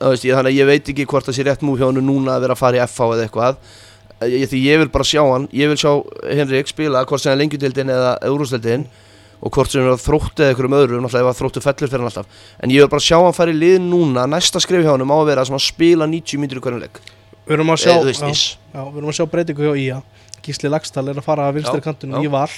Þannig 0.00 0.32
að 0.48 0.56
ég 0.56 0.66
veit 0.66 0.88
ekki 0.88 1.04
hvort 1.06 1.26
það 1.28 1.36
sé 1.36 1.44
rétt 1.44 1.60
mú 1.62 1.76
hjá 1.76 1.84
hann 1.92 2.00
núna 2.00 2.32
að 2.38 2.40
vera 2.46 2.54
að 2.56 2.58
fara 2.58 2.76
í 2.78 2.80
FH 2.88 3.00
eða 3.14 3.24
eitthvað 3.28 3.56
ég, 4.28 4.48
því 4.50 4.60
ég 4.66 4.82
vil 4.82 4.90
bara 4.92 5.06
sjá 5.06 5.22
hann. 5.24 5.46
Ég 5.56 5.70
vil 5.72 5.78
sjá 5.80 5.92
Henrik 6.28 6.68
spila 6.70 7.04
hvort 7.08 7.22
sem 7.22 7.32
er 7.32 7.40
lengjutildin 7.40 7.92
eða 7.94 8.16
úrústildin 8.28 8.84
og 9.40 9.54
hvort 9.54 9.72
sem 9.72 9.80
er 9.84 9.94
að 9.94 10.02
þrótti 10.04 10.44
eða 10.44 10.52
einhverjum 10.52 10.76
öðrum. 10.76 11.04
Náttúrulega 11.06 11.24
ef 11.24 11.30
að 11.32 11.38
þróttu 11.40 11.62
fellur 11.64 11.92
fyrir 11.92 12.02
hann 12.04 12.10
alltaf. 12.10 12.40
En 12.60 12.74
ég 12.74 12.84
vil 12.84 12.92
bara 12.92 13.04
sjá 13.06 13.16
hann 13.16 13.36
fara 13.36 13.54
í 13.54 13.56
lið 13.56 13.78
núna. 13.86 14.26
Næsta 14.28 14.60
skrif 14.60 14.84
hjá 14.84 14.92
hann 14.92 15.06
á 15.08 15.16
að 15.16 15.30
vera 15.30 15.46
að 15.46 15.62
spila 15.64 16.08
90 16.10 16.42
mínútur 16.42 16.60
í 16.60 16.64
hvernig 16.66 16.84
leik. 16.84 17.00
Við 17.46 17.56
erum 17.56 17.72
að 17.72 17.80
sjá, 17.82 17.92
Eða, 17.94 18.02
þú 18.02 18.10
veist, 18.10 18.26
já, 18.26 18.34
iss. 18.34 18.42
já, 18.74 18.82
við 18.82 18.98
erum 19.00 19.10
að 19.10 19.16
sjá 19.16 19.24
breytingu 19.32 19.64
hjá 19.64 19.72
Ía. 19.80 20.02
Gísli 20.44 20.70
Lagstall 20.70 21.08
er 21.10 21.18
að 21.20 21.26
fara 21.26 21.48
að 21.48 21.56
vinstri 21.58 21.80
Já, 21.80 21.84
kantinu 21.88 22.20
í 22.20 22.30
val. 22.30 22.50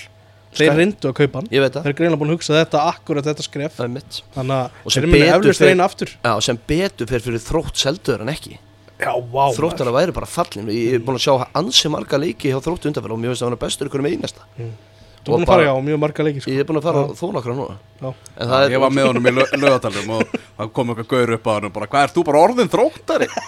Þeir 0.52 0.74
reyndu 0.76 1.08
að 1.08 1.14
kaupa 1.16 1.40
hann. 1.40 1.48
Það, 1.48 1.78
Þeir 1.78 1.92
er 1.92 1.96
greinlega 1.96 2.20
búin 2.20 2.32
að 2.32 2.36
hugsa 2.36 2.58
þetta 2.58 2.82
akkurat 2.90 3.28
þetta 3.30 3.46
skref. 3.46 3.78
Það 3.78 4.02
Þannig 4.34 4.58
að 4.58 4.90
þeir 4.92 5.06
muni 5.06 5.22
betur 5.22 5.38
eflust 5.38 5.64
reyna 5.64 5.86
aftur. 5.88 6.12
Já, 6.18 6.32
sem 6.44 6.60
betur 6.68 7.08
fyrir 7.08 7.24
fyrir 7.24 7.42
þrótt 7.46 7.80
seldur 7.80 8.20
en 8.20 8.32
ekki 8.34 8.58
Já, 9.03 9.12
vá 9.34 9.44
Þróttana 9.57 9.92
væri 9.94 10.14
bara 10.14 10.28
fallin. 10.30 10.70
Ég 10.70 10.96
er 10.98 11.05
búin 11.05 11.18
að 11.18 11.24
sjá 11.26 11.34
ansi 11.59 11.90
marga 11.92 12.20
leiki 12.22 12.53
hjá 12.53 12.59
þróttu 12.62 12.90
undanfæl 12.90 13.14
og 13.14 13.20
mér 13.20 13.32
finnst 13.32 13.42
að 13.42 13.48
hann 13.50 13.57
er 13.59 13.62
bestur 13.64 13.90
ykkur 13.90 14.05
með 14.05 14.16
einasta. 14.16 14.46
Þú 14.57 14.62
er 14.62 15.32
búin 15.32 15.46
að 15.46 15.53
fara 15.53 15.66
já, 15.66 15.72
mjög 15.88 15.98
marga 16.03 16.26
leiki 16.26 16.42
sko. 16.42 16.53
Ég 16.53 16.62
er 16.62 16.68
búin 16.68 16.80
að 16.80 16.86
fara 16.88 17.03
á 17.03 17.05
þó 17.18 17.26
nokkra 17.34 17.57
núna. 17.59 17.76
Já. 17.98 18.09
En 18.36 18.53
það 18.53 18.61
er 18.66 18.76
Ég 18.76 18.82
var 18.82 18.94
með 18.94 19.09
honum 19.11 19.26
í 19.26 19.34
lögatalum 19.62 20.14
og 20.18 20.36
það 20.36 20.72
kom 20.78 20.92
eitthvað 20.94 21.11
gaur 21.14 21.34
upp 21.36 21.46
á 21.46 21.53
hann 21.57 21.68
og 21.68 21.74
bara, 21.76 21.90
hvað 21.94 22.07
er 22.07 22.14
þú 22.14 22.24
bara 22.30 22.44
orðin 22.46 22.72
þróttari? 22.72 23.28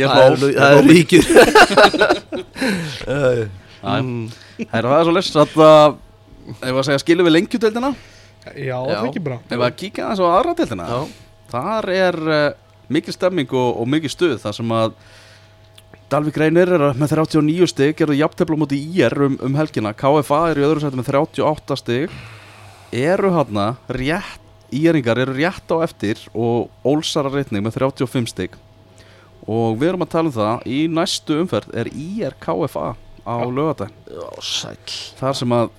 Ég 0.00 0.08
Það 0.08 0.20
er, 0.24 0.32
það 3.04 3.26
er 3.28 3.44
Það 3.84 4.00
mm, 4.00 4.24
er 4.64 4.86
það 4.88 4.96
er 4.96 5.04
svo 5.04 5.14
list 5.14 5.36
að 5.36 5.54
það, 5.54 5.96
ef 6.54 6.70
að 6.72 6.86
segja 6.88 7.02
skilum 7.02 7.28
við 7.28 7.34
lengjudeldina 7.36 7.90
Já, 8.56 8.76
það 8.76 8.94
er 8.94 9.08
ekki 9.08 9.24
bra 9.24 9.36
ef 9.44 9.64
að 9.66 9.76
kíkja 9.80 10.06
aðeins 10.06 10.22
á 10.24 10.26
aðra 10.28 10.54
deildina? 10.58 10.86
Já, 10.88 11.00
þar 11.52 11.90
er 11.94 12.18
uh, 12.24 12.46
mikil 12.92 13.16
stemming 13.16 13.52
og, 13.52 13.80
og 13.80 13.88
mikil 13.90 14.12
stuð 14.12 14.38
þar 14.42 14.56
sem 14.58 14.74
að 14.74 14.96
Dalvik 16.12 16.36
Reynir 16.38 16.68
er 16.76 16.82
með 16.98 17.14
39 17.16 17.66
stig 17.70 17.96
gerðu 17.98 18.18
jafntefla 18.18 18.58
múti 18.60 18.76
IR 18.76 19.14
um, 19.24 19.38
um 19.42 19.54
helgina. 19.58 19.94
KFA 19.96 20.40
er 20.50 20.60
í 20.60 20.66
öðru 20.66 20.82
sæti 20.82 20.98
með 21.00 21.08
38 21.16 21.78
stig. 21.80 22.16
Eru 22.94 23.32
hana 23.34 23.72
rétt 23.88 24.42
IR-ingar 24.74 25.20
eru 25.22 25.34
rétt 25.36 25.70
á 25.70 25.76
eftir 25.84 26.20
og 26.34 26.70
Ólsara 26.86 27.30
reitning 27.32 27.64
með 27.64 27.78
35 27.78 28.30
stig. 28.32 28.56
Og 29.44 29.78
við 29.80 29.92
erum 29.92 30.04
að 30.06 30.12
tala 30.14 30.30
um 30.30 30.36
það 30.36 30.68
í 30.70 30.80
næstu 30.90 31.38
umferð 31.42 31.74
er 31.76 31.90
IR 31.92 32.36
KFA 32.42 32.94
á 33.24 33.36
sæll. 34.44 34.96
Þar 35.20 35.38
sem 35.40 35.56
að 35.56 35.72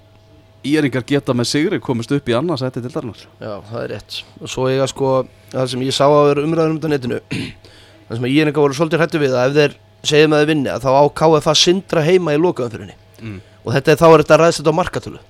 IR-ingar 0.72 1.06
geta 1.08 1.36
með 1.38 1.50
sigri 1.52 1.80
komist 1.84 2.12
upp 2.16 2.30
í 2.30 2.36
annars 2.38 2.64
sæti 2.64 2.84
til 2.84 2.92
darinnar. 2.92 3.22
Já, 3.40 3.54
það 3.70 3.80
er 3.82 3.94
rétt. 3.94 4.20
Og 4.42 4.52
svo 4.52 4.68
eiga 4.72 4.88
sko, 4.92 5.14
það 5.54 5.72
sem 5.72 5.86
ég 5.86 5.96
sá 5.96 6.06
að 6.08 6.28
vera 6.32 6.46
umræður 6.48 6.74
um 6.74 6.80
þetta 6.80 6.92
á 6.92 6.94
netinu 6.96 7.22
Það 8.06 8.20
sem 8.20 8.28
ég 8.30 8.46
eitthvað 8.46 8.66
voru 8.68 8.78
svolítið 8.78 9.02
hrættu 9.02 9.22
við 9.24 9.32
að 9.34 9.48
ef 9.48 9.56
þeir 9.56 9.78
segja 10.06 10.28
með 10.30 10.44
að 10.44 10.50
vinna 10.52 10.76
þá 10.84 10.90
á 10.94 11.04
KFA 11.22 11.54
sindra 11.58 12.04
heima 12.06 12.36
í 12.36 12.42
lokaumfyrinni 12.42 12.94
mm. 13.18 13.40
og 13.64 13.72
þetta 13.74 13.94
er 13.96 13.98
þá 13.98 14.06
er 14.10 14.22
þetta 14.22 14.38
ræðst 14.42 14.62
þetta 14.62 14.74
á 14.78 14.80
markatölu. 14.80 15.22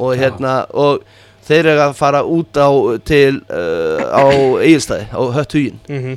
Og 0.00 0.14
Já. 0.14 0.20
hérna 0.22 0.54
og 0.72 1.04
þeir 1.44 1.68
eru 1.74 1.84
að 1.84 1.98
fara 1.98 2.22
út 2.24 2.56
á 2.56 2.68
til 3.04 3.42
uh, 3.52 4.00
á 4.08 4.24
eigilstæði 4.64 5.10
á 5.12 5.20
hött 5.36 5.58
hugin 5.58 5.84
mm 5.84 6.16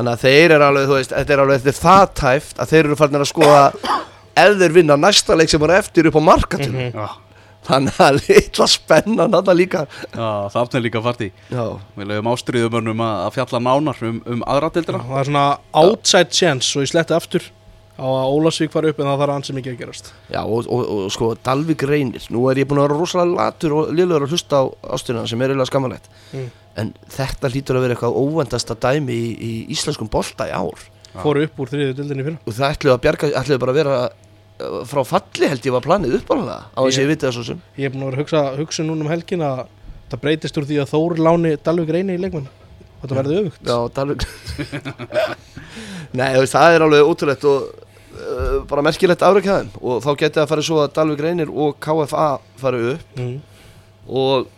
þannig 0.00 0.14
að 0.14 0.22
þeir 0.24 0.54
eru 0.54 0.66
alveg, 0.66 0.86
þú 0.88 0.96
veist, 0.96 1.14
þetta 1.16 1.34
er 1.34 1.42
alveg 1.42 1.60
þetta 1.60 1.72
er 1.72 1.80
það 1.80 2.12
tæft 2.20 2.62
að 2.62 2.72
þeir 2.72 2.82
eru 2.84 2.98
farin 2.98 3.20
að 3.20 3.28
skoða 3.30 3.64
ef 4.40 4.54
þeir 4.62 4.76
vinna 4.76 4.96
næsta 5.00 5.36
leik 5.36 5.52
sem 5.52 5.66
er 5.66 5.74
eftir 5.76 6.08
upp 6.08 6.16
á 6.16 6.22
markatölu. 6.30 6.72
Mhm. 6.72 6.92
Já, 6.94 7.08
þannig 7.70 8.00
að 8.06 8.18
litla 8.28 8.66
spennan 8.70 9.32
þarna 9.36 9.54
líka. 9.56 9.84
Já 10.12 10.28
það 10.54 10.76
er 10.80 10.84
líka 10.88 11.02
fart 11.06 11.22
í. 11.24 11.30
Já, 11.52 11.64
Við 11.96 12.10
lögum 12.10 12.28
ástriðumörnum 12.34 13.04
að 13.06 13.22
að 13.28 13.32
fjalla 13.38 13.62
nánar 13.68 14.04
um, 14.10 14.20
um 14.34 14.44
aðra 14.50 14.70
deildina. 14.76 15.00
Það 15.08 15.22
er 15.22 15.30
svona 15.32 15.46
outside 15.84 16.30
chance 16.36 16.74
og 16.76 16.84
ég 16.86 16.92
sletti 16.92 17.16
aftur 17.16 17.48
á 18.00 18.06
að 18.08 18.30
Ólasvík 18.32 18.70
fara 18.72 18.88
upp 18.88 19.00
en 19.02 19.08
það 19.10 19.18
þarf 19.20 19.34
ansi 19.34 19.52
mikið 19.58 19.74
að 19.74 19.80
gerast. 19.82 20.06
Já 20.32 20.38
og, 20.40 20.68
og, 20.72 20.86
og 20.94 21.10
sko 21.12 21.26
Dalvik 21.44 21.82
reynir, 21.84 22.24
nú 22.32 22.46
er 22.48 22.62
ég 22.62 22.68
búin 22.70 22.80
að 22.80 22.86
vera 22.88 22.96
rosalega 22.96 23.36
latur 23.42 23.74
og 23.76 23.90
liðlegur 23.92 24.24
að 24.24 24.32
hlusta 24.32 24.60
á 24.60 24.64
ásturina 24.96 25.24
sem 25.28 25.42
er 25.44 25.52
eiginlega 25.52 25.68
skammalegt 25.68 26.08
Mm. 26.30 26.46
en 26.78 26.92
þetta 27.10 27.48
hlýtur 27.50 27.76
að 27.76 27.82
vera 27.84 27.94
eitthvað 27.96 28.16
óvendasta 28.22 28.76
dæmi 28.78 29.12
í, 29.12 29.30
í 29.36 29.52
íslenskum 29.74 30.08
bolta 30.08 30.46
í 30.48 30.52
ár. 30.54 30.84
Fóru 31.20 31.42
upp 31.44 31.58
úr 31.60 31.72
þriðju 31.74 31.96
dildinni 31.98 32.22
fyrir 32.28 32.36
og 32.46 32.54
það 32.54 32.74
ætluðu 32.76 32.94
að 32.94 33.00
bjarga, 33.04 33.30
ætluðu 33.42 33.60
bara 33.64 33.74
að 33.74 33.80
vera 33.80 33.96
frá 34.90 35.02
falli 35.08 35.48
held 35.50 35.66
ég 35.68 35.74
var 35.76 35.84
planið 35.84 36.16
uppálega 36.20 36.56
á 36.72 36.80
þess 36.80 36.98
að 36.98 37.04
ég 37.04 37.10
viti 37.12 37.26
það 37.26 37.36
svo 37.36 37.44
sem. 37.50 37.60
Ég 37.80 37.88
er 37.88 37.92
búin 37.94 38.04
að 38.04 38.10
vera 38.10 38.16
að 38.18 38.22
hugsa, 38.24 38.42
hugsa 38.60 38.86
núna 38.86 39.06
um 39.06 39.12
helgin 39.12 39.44
að 39.46 39.62
það 40.10 40.22
breytist 40.24 40.60
úr 40.60 40.66
því 40.70 40.80
að 40.82 40.90
Þór 40.94 41.20
láni 41.26 41.52
Dalvik 41.64 41.92
reyni 41.96 42.16
í 42.16 42.22
leikmann 42.22 42.48
og 43.00 43.04
það 43.06 43.18
verði 43.20 43.38
öfugt. 43.42 43.70
Já, 43.70 43.76
Dalvik 43.96 44.26
Nei, 46.18 46.30
það 46.50 46.74
er 46.76 46.84
alveg 46.86 47.10
ótrúlegt 47.10 47.44
og 47.46 47.66
uh, 47.70 48.56
bara 48.70 48.84
merkilegt 48.84 49.22
afreikaðum 49.26 49.70
og 49.80 50.00
þá 50.04 50.10
geti 50.24 50.40
það 50.40 50.48
farið 50.54 50.68
svo 50.70 50.80
að 50.84 50.94
Dalvik 50.98 51.22
reynir 51.26 51.52
og 51.52 51.76
KFA 51.82 52.30
farið 52.60 52.88
upp. 52.96 53.20
Mm. 53.20 53.36
og 54.08 54.48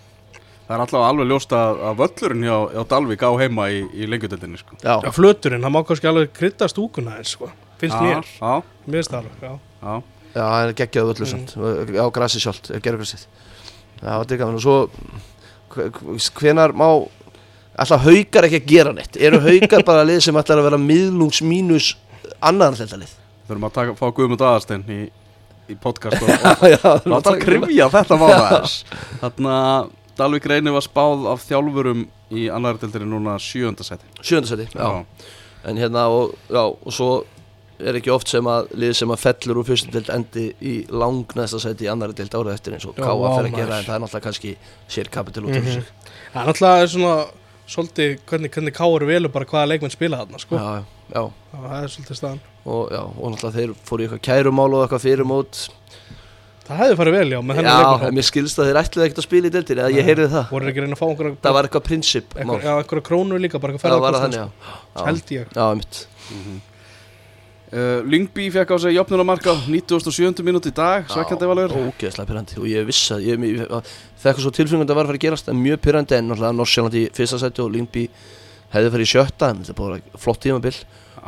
Það 0.63 0.77
er 0.79 0.83
alltaf 0.87 1.03
alveg 1.05 1.27
ljóst 1.29 1.51
að, 1.53 1.81
að 1.85 1.97
völlurinn 1.99 2.45
hjá, 2.47 2.55
hjá 2.73 2.83
Dalvík 2.89 3.23
á 3.27 3.31
heima 3.43 3.65
í, 3.69 3.81
í 3.93 4.07
lengjudeldinni 4.09 4.61
sko. 4.61 4.77
já, 4.81 4.95
Já, 5.05 5.11
flöturinn, 5.13 5.61
það 5.67 5.75
má 5.75 5.79
kannski 5.85 6.09
alveg 6.09 6.31
krydda 6.39 6.69
stúkuna 6.71 7.17
eins 7.19 7.35
sko. 7.35 7.51
Finnst 7.83 8.01
mér, 8.03 8.27
Já, 8.41 8.53
mér 8.87 8.99
finnst 8.99 9.13
það 9.13 9.21
alveg, 9.23 9.39
já. 9.43 9.53
já, 9.83 9.95
Já, 10.33 10.43
það 10.49 10.67
er 10.69 10.75
geggjaðu 10.81 11.09
völlur 11.13 11.29
Mm. 11.29 11.33
samt 11.33 11.97
á 12.01 12.07
grasi 12.17 12.41
sjálft, 12.41 12.71
gerðugrasið 12.83 13.27
Já, 14.03 14.13
þetta 14.23 14.33
er 14.35 14.39
gaman. 14.41 14.55
Og 14.59 14.63
svo 14.65 14.77
hve- 15.75 15.91
hve- 15.93 16.31
hvenar 16.41 16.73
má 16.75 16.87
alltaf 17.79 18.03
haukar 18.05 18.45
ekki 18.49 18.59
að 18.63 18.67
gera 18.73 18.93
neitt? 18.97 19.17
Eru 19.17 19.39
haukar 19.45 19.85
bara 19.91 20.05
lið 20.09 20.21
sem 20.27 20.35
ætlar 20.41 20.59
að 20.63 20.67
vera 20.71 20.79
miðlungs 20.83 21.43
mínus 21.47 21.93
annan 22.43 22.75
þetta 22.79 22.99
lið? 23.03 23.13
Þurfum 23.49 23.67
að 23.69 23.75
taka, 23.77 23.95
fá 23.99 24.07
Guðmund 24.17 24.41
aðarstein 24.45 24.85
í, 24.89 25.01
í 25.73 25.77
podcast 25.81 26.23
og, 26.23 26.29
og 26.63 26.69
Já, 26.69 26.77
já, 26.77 26.93
láta 27.13 27.33
að 27.35 27.41
krifja 27.45 27.89
þetta. 27.93 28.19
mála 28.21 28.41
þess 28.57 28.85
Þannig 29.23 29.53
að 29.59 29.91
Dalvík 30.19 30.45
reyni 30.51 30.73
var 30.75 30.85
spáð 30.85 31.23
af 31.33 31.41
þjálfurum 31.49 32.03
í 32.37 32.43
annari 32.53 32.79
deildinni 32.83 33.07
núna 33.15 33.39
sjönda 33.41 33.85
seti 33.87 34.05
sjöndasæti, 34.21 34.67
já. 34.77 35.05
en 35.65 35.79
hérna 35.81 36.03
og, 36.13 36.35
já, 36.53 36.61
og 36.69 36.93
svo 36.93 37.07
er 37.89 37.99
ekki 38.01 38.13
oft 38.15 38.29
sem 38.33 38.45
að 38.51 38.71
lið 38.83 38.93
sem 38.99 39.13
að 39.15 39.21
fellur 39.25 39.61
úr 39.63 39.67
fyrstu 39.69 39.91
deild 39.95 40.11
endi 40.15 40.47
í 40.63 40.75
langnæsta 40.91 41.61
sæti 41.63 41.87
í 41.87 41.91
annari 41.93 42.15
deild 42.19 42.35
árið 42.39 42.55
eftir 42.55 42.77
eins 42.77 42.87
og 42.87 42.95
Já, 42.97 43.09
vá, 43.11 43.29
fer 43.37 43.49
að 43.51 43.57
gera 43.59 43.79
en 43.79 43.87
það 43.89 43.95
er 43.97 44.03
náttúrulega 44.05 44.27
kannski 44.29 44.57
sér 44.89 45.11
kapital 45.11 45.45
út 45.49 45.57
af 45.57 45.63
Mhm. 45.63 45.73
sig 45.73 45.85
Það 46.33 46.43
er 46.43 46.47
náttúrulega 46.53 46.89
svona 46.95 47.27
svolítið 47.73 48.19
hvernig, 48.27 48.51
hvernig 48.53 48.75
káur 48.77 49.07
velur 49.07 49.33
bara 49.33 49.45
hvaða 49.45 49.69
leikmenn 49.73 49.91
spila 49.95 50.17
þarna 50.25 50.39
sko. 50.41 50.57
já, 50.57 50.85
já, 51.15 51.31
það 51.53 51.83
er 51.83 51.89
svolítið 51.89 52.17
staðan. 52.19 52.41
Og, 52.67 52.91
já, 52.91 53.03
og 53.03 53.33
náttúrulega 53.33 53.57
þeir 53.59 53.75
fóru 53.85 54.03
í 54.03 54.09
eitthvað 54.09 54.27
kærumál 54.29 54.75
og 54.75 54.83
eitthvað 54.89 55.07
fyrir 55.07 55.25
mót 55.27 55.69
Það 56.63 56.79
hefði 56.79 56.97
farið 56.97 57.15
vel 57.19 57.31
já 57.33 57.39
með 57.43 57.57
Já, 57.57 57.59
þennan 57.59 57.73
en 57.83 57.93
leikmenn 57.93 58.15
mér 58.15 58.27
skilst 58.29 58.59
að 58.63 58.67
þeir 58.71 58.79
ætluðu 58.83 59.05
ekkert 59.07 59.19
að 59.19 59.27
spila 59.27 59.47
í 59.49 59.51
deildinni 59.51 59.83
eða 59.83 59.97
ég 59.99 60.05
heyrði 60.07 60.29
það. 60.31 60.45
Voru 60.53 60.69
ekki 60.71 60.79
að 60.79 60.85
reyna 60.87 60.95
að 60.95 61.01
fá 61.03 61.07
einhverja 61.11 61.37
Það 61.43 61.53
var 61.57 61.65
eitthvað 61.69 61.85
prinsip 61.89 62.27
mál. 62.35 62.41
Einhver, 62.43 62.63
já, 62.63 62.75
einhverja 62.79 63.03
krónur 63.09 63.41
líka 63.43 63.59
bara 63.61 63.73
Það 63.73 63.83
eitthvað 63.83 64.01
var 64.01 64.13
það 64.15 64.23
þannig, 64.23 64.39
já. 64.39 64.49
Sko. 64.95 65.07
held 65.07 65.27
ég. 65.35 65.47
Já, 65.59 65.75
mitt 65.75 66.07
uh, 67.73 68.03
Lyngby 68.09 68.49
fekk 68.55 68.73
á 68.73 68.77
sig 68.83 68.97
jöfnunarmarka 68.97 69.55
97. 69.67 70.43
minút 70.47 70.69
í 70.69 70.73
dag, 70.77 71.09
svekkjandi 71.11 71.49
valur. 71.51 71.75
Ógeðslega 71.89 72.29
pyrrandi 72.29 72.61
og 72.61 72.69
ég 72.71 72.87
vissi 72.89 73.17
að 73.17 73.27
ég 73.31 73.65
fekk 74.23 74.43
svo 74.45 74.53
tilfengjum 74.55 74.85
að 74.85 74.93
það 74.93 74.99
var 75.01 75.09
að 75.09 75.13
fara 75.13 75.21
að 75.21 75.27
gerast 75.27 75.51
en 75.53 75.63
mjög 75.63 75.83
pyrrandi 75.87 76.19
en 76.19 76.31
náttúrulega 76.31 76.59
Norsjöland 76.59 76.99
í 77.01 77.07
fyrsta 77.17 77.41
sæti 77.43 77.65
og 77.65 77.73
Lyngby 77.75 78.07
hefði 78.73 78.93
farið 78.95 79.07
í 79.07 79.13
sjötta. 79.13 79.51
En 79.53 79.63
þetta 79.63 79.75
er 79.75 79.81
bara 79.83 80.21
flott 80.25 80.43
tímabil. 80.45 80.75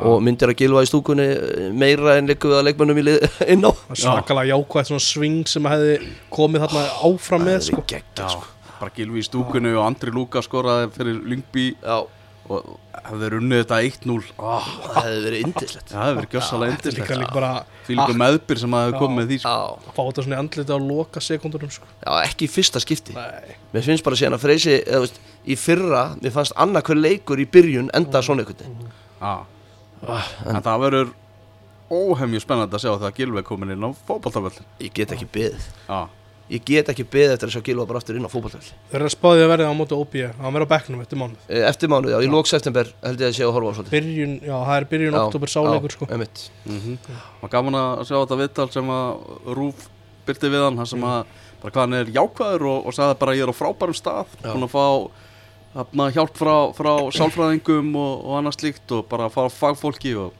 Og 0.05 0.19
myndir 0.23 0.51
að 0.51 0.59
gilfa 0.59 0.81
í 0.83 0.89
stúkunni 0.89 1.25
meira 1.71 2.17
en 2.19 2.27
að 2.27 2.65
leikmönnum 2.67 2.97
í 2.99 3.05
lið 3.05 3.27
inn 3.53 3.63
á. 3.63 3.71
Það 3.71 3.93
er 3.95 4.01
svakalega 4.01 4.51
jákvægt 4.51 4.91
svona 4.91 5.05
sving 5.05 5.45
sem 5.47 5.69
hefði 5.71 5.93
komið 6.35 6.65
þarna 6.65 6.83
áfram 7.07 7.45
með 7.47 7.61
sko. 7.69 7.83
geggja 7.87 8.27
Já, 8.27 8.41
bara 8.81 8.91
Gilvi 8.97 9.23
í 9.23 9.27
stúkunni 9.29 9.71
og 9.71 9.85
Andri 9.85 10.11
Lúka 10.11 10.43
skoraði 10.43 10.89
fyrir 10.97 11.21
Lyngby. 11.31 11.69
Já, 11.79 12.01
og 12.45 12.65
hefði 13.05 13.29
runnið 13.33 13.61
þetta 13.63 13.77
1-0 13.87 14.15
oh, 14.37 14.65
það 14.85 14.97
hefði 15.05 15.21
verið 15.25 15.45
indislegt 15.45 15.89
Það 15.91 16.03
hefði 16.05 16.17
verið 16.19 16.35
gjössalega 16.35 16.75
indislegt 16.75 17.13
líka 17.21 17.33
bara 17.33 17.49
Því 17.87 17.97
líka 17.99 18.15
meðbyr 18.21 18.61
sem 18.61 18.75
að 18.77 18.83
hefði 18.85 18.99
komið 19.01 19.17
með 19.19 19.31
því 19.31 19.37
sko. 19.41 19.53
Já, 19.55 19.65
að 19.75 19.95
fá 19.97 20.01
þetta 20.09 20.25
svona 20.25 20.35
í 20.35 20.39
andliti 20.43 20.77
á 20.77 20.79
loka 20.85 21.23
sekundunum 21.25 21.73
sko. 21.73 21.89
já, 22.05 22.11
ekki 22.25 22.45
í 22.47 22.51
fyrsta 22.55 22.81
skipti. 22.81 23.15
Nei, 23.17 23.57
Mér 23.73 23.85
finnst 23.85 24.05
bara 24.07 24.19
síðan 24.21 24.37
að 24.37 24.45
Freysi 24.45 24.73
eða, 24.77 25.01
veist, 25.05 25.19
í 25.45 25.57
fyrra, 25.59 26.03
mér 26.21 26.33
fannst 26.33 26.55
annað 26.65 26.87
hver 26.89 27.01
leikur 27.01 27.41
í 27.41 27.45
byrjun 27.57 27.91
enda 27.97 28.21
svona 28.25 28.45
einhvern 28.45 28.61
veginn. 28.61 28.93
Ah. 29.21 29.45
Ah, 30.05 30.29
En 30.49 30.61
það 30.65 30.81
verður 30.85 31.13
óhemju 31.93 32.41
spennandi 32.41 32.77
að 32.77 32.85
sjá 32.85 32.91
þegar 32.95 33.15
Gilvi 33.19 33.41
er 33.41 33.45
komin 33.47 33.73
inn 33.75 33.85
á 33.85 33.89
fótballtaföll 34.07 34.57
Ég 34.81 34.93
get 34.97 35.13
ekki 35.13 35.27
beðið. 35.33 35.67
Ah. 35.89 36.07
Ég 36.45 36.61
get 36.61 36.89
ekki 36.91 37.05
beðið 37.09 37.31
eftir 37.33 37.49
að 37.49 37.55
sjá 37.55 37.61
Gilva 37.65 37.85
bara 37.89 37.97
aftur 37.97 38.19
inn 38.19 38.25
á 38.27 38.29
fótballtöld 38.29 38.67
þeir 38.91 38.99
eru 38.99 39.07
að 39.07 39.13
spáði 39.15 39.41
að 39.41 39.49
verða 39.49 39.69
á 39.73 39.79
móti 39.79 39.95
OB 39.97 40.17
að 40.21 40.35
hann 40.43 40.53
verða 40.53 40.67
á 40.69 40.73
bekknum 40.75 41.01
eftir 41.01 41.17
mánuð. 41.17 41.47
Eftir 41.71 41.89
mánuð, 41.89 42.13
já, 42.13 42.17
í 42.21 42.29
lók 42.29 42.49
september 42.51 42.91
held 43.01 43.23
ég 43.23 43.31
að 43.31 43.33
sé 43.39 43.47
að 43.47 43.55
horfa 43.55 43.71
á 43.73 43.75
svolítið. 43.79 43.95
Byrjun, 43.95 44.35
já, 44.45 44.53
það 44.53 44.75
er 44.77 44.87
byrjun 44.91 45.17
oktober 45.23 45.53
sáleikur 45.55 45.95
sko. 45.95 46.09
einmitt. 46.13 46.43
mm 46.69 46.99
Og 47.41 47.49
gaman 47.55 47.79
að 47.81 48.05
sjá 48.05 48.15
þetta 48.19 48.39
viðtal 48.43 48.69
sem 48.77 48.93
að 48.93 49.25
Rúf 49.57 49.89
byrti 50.29 50.53
við 50.53 50.65
hann, 50.67 50.77
hann 50.77 50.91
sem 50.93 51.09
að 51.09 51.33
bara 51.63 51.73
hvað 51.73 51.81
hann 51.81 51.97
er 51.97 52.13
jákvæður 52.13 52.67
og, 52.69 52.79
og 52.85 52.93
sagði 52.93 53.19
bara 53.23 53.33
að 53.33 53.39
ég 53.39 53.47
er 53.47 53.53
á 53.53 53.59
frábærum 53.61 53.97
stað. 53.97 54.37
Já. 54.43 54.51
búin 54.53 54.67
að 54.69 54.73
fá 54.75 54.85
hafna, 55.75 56.07
hjálp 56.15 56.37
frá, 56.39 56.55
frá 56.77 56.91
sálfræðingum 57.15 57.89
og, 57.99 58.13
og 58.21 58.37
annað 58.39 58.59
slíkt 58.59 58.93
og 58.95 59.07
bara 59.09 59.31
fá 59.33 59.43
fagfólki 59.51 60.13
og, 60.21 60.33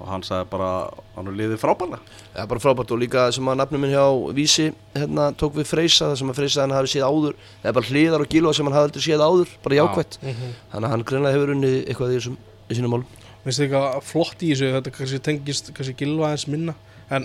og 0.00 0.08
hann 0.08 0.22
sagði 0.24 0.48
bara 0.50 0.70
hann 1.16 1.28
er 1.28 1.36
liðið 1.36 1.60
frábærlega. 1.60 2.00
Já, 2.34 2.46
bara 2.48 2.60
frábært. 2.64 2.90
Og 2.94 3.00
líka 3.02 3.26
sem 3.36 3.44
að 3.52 3.58
nafnum 3.60 3.80
minn 3.84 3.92
hjá 3.92 4.04
Vísi 4.36 4.70
hérna, 4.96 5.28
tók 5.36 5.54
við 5.60 5.68
Freysa 5.70 6.08
það 6.10 6.16
sem 6.22 6.32
að 6.32 6.38
Freysa 6.40 6.62
hann 6.64 6.74
hafi 6.76 6.92
séð 6.94 7.06
áður. 7.10 7.34
Eða 7.62 7.74
bara 7.78 7.90
hliðar 7.90 8.24
og 8.24 8.28
gílóa 8.32 8.54
sem 8.56 8.66
hann 8.70 8.76
hafi 8.78 8.88
aldrei 8.90 9.04
séð 9.06 9.24
áður 9.28 9.54
bara 9.64 9.74
Já. 9.76 9.82
jákvætt, 9.84 10.18
þannig 10.24 10.86
að 10.86 10.90
hann 10.94 11.04
greinlega 11.10 11.36
hefur 11.36 11.54
unnið 11.56 11.76
eitthvað 11.84 12.14
í 12.14 12.18
þessum 12.20 12.38
í 12.70 12.78
sínum 12.80 12.94
málum. 12.96 13.06
Finnst 13.44 13.60
þið 13.60 13.66
eitthvað 13.68 14.02
flott 14.04 14.42
í 14.44 14.50
þessu, 14.54 14.72
þetta 14.76 14.90
kannski 14.96 15.20
tengist 15.28 15.70
kannski 15.76 15.94
gilva 16.02 16.28
aðeins 16.28 16.46
minna 16.52 16.74
En 17.10 17.24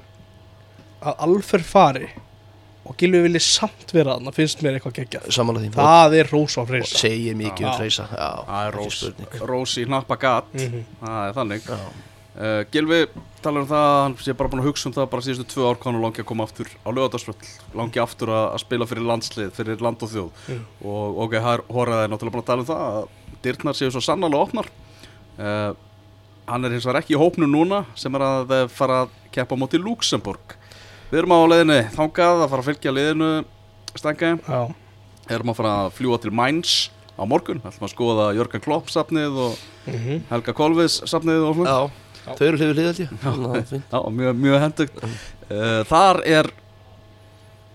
að 1.06 1.20
alfer 1.28 1.62
fari 1.68 2.08
og 2.86 2.96
gilvi 3.02 3.20
vilji 3.26 3.42
samt 3.42 3.92
vera 3.94 4.16
þarna 4.16 4.32
finnst 4.34 4.60
mér 4.62 4.78
eitthvað 4.78 4.96
geggjað. 5.00 5.28
Samanlega 5.34 5.66
því. 5.66 5.76
Það 5.78 6.16
er 6.20 6.30
rósa 6.32 6.58
á 6.58 6.62
og 6.62 6.68
freysa. 6.70 6.98
Segir 7.02 7.38
mikið 7.40 7.66
um 7.70 7.78
Freysa. 7.80 8.06
Já, 8.14 8.28
það 8.46 8.68
er 8.68 8.76
rós, 8.78 9.00
rós 9.50 9.74
í 9.82 9.86
hnappa 9.90 10.18
gat 10.22 10.52
Mhm. 10.54 10.84
það 11.02 11.30
er 11.30 11.34
þannig. 11.40 11.66
Já. 11.66 11.80
Uh, 12.40 12.62
Gilvi 12.74 13.02
talar 13.44 13.64
um 13.64 13.70
það 13.70 13.88
að 13.90 14.02
hann 14.04 14.18
sé 14.26 14.36
bara 14.38 14.52
búin 14.52 14.64
að 14.64 14.70
hugsa 14.72 14.90
um 14.90 14.96
það 14.96 15.10
bara 15.14 15.26
síðustu 15.26 15.48
tvö 15.54 15.70
ár 15.70 15.82
hann 15.86 16.02
langi 16.04 16.24
að 16.24 16.30
koma 16.32 16.48
aftur 16.48 16.70
á 16.72 16.90
lögadagsvöld 16.90 17.50
langi 17.78 18.02
aftur 18.04 18.34
að, 18.34 18.46
að 18.56 18.64
spila 18.66 18.90
fyrir 18.90 19.10
landslið 19.10 19.56
fyrir 19.58 19.84
land 19.86 20.06
og 20.06 20.14
þjóð. 20.14 20.46
Mm. 20.52 20.64
og 20.92 21.24
ok, 21.26 21.38
hóraði 21.70 22.06
er 22.06 22.14
náttúrulega 22.14 22.36
búin 22.38 22.46
að 22.46 22.52
tala 22.52 22.66
um 22.66 22.70
það 22.72 22.86
að 22.90 23.42
dyrnar 23.46 23.78
séu 23.78 23.92
svo 23.94 24.02
sannlega 24.02 24.46
opnar. 24.48 24.72
Uh, 25.36 25.74
hann 26.50 26.66
er 26.66 26.76
hins 26.76 26.86
vegar 26.86 27.02
ekki 27.02 27.16
í 27.16 27.20
hópnu 27.20 27.48
núna 27.50 27.84
sem 27.98 28.14
er 28.18 28.24
að 28.26 28.54
eh, 28.54 28.66
fara 28.72 29.04
að 29.06 29.14
keppa 29.34 29.58
á 29.58 29.62
móti 29.62 29.82
Luxemburg 29.82 30.56
við 31.10 31.22
erum 31.22 31.34
á 31.34 31.40
leiðinni 31.50 31.80
þangað 31.96 32.44
að 32.44 32.52
fara 32.52 32.64
að 32.64 32.70
fylgja 32.70 32.94
leiðinu 32.94 33.30
stækja 33.96 34.32
Já, 34.46 34.62
erum 35.34 35.54
að 35.54 35.60
fara 35.60 35.74
að 35.86 35.92
fljúa 35.98 36.22
til 36.22 36.34
Mainz 36.36 36.76
á 37.16 37.24
morgun, 37.26 37.62
ætlum 37.64 37.88
að 37.88 37.94
skoða 37.94 38.32
Jörgen 38.38 38.64
Klopp 38.64 38.92
safnið 38.94 39.40
og 39.48 39.60
mhm. 39.90 40.26
Helga 40.30 40.56
Kolvis 40.58 41.00
safnið 41.10 41.48
og 41.50 41.64
Já, 41.64 41.78
þau 42.26 42.46
eru 42.48 42.58
hlifið 42.62 42.90
að 42.90 43.00
fínt. 43.70 43.90
Já, 43.94 44.00
mjög, 44.20 44.38
mjög 44.46 44.62
hendugt 44.66 45.02
uh, 45.06 45.82
Þar 45.90 46.22
er 46.26 46.52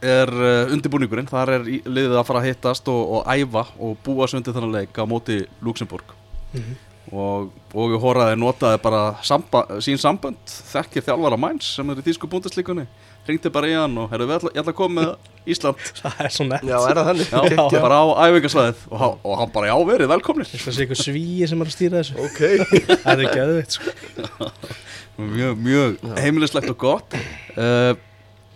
er 0.01 0.31
uh, 0.33 0.73
undirbúningurinn. 0.73 1.29
Þar 1.29 1.51
er 1.59 1.67
í- 1.69 1.83
liðið 1.85 2.17
að 2.17 2.25
fara 2.31 2.41
að 2.41 2.47
hittast 2.51 2.87
og, 2.89 3.01
og 3.19 3.27
æfa 3.29 3.67
og 3.85 3.99
búa 4.07 4.29
sig 4.31 4.41
undir 4.41 4.55
þannig 4.57 4.73
leik 4.79 4.97
á 5.01 5.05
móti 5.09 5.43
Luxemburg 5.65 6.17
Mhm. 6.51 6.73
og, 7.15 7.51
og 7.79 7.93
við 7.93 8.01
hóraði 8.03 8.39
notaði 8.41 8.79
bara 8.83 9.03
samba, 9.23 9.61
sín 9.79 10.01
sambönd 10.03 10.41
þekkir 10.73 11.05
þjálfara 11.07 11.37
Mainz 11.39 11.69
sem 11.77 11.91
er 11.93 12.01
í 12.01 12.07
þýsku 12.09 12.27
búndaslíkunni 12.33 12.89
ringdi 13.31 13.51
bara 13.55 13.71
í 13.71 13.75
hann 13.79 13.95
og 14.03 14.11
herru 14.13 14.27
við 14.29 14.37
ætla, 14.37 14.51
ég 14.55 14.61
ætla 14.63 14.73
að 14.75 14.79
koma 14.81 15.01
með 15.01 15.51
Ísland. 15.55 15.85
Það 16.01 16.21
er 16.27 16.35
svo 16.37 16.47
nett. 16.51 16.67
Já, 16.69 16.77
er 16.91 16.99
það 17.01 17.09
þannig? 17.11 17.31
já, 17.31 17.41
Já. 17.57 17.81
bara 17.87 17.99
á 18.01 18.07
æfingarsvæðið 18.27 18.83
og, 18.91 18.99
hann- 19.05 19.19
og 19.31 19.39
hann 19.41 19.53
bara 19.55 19.71
já 19.71 19.77
verið 19.91 20.11
velkomnir. 20.13 20.51
Það 20.53 20.77
sé 20.77 20.85
eitthvað 20.85 21.01
svíi 21.05 21.49
sem 21.51 21.65
er 21.65 21.71
að 21.71 21.77
stýra 21.77 22.03
þessu. 22.03 22.19
Ok. 22.27 22.41
Það 23.07 23.25
er 23.25 23.35
geðveitt 23.39 23.79
sko. 23.79 24.51
Mjög, 25.21 25.59
mjög 25.61 25.97
heimilislegt 26.17 26.71
og 26.73 26.79
gott. 26.81 27.17
Uh, 27.53 27.93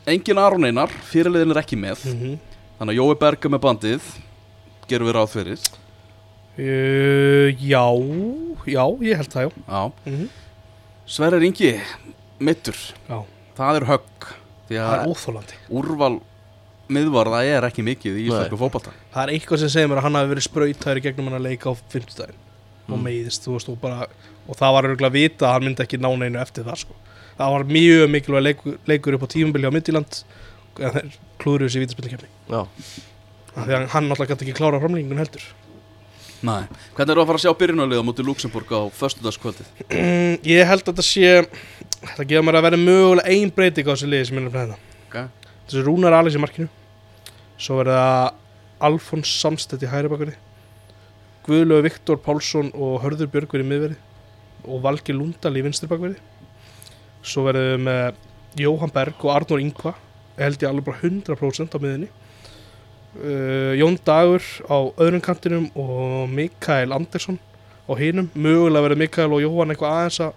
engin 0.09 0.39
Aron 0.41 0.65
Einar 0.65 0.93
fyrirliðin 1.11 1.53
er 1.53 1.61
ekki 1.61 1.77
með. 1.77 2.05
Mhm. 2.09 2.37
þannig 2.79 2.95
að 2.95 3.01
Jói 3.03 3.19
Berga 3.21 3.51
með 3.53 3.61
bandið. 3.67 4.07
Gerum 4.89 5.09
við 5.11 5.15
ráð 5.19 5.29
fyrir? 5.35 5.67
Uh, 6.55 7.51
já, 7.59 7.83
já, 8.71 8.85
ég 9.03 9.19
held 9.19 9.33
það, 9.35 9.49
já. 9.49 9.53
Já. 9.67 9.83
Mhm. 10.07 10.27
Sverrir 11.05 11.43
Ingi 11.45 11.73
mittur, 12.41 12.79
Já, 13.11 13.19
það 13.59 13.77
er 13.81 13.85
högg 13.91 14.29
því 14.69 14.79
það 14.81 14.95
er 14.95 15.03
að 15.05 15.11
óþólandi 15.13 15.59
úrval 15.81 16.15
miðvarða 16.95 17.39
er 17.49 17.67
ekki 17.69 17.83
mikið 17.85 18.19
í 18.21 18.25
íslensku 18.29 18.57
Nei. 18.59 18.61
fótbolta 18.61 18.93
Það 19.15 19.23
er 19.25 19.33
eitthvað 19.35 19.61
sem 19.63 19.71
segir 19.73 19.89
mér 19.89 20.01
að 20.03 20.07
hann 20.09 20.19
hafi 20.19 20.33
verið 20.35 20.47
í 21.01 21.05
gegnum 21.07 21.31
hann 21.31 21.39
að 21.41 21.47
leika 21.49 21.73
á 21.73 21.73
og 22.85 22.99
Mm. 22.99 23.05
meiðist, 23.07 23.47
þú 23.47 23.55
veist, 23.57 23.69
og 23.73 23.79
bara 23.81 24.07
og 24.45 24.57
það 24.61 24.73
var 24.77 24.85
örgulega 24.91 25.09
að 25.09 25.17
vita 25.17 25.47
að 25.49 25.53
hann 25.55 25.65
myndi 25.65 25.83
ekki 25.87 25.97
ná 26.05 26.11
neinu 26.21 26.41
eftir 26.43 26.67
það 26.67 26.77
sko. 26.83 26.95
það 27.39 27.53
var 27.55 27.65
mjög 27.65 28.11
mikilvæg 28.13 28.43
leikur, 28.45 28.75
leikur 28.87 29.15
upp 29.17 29.25
á 29.25 29.29
tímubili 29.33 29.65
á 29.65 29.73
Midtjylland 29.73 30.19
klúður 31.41 31.65
þessi 31.65 31.81
vítaspilnikefni 31.81 32.29
Já, 32.53 32.61
því 33.57 33.73
að 33.79 33.87
hann 33.95 34.09
náttúrulega 34.11 34.35
gæti 34.35 34.45
ekki 34.49 34.57
klára 34.59 34.81
framlengingun 34.83 35.23
heldur 35.23 35.47
Nei. 36.45 36.65
hvernig 36.97 37.15
eru 37.15 37.23
að 37.23 37.29
fara 37.31 37.41
að 37.41 37.45
sjá 37.47 37.55
byrjunarlið 37.61 38.03
á 38.05 38.07
móti 38.07 38.25
Luxemburg 38.27 38.73
á 38.77 38.81
föstudagskvöldið? 38.99 39.69
Mm, 39.89 40.35
Ég 40.45 40.69
held 40.69 40.83
að 40.85 40.91
þetta 40.91 41.07
sé 41.07 41.31
það 42.15 42.29
gefur 42.33 42.47
mér 42.49 42.59
að 42.61 42.67
vera 42.69 42.81
mögulega 42.81 43.33
ein 43.33 43.53
breyting 43.55 43.89
á 43.89 43.93
þessi 43.95 44.11
liði 44.11 44.29
sem 44.29 44.41
er 44.43 44.49
að 44.51 44.59
hérna. 44.61 44.79
Okay. 45.09 45.29
þessi 45.69 45.85
Rúnar 45.87 46.17
Alex 46.19 46.37
í 46.37 46.43
markinu. 46.43 46.69
Svo 47.57 47.79
verður 47.81 48.01
það 48.01 48.43
Alfons 48.85 49.33
Samstedt 49.41 49.87
í 49.87 49.89
hægri 49.89 50.11
bakverði 50.13 50.37
Guðlögu 51.45 51.85
Viktor 51.85 52.21
Pálsson 52.25 52.71
og 52.75 53.03
Hörður 53.05 53.31
Björgveri 53.33 53.65
í 53.65 53.69
miðverði 53.69 53.97
og 54.65 54.81
Valgi 54.85 55.15
Lundal 55.17 55.53
í 55.57 55.63
vinstri 55.65 55.89
bakverði 55.91 56.21
svo 57.25 57.45
með 57.49 58.19
Jóhann 58.61 58.93
Berg 58.93 59.25
og 59.25 59.33
Arnór 59.35 59.63
Ingva 59.63 59.95
held 60.39 60.61
ég 60.63 60.69
alveg 60.69 60.87
bara 60.89 61.01
100% 61.05 61.77
á 61.77 61.79
miðinni 61.81 62.09
uh, 63.19 63.73
Jón 63.79 63.99
Dagur 64.07 64.45
á 64.67 64.77
öðrum 64.99 65.23
kantinum 65.25 65.69
og 65.75 66.31
Mikael 66.33 66.95
Andersson 66.97 67.39
á 67.85 67.93
hinum, 68.01 68.31
mögulega 68.35 68.87
verður 68.87 69.03
Mikael 69.05 69.31
og 69.37 69.45
Jóhann 69.45 69.75
eitthvað 69.75 69.99
aðeins 69.99 70.21
að 70.25 70.33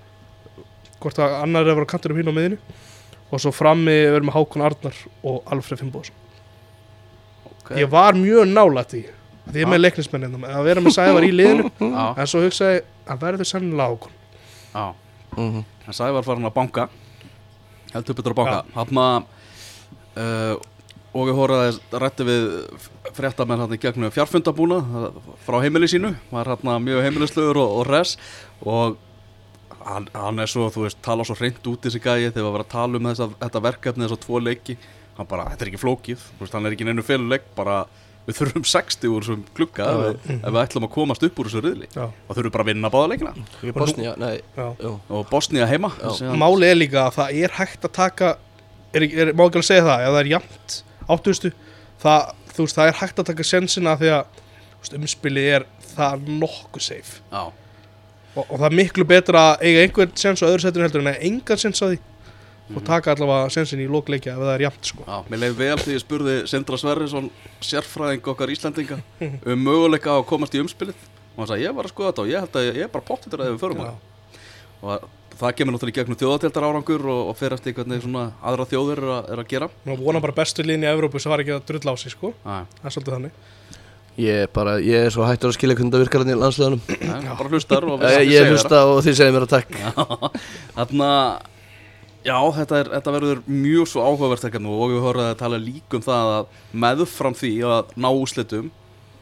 hvort 1.02 1.20
að 1.22 1.36
annar 1.44 1.66
er 1.66 1.72
að 1.74 1.80
vera 1.80 1.90
á 1.90 1.94
kantinum 1.94 2.22
hinn 2.22 2.32
á 2.32 2.38
miðinni 2.38 2.60
og 3.28 3.44
svo 3.44 3.52
frammi 3.56 3.98
verðum 4.08 4.32
við 4.32 4.38
Hákon 4.38 4.66
Arnar 4.68 5.04
og 5.24 5.54
Alfred 5.54 5.84
Finnbóðsson 5.84 6.24
Okay. 7.68 7.82
ég 7.84 7.90
var 7.92 8.16
mjög 8.16 8.48
nálægt 8.48 8.94
því 8.94 9.00
því 9.52 9.60
ég 9.60 9.66
er 9.66 9.72
með 9.72 9.82
leiknismenn 9.82 10.36
að 10.48 10.62
vera 10.68 10.84
með 10.84 10.94
Sævar 10.96 11.26
í 11.28 11.32
liðinu. 11.36 11.66
Já, 11.84 12.06
en 12.16 12.30
svo 12.32 12.44
hugsaði 12.46 12.78
að 13.08 13.20
verður 13.26 13.50
sennilega 13.50 13.90
Hákon. 13.92 14.14
Já. 14.72 14.86
mhm. 15.36 15.66
En 15.88 15.96
Sævar 15.96 16.24
farin 16.24 16.48
að 16.48 16.54
banka. 16.56 16.88
Heldur 17.94 18.18
betur 18.18 18.36
að 18.36 18.40
banka. 18.40 18.62
Hann 18.76 19.02
uh, 20.16 20.56
og 21.16 21.30
við 21.30 21.38
hóraði 21.40 22.00
rætti 22.04 22.28
við 22.28 22.48
fréttamenn 23.16 23.64
hann 23.64 23.74
í 23.74 23.80
gegnum 23.82 24.14
fjarfundabúna 24.14 24.82
frá 25.46 25.60
heimili 25.64 25.90
sínu 25.90 26.14
var 26.32 26.52
hann 26.52 26.84
mjög 26.84 27.06
heimilislegur 27.08 27.62
og, 27.64 27.76
og 27.80 27.88
res 27.90 28.18
og 28.62 28.98
hann, 29.88 30.10
hann 30.16 30.44
er 30.44 30.52
svo, 30.52 30.68
þú 30.74 30.86
veist, 30.88 31.00
tala 31.06 31.26
svo 31.28 31.38
hreint 31.40 31.70
út 31.70 31.86
þessi 31.86 32.02
gæi 32.02 32.28
þegar 32.30 32.42
við 32.42 32.50
varum 32.50 32.66
að 32.66 32.74
tala 32.74 33.00
um 33.00 33.10
þessa, 33.12 33.30
þetta 33.44 33.64
verkefni 33.68 34.06
þessa 34.08 34.20
tvo 34.26 34.42
leiki. 34.44 34.76
Hann 35.18 35.30
bara, 35.30 35.48
þetta 35.52 35.66
er 35.66 35.72
ekki 35.72 35.82
flókið, 35.82 36.26
þú 36.36 36.44
veist, 36.44 36.58
hann 36.58 36.70
er 36.70 36.76
ekki 36.76 36.88
neinu 36.88 37.06
féluleik 37.06 37.48
bara, 37.58 37.78
við 38.28 38.40
þurfum 38.42 38.66
60 38.70 39.14
úr 39.14 39.26
þessum 39.26 39.46
klukka 39.58 39.88
ef, 39.88 40.02
við, 40.04 40.34
ef 40.38 40.52
við 40.52 40.60
ætlum 40.64 40.88
að 40.88 40.92
komast 40.98 41.24
upp 41.26 41.40
úr 41.42 41.50
þessu 41.50 41.64
riðli. 41.66 41.88
Já. 41.96 42.04
og 42.06 42.34
þurfum 42.38 42.56
bara 42.58 42.66
að 42.66 42.72
vinna 42.74 42.92
báða 42.94 43.12
leikina. 43.14 43.34
Bosnia, 43.78 44.18
nei, 44.20 44.34
Já. 44.58 44.68
jú. 44.84 44.92
Og 45.10 45.30
Bosnia 45.32 45.70
heima 45.70 45.94
Máli 46.38 46.70
er 46.70 46.78
líka 46.78 47.08
að 47.08 47.22
það 47.22 47.40
er 47.46 47.56
hægt 47.58 47.88
að 47.88 47.96
taka 47.98 48.34
er, 48.94 49.08
er, 49.08 49.34
má 49.34 49.48
ekki 49.48 49.62
alveg 49.62 49.70
segja 49.72 49.88
það, 49.88 50.04
ef 50.04 50.14
það 50.14 50.22
er 50.22 50.32
jafnt 50.36 50.78
áttustu, 51.14 51.54
það, 52.02 52.34
veist, 52.58 52.78
það 52.78 52.92
er 52.92 53.00
hægt 53.02 53.22
að 53.22 53.30
taka 53.32 53.48
sensina 53.48 53.96
því 54.00 54.12
að 54.18 54.44
veist, 54.82 54.98
umspilið 55.00 55.50
er 55.56 55.66
það 55.94 56.28
nokkuð 56.44 56.86
safe. 56.88 57.22
Já, 57.32 57.44
og, 58.36 58.44
og 58.44 58.54
það 58.58 58.68
er 58.70 58.78
miklu 58.82 59.08
betra 59.10 59.48
að 59.54 59.66
eiga 59.66 59.86
einhvern 59.86 60.14
sens 60.20 60.44
á 60.44 60.50
öðru 60.50 60.66
setinu 60.66 60.88
heldur 60.88 61.04
en 61.04 61.12
að 61.14 61.28
engan 61.32 61.62
sens 61.64 61.84
á 61.84 61.88
því. 61.90 62.00
Og 62.76 62.84
taka 62.84 63.14
allavega 63.14 63.52
sensin 63.54 63.80
í 63.80 63.86
lókleikja 63.88 64.34
ef 64.34 64.42
það 64.42 64.50
er 64.58 64.64
jafnt 64.66 64.90
sko. 64.90 65.06
Já, 65.08 65.22
mér 65.32 65.40
leið 65.46 65.54
vel 65.62 65.78
því 65.80 65.94
ég 65.94 66.02
spurði 66.04 66.34
Sindra 66.52 66.80
Sverrisson, 66.82 67.30
sérfræðing 67.64 68.28
okkar 68.28 68.52
Íslandinga 68.52 68.98
um 69.54 69.62
möguleika 69.64 70.12
á 70.12 70.20
að 70.20 70.26
komast 70.28 70.58
í 70.58 70.60
umspilið. 70.60 71.06
Og 71.38 71.40
hann 71.40 71.52
sagði, 71.54 71.64
ég 71.64 71.78
var 71.78 71.88
að 71.88 71.94
skoða 71.94 72.12
þetta 72.12 72.26
og 72.26 72.34
ég 72.34 72.44
held 72.44 72.60
að 72.60 72.68
ég, 72.68 72.82
er 72.84 72.92
bara 72.92 73.08
pottitur 73.08 73.46
að 73.46 73.54
við 73.54 73.62
förum 73.64 73.86
Já. 73.86 73.88
að 73.94 74.04
og 74.78 75.08
það 75.40 75.54
kemur 75.60 75.76
náttúrulega 75.76 75.94
í 75.94 75.98
gegnum 76.02 76.18
þjóðatildar 76.22 76.66
árangur 76.68 77.04
og, 77.14 77.22
og 77.32 77.38
fer 77.40 77.54
eftir 77.58 77.76
hvernig 77.78 78.02
svona 78.04 78.26
aðra 78.42 78.66
þjóður 78.72 79.02
er 79.04 79.12
að, 79.18 79.30
er 79.36 79.42
að 79.44 79.50
gera. 79.54 79.70
Nú 79.88 79.98
vona 80.02 80.22
bara 80.24 80.36
bestu 80.40 80.66
línu 80.66 80.88
í 80.88 80.92
Evrópu 80.92 81.22
sem 81.22 81.32
var 81.34 81.44
ekki 81.44 81.56
að 81.58 81.66
drulla 81.72 81.94
á 81.94 81.96
sig 82.02 82.14
sko. 82.16 82.34
Æ, 82.46 82.56
það 82.82 82.90
er 82.90 82.96
svolítið 82.98 83.16
þannig. 83.18 83.38
Ég 84.18 84.40
er 84.48 84.48
bara, 84.50 84.72
ég 84.82 85.04
er 85.06 85.14
svo 85.14 85.28
hættur 85.30 85.52
að 85.52 85.58
skilja 85.60 85.76
hvernig 85.78 85.94
það 85.94 86.02
virkar 86.02 86.24
hann 86.24 86.32
í 86.34 86.38
landsleganum 86.42 86.80
bara 87.38 87.52
hlustar 87.54 87.86
og 87.86 88.00
við 88.02 88.32
ég 88.34 88.48
hlusta 88.50 88.80
og 88.90 89.04
þið 89.06 89.18
segir 89.20 89.36
mér 89.36 89.46
að 89.46 89.52
takk. 89.52 89.76
Þarna, 90.74 91.10
já, 92.26 92.38
þetta, 92.58 92.80
er, 92.82 92.90
þetta 92.96 93.14
verður 93.14 93.44
mjög 93.46 93.92
svo 93.92 94.06
áhugavert 94.08 94.48
ekkert 94.50 94.66
nú 94.66 94.74
og 94.74 94.90
við 94.96 95.04
horfum 95.06 95.28
að 95.30 95.38
tala 95.44 95.60
líka 95.62 96.00
um 96.00 96.06
það 96.08 96.32
að 96.40 96.50
meðfram 96.86 97.38
því 97.38 97.52
að 97.76 97.94
ná 98.02 98.10
úslitum 98.24 98.72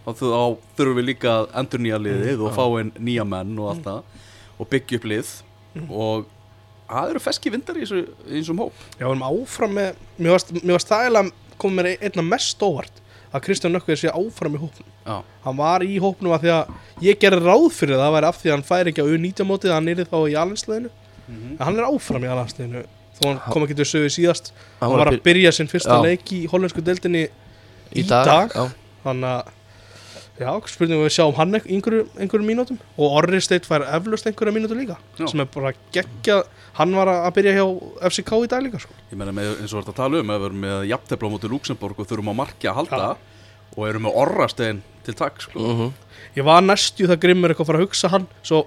þá 0.05 0.09
þu- 0.21 0.31
þá 0.31 0.41
þurfum 0.79 0.99
við 1.01 1.07
líka 1.11 1.33
að 1.41 1.49
endur 1.61 1.83
nýja 1.85 1.99
liðið 2.05 2.45
og 2.47 2.55
fá 2.55 2.65
inn 2.79 2.93
nýja 3.09 3.27
menn 3.35 3.51
og 3.59 3.73
allt 3.73 3.85
það 3.89 4.23
og 4.63 4.71
byggja 4.71 5.01
upp 5.01 5.09
lið 5.11 5.33
og 5.89 6.25
það 6.89 7.09
eru 7.13 7.19
feski 7.23 7.51
vindar 7.53 7.79
í 7.79 7.83
þessu, 7.85 8.03
í 8.29 8.39
þessum 8.39 8.61
hóp. 8.61 8.83
Já, 8.99 9.05
við 9.05 9.09
erum 9.11 9.25
áfram 9.29 9.73
með 9.75 10.03
Mér 10.17 10.35
varst, 10.35 10.91
það 10.91 11.05
eiginlega 11.07 11.31
komið 11.61 11.79
mér 11.79 12.05
einna 12.09 12.25
mest 12.29 12.61
óvart 12.65 13.01
að 13.35 13.43
Kristján 13.47 13.73
Nökkveð 13.75 13.97
sé 13.99 14.11
áfram 14.15 14.55
í 14.55 14.59
hópnum. 14.61 14.91
Já, 15.05 15.15
Hann 15.43 15.57
var 15.59 15.83
í 15.83 15.97
hópnum 15.99 16.35
að 16.35 16.45
því 16.45 16.51
að 16.55 16.69
ég 17.03 17.19
gerði 17.19 17.41
ráð 17.49 17.65
fyrir 17.75 17.99
það 17.99 18.13
væri 18.15 18.29
af 18.29 18.37
því 18.39 18.51
að 18.51 18.55
hann 18.55 18.67
færi 18.69 18.93
ekki 18.93 19.03
á 19.03 19.11
U19 19.11 19.49
mótið 19.49 19.73
hann 19.75 19.89
er 19.91 20.03
þá 20.07 20.19
í 20.23 20.37
alhansliðinu 20.39 20.91
en 21.25 21.57
hann 21.59 21.79
er 21.81 21.87
áfram 21.89 22.23
í 22.23 22.29
alhansliðinu 22.31 22.83
þó 23.17 23.23
hann 23.27 23.41
kom 23.51 23.65
ekki 23.65 23.77
til 23.79 23.87
sögu 23.89 24.11
síðast. 24.13 24.51
Hann, 24.79 24.93
var 24.95 25.11
að 25.11 25.19
byrja 25.25 25.51
sinn 25.55 25.71
fyrsta 25.71 25.97
Já. 25.99 26.03
leik 26.05 26.31
í 26.35 26.45
hollensku 26.51 26.83
deildinni 26.85 27.25
í 27.95 28.03
dag, 28.07 28.51
Já. 28.53 28.65
þannig 29.03 29.31
að 29.31 29.53
Já, 30.35 30.51
spurningum 30.67 31.05
við 31.07 31.13
sjáum 31.15 31.35
hann 31.37 31.53
einhver- 31.55 31.71
einhverju, 31.71 32.07
einhverjum 32.19 32.49
mínútum 32.49 32.79
og 32.97 33.13
Orri 33.21 33.39
Steit 33.39 33.63
fær 33.65 33.85
eflaust 33.87 34.25
einhverja 34.27 34.51
mínútu 34.51 34.75
líka 34.75 34.97
Já. 35.17 35.27
sem 35.31 35.39
er 35.39 35.45
bara 35.45 35.71
geggja 35.95 36.41
hann 36.75 36.91
var 36.95 37.07
að 37.07 37.33
byrja 37.37 37.53
hjá 37.55 37.65
FCK 38.09 38.31
í 38.43 38.47
dag 38.51 38.63
líka 38.65 38.79
sko. 38.83 38.91
Ég 39.13 39.17
meina 39.17 39.31
með, 39.31 39.61
eins 39.61 39.71
og 39.73 39.85
þetta 39.85 39.95
tala 39.95 40.19
um, 40.19 40.29
ef 40.35 40.41
við 40.41 40.45
erum 40.49 40.59
með 40.65 40.87
jafntefla 40.91 41.29
á 41.29 41.33
móti 41.35 41.49
Luxemburg 41.53 41.99
og 42.03 42.07
þurfum 42.09 42.33
á 42.35 42.39
marki 42.41 42.67
að 42.67 42.75
halda 42.81 42.99
Já. 42.99 43.15
og 43.77 43.87
erum 43.87 44.03
með 44.09 44.17
orrastein 44.25 44.81
til 45.05 45.13
takk, 45.13 45.39
sko. 45.41 45.59
Mhm. 45.59 45.93
Ég 46.35 46.43
var 46.43 46.61
næstju 46.67 47.07
það 47.07 47.21
grimmur 47.23 47.49
eitthvað 47.53 47.63
að 47.63 47.71
fara 47.71 47.79
að 47.79 47.85
hugsa 47.87 48.09
hann 48.11 48.27
svo 48.43 48.65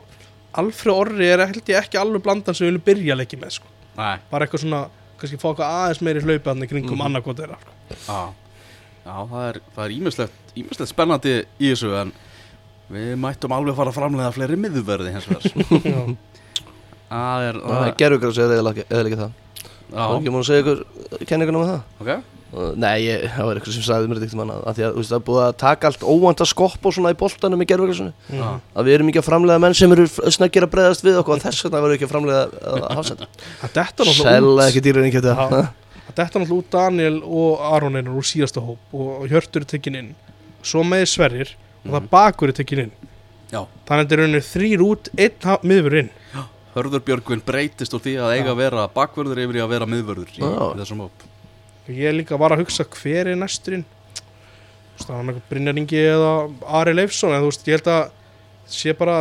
Alfred 0.55 0.95
Orri 0.95 1.27
er 1.29 1.45
held 1.45 1.67
ég 1.69 1.77
ekki 1.85 2.01
alveg 2.01 2.23
blandan 2.25 2.55
sem 2.57 2.65
við 2.67 2.73
viljum 2.73 2.87
byrja 2.89 3.17
leiki 3.21 3.37
með 3.37 3.59
sko. 3.59 3.67
Nei, 3.99 4.17
bara 4.31 4.47
eitthvað 4.47 4.65
svona, 4.65 4.89
kannski 5.21 5.37
fá 5.37 5.51
eitthvað 5.53 5.75
aðeins 5.77 6.01
meiri 6.01 6.21
hlaupi 6.25 6.49
hann 6.49 6.63
í 6.65 6.69
kringum 6.71 6.97
mm 6.97 7.05
annarkot. 7.05 7.45
Já, 9.09 9.15
það 9.33 9.45
er, 9.49 9.61
ímislegt 9.99 10.93
spennandi 10.93 11.35
í 11.59 11.73
þessu 11.73 11.93
en 12.03 12.15
við 12.93 13.13
mættum 13.21 13.53
alveg 13.57 13.77
fara 13.77 13.93
að 13.93 13.99
framlega 13.99 14.33
fleiri 14.37 14.57
miðverði 14.61 15.13
hins 15.17 15.29
vegar. 15.29 15.45
Já. 15.93 16.01
Það 17.09 17.45
er, 17.49 17.59
Það 17.65 17.85
er 17.87 17.95
gerfugræs 18.03 18.41
eða 18.45 18.73
ekki 18.73 18.83
það. 18.85 18.89
Það 18.89 18.99
er 19.01 19.11
ekki 19.11 19.21
já, 19.89 20.33
múin 20.33 20.43
að 20.43 20.49
segja 20.49 20.65
ykkur 20.65 21.29
kenningunum 21.29 21.65
um 21.65 21.71
það? 21.71 21.87
Ok, 22.05 22.11
Uh, 22.49 22.71
Nei, 22.81 23.03
ég, 23.05 23.27
það 23.29 23.45
var 23.45 23.59
eitthvað 23.59 23.75
sem 23.77 23.85
sagði 23.85 24.09
mér 24.09 24.17
þetta 24.17 24.27
ekkert 24.31 24.39
manna 24.41 24.55
að 24.71 24.79
því 24.79 24.85
að 24.87 24.95
þú 24.95 25.01
veist, 25.03 25.11
það 25.11 25.19
er 25.19 25.25
búið 25.27 25.41
að 25.43 25.57
taka 25.61 25.89
allt 25.91 26.05
óvand 26.09 26.39
að 26.41 26.49
skopp 26.49 26.87
og 26.89 26.95
svona 26.97 27.11
í 27.13 27.17
boltanum 27.21 27.61
í 27.61 27.67
gerfugræsunu 27.69 28.39
já, 28.39 28.47
að 28.73 28.89
við 28.89 28.95
erum 28.95 29.11
ekki 29.13 29.21
að 29.21 29.27
framlega 29.27 29.63
menn 29.67 29.77
sem 29.77 29.93
eru 29.93 30.07
snöggir 30.09 30.65
að 30.65 30.73
breyðast 30.73 31.05
við 31.05 31.19
okkur 31.21 31.35
og 31.37 31.43
þess 31.45 31.67
vegna 31.67 31.83
verður 31.85 31.99
ekki 31.99 32.09
að 32.09 32.15
framlega 32.15 32.47
að 32.89 33.77
detta 33.77 34.07
náttúrulega 34.09 34.17
Sella 34.23 34.55
út. 34.55 34.65
ekki 34.71 34.85
Já. 35.29 35.69
Þetta 36.09 36.19
detta 36.25 36.41
náttúrulega 36.43 36.59
út 36.63 36.71
Daniel 36.75 37.19
og 37.25 37.63
Aron 37.73 37.97
einar 38.01 38.17
úr 38.19 38.27
síðasta 38.27 38.63
hóp 38.65 38.95
og 38.97 39.27
Hjörtur 39.31 39.63
er 39.65 39.71
tekinn 39.75 39.99
inn 40.01 40.15
svo 40.65 40.83
með 40.87 41.05
Sverrir 41.13 41.55
og 41.85 41.93
það 41.95 42.09
bakur 42.13 42.53
er 42.53 42.57
tekinn 42.59 42.85
inn 42.87 42.95
já. 43.53 43.63
þannig 43.87 43.93
að 43.93 44.05
þetta 44.05 44.17
er 44.17 44.23
rauninni 44.23 44.45
þrýr 44.49 44.85
út, 44.89 45.11
einn 45.17 45.69
miðvörður 45.73 46.01
inn 46.05 46.11
Hörður 46.79 47.03
Björgvin 47.03 47.41
breytist 47.43 47.95
úr 47.97 48.03
því 48.05 48.13
að 48.23 48.33
eiga 48.37 48.51
Já. 48.51 48.53
að 48.53 48.59
vera 48.61 48.83
bakvörður 48.95 49.41
yfir 49.43 49.57
í 49.59 49.63
að 49.65 49.71
vera 49.73 49.87
miðvörður 49.89 50.29
í, 50.37 50.41
Já. 50.45 50.67
þessum 50.79 51.01
hóp. 51.03 51.25
Ég 51.89 52.13
líka 52.15 52.37
var 52.39 52.53
að 52.55 52.61
hugsa 52.63 52.85
hver 52.85 53.31
er 53.33 53.39
næsturinn 53.41 53.87
það 54.99 55.15
var 55.15 55.25
náttúrulega 55.25 55.49
Brynjar 55.49 55.79
Ingi 55.81 56.03
eða 56.13 56.33
Ari 56.79 56.95
Leifsson 56.95 57.33
en 57.35 57.43
þú 57.43 57.51
veist, 57.51 57.67
ég 57.71 57.79
held 57.79 57.91
að 57.95 58.11
sé 58.69 58.95
bara, 58.99 59.17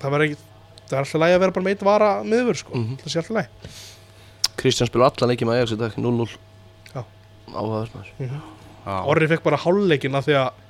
það 0.00 0.16
ekki 0.28 0.38
það 0.86 0.94
er 0.96 1.02
alltaf 1.02 1.20
lægi 1.22 1.36
að 1.36 1.42
vera 1.42 1.56
bara 1.56 1.66
með 1.66 1.74
eitt 1.74 1.84
vara 1.86 2.10
miðvörð 2.22 2.60
sko, 2.62 2.72
Mhm. 2.76 2.96
það 3.02 3.12
sé 3.12 3.18
alltaf 3.22 3.36
lægi 3.36 3.48
Kristján 4.56 4.88
spilur 4.90 5.06
allan 5.08 5.32
leikið 5.32 5.48
með 5.50 5.58
Ajax 5.60 5.74
í 5.74 5.78
dag 5.80 5.96
0-0 6.00 6.28
Já. 6.94 7.02
Áhugaður 7.52 7.90
maður. 7.94 8.12
Já. 8.20 8.96
Orri 9.10 9.28
fekk 9.30 9.44
bara 9.46 9.60
hálfleikin 9.60 10.16
af 10.18 10.26
því 10.28 10.36
að 10.40 10.62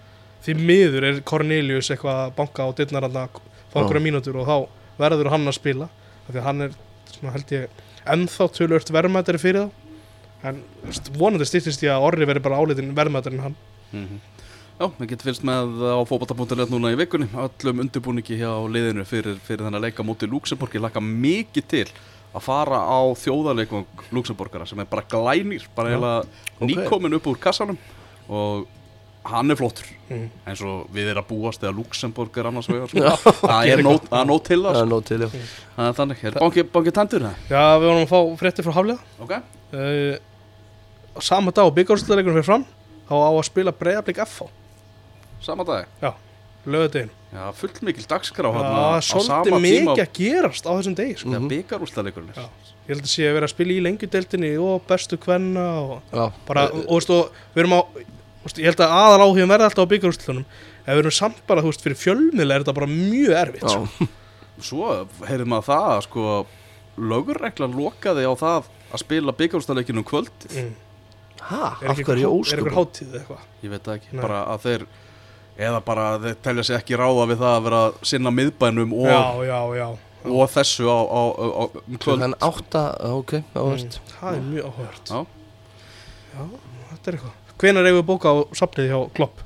því 0.47 0.55
miður 0.69 1.07
er 1.11 1.21
Cornelius 1.27 1.91
eitthvað 1.93 2.21
að 2.25 2.35
banka 2.39 2.67
á 2.67 2.69
dittnar 2.79 3.07
hann 3.07 3.19
að 3.23 3.41
fá 3.73 3.81
einhverja 3.81 4.05
mínútur 4.05 4.39
og 4.41 4.47
þá 4.49 4.57
verður 5.01 5.33
hann 5.33 5.49
að 5.51 5.59
spila 5.59 5.89
af 5.89 6.31
því 6.31 6.41
að 6.41 6.47
hann 6.47 6.67
er, 6.67 6.77
svona 7.13 7.35
held 7.35 7.53
ég 7.57 7.83
ennþá 8.15 8.49
tölvört 8.57 8.93
verðmættari 8.95 9.43
fyrir 9.43 9.67
þá. 9.67 9.83
En 10.47 10.63
vonandi 11.19 11.47
stýttist 11.49 11.83
ég 11.83 11.93
að 11.95 12.07
Orri 12.07 12.29
verður 12.29 12.47
bara 12.47 12.61
álitin 12.63 12.95
verðmættari 12.97 13.39
en 13.39 13.47
hann. 13.49 13.57
Mhm. 13.93 14.19
Já, 14.77 14.91
við 14.99 15.09
getum 15.09 15.25
fyrst 15.31 15.45
með 15.49 15.79
á 15.89 16.01
fótbolta.net 16.05 16.69
núna 16.69 16.91
í 16.93 16.99
vikunni. 17.01 17.31
Öllum 17.33 17.79
undirbúningi 17.87 18.37
hjá 18.37 18.51
liðinu 18.69 19.07
fyrir, 19.09 19.39
fyrir 19.41 19.65
þennan 19.65 19.81
leika 19.87 20.05
móti 20.05 20.29
Luxemburg 20.29 20.77
ég 20.77 20.85
laka 20.85 21.01
mikið 21.01 21.69
til 21.71 21.87
að 22.37 22.45
fara 22.45 22.79
á 22.85 23.01
þjóðarleikum 23.17 23.85
Luxemburgara 24.15 24.67
sem 24.69 24.81
er 24.83 24.89
bara 24.91 25.05
glænir, 25.11 25.67
bara 25.77 25.91
Já. 25.91 25.97
eiginlega 25.97 26.25
Ok. 26.57 26.67
nýkomin 26.71 27.17
upp 27.19 27.29
úr 27.31 27.39
kassanum 27.41 27.79
og 28.29 28.67
hann 29.27 29.51
er 29.51 29.59
flottur 29.59 29.89
mm. 30.11 30.27
eins 30.47 30.63
og 30.63 30.87
við 30.95 31.11
erum 31.11 31.25
að 31.25 31.31
búast 31.33 31.63
þegar 31.63 31.77
Luxemburg 31.81 32.39
er 32.39 32.49
annars 32.51 32.69
vegar 32.71 32.93
sko. 32.93 33.03
Já. 33.03 33.15
það 33.41 33.73
er 33.73 33.83
nót, 33.89 34.47
til 34.47 34.61
það 34.63 34.81
er 34.81 35.27
sko. 35.33 35.43
já 35.43 35.77
það 35.77 35.91
er 35.91 35.97
þannig, 36.01 36.25
er 36.31 36.39
banki, 36.45 36.67
banki 36.77 36.95
tendur 37.01 37.27
það? 37.27 37.45
Já, 37.51 37.63
við 37.81 37.89
vorum 37.91 38.05
að 38.05 38.13
fá 38.13 38.21
fréttir 38.43 38.67
frá 38.67 38.77
Hafliða 38.77 39.27
ok, 39.27 39.35
uh, 39.81 40.15
á 41.17 41.21
sama 41.25 41.55
dag 41.57 41.71
og 41.71 41.77
byggjárslutleikunum 41.81 42.39
fyrir 42.39 42.49
fram 42.51 42.67
þá 43.09 43.15
á 43.17 43.31
að 43.33 43.45
spila 43.49 43.75
breyðablík 43.81 44.23
FH 44.27 44.51
sama 45.47 45.67
dag 45.69 45.89
lögadeginu 46.67 47.16
Já, 47.35 47.51
fullt 47.59 47.81
mikil 47.83 48.05
dagskrá 48.09 48.49
þarna 48.55 48.83
á 48.97 49.03
svolítið 49.03 49.27
sama 49.27 49.59
mikið 49.61 49.81
tíma 49.81 49.95
að 49.99 50.13
gerast 50.17 50.65
á 50.67 50.73
þessum 50.79 50.95
degi 50.97 51.17
sko. 51.19 51.29
þegar 51.29 51.41
Mhm. 51.43 51.49
byggarústaleikurinn 51.53 52.35
Já. 52.37 52.43
er 52.47 52.49
Ég 52.87 52.95
held 52.95 53.03
að 53.03 53.11
sé 53.11 53.23
að 53.27 53.35
vera 53.35 53.47
að 53.47 53.51
spila 53.55 53.73
í 53.75 53.81
lengjudeildinni 53.83 54.51
og 54.63 54.83
bestu 54.87 55.17
kvenna 55.19 55.65
og 55.83 56.03
Já, 56.15 56.33
bara, 56.47 56.65
og, 56.71 56.85
og, 56.87 56.95
veist, 57.01 57.11
og 57.11 57.31
við 57.55 57.65
erum 57.65 57.75
á 57.75 57.81
þú 57.83 58.45
veist, 58.47 58.59
ég 58.63 58.65
held 58.71 58.81
að 58.87 58.95
aðal 58.95 59.25
áhugum 59.27 59.51
verði 59.51 59.67
alltaf 59.67 59.85
á 59.85 59.93
byggjárslunum 59.93 60.45
ef 60.87 60.95
við 60.95 60.99
erum 61.03 61.11
samt 61.19 61.41
bara, 61.49 61.63
þú 61.63 61.73
veist, 61.73 61.83
fyrir 61.83 61.99
fjölmiðlega 61.99 62.55
er 62.55 62.63
þetta 62.65 62.75
bara 62.79 62.87
mjög 62.87 63.33
erfitt 63.43 63.63
já, 63.67 63.75
sko. 63.75 64.09
Svo 64.63 65.07
heyrðum 65.27 65.51
maður 65.51 65.67
það 65.67 65.89
að 65.97 66.03
sko 66.07 66.47
lögurreglan 66.97 67.75
lokaði 67.77 68.23
á 68.25 68.33
það 68.39 68.71
að 68.95 69.03
spila 69.03 69.33
byggarústaleikinu 69.37 69.99
um 70.01 70.05
kvöld 70.07 70.47
mm. 70.55 70.71
ha, 71.51 71.77
Er 71.83 71.91
af 71.91 71.99
ekki 71.99 72.07
hverju 72.07 72.31
einhver- 72.31 72.53
er 72.55 72.63
einhver 72.63 72.77
hátíð 72.79 73.11
eða 73.11 73.19
eitthvað 73.21 73.43
Ég 73.67 73.71
veit 73.75 73.83
það 73.85 73.95
ekki, 73.99 74.13
Nei. 74.15 74.23
bara 74.23 74.39
að 74.55 74.61
þeir 74.63 74.87
eða 75.59 75.81
bara 75.85 76.07
að 76.17 76.27
þeir 76.27 76.37
telja 76.45 76.65
sig 76.69 76.77
ekki 76.77 76.99
ráða 77.01 77.27
við 77.31 77.39
það 77.43 77.55
að 77.57 77.63
vera 77.69 77.81
að 77.87 77.95
sinna 78.11 78.31
miðbænum 78.35 78.93
og, 78.93 79.07
Já, 79.09 79.23
já, 79.49 79.61
já. 79.79 79.87
og 80.27 80.51
þessu 80.53 80.85
á, 80.91 80.99
á, 81.07 81.23
á, 81.33 81.45
á 81.47 81.63
um 81.65 81.97
kvöld. 81.97 82.03
Klukkan 82.05 82.35
átta, 82.41 82.83
ok, 83.17 83.33
Mm, 83.41 83.61
áhverst 83.63 84.01
Það 84.21 84.35
er 84.37 84.45
mjög 84.51 84.65
áhugavert 84.71 85.11
Já. 85.11 85.21
Já, 86.37 86.43
þetta 86.91 87.11
er 87.13 87.17
eitthvað. 87.19 87.37
Hvenær 87.57 87.87
eigum 87.89 88.01
við 88.03 88.09
bóka 88.11 88.29
á 88.29 88.37
safnið 88.61 88.91
hjá 88.93 88.99
Klopp? 89.17 89.41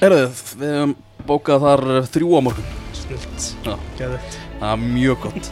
Herðu, 0.00 0.22
við 0.62 0.72
hefum 0.74 0.94
bókað 1.28 1.60
þar 1.66 1.84
þrjú 2.14 2.30
á 2.34 2.40
morgun. 2.46 2.72
Snilt 2.96 3.50
Já. 3.68 3.74
Geðvegt 3.98 4.38
Það 4.54 4.70
er 4.70 4.80
mjög 4.80 5.20
gott. 5.26 5.50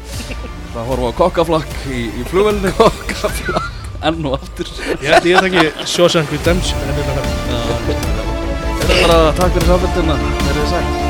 Það 0.73 0.87
horfum 0.89 1.11
á 1.13 1.19
kokkaflakk 1.21 1.73
í, 1.93 2.01
í 2.17 2.25
flugvelni 2.31 2.73
Kokkaflakk. 2.79 3.69
Enn 4.03 4.25
og 4.27 4.39
aftur. 4.41 4.67
Ég 5.05 5.13
held 5.13 5.47
ekki 5.51 5.87
Shawshank 5.87 6.33
Redemption 6.33 6.81
en 6.81 6.97
þetta 6.97 7.13
er- 7.21 7.93
er 7.93 8.12
bara 9.01 9.33
takk 9.39 9.57
fyrir 9.57 9.73
samfélgina 9.73 10.21
Verðið 10.43 10.69
sæl 10.75 11.02